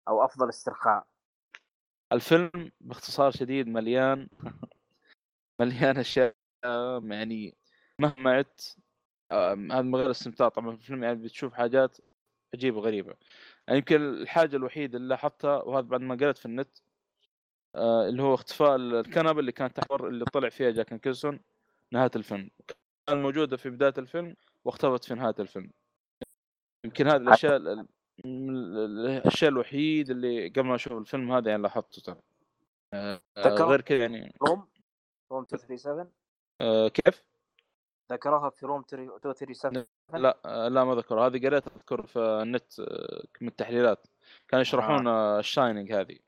أو 0.08 0.24
أفضل 0.24 0.48
استرخاء. 0.48 1.06
الفيلم 2.12 2.72
باختصار 2.80 3.30
شديد 3.30 3.68
مليان 3.68 4.28
مليان 5.60 5.98
أشياء 5.98 6.34
يعني 7.04 7.56
مهما 7.98 8.30
عدت 8.30 8.76
هذا 9.32 9.54
من 9.82 9.96
غير 9.96 10.10
استمتاع. 10.10 10.48
طبعا 10.48 10.70
في 10.70 10.76
الفيلم 10.82 11.04
يعني 11.04 11.14
بتشوف 11.22 11.52
حاجات 11.54 11.96
عجيبة 12.54 12.80
غريبه 12.80 13.14
يعني 13.68 13.78
يمكن 13.78 14.02
الحاجة 14.02 14.56
الوحيدة 14.56 14.96
اللي 14.98 15.08
لاحظتها 15.08 15.56
وهذا 15.62 15.86
بعد 15.86 16.00
ما 16.00 16.14
قريت 16.14 16.38
في 16.38 16.46
النت 16.46 16.78
آه، 17.74 18.08
اللي 18.08 18.22
هو 18.22 18.34
اختفاء 18.34 18.76
الكنبة 18.76 19.40
اللي 19.40 19.52
كانت 19.52 19.76
تحت 19.76 19.90
اللي 19.92 20.24
طلع 20.24 20.48
فيها 20.48 20.70
جاك 20.70 20.92
نيكلسون 20.92 21.40
نهاية 21.92 22.10
الفيلم. 22.16 22.50
كانت 23.06 23.20
موجودة 23.22 23.56
في 23.56 23.70
بداية 23.70 23.94
الفيلم 23.98 24.36
واختفت 24.64 25.04
في 25.04 25.14
نهاية 25.14 25.34
الفيلم. 25.38 25.70
يمكن 26.84 27.06
هذه 27.06 27.16
الأشياء 27.16 27.56
ال- 27.56 27.86
ال- 28.24 29.06
الأشياء 29.08 29.50
الوحيد 29.50 30.10
اللي 30.10 30.48
قبل 30.48 30.62
ما 30.62 30.74
أشوف 30.74 30.92
الفيلم 30.92 31.32
هذا 31.32 31.50
يعني 31.50 31.62
لاحظته 31.62 32.02
ترى. 32.02 32.20
آه، 32.94 33.20
غير 33.38 33.80
كذا 33.80 33.98
يعني. 33.98 34.34
Room؟ 34.48 34.68
Room 35.32 35.40
237 35.40 36.10
آه، 36.60 36.88
كيف؟ 36.88 37.24
ذكرها 38.12 38.50
في 38.50 38.66
Room 38.66 38.78
237 38.80 39.86
لا 40.12 40.38
آه، 40.44 40.68
لا 40.68 40.84
ما 40.84 40.94
ذكر 40.94 41.20
هذه 41.20 41.46
قريت 41.46 41.66
أذكر 41.66 42.06
في 42.06 42.18
النت 42.18 42.80
آه، 42.80 43.22
من 43.40 43.48
التحليلات. 43.48 44.06
كانوا 44.48 44.62
يشرحون 44.62 45.06
آه، 45.06 45.38
ال 45.38 45.45
shining 45.45 45.92
هذه 45.92 46.18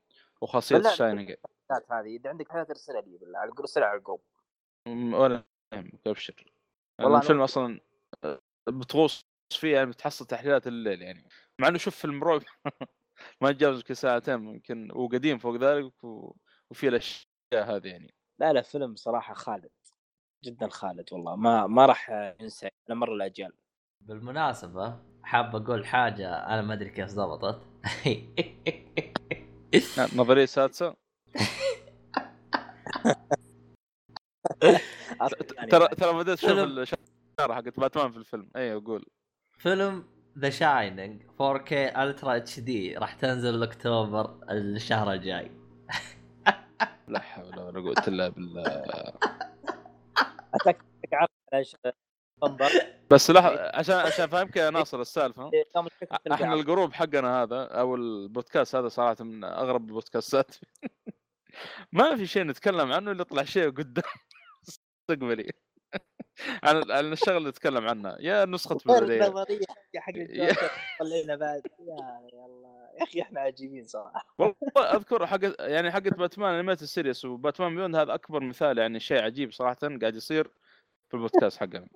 وخاصية. 0.41 0.77
ال 0.77 0.83
shining. 0.83 1.35
هذه 1.91 2.15
إذا 2.15 2.29
عندك 2.29 2.51
حاجات 2.51 2.69
ارسلها 2.69 3.01
لي 3.01 3.17
بالله 3.17 3.39
على 3.39 3.51
ارسلها 3.59 3.87
على 3.87 3.97
ال 3.97 4.00
group. 4.00 4.21
ولا 4.87 5.43
يهمك 5.73 6.07
أبشر. 6.07 6.53
والله 6.99 7.11
أنا 7.13 7.21
الفيلم 7.21 7.39
ودي- 7.39 7.43
أصلا 7.51 7.79
آه، 8.23 8.39
بتغوص 8.67 9.25
فيه 9.51 9.73
يعني 9.75 9.89
بتحصل 9.89 10.25
تحليلات 10.25 10.67
الليل 10.67 11.01
يعني. 11.01 11.27
مع 11.59 11.67
إنه 11.67 11.77
شوف 11.77 11.95
فيلم 11.95 12.23
رعب 12.23 12.41
ما 13.41 13.49
يتجاوز 13.49 13.77
يمكن 13.77 13.93
ساعتين 13.93 14.35
ممكن 14.35 14.91
وقديم 14.95 15.37
فوق 15.37 15.55
ذلك 15.55 16.03
و... 16.03 16.35
وفي 16.71 16.87
الأشياء 16.87 17.27
هذه 17.53 17.87
يعني. 17.87 18.13
لا 18.39 18.53
لا 18.53 18.61
فيلم 18.61 18.95
صراحة 18.95 19.33
خالد. 19.33 19.69
جدا 20.43 20.67
خالد 20.67 21.05
والله 21.13 21.35
ما 21.35 21.67
ما 21.67 21.85
راح 21.85 22.09
ينسى 22.41 22.69
على 22.89 22.99
مر 22.99 23.13
الأجيال. 23.13 23.53
بالمناسبة 24.01 24.99
حاب 25.23 25.55
أقول 25.55 25.85
حاجة 25.85 26.33
أنا 26.35 26.61
ما 26.61 26.73
أدري 26.73 26.89
كيف 26.89 27.13
ضبطت. 27.13 27.61
نظرية 30.15 30.45
سادسة. 30.45 30.95
يعني 35.57 35.71
ترى 35.71 35.87
ترى 35.87 36.13
بديت 36.13 36.43
أشوف 36.43 36.49
فيلم. 36.49 36.79
الشاره 36.79 37.53
حقت 37.53 37.79
باتمان 37.79 38.11
في 38.11 38.17
الفيلم. 38.17 38.49
اي 38.55 38.73
أقول 38.75 39.05
فيلم 39.57 40.03
The 40.37 40.49
Shining 40.49 41.21
4K 41.23 41.71
Ultra 41.73 42.37
HD 42.37 42.97
راح 42.97 43.13
تنزل 43.13 43.63
اكتوبر 43.63 44.37
الشهر 44.51 45.13
الجاي. 45.13 45.51
لا 47.07 47.19
حول 47.19 47.59
ولا 47.59 47.79
قوة 47.81 48.03
إلا 48.07 48.29
بالله 48.29 48.63
اتاك 50.55 50.77
عرض 50.77 50.81
على 50.81 50.81
ش- 50.81 50.81
بمبر 50.81 50.85
بس 53.09 53.31
لا 53.31 53.71
عشان 53.77 53.95
عشان 53.95 54.27
فاهمك 54.27 54.55
يا 54.55 54.69
ناصر 54.69 55.01
السالفة. 55.01 55.49
في 55.49 56.33
إحنا. 56.33 56.53
ال 56.53 56.60
group 56.60 56.93
حقنا 56.93 57.43
هذا 57.43 57.63
أو 57.63 57.95
البودكاست 57.95 58.75
هذا 58.75 58.87
صراحة 58.87 59.23
من 59.23 59.43
أغرب 59.43 59.87
البودكاستات. 59.87 60.55
ما 61.91 62.15
في 62.15 62.27
شيء 62.27 62.43
نتكلم 62.43 62.91
عنه 62.93 63.11
إلا 63.11 63.21
يطلع 63.21 63.43
شيء 63.43 63.69
قدام. 63.69 64.03
مستقبلي 65.09 65.51
عن 66.63 66.91
عن 66.91 67.13
الشغله 67.13 67.37
اللي 67.37 67.49
نتكلم 67.49 67.87
عنها 67.87 68.17
يا 68.19 68.45
نسخة 68.45 68.77
بلوري 68.85 69.25
النظريه 69.25 69.59
حق 69.97 70.11
حق 70.53 70.71
طلعنا 70.99 71.35
بعد. 71.35 71.61
يا 71.79 72.19
الله 72.45 72.89
يا 72.99 73.03
أخي 73.03 73.21
إحنا 73.21 73.39
عجيبين 73.39 73.85
صراحة. 73.85 74.25
والله 74.37 74.95
أذكر 74.95 75.27
حق 75.27 75.39
يعني 75.59 75.91
حقت 75.91 76.13
Batman 76.13 76.53
Animated 76.59 76.81
Series 76.81 77.25
و 77.25 77.32
Batman 77.32 77.75
Beyond 77.75 77.95
هذا 77.95 78.13
أكبر 78.13 78.43
مثال 78.43 78.77
يعني 78.77 78.99
شيء 78.99 79.23
عجيب 79.23 79.51
صراحة 79.51 79.77
قاعد 80.01 80.15
يصير. 80.15 80.51
في 81.13 81.17
البودكاست 81.17 81.59
حقنا. 81.59 81.87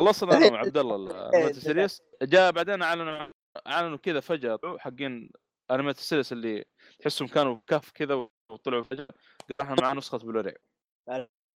خلصنا 0.00 0.36
أنا 0.36 0.52
وعبد 0.52 0.78
الله 0.78 0.96
ال 0.96 1.03
Animated 1.03 1.56
Series 1.56 2.02
جاء 2.22 2.52
بعدين 2.52 2.82
أعلنوا 2.82 3.26
أعلنوا 3.66 3.96
كذا 3.96 4.20
فجأة 4.20 4.58
حقين 4.78 5.30
Animated 5.70 5.98
Series 5.98 6.32
اللي 6.32 6.64
تحسهم 6.98 7.28
كانوا 7.28 7.58
كف 7.66 7.90
كذا 7.90 8.28
وطلعوا 8.50 8.82
فجأة. 8.82 9.06
قال 9.06 9.60
إحنا 9.60 9.76
معنا 9.82 9.98
نسخة 9.98 10.18
بلوري 10.18 10.54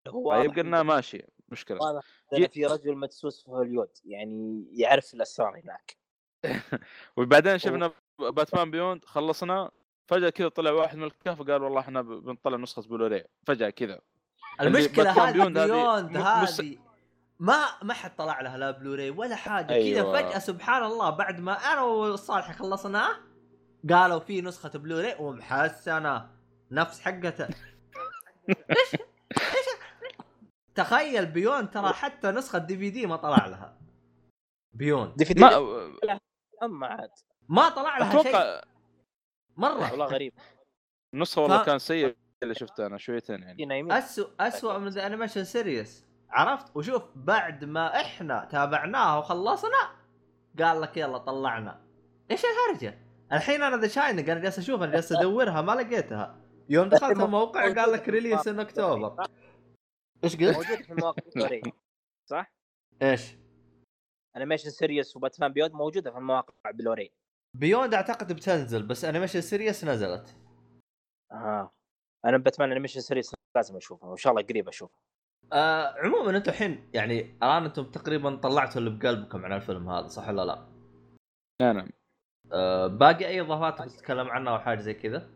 هو 0.09 0.31
طيب 0.31 0.51
قلنا 0.51 0.83
ماشي. 0.83 1.27
مشكلة. 1.49 1.79
واضح 1.83 2.05
في 2.51 2.67
رجل 2.67 2.97
مدسوس 2.97 3.45
في 3.45 3.51
هوليوود 3.51 3.91
يعني 4.05 4.67
يعرف 4.73 5.15
الأسرار 5.15 5.61
هناك. 5.61 5.97
وبعدين 7.17 7.59
شفنا 7.59 7.93
Batman 8.19 8.71
Beyond 8.71 9.05
خلصنا. 9.05 9.71
فجأة 10.11 10.31
كذا 10.31 10.49
طلع 10.49 10.71
واحد 10.71 10.97
من 10.97 11.05
الكهف 11.05 11.41
وقال 11.41 11.63
والله 11.63 11.81
إحنا 11.81 12.03
بنطلع 12.03 12.57
نسخة 12.57 12.83
بلوري 12.83 13.25
فجأة 13.47 13.71
كذا. 13.71 14.01
باتمان 14.59 15.09
هذه 15.09 15.67
Beyond 15.67 16.17
هذه 16.17 16.79
ما 17.39 17.65
ما 17.83 17.95
حد 17.95 18.17
طلع 18.17 18.41
لها 18.41 18.57
لا 18.59 18.71
بلوراي 18.71 19.11
ولا 19.11 19.37
حاجة. 19.37 19.73
أيوة. 19.73 20.13
كذا 20.13 20.23
فجأة 20.29 20.39
سبحان 20.39 20.83
الله 20.83 21.11
بعد 21.11 21.41
ما 21.41 21.53
أنا 21.53 21.83
وصالح 21.83 22.53
خلصناه 22.53 23.17
قالوا 23.91 24.19
في 24.19 24.41
نسخة 24.41 24.79
بلوراي 24.79 25.17
ومحسنة. 25.19 26.31
نفس 26.71 27.01
حقته. 27.01 27.45
إيش 28.49 28.95
إيش؟ 29.33 29.67
تخيل 30.75 31.27
Beyond 31.27 31.71
ترى 31.71 31.93
حتى 31.93 32.31
نسخة 32.31 32.59
DVD 32.59 33.07
ما 33.07 33.17
طلع 33.17 33.47
لها. 33.47 33.79
Beyond 34.73 35.17
DVD 35.17 35.41
ما 35.41 35.57
اما 36.63 36.87
عاد. 36.87 37.11
ما 37.49 37.69
طلع 37.69 37.99
لها 37.99 38.11
شيء. 38.11 38.21
أتوقع 38.21 38.63
مرة. 39.57 39.91
والله 39.91 40.07
غريب. 40.07 40.33
النسخه 41.15 41.43
والله 41.43 41.63
ف- 41.63 41.67
كان 41.67 41.79
سيء. 41.79 42.17
اللي 42.43 42.55
شفته 42.55 42.87
أنا 42.87 42.99
شويتين 42.99 43.43
يعني 43.43 43.65
نايمين. 43.65 43.93
أسوأ 43.93 44.27
أسوأ 44.41 44.79
من 44.79 44.89
the 44.89 45.07
animation 45.07 45.45
series 45.45 46.07
عرفت؟ 46.31 46.77
وشوف 46.77 47.03
بعد 47.17 47.65
ما 47.65 48.01
إحنا 48.01 48.45
تابعناها 48.45 49.19
وخلصنا 49.19 49.91
قال 50.59 50.81
لك 50.81 50.97
يلا 50.97 51.19
طلعنا. 51.19 51.81
إيش 52.31 52.43
الهرجه؟ 52.45 52.99
الحين 53.33 53.63
أنا 53.63 53.77
The 53.77 53.89
Shining 53.89 54.31
أنا 54.31 54.41
جالس 54.41 54.59
أشوف 54.59 54.83
أنا 54.83 54.93
جالس 54.93 55.13
أدورها 55.13 55.61
ما 55.63 55.73
لقيتها. 55.73 56.41
يوم 56.69 56.89
دخلت 56.89 57.21
الموقع 57.21 57.75
قال 57.75 57.93
لك 57.93 58.09
release 58.09 58.49
in 58.49 58.61
October 58.61 59.27
إيش 60.25 60.37
قلت؟ 60.37 60.57
موجود 60.57 60.83
في 60.83 60.93
المواقع 60.93 61.23
صح؟ 62.31 62.53
إيش؟ 63.03 63.37
animation 64.37 64.71
series 64.71 65.17
و 65.17 65.22
Batman 65.22 65.53
Beyond 65.53 65.73
موجودة 65.73 66.11
في 66.11 66.19
المواقع 66.19 66.71
بلوري. 66.71 67.13
Beyond 67.57 67.95
أعتقد 67.95 68.33
بتنزل 68.33 68.87
بس 68.87 69.05
animation 69.05 69.41
series 69.41 69.85
نزلت. 69.85 70.37
آه. 71.33 71.73
أنا 72.25 72.39
Batman 72.39 72.71
animation 72.71 73.01
series 73.01 73.35
لازم 73.57 73.77
اشوفها 73.77 74.09
وإن 74.09 74.17
شاء 74.17 74.33
الله 74.33 74.43
قريب 74.43 74.69
اشوفها 74.69 75.01
آه 75.53 75.95
عموما 75.99 76.37
أنتم 76.37 76.51
الحين 76.53 76.91
يعني 76.95 77.21
الآن 77.21 77.65
أنتم 77.65 77.85
تقريبا 77.85 78.37
طلعتوا 78.37 78.81
اللي 78.81 78.91
بقلبكم 78.91 79.45
عن 79.45 79.53
الفيلم 79.53 79.89
هذا 79.91 80.07
صح 80.07 80.29
ولا 80.29 80.45
لا؟ 80.45 80.67
نعم 81.63 81.89
آه 82.53 82.87
باقي 82.87 83.27
أي 83.27 83.41
إضافات 83.41 83.83
بتتكلم 83.83 84.29
عنها 84.29 84.53
أو 84.53 84.59
حاجة 84.59 84.81
زي 84.81 84.95
كذا؟ 84.95 85.31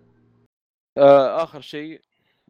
آه 0.99 1.43
آخر 1.43 1.61
شيء 1.61 2.03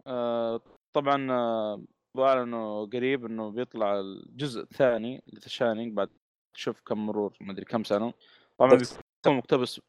آه 0.07 0.61
طبعا 0.93 1.33
آه 1.33 1.85
اعلنوا 2.19 2.87
قريب 2.87 3.25
إنه 3.27 3.51
بيطلع 3.51 4.01
الجزء 4.01 4.63
الثاني 4.63 5.23
ل 5.27 5.33
The 5.33 5.51
Shining 5.51 5.93
بعد 5.93 6.11
شوف 6.55 6.81
كم 6.81 7.07
مرور 7.07 7.37
ما 7.41 7.53
أدري 7.53 7.65
كم 7.65 7.85
سنة. 7.85 8.13
طبعا 8.59 8.71
بيكون 8.71 9.37
مقتبس 9.39 9.81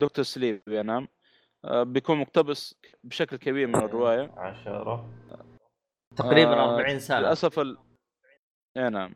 دكتور 0.00 0.24
سليب 0.24 0.62
ينام 0.68 1.08
بيكون 1.66 2.18
مقتبس 2.18 2.74
بشكل 3.04 3.36
كبير 3.36 3.66
من 3.66 3.76
الرواية. 3.76 4.32
عشرة. 4.36 5.10
تقريبا 6.16 6.54
آه، 6.54 6.74
40 6.74 6.98
سنه 6.98 7.18
للأسف 7.20 7.58
ال... 7.58 7.78
اي 8.76 8.90
نعم. 8.90 9.14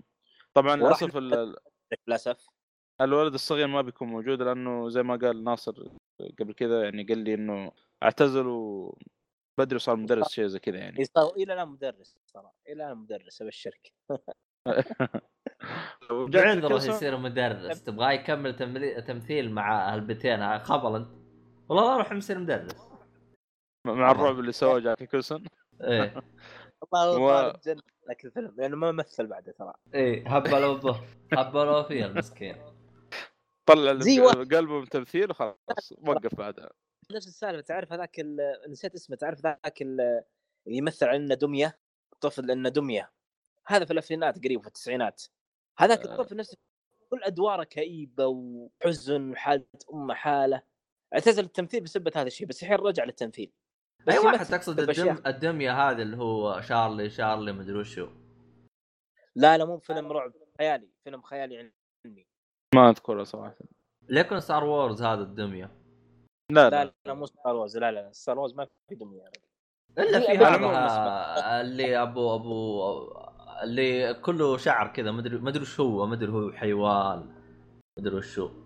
طبعا 0.54 0.76
للأسف 0.76 1.16
ال... 1.16 1.56
للأسف. 2.08 2.46
الولد 3.00 3.34
الصغير 3.34 3.66
ما 3.66 3.82
بيكون 3.82 4.08
موجود 4.08 4.42
لأنه 4.42 4.88
زي 4.88 5.02
ما 5.02 5.16
قال 5.16 5.44
ناصر 5.44 5.88
قبل 6.38 6.52
كذا 6.54 6.84
يعني 6.84 7.04
قال 7.04 7.18
لي 7.18 7.34
إنه 7.34 7.72
اعتزل 8.02 8.46
و 8.46 8.98
بدري 9.58 9.76
وصار 9.76 9.96
مدرس 9.96 10.28
شيء 10.28 10.46
زي 10.46 10.58
كذا 10.58 10.76
يعني. 10.78 11.04
صار 11.04 11.32
إلى 11.36 11.54
الآن 11.54 11.68
مدرس 11.68 12.16
صراحة. 12.26 12.54
إلى 12.68 12.84
الآن 12.86 12.98
مدرس 12.98 13.42
أبشرك. 13.42 13.92
صار- 16.82 16.88
يصير 16.88 17.16
مدرس. 17.16 17.82
تبغاه 17.84 18.12
يكمل 18.12 18.56
تملي- 18.56 19.02
تمثيل 19.02 19.50
مع 19.52 19.94
هالبتين 19.94 20.40
ها، 20.40 20.58
خبل 20.58 20.96
انت 20.96 21.08
والله 21.68 21.94
أروح 21.94 22.12
يصير 22.12 22.38
مدرس 22.38 22.76
مع 23.86 24.10
الرعب 24.10 24.38
اللي 24.38 24.52
سواه 24.52 24.78
جاكي 24.78 25.06
كوسن 25.06 25.44
إيه. 25.80 26.14
والله 26.92 27.48
و- 27.48 27.52
لك 28.10 28.24
الفيلم 28.24 28.54
لأنه 28.58 28.76
ما 28.76 28.92
مثل 28.92 29.26
بعده 29.26 29.52
ترى. 29.52 29.72
إيه 29.94 30.36
هبلوا 30.36 30.74
به 30.76 31.00
هبلوا 31.32 31.82
فيه 31.82 32.06
المسكين. 32.06 32.56
طلع 33.66 33.94
زي. 33.98 34.20
قلبه 34.20 34.80
من 34.80 34.88
تمثيل 34.88 35.30
وخلاص 35.30 35.92
وقف 35.98 36.34
بعدها. 36.34 36.70
نفس 37.12 37.26
السالفة 37.26 37.60
تعرف 37.60 37.92
هذاك 37.92 38.16
نسيت 38.68 38.94
اسمه 38.94 39.16
تعرف 39.16 39.40
ذاك 39.40 39.82
ال- 39.82 40.00
اللي 40.66 40.78
يمثل 40.78 41.06
انه 41.06 41.34
دميه 41.34 41.78
طفل 42.20 42.50
انه 42.50 42.68
دميه 42.68 43.12
هذا 43.66 43.84
في 43.84 43.90
الألفينات 43.92 44.44
قريب 44.44 44.60
في 44.60 44.66
التسعينات. 44.66 45.22
هذاك 45.78 46.06
آه. 46.06 46.12
الطفل 46.12 46.36
نفسه 46.36 46.56
كل 47.10 47.20
أدواره 47.22 47.64
كئيبة 47.64 48.26
وحزن 48.26 49.30
وحالة 49.30 49.64
امه 49.94 50.14
حالة. 50.14 50.62
اعتزل 51.14 51.44
التمثيل 51.44 51.80
بسبب 51.80 52.16
هذا 52.16 52.26
الشيء 52.26 52.46
بس 52.46 52.62
الحين 52.62 52.76
رجع 52.76 53.04
للتمثيل. 53.04 53.52
بس 54.06 54.14
أي 54.14 54.18
واحد 54.18 54.46
تقصد. 54.46 54.80
الدم 54.80 55.22
الدمية 55.26 55.90
هذه 55.90 56.02
اللي 56.02 56.16
هو 56.16 56.60
شارلي 56.60 57.10
شارلي 57.10 57.52
مدري 57.52 57.78
وشو. 57.78 58.08
لا 59.36 59.58
لا 59.58 59.64
مو 59.64 59.78
فيلم 59.78 60.12
رعب 60.12 60.32
خيالي 60.58 60.88
فيلم 61.04 61.22
خيالي 61.22 61.72
علمي. 62.04 62.26
ما 62.74 62.90
أذكره 62.90 63.24
صراحة. 63.24 63.56
ليكن 64.08 64.40
Star 64.40 64.64
Wars 64.64 65.02
هذا 65.02 65.22
الدمية. 65.22 65.70
لا 66.52 66.70
لا. 66.70 66.84
لا 66.84 66.92
لا 67.06 67.14
مو 67.14 67.26
Star 67.26 67.56
Wars 67.56 67.78
لا 67.78 67.92
لا 67.92 68.12
Star 68.12 68.38
Wars 68.38 68.54
ما 68.54 68.64
في 68.64 68.94
دمية 68.94 69.30
إلا 69.98 70.20
في 70.20 70.38
هذا 70.38 71.60
اللي 71.60 72.02
أبو 72.02 72.34
أبو 72.34 72.82
اللي 73.62 74.14
كله 74.14 74.56
شعر 74.56 74.88
كذا 74.92 75.10
مدري 75.10 75.38
مدري 75.38 75.62
وش 75.62 75.80
هو 75.80 76.06
مدري 76.06 76.32
هو 76.32 76.52
حيوان 76.52 77.34
مدري 77.98 78.16
وش 78.16 78.38
هو. 78.38 78.65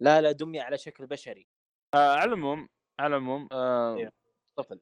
لا 0.00 0.20
لا 0.20 0.32
دميه 0.32 0.62
على 0.62 0.78
شكل 0.78 1.06
بشري. 1.06 1.46
آه 1.94 2.14
على 2.14 2.24
العموم 2.24 2.68
على 3.00 3.16
العموم 3.16 3.48
آه 3.52 3.96
أيوه. 3.96 4.12
طفل 4.56 4.80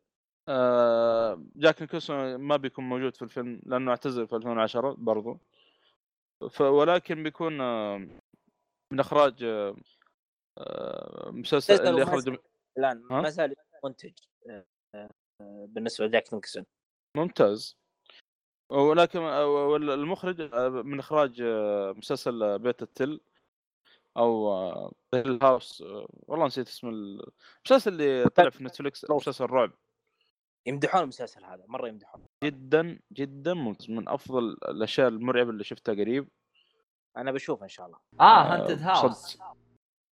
آه، 0.49 1.45
جاك 1.57 1.83
نيكلسون 1.83 2.35
ما 2.37 2.57
بيكون 2.57 2.85
موجود 2.89 3.17
في 3.17 3.23
الفيلم 3.23 3.61
لأنه 3.67 3.91
اعتزل 3.91 4.29
في 4.29 4.37
2010 4.37 4.95
برضو. 4.99 5.39
ولكن 6.61 7.23
بيكون 7.23 7.61
آه، 7.61 7.97
من 8.93 9.01
إخراج 9.01 9.45
آه، 9.45 9.77
آه، 10.59 11.31
مسلسل 11.31 11.89
اللي 11.89 12.03
اخرج 12.03 12.39
الآن؟ 12.79 13.03
ما 13.11 13.31
زال 13.31 13.55
منتج 13.85 14.13
آه، 14.51 14.65
آه، 14.95 15.09
بالنسبة 15.69 16.07
لجاك 16.07 16.35
نيكلسون 16.35 16.65
ممتاز. 17.17 17.77
ولكن 18.71 19.19
آه، 19.19 19.77
المخرج 19.77 20.41
آه، 20.41 20.69
من 20.69 20.99
إخراج 20.99 21.41
آه، 21.41 21.93
مسلسل 21.93 22.43
آه، 22.43 22.57
بيت 22.57 22.83
التل. 22.83 23.21
أو 24.17 24.95
Hill 25.15 25.39
House 25.43 25.85
والله 26.11 26.47
نسيت 26.47 26.69
اسم 26.69 26.89
المسلسل 26.89 27.93
اللي 27.93 28.29
طلع 28.29 28.51
في 28.51 28.65
نتفلكس 28.65 29.11
مسلسل 29.11 29.45
رعب. 29.45 29.73
يمدحون 30.67 31.03
المسلسل 31.03 31.45
هذا 31.45 31.65
مرة 31.69 31.89
يمدحون. 31.89 32.27
جدا 32.45 32.99
جدا 33.13 33.55
ممتاز 33.55 33.91
من 33.91 34.09
أفضل 34.09 34.45
الأشياء 34.49 35.09
المرعبة 35.09 35.51
اللي 35.51 35.65
شفتها 35.65 35.95
قريب. 35.95 36.29
أنا 37.17 37.33
بشوفه 37.33 37.63
إن 37.63 37.69
شاء 37.69 37.87
الله. 37.87 37.99
آه 38.21 38.43
Haunted 38.43 38.83
House. 38.83 39.39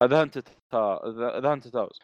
هذا 0.02 0.20
Haunted 0.20 0.48
The 1.42 1.52
Haunted 1.52 1.76
House 1.76 1.98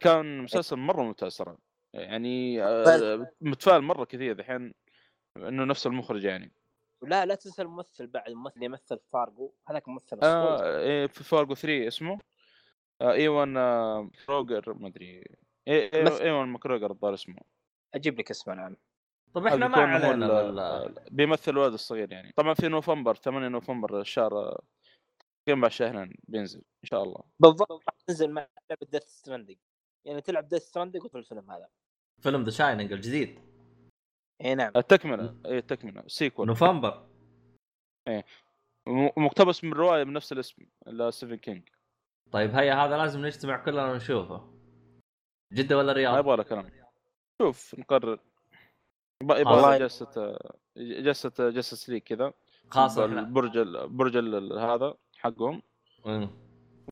كان 0.00 0.38
مسلسل 0.38 0.76
مرة 0.76 1.02
ممتاز 1.02 1.36
ترى. 1.36 1.56
يعني 1.94 2.64
آه، 2.64 3.32
متفائل 3.40 3.82
مرة 3.82 4.04
كثير 4.04 4.38
الحين 4.38 4.74
إنه 5.36 5.64
نفس 5.64 5.86
المخرج 5.86 6.24
يعني. 6.24 6.52
لا 7.04 7.26
لا 7.26 7.34
تنسى 7.34 7.62
الممثل 7.62 8.06
بعد 8.06 8.28
الممثل 8.28 8.54
اللي 8.54 8.66
يمثل 8.66 8.98
فارجو. 9.12 9.52
هذاك 9.68 9.88
ممثل 9.88 10.18
آه 10.22 10.54
أسطوري. 10.54 10.76
إيه 10.80 11.06
في 11.06 11.24
فارجو 11.24 11.54
3 11.54 11.86
اسمه؟ 11.88 12.18
آه 13.00 13.12
إيوان 13.12 13.56
آه 13.56 14.02
مكريجور 14.02 14.74
ما 14.74 14.88
أدري. 14.88 15.06
إيه 15.68 15.92
إيه 15.92 16.04
مثل- 16.04 16.22
إيوان 16.22 16.48
مكريجور 16.48 16.90
الظاهر 16.90 17.14
اسمه. 17.14 17.36
أجيب 17.94 18.18
لك 18.18 18.30
اسمه 18.30 18.54
الآن. 18.54 18.76
طب 19.34 19.46
إحنا 19.46 19.68
ما 19.68 19.78
علينا 19.78 20.94
بيمثل 21.10 21.50
الولد 21.52 21.72
الصغير 21.72 22.12
يعني. 22.12 22.32
طبعا 22.36 22.54
في 22.54 22.68
نوفمبر 22.68 23.14
8 23.14 23.48
نوفمبر 23.48 24.00
الشهر 24.00 24.38
آه، 24.38 24.62
تقريبا 25.46 25.60
بعد 25.62 25.70
شهرين 25.70 26.14
بينزل 26.28 26.58
إن 26.58 26.88
شاء 26.88 27.02
الله. 27.02 27.20
بالضبط. 27.40 27.72
راح 27.72 27.96
تنزل 28.06 28.30
مع 28.30 28.48
لعبة 28.70 28.86
Death 28.92 29.02
Stranding 29.02 29.56
يعني 30.04 30.20
تلعب 30.20 30.48
Death 30.48 30.62
Stranding 30.62 31.04
وفي 31.04 31.18
الفيلم 31.18 31.50
هذا. 31.50 31.68
فيلم 32.20 32.42
The 32.44 32.50
Shining 32.50 32.92
الجديد. 32.92 33.53
اي 34.40 34.54
نعم. 34.54 34.72
التكمله 34.76 35.36
اي 35.46 35.58
التكمله 35.58 36.02
sequel. 36.06 36.46
نوفمبر. 36.46 37.06
م- 38.86 39.24
مقتبس 39.24 39.64
من 39.64 39.72
رواية 39.72 40.02
بنفس 40.02 40.32
الاسم 40.32 40.66
لستيفن 40.86 41.34
كينج. 41.36 41.68
طيب 42.32 42.50
هيا 42.54 42.74
هذا 42.74 42.96
لازم 42.96 43.26
نجتمع 43.26 43.56
كلنا 43.56 43.92
ونشوفه. 43.92 44.54
جدة 45.52 45.78
ولا 45.78 45.86
ما 45.86 45.92
رياض؟ 45.92 46.18
يبغى 46.18 46.36
له 46.36 46.42
كلام. 46.42 46.70
شوف 47.42 47.74
نقرر 47.78 48.18
يبغى 49.22 49.78
جلسة 49.78 50.38
جلسة 50.76 51.50
جلسة 51.50 51.92
ليك 51.92 52.04
كذا. 52.04 52.32
إحنا 53.04 53.20
البرج 53.20 53.56
ال- 53.56 53.88
برج 53.88 54.16
هذا 54.58 54.94
حقهم. 55.18 55.62
مم. 56.06 56.30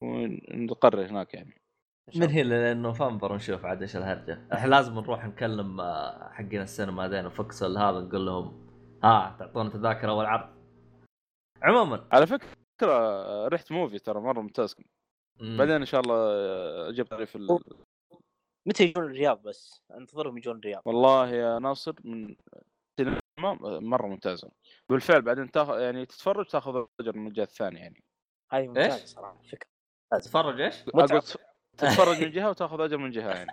ونقرر 0.02 1.06
هناك 1.06 1.34
يعني. 1.34 1.61
من 2.16 2.30
هي 2.30 2.42
لين 2.42 2.82
نوفمبر 2.82 3.32
ونشوف 3.32 3.64
عاد 3.64 3.82
إيش 3.82 3.96
الهرجة. 3.96 4.48
إحنا 4.52 4.68
لازم 4.68 4.94
نروح 4.94 5.26
نكلم 5.26 5.80
آه، 5.80 6.28
حقين 6.28 6.60
السينما 6.60 7.06
هذين 7.06 7.26
وفكسل 7.26 7.78
هذا 7.78 8.00
نقول 8.00 8.26
لهم 8.26 8.68
ها 9.04 9.36
تعطونا 9.38 9.70
تذاكر 9.70 10.10
اول 10.10 10.26
عرض 10.26 10.48
عموما. 11.62 12.08
على 12.12 12.26
فكرة 12.26 13.48
رحت 13.48 13.72
موفي 13.72 13.98
ترى 13.98 14.20
مرة 14.20 14.40
ممتاز. 14.40 14.76
مم. 15.40 15.56
بعدين 15.58 15.74
إن 15.74 15.84
شاء 15.84 16.00
الله 16.00 16.18
أجيب 16.88 17.06
تعريف 17.06 17.36
ال... 17.36 17.58
متى 18.66 18.84
يجون 18.84 19.04
الرياض 19.04 19.42
بس؟ 19.42 19.82
أنتظرهم 19.90 20.38
يجون 20.38 20.58
الرياض. 20.58 20.82
والله 20.84 21.28
يا 21.28 21.58
ناصر 21.58 21.94
من 22.04 22.36
سينما 23.00 23.20
مرة 23.80 24.06
ممتازة. 24.06 24.50
بالفعل 24.88 25.22
بعدين 25.22 25.50
تاخذ 25.50 25.80
يعني 25.80 26.06
تتفرج 26.06 26.46
تاخذ 26.46 26.84
اجر 27.00 27.16
من 27.16 27.26
الجهة 27.26 27.44
الثانية 27.44 27.80
يعني. 27.80 28.04
هذه 28.52 28.68
ممتازة 28.68 28.94
إيش؟ 28.94 29.04
صراحة 29.04 29.42
فكرة. 29.42 29.68
تتفرج 30.12 30.60
إيش؟ 30.60 30.82
أقول 30.88 31.22
تتفرج 31.78 32.22
من 32.22 32.30
جهة 32.30 32.50
وتاخذ 32.50 32.80
أجر 32.80 32.96
من 32.96 33.10
جهة 33.10 33.28
يعني. 33.28 33.52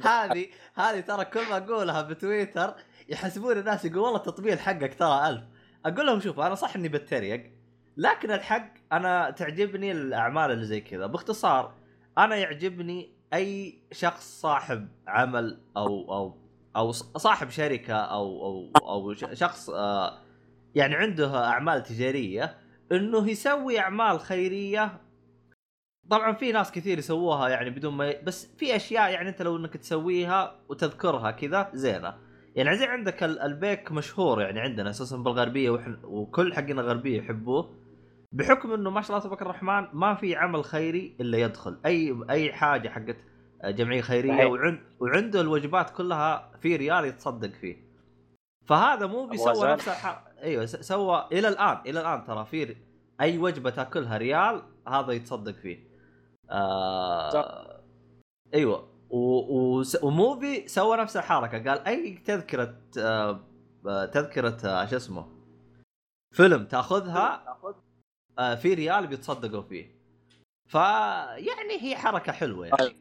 هذه 0.04 0.46
هذه 0.74 1.00
ترى 1.00 1.24
كل 1.24 1.48
ما 1.48 1.56
أقولها 1.56 2.02
بتويتر 2.02 2.74
يحسبون 3.08 3.58
الناس 3.58 3.84
يقول 3.84 3.98
والله 3.98 4.16
التطبيل 4.16 4.58
حقك 4.60 4.94
ترى 4.98 5.28
ألف. 5.28 5.42
أقول 5.86 6.06
لهم 6.06 6.20
شوفوا 6.20 6.46
أنا 6.46 6.54
صح 6.54 6.76
إني 6.76 6.88
بتريق 6.88 7.52
لكن 7.96 8.30
الحق 8.30 8.72
أنا 8.92 9.30
تعجبني 9.30 9.92
الأعمال 9.92 10.50
اللي 10.50 10.64
زي 10.64 10.80
كذا. 10.80 11.06
باختصار 11.06 11.74
أنا 12.18 12.36
يعجبني 12.36 13.16
أي 13.34 13.78
شخص 13.92 14.40
صاحب 14.40 14.88
عمل 15.06 15.60
أو 15.76 16.12
أو 16.14 16.38
أو 16.76 16.92
صاحب 16.92 17.50
شركة 17.50 17.94
أو 17.94 18.46
أو 18.46 18.70
أو 18.88 19.14
شخص 19.14 19.70
آه، 19.70 20.18
يعني 20.74 20.94
عنده 20.94 21.44
أعمال 21.44 21.82
تجارية 21.82 22.56
إنه 22.92 23.30
يسوي 23.30 23.78
أعمال 23.78 24.20
خيرية 24.20 25.00
طبعا 26.10 26.32
في 26.32 26.52
ناس 26.52 26.72
كثير 26.72 26.98
يسووها 26.98 27.48
يعني 27.48 27.70
بدون 27.70 27.94
ما 27.94 28.08
ي... 28.08 28.22
بس 28.22 28.54
في 28.56 28.76
أشياء 28.76 29.10
يعني 29.10 29.28
أنت 29.28 29.42
لو 29.42 29.56
إنك 29.56 29.76
تسويها 29.76 30.60
وتذكرها 30.68 31.30
كذا 31.30 31.70
زينة. 31.74 32.14
يعني 32.56 32.76
زي 32.76 32.84
عندك 32.84 33.22
ال- 33.22 33.40
البيك 33.40 33.92
مشهور 33.92 34.40
يعني 34.40 34.60
عندنا 34.60 34.90
أساسا 34.90 35.16
بالغربية 35.16 35.70
وحن... 35.70 35.96
وكل 36.04 36.54
حقنا 36.54 36.80
الغربيه 36.80 37.18
يحبوه. 37.18 37.74
بحكم 38.32 38.72
إنه 38.72 38.90
ما 38.90 39.00
شاء 39.00 39.10
الله 39.10 39.24
تبارك 39.26 39.42
الرحمن 39.42 39.86
ما 39.92 40.14
في 40.14 40.36
عمل 40.36 40.64
خيري 40.64 41.16
إلا 41.20 41.38
يدخل. 41.38 41.78
اي 41.86 42.16
أي 42.30 42.52
حاجة 42.52 42.88
حقت 42.88 43.16
جمعية 43.64 44.00
خيرية. 44.00 44.44
وعند 44.46 44.80
وعنده 45.00 45.40
الوجبات 45.40 45.90
كلها 45.90 46.50
في 46.62 46.76
ريال 46.76 47.04
يتصدق 47.04 47.50
فيه. 47.60 47.76
فهذا 48.66 49.06
موفي 49.06 49.34
أبو 49.34 49.44
سوى 49.44 49.52
غزال. 49.52 49.70
نفس 49.72 49.88
الح... 49.88 50.24
أيوه 50.42 50.66
س- 50.66 50.76
سوى 50.76 51.28
إلى 51.32 51.48
الان 51.48 51.78
إلى 51.86 52.00
الآن 52.00 52.24
ترى 52.24 52.44
في 52.44 52.76
أي 53.20 53.38
وجبة 53.38 53.70
تأكلها 53.70 54.16
ريال 54.18 54.62
هذا 54.88 55.12
يتصدق 55.12 55.52
فيه. 55.52 55.95
آه... 56.50 57.82
أيوه. 58.54 58.88
و... 59.10 59.18
و... 59.18 59.82
وموفي 60.02 60.68
سوى 60.68 60.96
نفس 60.96 61.16
الحركة. 61.16 61.70
قال 61.70 61.86
أي 61.86 62.14
تذكرة 62.14 62.78
آه... 62.98 63.40
آه، 63.86 64.04
تذكرة 64.04 64.56
آه، 64.64 64.86
شو 64.86 64.96
اسمه 64.96 65.36
فيلم 66.34 66.64
تأخذها 66.64 67.58
آه، 68.38 68.54
في 68.54 68.74
ريال 68.74 69.06
بيتصدقوا 69.06 69.62
فيه. 69.62 69.96
فيعني 70.66 71.82
هي 71.82 71.96
حركة 71.96 72.32
حلوة 72.32 72.66
يعني. 72.66 72.96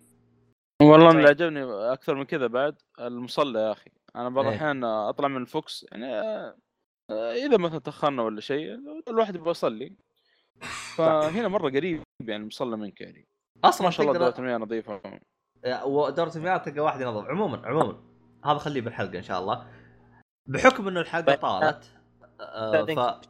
والله 0.81 1.09
طيب. 1.09 1.17
اللي 1.17 1.30
عجبني 1.30 1.63
أكثر 1.93 2.15
من 2.15 2.23
كذا 2.23 2.47
بعد 2.47 2.76
المصلى 2.99 3.59
يا 3.59 3.72
أخي. 3.72 3.91
أنا 4.15 4.30
بعض 4.30 4.45
إيه. 4.45 4.51
الأحيان 4.51 4.84
أطلع 4.84 5.27
من 5.27 5.41
الفوكس 5.41 5.85
يعني 5.91 6.05
آه، 6.05 6.57
آه، 7.09 7.34
إذا 7.34 7.57
مثلا 7.57 7.80
تاخرنا 7.80 8.23
ولا 8.23 8.41
شيء 8.41 8.80
الواحد 9.07 9.35
يبغى 9.35 9.51
يصلي. 9.51 9.95
فهنا 10.95 11.47
مرة 11.47 11.69
قريب 11.69 12.03
يعني 12.19 12.41
المصلى 12.41 12.77
منك 12.77 13.01
يعني. 13.01 13.27
أصلا 13.69 13.85
ما 13.87 13.91
شاء 13.91 14.05
الله 14.07 14.19
دورة 14.19 14.33
المياه 14.39 14.57
نظيفة. 14.57 15.01
ودورة 15.85 16.31
المياه 16.35 16.57
تلقى 16.57 16.79
واحد 16.79 17.01
ينظف 17.01 17.25
عموما 17.25 17.67
عموما. 17.67 17.97
هذا 18.45 18.57
خليه 18.57 18.81
بالحلقة 18.81 19.17
إن 19.17 19.23
شاء 19.23 19.39
الله. 19.39 19.65
بحكم 20.49 20.87
إنه 20.87 20.99
الحلقة 20.99 21.25
طيب. 21.25 21.39
طالت 21.39 21.83
آه 22.41 22.85
ف 22.85 23.21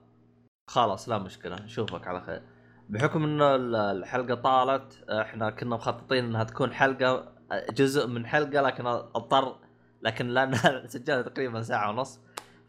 خلاص 0.70 1.10
لا 1.10 1.18
مشكلة. 1.18 1.56
نشوفك 1.56 2.08
على 2.08 2.22
خير. 2.22 2.42
بحكم 2.90 3.24
إنه 3.24 3.56
ال- 3.56 3.76
الحلقة 3.76 4.36
طالت 4.36 5.10
إحنا 5.10 5.50
كنا 5.50 5.76
مخططين 5.76 6.26
إنها 6.26 6.44
تكون 6.44 6.74
حلقة 6.74 7.36
جزء 7.70 8.08
من 8.08 8.26
حلقة 8.26 8.62
لكن 8.62 8.88
أضطر 8.88 9.60
لكن 10.02 10.28
لأن 10.28 10.54
سجلنا 10.88 11.22
تقريبا 11.22 11.62
ساعة 11.62 11.90
ونص 11.90 12.20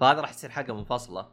فهذا 0.01 0.21
راح 0.21 0.31
يصير 0.31 0.51
حلقة 0.51 0.75
منفصلة. 0.75 1.29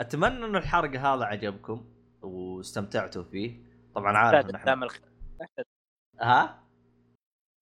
أتمنى 0.00 0.44
إنه 0.44 0.58
الحرق 0.58 0.90
هذا 1.00 1.24
عجبكم 1.24 1.84
واستمتعتوا 2.22 3.22
فيه. 3.22 3.62
طبعا 3.94 4.16
عارف 4.16 4.46
إن 4.46 4.50
دام 4.64 4.84
إحنا 4.84 5.00
ها؟ 6.20 6.62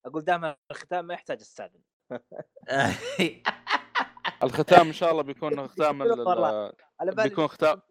أقول 0.05 0.23
دام 0.23 0.55
الختام 0.71 1.05
ما 1.05 1.13
يحتاج 1.13 1.39
أستاذن. 1.41 1.81
الختام 4.43 4.87
إن 4.87 4.93
شاء 4.93 5.11
الله 5.11 5.23
بيكون 5.23 5.67
ختام 5.67 6.01
ال- 6.01 6.73
بيكون 7.23 7.47
ختام 7.47 7.81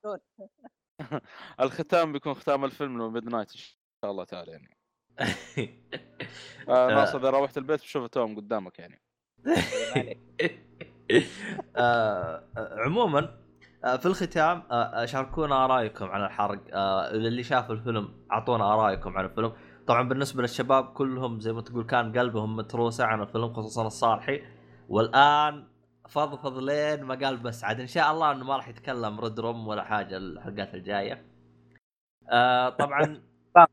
الختام 1.61 2.13
بيكون 2.13 2.35
ختام 2.35 2.65
الفيلم 2.65 3.13
midnight 3.13 3.51
إن 3.51 3.57
شاء 3.57 4.11
الله 4.11 4.25
تعالى 4.25 4.53
يعني. 4.53 4.77
آه 6.69 6.89
ناصر 6.89 7.19
إذا 7.19 7.31
روحت 7.31 7.59
البيت 7.59 7.81
بشوف 7.81 8.07
توأم 8.07 8.37
قدامك 8.37 8.79
يعني. 8.79 9.03
آه، 11.77 12.45
عموما 12.57 13.41
آه، 13.85 13.97
في 13.97 14.07
الختام 14.07 14.63
آه، 14.71 15.05
شاركونا 15.05 15.65
آرائكم 15.65 16.05
عن 16.05 16.25
الحرق. 16.25 16.61
آه، 16.73 17.11
اللي 17.11 17.43
شاف 17.43 17.71
الفيلم 17.71 18.27
أعطونا 18.33 18.75
آرائكم 18.75 19.19
عن 19.19 19.25
الفيلم. 19.25 19.53
طبعا 19.87 20.09
بالنسبة 20.09 20.43
للشباب 20.43 20.85
كلهم 20.85 21.41
زي 21.41 21.53
ما 21.53 21.61
تقول 21.61 21.85
كان 21.85 22.19
قلبهم 22.19 22.57
متروسة 22.57 23.05
عن 23.05 23.23
الفيلم 23.23 23.53
خصوصا 23.53 23.87
الصالحي. 23.87 24.43
والآن 24.89 25.67
فضفض 26.09 26.59
لين 26.59 27.05
ما 27.05 27.15
قال 27.15 27.37
بس 27.37 27.65
عاد 27.65 27.81
إن 27.81 27.87
شاء 27.87 28.13
الله 28.13 28.33
إنه 28.33 28.45
ما 28.45 28.57
راح 28.57 28.69
يتكلم 28.69 29.21
redrum 29.21 29.69
ولا 29.69 29.85
حاجة 29.85 30.17
الحلقات 30.17 30.75
الجاية. 30.75 31.25
آه 32.31 32.69
طبعا 32.69 33.23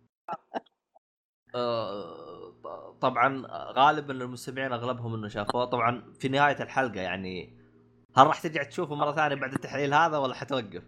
آه 1.55 2.53
طبعا 3.01 3.47
غالبا 3.71 4.13
المستمعين 4.13 4.73
أغلبهم 4.73 5.13
إنه 5.13 5.27
شافوه. 5.27 5.65
طبعا 5.65 6.13
في 6.19 6.27
نهاية 6.29 6.63
الحلقة 6.63 7.01
يعني 7.01 7.61
هل 8.17 8.27
راح 8.27 8.39
ترجع 8.41 8.63
تشوفه 8.63 8.95
مرة 8.95 9.11
ثانية 9.11 9.35
بعد 9.35 9.53
التحليل 9.53 9.93
هذا 9.93 10.17
ولا 10.17 10.33
حتوقف؟ 10.33 10.83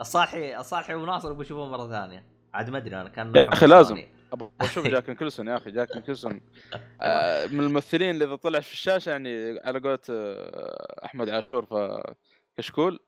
الصالحي 0.00 0.56
الصالحي 0.56 0.94
وناصر 0.94 1.28
يبغوا 1.28 1.42
يشوفوه 1.42 1.68
مرة 1.68 1.88
ثانية. 1.88 2.24
عاد 2.54 2.70
ما 2.70 2.78
أدري 2.78 3.00
أنا 3.00 3.08
كان 3.08 3.36
يا 3.36 3.52
أخي 3.52 3.66
لازم. 3.66 4.02
أبغى 4.32 4.50
أشوف 4.60 4.86
جاك 4.94 5.08
نيكلسون 5.08 5.48
يا 5.48 5.56
أخي 5.56 5.70
جاك 5.70 5.96
نيكلسون 5.96 6.40
آه، 7.00 7.46
من 7.46 7.60
الممثلين 7.60 8.10
اللي 8.10 8.24
إذا 8.24 8.36
طلع 8.36 8.60
في 8.60 8.72
الشاشة 8.72 9.10
يعني 9.10 9.60
على 9.60 9.78
قولة 9.78 9.98
آه، 10.10 11.04
أحمد 11.04 11.28
عاشور 11.28 11.64
في 11.66 12.14
كشكول 12.58 13.00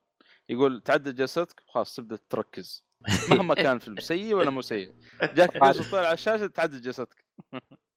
يقول 0.48 0.80
تعدل 0.80 1.14
جلستك 1.14 1.62
خلاص 1.66 1.96
تبدأ 1.96 2.18
تركز. 2.30 2.84
مهما 3.30 3.54
كان 3.54 3.76
الفيلم 3.76 3.96
سيء 4.00 4.34
ولا 4.34 4.50
مو 4.50 4.60
سيء. 4.62 4.94
جاك 5.22 5.56
نيكلسون 5.56 5.86
طلع 5.90 6.00
على 6.06 6.12
الشاشة 6.12 6.46
تعدل 6.46 6.80
جلستك. 6.80 7.24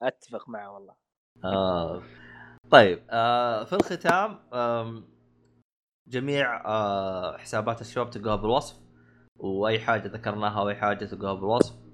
أتفق 0.02 0.49
معه 0.49 0.72
والله. 0.72 0.95
آه. 1.43 2.03
طيب 2.72 3.03
آه 3.10 3.64
في 3.64 3.73
الختام 3.73 4.39
جميع 6.07 6.65
آه 6.65 7.38
حسابات 7.38 7.81
الشباب 7.81 8.10
تلقاها 8.10 8.35
بالوصف 8.35 8.77
وأي 9.39 9.80
حاجة 9.80 10.07
ذكرناها 10.07 10.61
وأي 10.61 10.76
حاجة 10.76 11.06
تلقاها 11.06 11.34
بالوصف. 11.34 11.84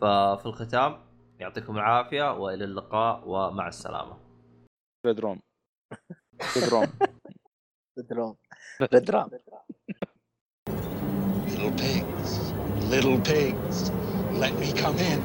ففي 0.00 0.46
الختام 0.46 0.98
يعطيكم 1.38 1.76
العافيه 1.76 2.32
والى 2.32 2.64
اللقاء 2.64 3.22
ومع 3.28 3.68
السلامه 3.68 4.16
بدروم 5.04 5.40
بدروم 6.56 6.86
بدرام 7.96 8.36
بدرام 8.92 9.28
Little 11.56 11.72
pigs, 11.72 12.52
little 12.90 13.18
pigs, 13.20 13.90
let 14.42 14.52
me 14.58 14.72
come 14.72 14.98
in. 14.98 15.20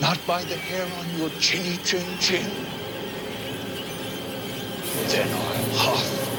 Not 0.00 0.18
by 0.26 0.42
the 0.42 0.56
hair 0.56 0.84
on 0.98 1.06
your 1.18 1.30
chinny 1.38 1.76
chin 1.84 2.06
chin. 2.18 2.50
Then 5.12 5.28
I'll 5.28 5.78
huff, 5.84 6.35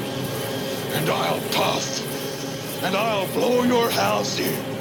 and 0.94 1.10
I'll 1.10 1.42
puff, 1.52 2.84
and 2.84 2.96
I'll 2.96 3.28
blow 3.34 3.64
your 3.64 3.90
house 3.90 4.40
in. 4.40 4.77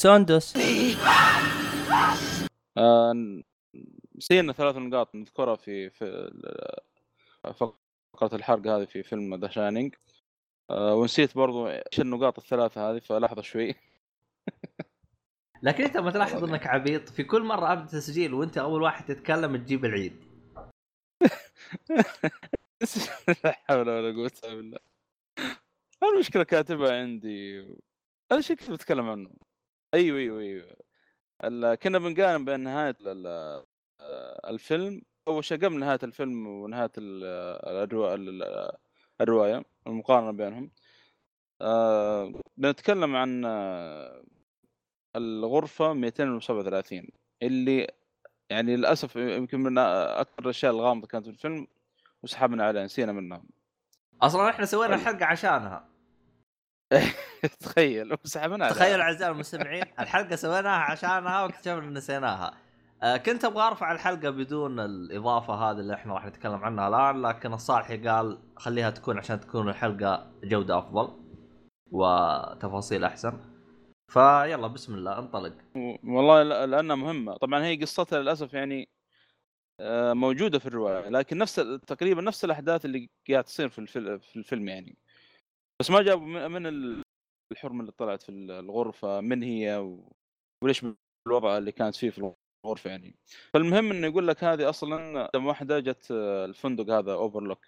بيرسوندوس 0.00 0.56
آه، 2.78 3.42
نسينا 4.16 4.52
ثلاث 4.52 4.76
نقاط 4.76 5.14
نذكرها 5.14 5.56
في 5.56 5.90
في 5.90 6.30
فقرة 7.54 8.34
الحرق 8.34 8.66
هذه 8.66 8.84
في 8.84 9.02
فيلم 9.02 9.34
The 9.34 9.48
Shining 9.48 9.94
ونسيت 10.70 11.36
برضو 11.36 11.68
إيش 11.68 12.00
النقاط 12.00 12.38
الثلاثة 12.38 12.90
هذه 12.90 12.98
فلحظة 12.98 13.42
شوي. 13.42 13.74
لكن 15.62 15.84
انت 15.84 15.96
ما 15.96 16.10
تلاحظ 16.10 16.44
انك 16.44 16.66
عبيط. 16.66 17.08
في 17.08 17.24
كل 17.24 17.42
مرة 17.42 17.72
أبدأ 17.72 17.86
تسجيل 17.86 18.34
وأنت 18.34 18.58
أول 18.58 18.82
واحد 18.82 19.04
تتكلم 19.04 19.56
تجيب 19.56 19.84
العيد. 19.84 20.24
لا 23.44 23.52
حول 23.52 23.88
ولا 23.88 24.16
قوة 24.16 24.32
إلا 24.44 24.54
بالله. 24.54 24.78
المشكلة 26.02 26.42
كاتبها 26.42 27.00
عندي. 27.00 27.60
هذا 28.32 28.38
الشيء 28.38 28.56
كنت 28.56 28.70
بتكلم 28.70 29.08
عنه؟ 29.08 29.30
أيوه 29.94 30.18
أيوه 30.18 30.40
أيوه. 30.40 30.76
كنا 31.74 31.98
بنقارن 31.98 32.44
بين 32.44 32.60
آه، 34.00 34.50
الفيلم 34.50 35.02
أول 35.28 35.44
شيء 35.44 35.58
قبل 35.64 35.78
نهاية 35.78 35.98
الفيلم 36.02 36.46
ونهاية 36.46 36.92
ال- 36.98 37.58
الأروا- 37.88 38.12
ال- 38.14 38.72
الرواية 39.20 39.64
المقارنة 39.86 40.30
بينهم. 40.32 40.70
بنتكلم 42.56 43.16
عن 43.16 43.44
آه، 43.44 44.22
الغرفة 45.16 45.92
237 45.92 47.08
اللي 47.42 47.86
يعني 48.50 48.76
للأسف 48.76 49.16
يمكن 49.16 49.60
من 49.60 49.78
أكثر 49.78 50.42
الأشياء 50.42 50.72
الغامضة 50.72 51.06
كانت 51.06 51.24
في 51.24 51.30
الفيلم 51.30 51.66
وسحبنا 52.22 52.64
عليها 52.64 52.84
نسينا 52.84 53.12
منها. 53.12 53.42
أصلا 54.22 54.50
إحنا 54.50 54.64
سوينا 54.66 54.94
الحلقة 54.94 55.24
عشانها. 55.26 55.88
تخيل 57.60 58.16
وسحبنا 58.24 58.70
تخيل 58.70 59.00
أعزائي 59.00 59.30
المستمعين 59.32 59.82
الحلقة 60.00 60.36
سويناها 60.36 60.80
عشانها 60.80 61.42
واكتشفنا 61.42 61.78
ان 61.78 61.94
نسيناها. 61.94 62.54
آه، 63.02 63.16
كنت 63.16 63.44
أبغى 63.44 63.62
أرفع 63.66 63.92
الحلقة 63.92 64.30
بدون 64.30 64.80
الإضافة 64.80 65.54
هذه 65.54 65.76
اللي 65.78 65.94
إحنا 65.94 66.14
راح 66.14 66.26
نتكلم 66.26 66.64
عنها 66.64 66.88
الآن 66.88 67.22
لكن 67.22 67.52
الصالحي 67.52 68.08
قال 68.08 68.38
خليها 68.56 68.90
تكون 68.90 69.18
عشان 69.18 69.40
تكون 69.40 69.68
الحلقة 69.68 70.30
جودة 70.44 70.78
أفضل 70.78 71.08
وتفاصيل 71.90 73.04
أحسن. 73.04 73.40
فيلا 74.08 74.66
بسم 74.66 74.94
الله 74.94 75.18
انطلق. 75.18 75.52
والله 76.04 76.42
لا- 76.42 76.66
لأنها 76.66 76.96
مهمة. 76.96 77.36
طبعا 77.36 77.64
هي 77.64 77.76
قصتها 77.76 78.18
للأسف 78.18 78.54
يعني 78.54 78.88
آه، 79.80 80.12
موجودة 80.12 80.58
في 80.58 80.66
الرواية 80.66 81.08
لكن 81.08 81.38
نفس 81.38 81.54
تقريبا 81.86 82.22
نفس 82.22 82.44
الأحداث 82.44 82.84
اللي 82.84 83.10
قاعد 83.30 83.44
تصير 83.44 83.68
في 83.68 83.78
الفيلم 83.78 84.18
في 84.18 84.36
الفيلم 84.36 84.68
يعني. 84.68 84.98
بس 85.80 85.90
ما 85.90 86.02
جابوا 86.02 86.26
من- 86.26 86.50
من 86.50 86.66
ال- 86.66 87.02
الحرمة 87.52 87.80
اللي 87.80 87.92
طلعت 87.92 88.22
في 88.22 88.28
ال- 88.28 88.50
الغرفة 88.50 89.20
من 89.20 89.42
هي 89.42 89.76
وليش 90.64 90.86
الوضع 91.28 91.58
اللي 91.58 91.72
كانت 91.72 91.96
فيه 91.96 92.10
في 92.10 92.32
الغرفة 92.64 92.90
يعني. 92.90 93.14
فالمهم 93.54 93.90
إنه 93.90 94.06
يقول 94.06 94.28
لك 94.28 94.44
هذه 94.44 94.68
أصلا 94.68 95.30
مدام 95.34 95.46
واحدة 95.46 95.80
جت 95.80 96.06
الفندق 96.10 96.94
هذا 96.94 97.12
Overlook 97.12 97.66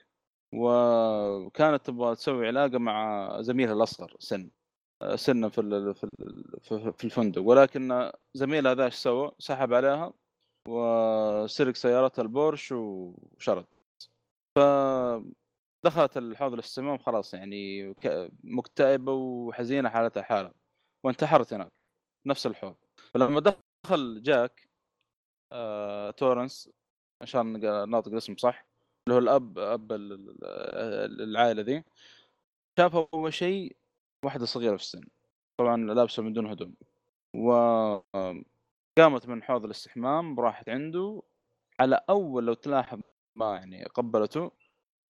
وكانت 0.54 1.86
تبغى 1.86 2.14
تسوي 2.14 2.46
علاقة 2.46 2.78
مع 2.78 3.28
زميلها 3.40 3.74
الأصغر 3.74 4.16
سن 4.18 4.50
سنا 5.14 5.48
في 5.48 5.94
في 6.62 6.92
في 6.92 7.04
الفندق. 7.04 7.42
ولكن 7.42 8.12
زميلها 8.34 8.74
ذا 8.74 8.84
إيش 8.84 8.94
سوى؟ 8.94 9.32
سحب 9.38 9.72
عليها 9.72 10.12
وسرق 10.68 11.74
سيارتها 11.74 12.22
البورش 12.22 12.72
وشرد. 12.72 13.66
فدخلت 15.82 16.16
الحوض 16.16 16.52
الاستمام 16.52 16.98
خلاص 16.98 17.34
يعني 17.34 17.94
مكتئبة 18.44 19.12
وحزينة 19.12 19.88
حالتها 19.88 20.22
حالة 20.22 20.52
وانتحرت 21.04 21.52
هناك 21.54 21.72
نفس 22.26 22.46
الحوض. 22.46 22.76
فلما 23.14 23.40
دخل 23.84 24.22
جاك 24.22 24.68
آه، 25.52 26.10
تورنس 26.10 26.70
عشان 27.22 27.60
ناطق 27.90 28.12
الاسم 28.12 28.36
صح 28.36 28.66
اللي 29.06 29.14
هو 29.14 29.18
الأب 29.18 29.58
أب 29.58 29.92
ال- 29.92 30.12
ال- 30.44 31.22
العائلة 31.22 31.62
ذي 31.62 31.84
شاف 32.78 32.96
أول 33.14 33.32
شيء 33.34 33.76
واحدة 34.24 34.46
صغيرة 34.46 34.76
في 34.76 34.82
السن. 34.82 35.04
طبعا 35.58 35.76
لابسة 35.76 36.22
من 36.22 36.32
دون 36.32 36.46
هدوم. 36.46 36.74
وقامت 37.34 39.28
من 39.28 39.42
حوض 39.42 39.64
الاستحمام 39.64 40.40
راحت 40.40 40.68
عنده 40.68 41.22
على 41.80 42.00
أول 42.10 42.46
لو 42.46 42.54
تلاحظ 42.54 43.00
ما 43.36 43.54
يعني 43.56 43.84
قبلته 43.84 44.50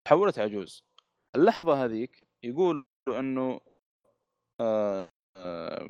تحولت 0.05 0.39
عجوز 0.39 0.85
اللحظة 1.37 1.85
هذيك 1.85 2.27
يقول 2.43 2.87
إنه 3.09 3.61
آه 4.61 5.09
آه 5.37 5.89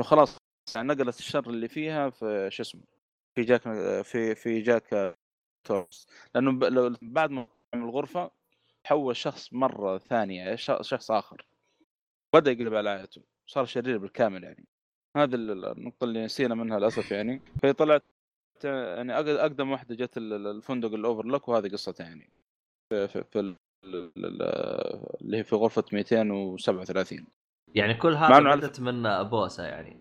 خلاص 0.00 0.38
يعني 0.76 0.88
نقلت 0.88 1.18
الشر 1.18 1.50
اللي 1.50 1.68
فيها 1.68 2.10
في 2.10 2.48
شو 2.50 2.62
اسمه 2.62 2.82
في 3.34 3.42
جاك 3.42 3.62
في 4.02 4.34
في 4.34 4.60
جاك 4.60 5.16
تورس 5.64 6.06
لأنه 6.34 6.58
بعد 7.02 7.30
ما 7.30 7.46
من 7.74 7.82
الغرفة 7.82 8.30
تحول 8.84 9.16
شخص 9.16 9.52
مرة 9.52 9.98
ثانية 9.98 10.54
شخص 10.56 11.10
آخر. 11.10 11.46
بدأ 12.34 12.50
يقلب 12.50 12.74
على 12.74 12.90
عائلته 12.90 13.22
صار 13.46 13.64
شرير 13.64 13.98
بالكامل 13.98 14.44
يعني. 14.44 14.66
هذه 15.16 15.34
ال- 15.34 15.64
النقطة 15.64 16.04
اللي 16.04 16.24
نسينا 16.24 16.54
منها 16.54 16.78
للأسف 16.78 17.10
يعني. 17.10 17.42
فهي 17.62 17.72
طلعت 17.72 18.02
يعني 18.64 19.12
أق- 19.14 19.40
أقدم 19.40 19.70
واحدة 19.70 19.94
جت 19.94 20.16
ال- 20.16 20.32
ال- 20.32 20.46
الفندق 20.46 20.92
الأوفرلوك 20.94 21.48
وهذه 21.48 21.68
قصتها 21.68 22.04
يعني. 22.06 22.30
في, 22.94 23.08
في, 23.08 23.24
في 23.30 23.40
ال- 23.40 23.56
ال- 23.84 24.12
ال- 24.24 24.42
اللي 25.20 25.36
هي 25.36 25.44
في 25.44 25.56
غرفة 25.56 25.84
237 25.92 27.26
يعني 27.74 27.94
كل 27.94 28.14
هذا 28.14 28.54
بدت 28.54 28.80
من 28.80 29.22
بوسه 29.22 29.64
يعني. 29.66 30.00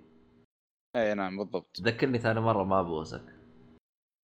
إي 0.96 1.14
نعم 1.14 1.38
بالضبط. 1.38 1.82
ذكرني 1.82 2.20
ثاني 2.20 2.40
مرة 2.40 2.64
ما 2.64 2.82
بوسك 2.82 3.26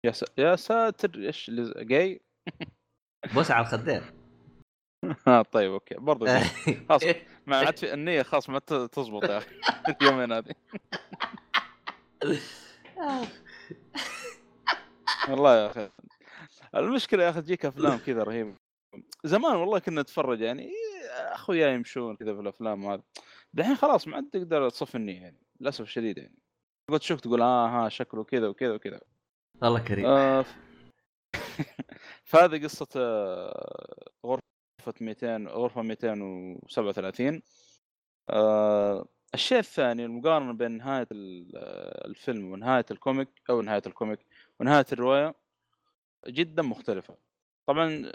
يا 0.06 0.12
س... 0.12 0.26
يا 0.38 0.56
ساتر 0.56 1.16
إيش 1.20 1.50
اللي 1.50 1.86
جاي؟ 1.86 2.22
بوسة 3.34 3.54
على 3.54 3.66
الخدين. 3.66 4.02
ها 5.28 5.42
طيب 5.42 5.72
أوكي. 5.72 5.96
برضو. 5.96 6.26
خلاص. 6.90 7.04
ما 7.48 7.58
عاد 7.58 7.78
في 7.78 7.94
النية 7.94 8.22
خلاص 8.24 8.50
ما 8.50 8.60
ت- 8.60 8.74
تزبط 8.74 9.24
يا 9.24 9.38
أخي. 9.38 9.50
اليومين 10.02 10.32
هذه. 10.32 10.56
والله 15.30 15.56
يا 15.56 15.68
أخي. 15.72 15.90
المشكلة 16.76 17.24
يا 17.24 17.30
أخي 17.30 17.42
تجيك 17.42 17.66
أفلام 17.66 17.98
كذا 17.98 18.24
رهيبه 18.24 18.56
زمان 19.24 19.56
والله 19.56 19.80
كنا 19.80 20.02
نتفرج 20.02 20.42
يعني 20.42 20.72
اخويا 21.10 21.68
يمشون 21.70 22.16
كذا 22.16 22.34
في 22.36 22.42
الأفلام 22.42 22.86
هذا 22.86 23.02
دحين 23.54 23.76
خلاص 23.76 24.08
ما 24.08 24.16
عاد 24.16 24.30
تقدر 24.30 24.70
تصف 24.70 24.96
النية 24.96 25.22
يعني 25.22 25.38
للأسف 25.62 25.82
الشديد 25.82 26.18
يعني. 26.18 26.36
تقعد 26.88 27.00
تشوف 27.00 27.20
تقول؟ 27.22 27.42
آه 27.42 27.68
ها 27.86 27.90
شكله 27.90 28.24
كذا 28.24 28.48
وكذا 28.48 28.74
وكذا. 28.74 29.02
الله 29.64 29.80
كريم. 29.80 30.06
آه 30.06 30.42
ف- 30.42 30.56
فهذه 32.30 32.64
قصة 32.64 32.88
آه، 32.96 34.10
غرفة 34.26 34.94
200 35.02 35.48
غرفة 35.48 35.82
237 35.82 37.42
آه، 38.30 39.06
الشيء 39.34 39.60
الثاني 39.60 40.06
المقارنة 40.06 40.54
بين 40.54 40.72
نهاية 40.78 41.08
ال- 41.12 41.52
آه، 41.56 42.08
الفيلم 42.08 42.52
ونهاية 42.52 42.86
الكوميك 42.92 43.30
أو 43.50 43.62
نهاية 43.62 43.82
الكوميك 43.88 44.20
ونهاية 44.60 44.86
الرواية. 44.94 45.36
جدا 46.28 46.64
مختلفة. 46.64 47.18
طبعا 47.66 48.12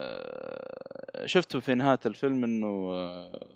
آه، 0.00 1.26
شفت 1.26 1.56
في 1.56 1.74
نهاية 1.74 1.98
الفيلم 2.06 2.44
إنه 2.44 2.92
آه، 2.92 3.48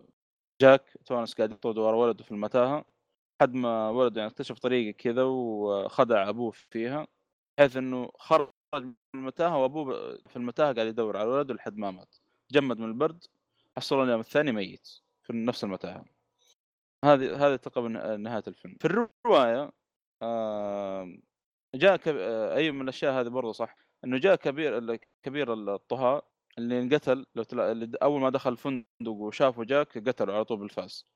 جاك 0.61 0.83
تورنس 1.07 1.35
قاعد 1.35 1.53
يطرد 1.53 1.79
ورا 1.79 1.97
ولده 1.97 2.25
في 2.25 2.31
المتاهة 2.33 2.85
لحد 3.41 3.55
ما 3.55 3.91
ولده 3.91 4.21
يعني 4.21 4.33
اكتشف 4.33 4.59
طريقة 4.59 4.97
كذا 4.97 5.23
وخدع 5.23 6.29
أبوه 6.29 6.51
فيها 6.51 7.07
بحيث 7.59 7.77
إنه 7.77 8.11
خرج 8.19 8.49
من 8.75 8.95
المتاهة 9.15 9.59
وأبوه 9.59 10.17
في 10.29 10.37
المتاهة 10.37 10.75
قاعد 10.75 10.87
يدور 10.87 11.17
على 11.17 11.29
ولده 11.29 11.55
لحد 11.55 11.77
ما 11.77 11.91
مات. 11.91 12.17
جمد 12.51 12.79
من 12.79 12.89
البرد 12.89 13.25
حصلوا 13.77 14.05
اليوم 14.05 14.21
الثاني 14.21 14.53
ميت 14.53 14.89
في 15.23 15.33
نفس 15.33 15.65
المتاهة. 15.65 16.05
هذه 17.05 17.47
هذه 17.47 17.57
تقريبا 17.57 18.17
نهاية 18.17 18.43
الفيلم. 18.49 18.77
في 18.81 18.85
الرواية 18.85 19.73
آه، 20.23 21.19
جاء. 21.75 22.01
آه، 22.07 22.57
أي 22.57 22.71
من 22.71 22.83
الأشياء 22.83 23.21
هذه 23.21 23.29
برضه 23.29 23.53
صح؟ 23.53 23.86
إنه 24.05 24.19
جاء 24.19 24.37
كبير 24.37 24.97
كبير 25.23 25.75
الطهاة 25.75 26.23
اللي 26.59 26.81
انقتل 26.83 27.27
لو 27.35 27.43
تلا... 27.43 27.73
اللي 27.73 27.99
أول 28.03 28.21
ما 28.21 28.31
دخل 28.31 28.53
الفندق 28.53 28.87
وشافه 29.09 29.65
جاك 29.65 30.09
قتله 30.09 30.35
على 30.35 30.45
طول 30.45 30.59
بالفاس. 30.59 31.07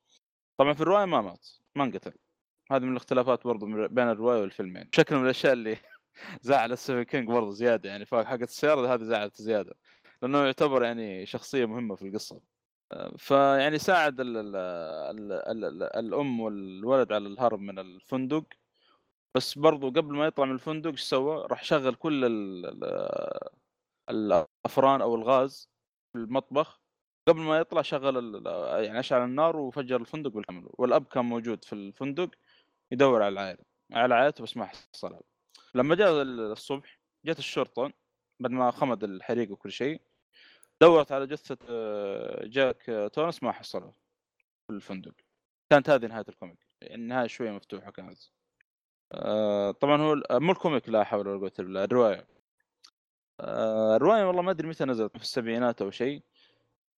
طبعا 0.59 0.73
في 0.73 0.81
الرواية 0.81 1.05
ما 1.05 1.21
مات 1.21 1.49
ما 1.77 1.85
انقتل. 1.85 2.13
هذه 2.73 2.83
من 2.83 2.91
الاختلافات 2.93 3.45
برضه 3.47 3.67
من- 3.67 3.87
بين 3.89 4.09
الرواية 4.09 4.41
والفيلم 4.41 4.77
يعني 4.77 4.91
شكل 4.95 5.17
من 5.17 5.25
الأشياء 5.25 5.53
اللي 5.53 5.77
زعل 6.43 6.79
ستيفن 6.79 7.03
كينج 7.03 7.29
برضه 7.29 7.51
زيادة 7.51 7.89
يعني 7.91 8.07
فحركة 8.07 8.43
السيارة 8.43 8.95
هذه 8.95 9.03
زعلت 9.05 9.43
زيادة 9.43 9.75
لأنه 10.23 10.45
يعتبر 10.45 10.83
يعني 10.85 11.27
شخصية 11.27 11.67
مهمة 11.67 11.95
في 11.97 12.09
القصة. 12.09 12.41
فيعني 13.19 13.79
ساعد 13.79 14.21
ال 14.21 14.37
ال 14.37 14.57
ال 14.57 15.33
ال 15.33 15.65
ال 15.65 15.83
الأم 15.83 16.41
والولد 16.41 17.13
على 17.13 17.27
الهرب 17.29 17.61
من 17.61 17.79
الفندق. 17.79 18.45
بس 19.35 19.59
برضو 19.59 19.91
قبل 19.91 20.15
ما 20.15 20.27
يطلع 20.27 20.45
من 20.45 20.53
الفندق 20.55 20.91
إيش 20.91 21.03
سوى؟ 21.03 21.47
راح 21.51 21.65
شغل 21.65 21.95
كل 21.95 22.25
ال- 22.25 22.85
ال- 22.85 23.59
الأفران 24.11 25.01
أو 25.03 25.15
الغاز 25.15 25.69
في 26.13 26.19
المطبخ. 26.19 26.81
قبل 27.29 27.41
ما 27.41 27.59
يطلع 27.59 27.83
شغل 27.83 28.47
يعني 28.85 29.01
أشعل 29.01 29.25
النار 29.25 29.57
وفجر 29.57 30.01
الفندق 30.01 30.31
بالكامل 30.31 30.69
والأب 30.73 31.05
كان 31.05 31.25
موجود 31.25 31.65
في 31.65 31.73
الفندق 31.73 32.31
يدور 32.93 33.23
على 33.23 33.33
العائلة. 33.33 33.65
على 33.93 34.15
عائلته 34.15 34.45
بس 34.45 34.57
ما 34.57 34.67
حصلها 34.67 35.21
لما 35.75 35.95
جاء 35.95 36.23
ال- 36.23 36.41
الصبح 36.53 36.99
جت 37.27 37.39
الشرطة 37.39 37.93
بعد 38.41 38.53
ما 38.53 38.71
خمد 38.71 39.05
الحريق 39.05 39.51
وكل 39.51 39.73
شيء 39.73 40.01
دورت 40.81 41.13
على 41.13 41.27
جثة 41.27 41.57
جاك 42.45 43.11
تورنس 43.15 43.43
ما 43.43 43.53
حصلها 43.53 43.95
في 44.67 44.73
الفندق. 44.73 45.15
كانت 45.71 45.91
هذه 45.91 46.07
نهاية 46.07 46.25
الكوميك 46.29 46.67
النهاية 46.83 47.27
شوية 47.27 47.51
مفتوحة 47.51 47.91
كانت. 47.91 48.19
آه، 49.13 49.71
طبعا 49.71 50.03
هو 50.03 50.13
ال- 50.13 50.25
مو 50.31 50.53
الكوميك 50.53 50.89
لا 50.89 51.05
حول 51.05 51.29
ولا 51.29 51.39
قوة 51.41 51.53
إلا 51.59 51.65
بالله 51.67 51.85
الرواية. 51.85 52.27
آه، 53.41 53.97
الرواية 53.97 54.25
والله 54.25 54.43
ما 54.43 54.51
أدري 54.51 54.69
متى 54.69 54.85
نزلت 54.85 55.17
في 55.17 55.23
السبعينات 55.23 55.83
أو 55.83 55.91
شيء. 55.91 56.23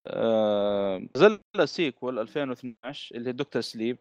آه، 0.07 1.09
نزل 1.17 1.41
sequel 1.65 2.19
2012 2.19 3.15
اللي 3.17 3.29
هي 3.29 3.33
Doctor 3.33 3.63
Sleep. 3.63 3.99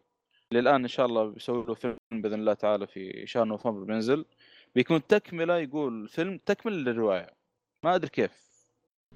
اللي 0.52 0.60
الان 0.60 0.80
إن 0.82 0.88
شاء 0.88 1.06
الله 1.06 1.24
بيسوي 1.30 1.66
له 1.66 1.74
فيلم 1.74 1.96
بإذن 2.12 2.34
الله 2.40 2.54
تعالى 2.54 2.86
في 2.86 3.26
شهر 3.26 3.44
نوفمبر 3.44 3.84
بينزل. 3.84 4.24
بيكون 4.74 5.06
تكملة 5.06 5.58
يقول 5.58 6.08
فيلم 6.08 6.38
تكملة 6.38 6.76
للرواية. 6.76 7.30
ما 7.84 7.94
أدري 7.94 8.08
كيف. 8.10 8.42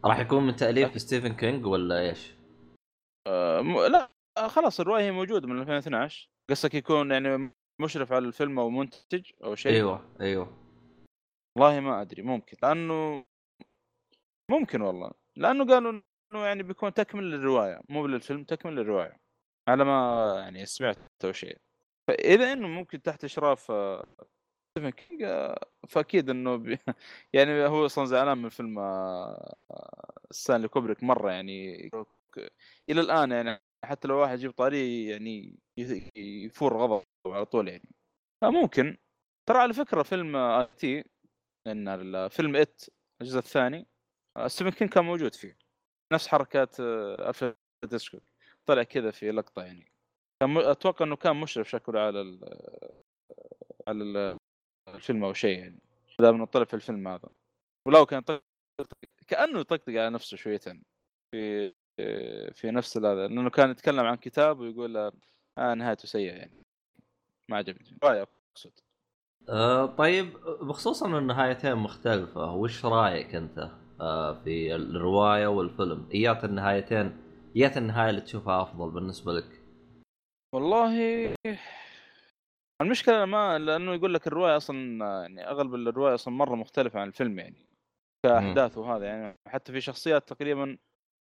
راح 0.04 0.18
يكون 0.18 0.46
من 0.46 0.56
تأليف 0.56 1.00
ستيفن 1.00 1.32
كينج 1.36 1.66
ولا 1.66 2.00
إيش؟ 2.00 2.34
آه، 3.26 3.60
م- 3.60 3.80
لا 3.80 4.08
آه، 4.38 4.48
خلاص 4.48 4.80
الرواية 4.80 5.04
هي 5.04 5.10
موجودة 5.12 5.46
من 5.48 5.60
2012 5.60 6.28
قصدك 6.50 6.74
يكون 6.74 7.10
يعني 7.10 7.50
مشرف 7.80 8.12
على 8.12 8.26
الفيلم 8.26 8.58
أو 8.58 8.70
منتج 8.70 9.30
أو 9.44 9.54
شيء؟ 9.54 9.72
أيوه 9.72 10.16
أيوه. 10.20 10.66
والله 11.58 11.80
ما 11.80 12.00
أدري 12.00 12.22
ممكن 12.22 12.56
لأنه 12.62 13.24
ممكن 14.50 14.80
والله 14.80 15.10
لأنه 15.36 15.66
قالوا 15.66 16.00
إنه 16.32 16.44
يعني 16.44 16.62
بيكون 16.62 16.94
تكمل 16.94 17.30
للرواية 17.30 17.80
مو 17.88 18.06
للفيلم 18.06 18.44
تكمل 18.44 18.76
للرواية 18.76 19.20
على 19.68 19.84
ما 19.84 20.34
يعني 20.38 20.66
سمعت 20.66 20.98
أو 21.24 21.32
شيء. 21.32 21.58
فإذا 22.08 22.52
إنه 22.52 22.68
ممكن 22.68 23.02
تحت 23.02 23.24
إشراف 23.24 23.60
ستيفن 24.78 24.90
كينج 24.90 25.24
فأكيد 25.88 26.30
إنه 26.30 26.56
بي 26.56 26.78
يعني 27.34 27.66
هو 27.66 27.86
أصلا 27.86 28.04
زعلان 28.04 28.38
من 28.38 28.48
فيلم 28.48 28.80
ستانلي 30.30 30.68
كوبريك 30.68 31.02
مرة 31.02 31.30
يعني 31.30 31.90
إلى 32.90 33.00
الآن 33.00 33.30
يعني 33.32 33.62
حتى 33.84 34.08
لو 34.08 34.16
واحد 34.18 34.38
يجيب 34.38 34.50
طاري 34.50 35.06
يعني 35.06 35.58
يفور 36.16 36.76
غضب. 36.76 37.02
على 37.34 37.44
طول 37.46 37.68
يعني. 37.68 37.88
فممكن. 38.42 38.96
ترى 39.48 39.58
على 39.58 39.72
فكرة 39.72 40.02
فيلم 40.02 40.36
It 40.36 41.04
لأن 41.66 41.88
الفيلم 41.88 42.56
It 42.56 42.82
الجزء 43.22 43.38
الثاني 43.38 43.86
آه، 44.36 44.48
ستيفن 44.48 44.70
كينج 44.70 44.90
كان 44.90 45.04
موجود 45.04 45.34
فيه. 45.34 45.58
نفس 46.12 46.28
حركات 46.28 46.80
آه، 46.80 47.28
ألفريد 47.28 47.54
هيتشكوك 47.84 48.22
طلع 48.66 48.82
كذا 48.82 49.10
في 49.10 49.30
لقطة 49.30 49.62
يعني. 49.62 49.92
كان. 50.42 50.56
أتوقع 50.56 51.04
إنه 51.04 51.16
كان 51.16 51.36
مشرف 51.36 51.70
شكله 51.70 52.00
على 52.00 52.20
ال... 52.20 52.40
على 53.88 54.02
ال- 54.04 54.36
الفيلم 54.94 55.24
أو 55.24 55.32
شيء 55.32 55.58
يعني. 55.58 55.78
دام 56.18 56.34
انه 56.34 56.44
طلع 56.46 56.64
في 56.64 56.74
الفيلم 56.74 57.08
هذا. 57.08 57.28
ولو 57.88 58.06
كان. 58.06 58.22
كأنه 59.26 59.60
يطقطق 59.60 59.88
على 59.92 60.10
نفسه 60.10 60.36
شويتين 60.36 60.82
في 61.34 61.72
في 62.54 62.70
نفس 62.70 62.96
هذا 62.96 63.14
لأنه 63.28 63.50
كان 63.50 63.70
يتكلم 63.70 64.00
عن 64.06 64.16
كتاب 64.16 64.58
ويقول 64.58 64.96
آه 65.58 65.74
نهايته 65.74 66.08
سيئة 66.08 66.32
يعني. 66.36 66.62
ما 67.48 67.56
عجبني 67.56 67.98
رايك 68.04 68.28
اقصد 68.52 68.72
آه 69.48 69.86
طيب 69.86 70.32
بخصوص 70.60 71.02
إن 71.02 71.14
النهايتين 71.14 71.76
مختلفة 71.76 72.54
وش 72.54 72.84
رأيك 72.84 73.34
أنت؟ 73.34 73.70
آه 74.00 74.42
في 74.44 74.74
الرواية 74.74 75.46
والفيلم؟ 75.46 76.08
ايات 76.14 76.44
النهايتين 76.44 77.16
ايات 77.56 77.76
النهاية 77.76 78.10
اللي 78.10 78.20
تشوفها 78.20 78.62
أفضل 78.62 78.90
بالنسبة 78.90 79.32
لك؟ 79.32 79.62
والله 80.54 81.34
المشكلة 82.82 83.24
ما 83.24 83.58
لأنه 83.58 83.94
يقول 83.94 84.14
لك 84.14 84.26
الرواية 84.26 84.56
أصلا 84.56 85.04
يعني 85.22 85.48
أغلب 85.48 85.74
الرواية 85.74 86.14
أصلا 86.14 86.34
مرة 86.34 86.54
مختلفة 86.54 87.00
عن 87.00 87.08
الفيلم 87.08 87.38
يعني 87.38 87.66
كاحداث 88.24 88.78
وهذا 88.78 89.04
يعني 89.04 89.38
حتى 89.48 89.72
في 89.72 89.80
شخصيات 89.80 90.28
تقريبا 90.28 90.78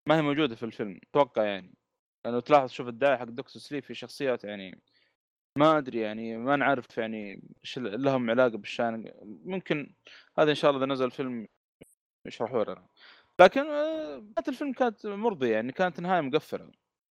ما 0.07 0.17
هي 0.17 0.21
موجودة 0.21 0.55
في 0.55 0.63
الفيلم 0.63 0.99
أتوقع 1.09 1.43
يعني. 1.43 1.73
لأنه 2.25 2.39
تلاحظ 2.39 2.69
شوف 2.69 2.87
الداعي 2.87 3.17
حق 3.17 3.23
دكتور 3.23 3.61
سليب 3.61 3.83
في 3.83 3.93
شخصيات 3.93 4.43
يعني 4.43 4.81
ما 5.57 5.77
أدري 5.77 5.99
يعني 5.99 6.37
ما 6.37 6.55
نعرف 6.55 6.97
يعني 6.97 7.41
إيش 7.63 7.79
لهم 7.79 8.29
علاقة 8.29 8.57
بالشان 8.57 9.11
ممكن 9.45 9.93
هذا 10.39 10.49
إن 10.49 10.55
شاء 10.55 10.71
الله 10.71 10.83
إذا 10.85 10.93
نزل 10.93 11.11
فيلم 11.11 11.47
يشرحوه 12.25 12.63
لنا. 12.63 12.87
لكن 13.39 13.63
نهايه 13.67 14.47
الفيلم 14.47 14.73
كانت 14.73 15.05
مرضية 15.05 15.53
يعني 15.53 15.71
كانت 15.71 15.99
نهاية 15.99 16.21
مقفلة. 16.21 16.71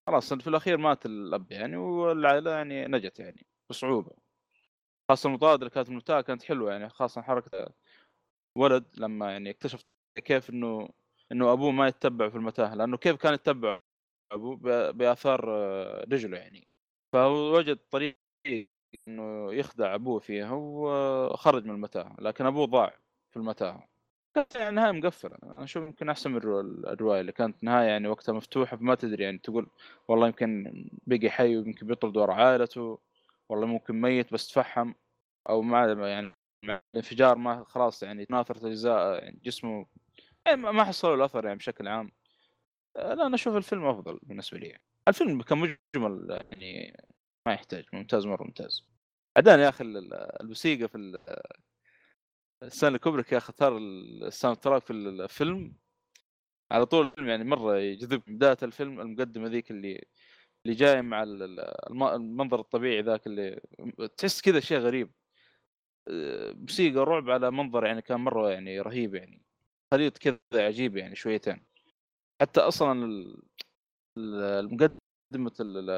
خلاص 0.07 0.35
في 0.35 0.47
الأخير 0.49 0.79
مات 0.79 1.07
الأب 1.07 1.53
يعني 1.53 1.77
والعائلة 1.77 2.51
يعني 2.51 2.87
نجت 2.87 3.21
يعني 3.21 3.47
بصعوبة. 3.71 4.13
خاصة 5.11 5.29
المطاردة 5.29 5.61
اللي 5.63 5.71
كانت 5.71 5.89
المتاهه 5.89 6.21
كانت 6.21 6.43
حلوة 6.43 6.73
يعني 6.73 6.89
خاصة 6.89 7.23
حركة 7.23 7.75
ولد 8.57 8.85
لما 8.99 9.33
يعني 9.33 9.51
اكتشف 9.51 9.85
كيف 10.25 10.51
إنه 10.51 10.89
إنه 11.33 11.53
أبوه 11.53 11.71
ما 11.71 11.89
يتبع 11.89 12.29
في 12.29 12.37
المتاهة 12.37 12.75
لأنه 12.75 12.97
كيف 12.97 13.17
كان 13.17 13.35
يتبع 13.35 13.81
أبوه 14.33 14.57
بآثار 14.93 15.45
آه، 15.51 16.05
رجله 16.13 16.39
يعني. 16.39 16.69
فهو 17.13 17.57
وجد 17.59 17.79
طريق 17.91 18.19
إنه 19.09 19.53
يخدع 19.55 19.95
أبوه 19.95 20.19
فيها 20.19 20.53
وخرج 20.53 21.65
من 21.65 21.71
المتاهة 21.71 22.17
لكن 22.19 22.47
أبوه 22.47 22.67
ضاع 22.67 22.95
في 23.31 23.37
المتاهة 23.37 23.89
كانت 24.35 24.57
يعني 24.57 24.77
نهاية 24.77 24.93
مقفلة 24.93 25.37
أنا 25.43 25.65
أشوف 25.65 25.83
يمكن 25.85 26.09
أحسن 26.09 26.31
من 26.31 26.37
الرو- 26.37 26.61
الرواية 26.93 27.21
اللي 27.21 27.33
كانت 27.33 27.65
نهاية 27.65 27.87
يعني 27.89 28.09
وقتها 28.09 28.33
مفتوحة 28.33 28.77
فما 28.77 28.95
تدري 28.95 29.25
يعني 29.25 29.39
تقول 29.39 29.67
والله 30.09 30.27
يمكن 30.27 30.73
بقي 31.07 31.31
حي 31.31 31.57
ويمكن 31.57 31.87
بيطرد 31.87 32.17
ورا 32.17 32.35
عائلته 32.35 32.99
والله 33.49 33.67
ممكن 33.67 34.01
ميت 34.01 34.33
بس 34.33 34.49
تفحم 34.49 34.93
أو 35.49 35.63
مع 35.63 35.87
يعني 36.09 36.33
مع 36.65 36.81
الانفجار 36.95 37.39
ما 37.39 37.65
خلاص 37.65 38.03
يعني 38.03 38.25
تناثرت 38.27 38.65
اجزاء 38.65 39.25
يعني 39.25 39.41
جسمه 39.45 39.87
يعني 40.47 40.63
ما 40.63 40.85
حصلوا 40.85 41.17
له 41.17 41.25
أثر 41.25 41.45
يعني 41.47 41.59
بشكل 41.59 41.89
عام 41.89 42.11
آه، 42.97 43.15
لا 43.15 43.27
أنا 43.27 43.35
أشوف 43.35 43.57
الفيلم 43.57 43.85
أفضل 43.87 44.19
بالنسبة 44.23 44.59
لي 44.59 44.67
يعني. 44.67 44.83
الفيلم 45.09 45.43
كمجمل 45.43 45.77
يعني 46.53 46.97
ما 47.49 47.55
يحتاج 47.55 47.85
ممتاز 47.93 48.27
مرة 48.27 48.45
ممتاز. 48.45 48.85
بعدين 49.37 49.59
يا 49.59 49.69
أخي 49.69 49.85
ال- 49.85 49.97
ال- 49.97 50.41
الموسيقى 50.41 50.89
في 50.89 50.99
ال- 50.99 51.43
ستانلي 52.69 52.99
كوبريك 52.99 53.33
يا 53.33 53.39
أخي 53.39 53.49
اختار 53.49 53.79
ال 53.79 54.57
soundtrack 54.57 54.83
في 54.83 54.93
الفيلم 54.93 55.77
على 56.73 56.87
طول 56.87 57.07
الفيلم 57.07 57.29
يعني 57.29 57.45
مرة 57.45 57.79
يجذب 57.79 58.23
بداية 58.27 58.57
الفيلم 58.63 59.01
المقدمة 59.01 59.49
ذيك 59.49 59.71
اللي 59.71 60.05
اللي 60.67 60.77
جاية 60.77 61.01
مع 61.01 61.23
ال- 61.23 61.43
ال- 61.43 61.91
الم- 61.91 62.03
المنظر 62.03 62.61
الطبيعي 62.61 63.03
ذاك 63.03 63.27
اللي 63.27 63.61
تحس 64.17 64.41
كذا 64.41 64.61
شيء 64.61 64.79
غريب. 64.79 65.13
آه، 66.09 66.53
موسيقى 66.53 66.99
رعب 67.05 67.31
على 67.31 67.51
منظر 67.51 67.87
يعني 67.87 68.03
كان 68.03 68.21
مرة 68.21 68.51
يعني 68.51 68.81
رهيب 68.81 69.15
يعني. 69.15 69.43
خليط 69.95 70.19
كذا 70.19 70.39
عجيب 70.55 70.97
يعني 70.97 71.15
شويتين. 71.17 71.67
حتى 72.41 72.61
أصلا 72.61 73.05
ال- 73.05 73.43
ال- 74.19 74.35
المقدمة 74.65 75.53
ال- 75.61 75.77
ال- 75.79 75.91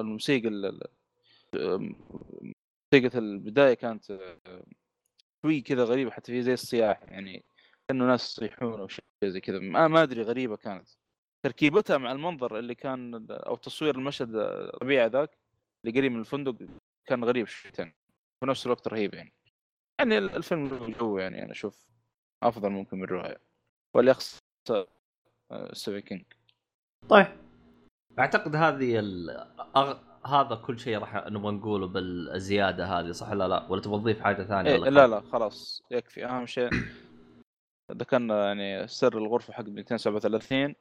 الموسيقى 0.00 0.48
ال- 0.48 0.66
ال- 0.66 0.97
موسيقى 1.54 3.18
البداية 3.18 3.74
كانت 3.74 4.10
آه، 4.10 4.64
شوي 5.42 5.60
كذا 5.60 5.84
غريبة 5.84 6.10
حتى 6.10 6.32
في 6.32 6.42
زي 6.42 6.52
الصياح 6.52 7.02
يعني 7.02 7.44
كأنه 7.88 8.06
ناس 8.06 8.38
يصيحون 8.38 8.80
أو 8.80 8.88
شيء 8.88 9.04
زي 9.24 9.40
كذا. 9.40 9.58
ما 9.58 9.88
ما 9.88 10.02
أدري 10.02 10.22
غريبة 10.22 10.56
كانت. 10.56 10.88
تركيبتها 11.46 11.98
مع 11.98 12.12
المنظر 12.12 12.58
اللي 12.58 12.74
كان 12.74 13.26
أو 13.30 13.56
تصوير 13.56 13.94
المشهد 13.94 14.34
الطبيعي 14.34 15.08
ذاك 15.08 15.38
اللي 15.84 16.00
قريب 16.00 16.12
من 16.12 16.20
الفندق 16.20 16.56
كان 17.08 17.24
غريب 17.24 17.46
شويتين. 17.46 17.92
في 18.40 18.46
نفس 18.46 18.66
الوقت 18.66 18.88
رهيب 18.88 19.14
يعني. 19.14 19.32
يعني 20.00 20.18
ال- 20.18 20.36
الفيلم 20.36 20.66
له 20.68 20.90
جو 20.90 21.18
يعني 21.18 21.42
أنا 21.42 21.52
أشوف 21.52 21.86
أفضل 22.42 22.70
ممكن 22.70 22.96
من 22.96 23.04
الروايه 23.04 23.40
واللي 23.94 24.10
يخص 24.10 24.38
ستيفن 25.72 25.98
كينج. 26.00 26.24
طيب. 27.08 27.26
أعتقد 28.18 28.56
هذه 28.56 28.98
ال... 28.98 29.30
هذا 30.28 30.54
كل 30.56 30.78
شيء 30.78 30.98
راح 30.98 31.14
نبغى 31.26 31.52
نقوله 31.52 31.86
بالزيادة 31.86 32.86
هذه 32.86 33.10
صح 33.12 33.30
ولا 33.30 33.48
لا؟ 33.48 33.66
ولا 33.70 33.80
تبغى 33.80 33.98
تضيف 34.00 34.20
حاجة 34.20 34.42
ثانية؟ 34.42 34.70
إيه 34.70 34.78
لا؟ 34.78 35.06
لا 35.06 35.20
خلاص 35.20 35.82
يكفي 35.90 36.24
أهم 36.24 36.46
شيء 36.46 36.70
ذكرنا 37.92 38.46
يعني 38.46 38.86
سر 38.88 39.18
الغرفة 39.18 39.52
حق 39.52 39.64
237 39.64 40.74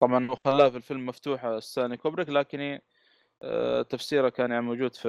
طبعا 0.00 0.34
خلاها 0.44 0.70
في 0.70 0.76
الفيلم 0.76 1.06
مفتوحه 1.06 1.60
ستانلي 1.60 1.96
كوبريك 1.96 2.28
لكن 2.28 2.78
آه، 3.42 3.82
تفسيره 3.82 4.28
كان 4.28 4.50
يعني 4.50 4.62
موجود 4.64 4.94
في 4.94 5.08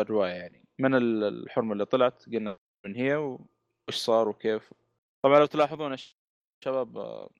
الرواية 0.00 0.32
يعني 0.32 0.64
من 0.78 0.94
ال- 0.94 1.24
الحرمة 1.24 1.72
اللي 1.72 1.84
طلعت 1.84 2.24
قلنا 2.26 2.58
من 2.86 2.96
هي 2.96 3.14
وإيش 3.14 3.44
صار 3.96 4.28
وكيف 4.28 4.72
طبعا 5.24 5.38
لو 5.38 5.46
تلاحظون 5.46 5.92
يا 5.92 5.96
شباب 6.64 6.98
آه، 6.98 7.30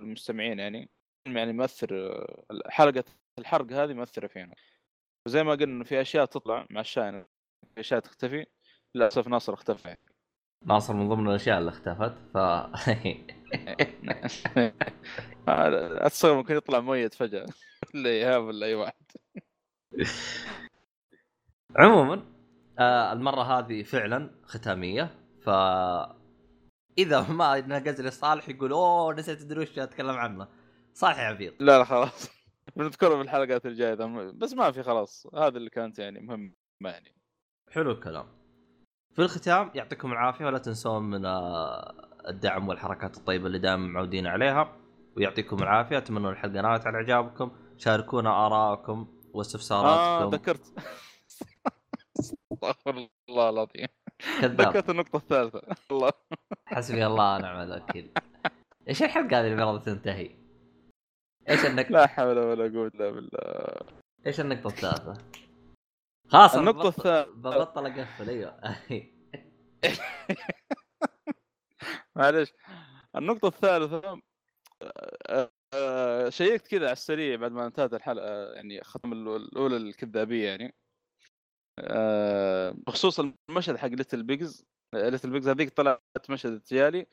المستمعين 0.00 0.58
يعني 0.58 0.90
يعني 1.26 1.52
مؤثر 1.52 1.88
آه، 1.92 2.44
حلقة 2.68 3.04
الحرق 3.38 3.72
هذه 3.72 3.92
مؤثرة 3.92 4.26
فينا 4.26 4.54
وزي 5.26 5.42
ما 5.42 5.52
قلنا 5.52 5.64
إنه 5.64 5.84
في 5.84 6.00
أشياء 6.00 6.24
تطلع 6.24 6.66
مع 6.70 6.80
الشاينينج 6.80 7.24
في 7.74 7.80
أشياء 7.80 8.00
تختفي. 8.00 8.46
للأسف 8.94 9.28
ناصر 9.28 9.54
اختفى. 9.54 9.96
ناصر 10.66 10.94
من 10.94 11.08
ضمن 11.08 11.28
الأشياء 11.28 11.58
اللي 11.58 11.70
اختفت 11.70 12.14
ف 12.34 12.36
أتصور 16.06 16.36
ممكن 16.36 16.56
يطلع 16.56 16.80
ميت 16.80 17.14
فجأة 17.14 17.46
ولا 17.94 18.10
ايهاب 18.10 18.42
ولا 18.44 18.66
أي 18.66 18.74
واحد. 18.74 19.12
عموما 21.76 22.22
آه 22.78 23.12
المرة 23.12 23.42
هذه 23.42 23.82
فعلا 23.82 24.30
ختامية 24.44 25.10
ف 25.42 25.48
إذا 26.98 27.30
ما 27.30 27.60
نقز 27.60 28.00
لي 28.00 28.10
صالح 28.10 28.48
يقول 28.48 28.72
أوه 28.72 29.14
نسيت 29.14 29.40
ادري 29.40 29.60
وش 29.60 29.78
أتكلم 29.78 30.16
عنه. 30.16 30.48
صالح 30.94 31.18
يا 31.18 31.24
عبيط. 31.24 31.54
لا 31.60 31.78
لا 31.78 31.84
خلاص. 31.84 32.33
بنذكره 32.76 33.14
في 33.14 33.20
الحلقات 33.20 33.66
الجاية. 33.66 33.94
بس 34.32 34.54
ما 34.54 34.70
في 34.70 34.82
خلاص. 34.82 35.26
هذا 35.34 35.56
اللي 35.58 35.70
كانت 35.70 35.98
يعني 35.98 36.20
مهم 36.20 36.54
يعني. 36.80 37.14
حلو 37.70 37.90
الكلام. 37.90 38.26
في 39.14 39.22
الختام 39.22 39.70
يعطيكم 39.74 40.12
العافية 40.12 40.44
ولا 40.44 40.58
تنسون 40.58 41.02
من 41.02 41.24
آه، 41.24 41.94
الدعم 42.28 42.68
والحركات 42.68 43.16
الطيبة 43.16 43.46
اللي 43.46 43.58
دائما 43.58 43.86
معودين 43.86 44.26
عليها. 44.26 44.76
ويعطيكم 45.16 45.62
العافية 45.62 45.98
أتمنى 45.98 46.28
الحلقة 46.28 46.60
نالت 46.60 46.86
على 46.86 46.96
إعجابكم. 46.96 47.50
شاركونا 47.76 48.46
ارائكم 48.46 48.92
آه 48.92 49.36
واستفساراتكم 49.36 50.30
ذكرت. 50.30 50.72
أستغفر 52.20 53.08
الله 53.28 53.50
العظيم. 53.50 53.86
كذاب. 54.40 54.60
ذكرت 54.60 54.90
النقطة 54.90 55.16
الثالثة. 55.16 55.62
الله. 55.90 56.10
حسبي 56.66 57.06
الله 57.06 57.36
ونعم 57.36 57.60
الوكيل. 57.60 58.12
إيش 58.88 59.02
الحلقة 59.02 59.40
هذه 59.40 59.46
اللي 59.46 59.62
المفروض 59.62 59.82
تنتهي؟ 59.82 60.43
إيش 61.48 61.64
النقطة 61.66 61.88
لا 61.90 62.06
حول 62.06 62.38
ولا 62.38 62.72
قوة 62.78 62.86
إلا 62.94 63.10
بالله. 63.10 63.94
إيش 64.26 64.40
النقطة 64.40 64.66
الثالثة؟ 64.66 65.14
خلاص 66.28 66.54
أنا 66.54 66.70
النقطة 66.70 67.22
ببطل- 67.24 67.86
أقفل 67.86 68.30
أيوه. 68.30 68.60
معلش 72.16 72.52
النقطة 73.16 73.48
الثالثة 73.48 74.20
آه، 74.82 75.50
آه، 75.74 76.28
check 76.28 76.60
ت 76.60 76.66
كذا 76.68 76.84
على 76.84 76.92
السريع 76.92 77.36
بعد 77.36 77.52
ما 77.52 77.66
انتهت 77.66 77.94
الحلقة 77.94 78.52
يعني 78.54 78.84
ختم 78.84 79.12
ال- 79.12 79.36
الأولى 79.36 79.76
الكذابية 79.76 80.48
يعني. 80.48 80.74
آه، 81.78 82.70
بخصوص 82.86 83.20
المشهد 83.50 83.76
حق 83.76 83.88
little 83.88 84.22
pigs 84.22 84.64
little 84.94 85.30
pigs 85.30 85.48
هذيك 85.48 85.70
طلعت 85.70 86.02
مشهد 86.30 86.52
ارتجالي 86.52 87.06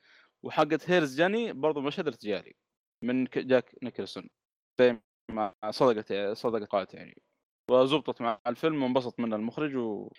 وحقت 0.44 0.90
here's 0.90 1.18
Johnny 1.18 1.54
برضو 1.54 1.82
مشهد 1.82 2.08
ارتجالي 2.08 2.56
من 3.04 3.24
جاك 3.24 3.76
نيكلسون. 3.84 4.30
زي 4.80 5.00
ما 5.32 5.54
صدقت 5.70 6.14
صدقت 6.38 6.68
قالت 6.68 6.94
يعني. 6.94 7.22
وزبطت 7.72 8.22
مع 8.22 8.40
الفيلم 8.48 8.84
وانبسط 8.84 9.20
منها 9.20 9.38
المخرج 9.38 9.76
و 9.76 10.12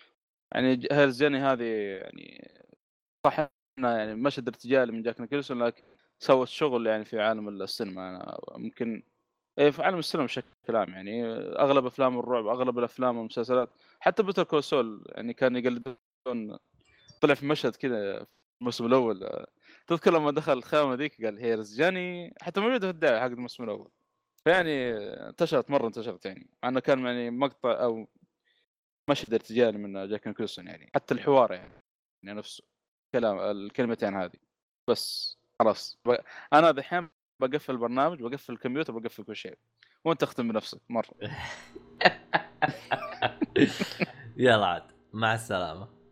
يعني 0.55 0.75
ج- 0.75 0.87
here's 0.93 1.23
Johnny 1.23 1.37
هذه 1.37 1.63
يعني 2.01 2.51
صح 3.25 3.49
إنها 3.79 3.97
يعني 3.97 4.15
مشهد 4.15 4.47
ارتجالي 4.47 4.91
من 4.91 5.01
جاك 5.03 5.21
نيكلسون 5.21 5.63
لكن 5.63 5.83
سوت 6.19 6.47
شغل 6.47 6.87
يعني 6.87 7.05
في 7.05 7.21
عالم 7.21 7.49
السينما. 7.49 8.09
أنا 8.09 8.39
ممكن 8.57 9.03
إيه 9.59 9.69
في 9.71 9.83
عالم 9.83 9.99
السينما 9.99 10.25
بشكل 10.25 10.75
عام 10.75 10.89
يعني. 10.89 11.25
أغلب 11.35 11.85
أفلام 11.85 12.19
الرعب 12.19 12.47
أغلب 12.47 12.79
الأفلام 12.79 13.17
والمسلسلات 13.17 13.69
حتى 13.99 14.23
Better 14.23 14.43
Call 14.43 14.63
Saul 14.63 15.05
يعني 15.09 15.33
كان 15.33 15.55
يقلدون 15.55 16.57
طلع 17.21 17.33
في 17.33 17.45
مشهد 17.45 17.75
كذا 17.75 18.23
في 18.23 18.27
الموسم 18.61 18.85
الأول 18.85 19.45
تذكر 19.87 20.11
لما 20.13 20.31
دخل 20.31 20.53
الخيمه 20.53 20.93
ذيك 20.95 21.25
قال 21.25 21.39
Here's 21.39 21.77
Johnny 21.77 22.33
حتى 22.41 22.61
موجوده 22.61 22.87
في 22.87 22.93
الدعايه 22.93 23.19
حق 23.19 23.25
الموسم 23.25 23.63
الأول. 23.63 23.91
فيعني 24.43 24.97
انتشرت 25.29 25.69
مرة 25.69 25.87
انتشرت 25.87 26.25
يعني 26.25 26.49
مع 26.63 26.69
إنه 26.69 26.79
كان 26.79 27.05
يعني 27.05 27.31
مقطع 27.31 27.83
أو 27.83 28.07
مشهد 29.09 29.33
ارتجالي 29.33 29.77
من 29.77 30.09
جاك 30.09 30.27
نيكلسون 30.27 30.67
يعني 30.67 30.91
حتى 30.95 31.13
الحوار 31.13 31.53
يعني, 31.53 31.73
يعني 32.23 32.37
نفسه 32.37 32.63
كلام 33.11 33.39
الكلمتين 33.39 34.15
هذه. 34.15 34.39
بس 34.89 35.37
خلاص. 35.59 35.99
أنا 36.53 36.71
دحين 36.71 37.09
بقفل 37.39 37.73
البرنامج 37.73 38.21
بقفل 38.21 38.53
الكمبيوتر 38.53 38.99
بقفل 38.99 39.23
كل 39.23 39.35
شيء. 39.35 39.57
وأنت 40.05 40.23
اختم 40.23 40.47
بنفسك 40.47 40.81
مرة. 40.89 41.13
يلا 44.37 44.65
عاد 44.65 44.91
مع 45.13 45.33
السلامة. 45.33 46.02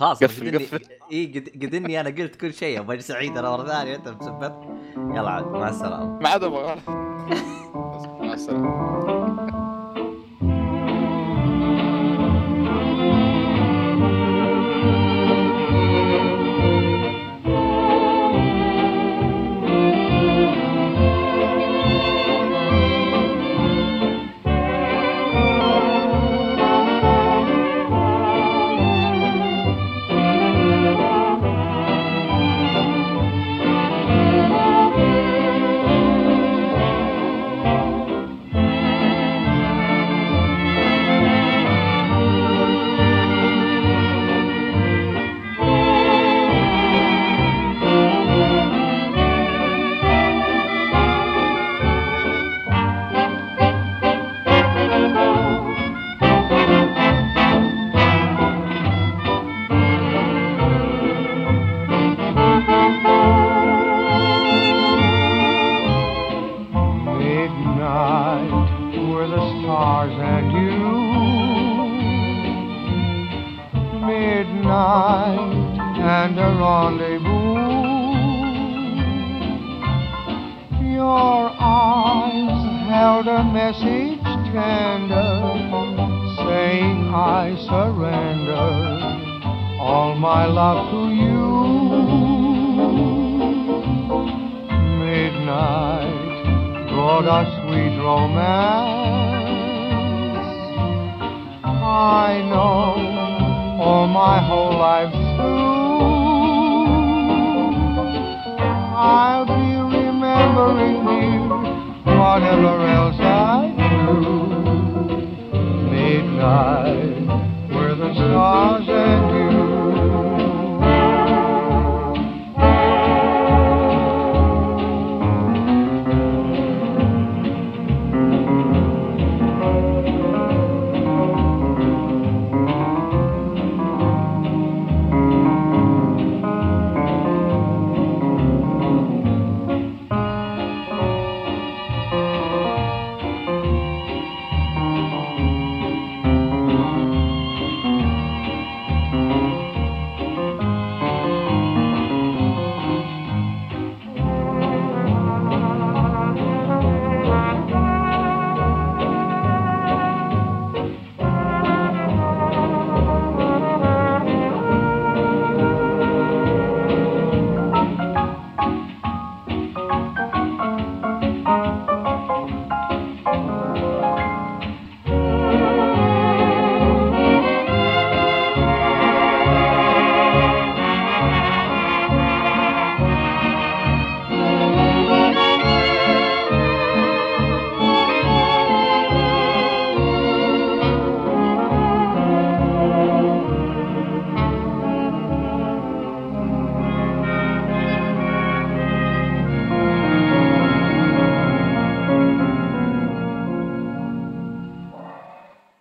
خلاص 0.00 0.24
قفل- 0.24 0.46
قد 0.46 0.58
إني- 0.58 0.62
قفل. 0.62 0.80
إي 1.12 1.26
قد 1.26 1.48
قد 1.66 1.74
اني 1.74 2.00
أنا 2.00 2.10
قلت 2.10 2.36
كل 2.36 2.54
شيء. 2.54 2.80
أبغى 2.80 3.00
سعيد 3.00 3.38
أنا 3.38 3.50
مرة 3.50 3.66
ثانية 3.66 3.96
أنت 3.96 4.08
مسبت 4.08 4.54
يلا 4.96 5.30
عاد 5.30 5.46
مع 5.46 5.68
السلامة. 5.68 6.18
ما 6.20 6.28
عاد 6.28 6.44
أبغى 6.44 6.76
مع 8.20 8.32
السلامة. 8.32 9.19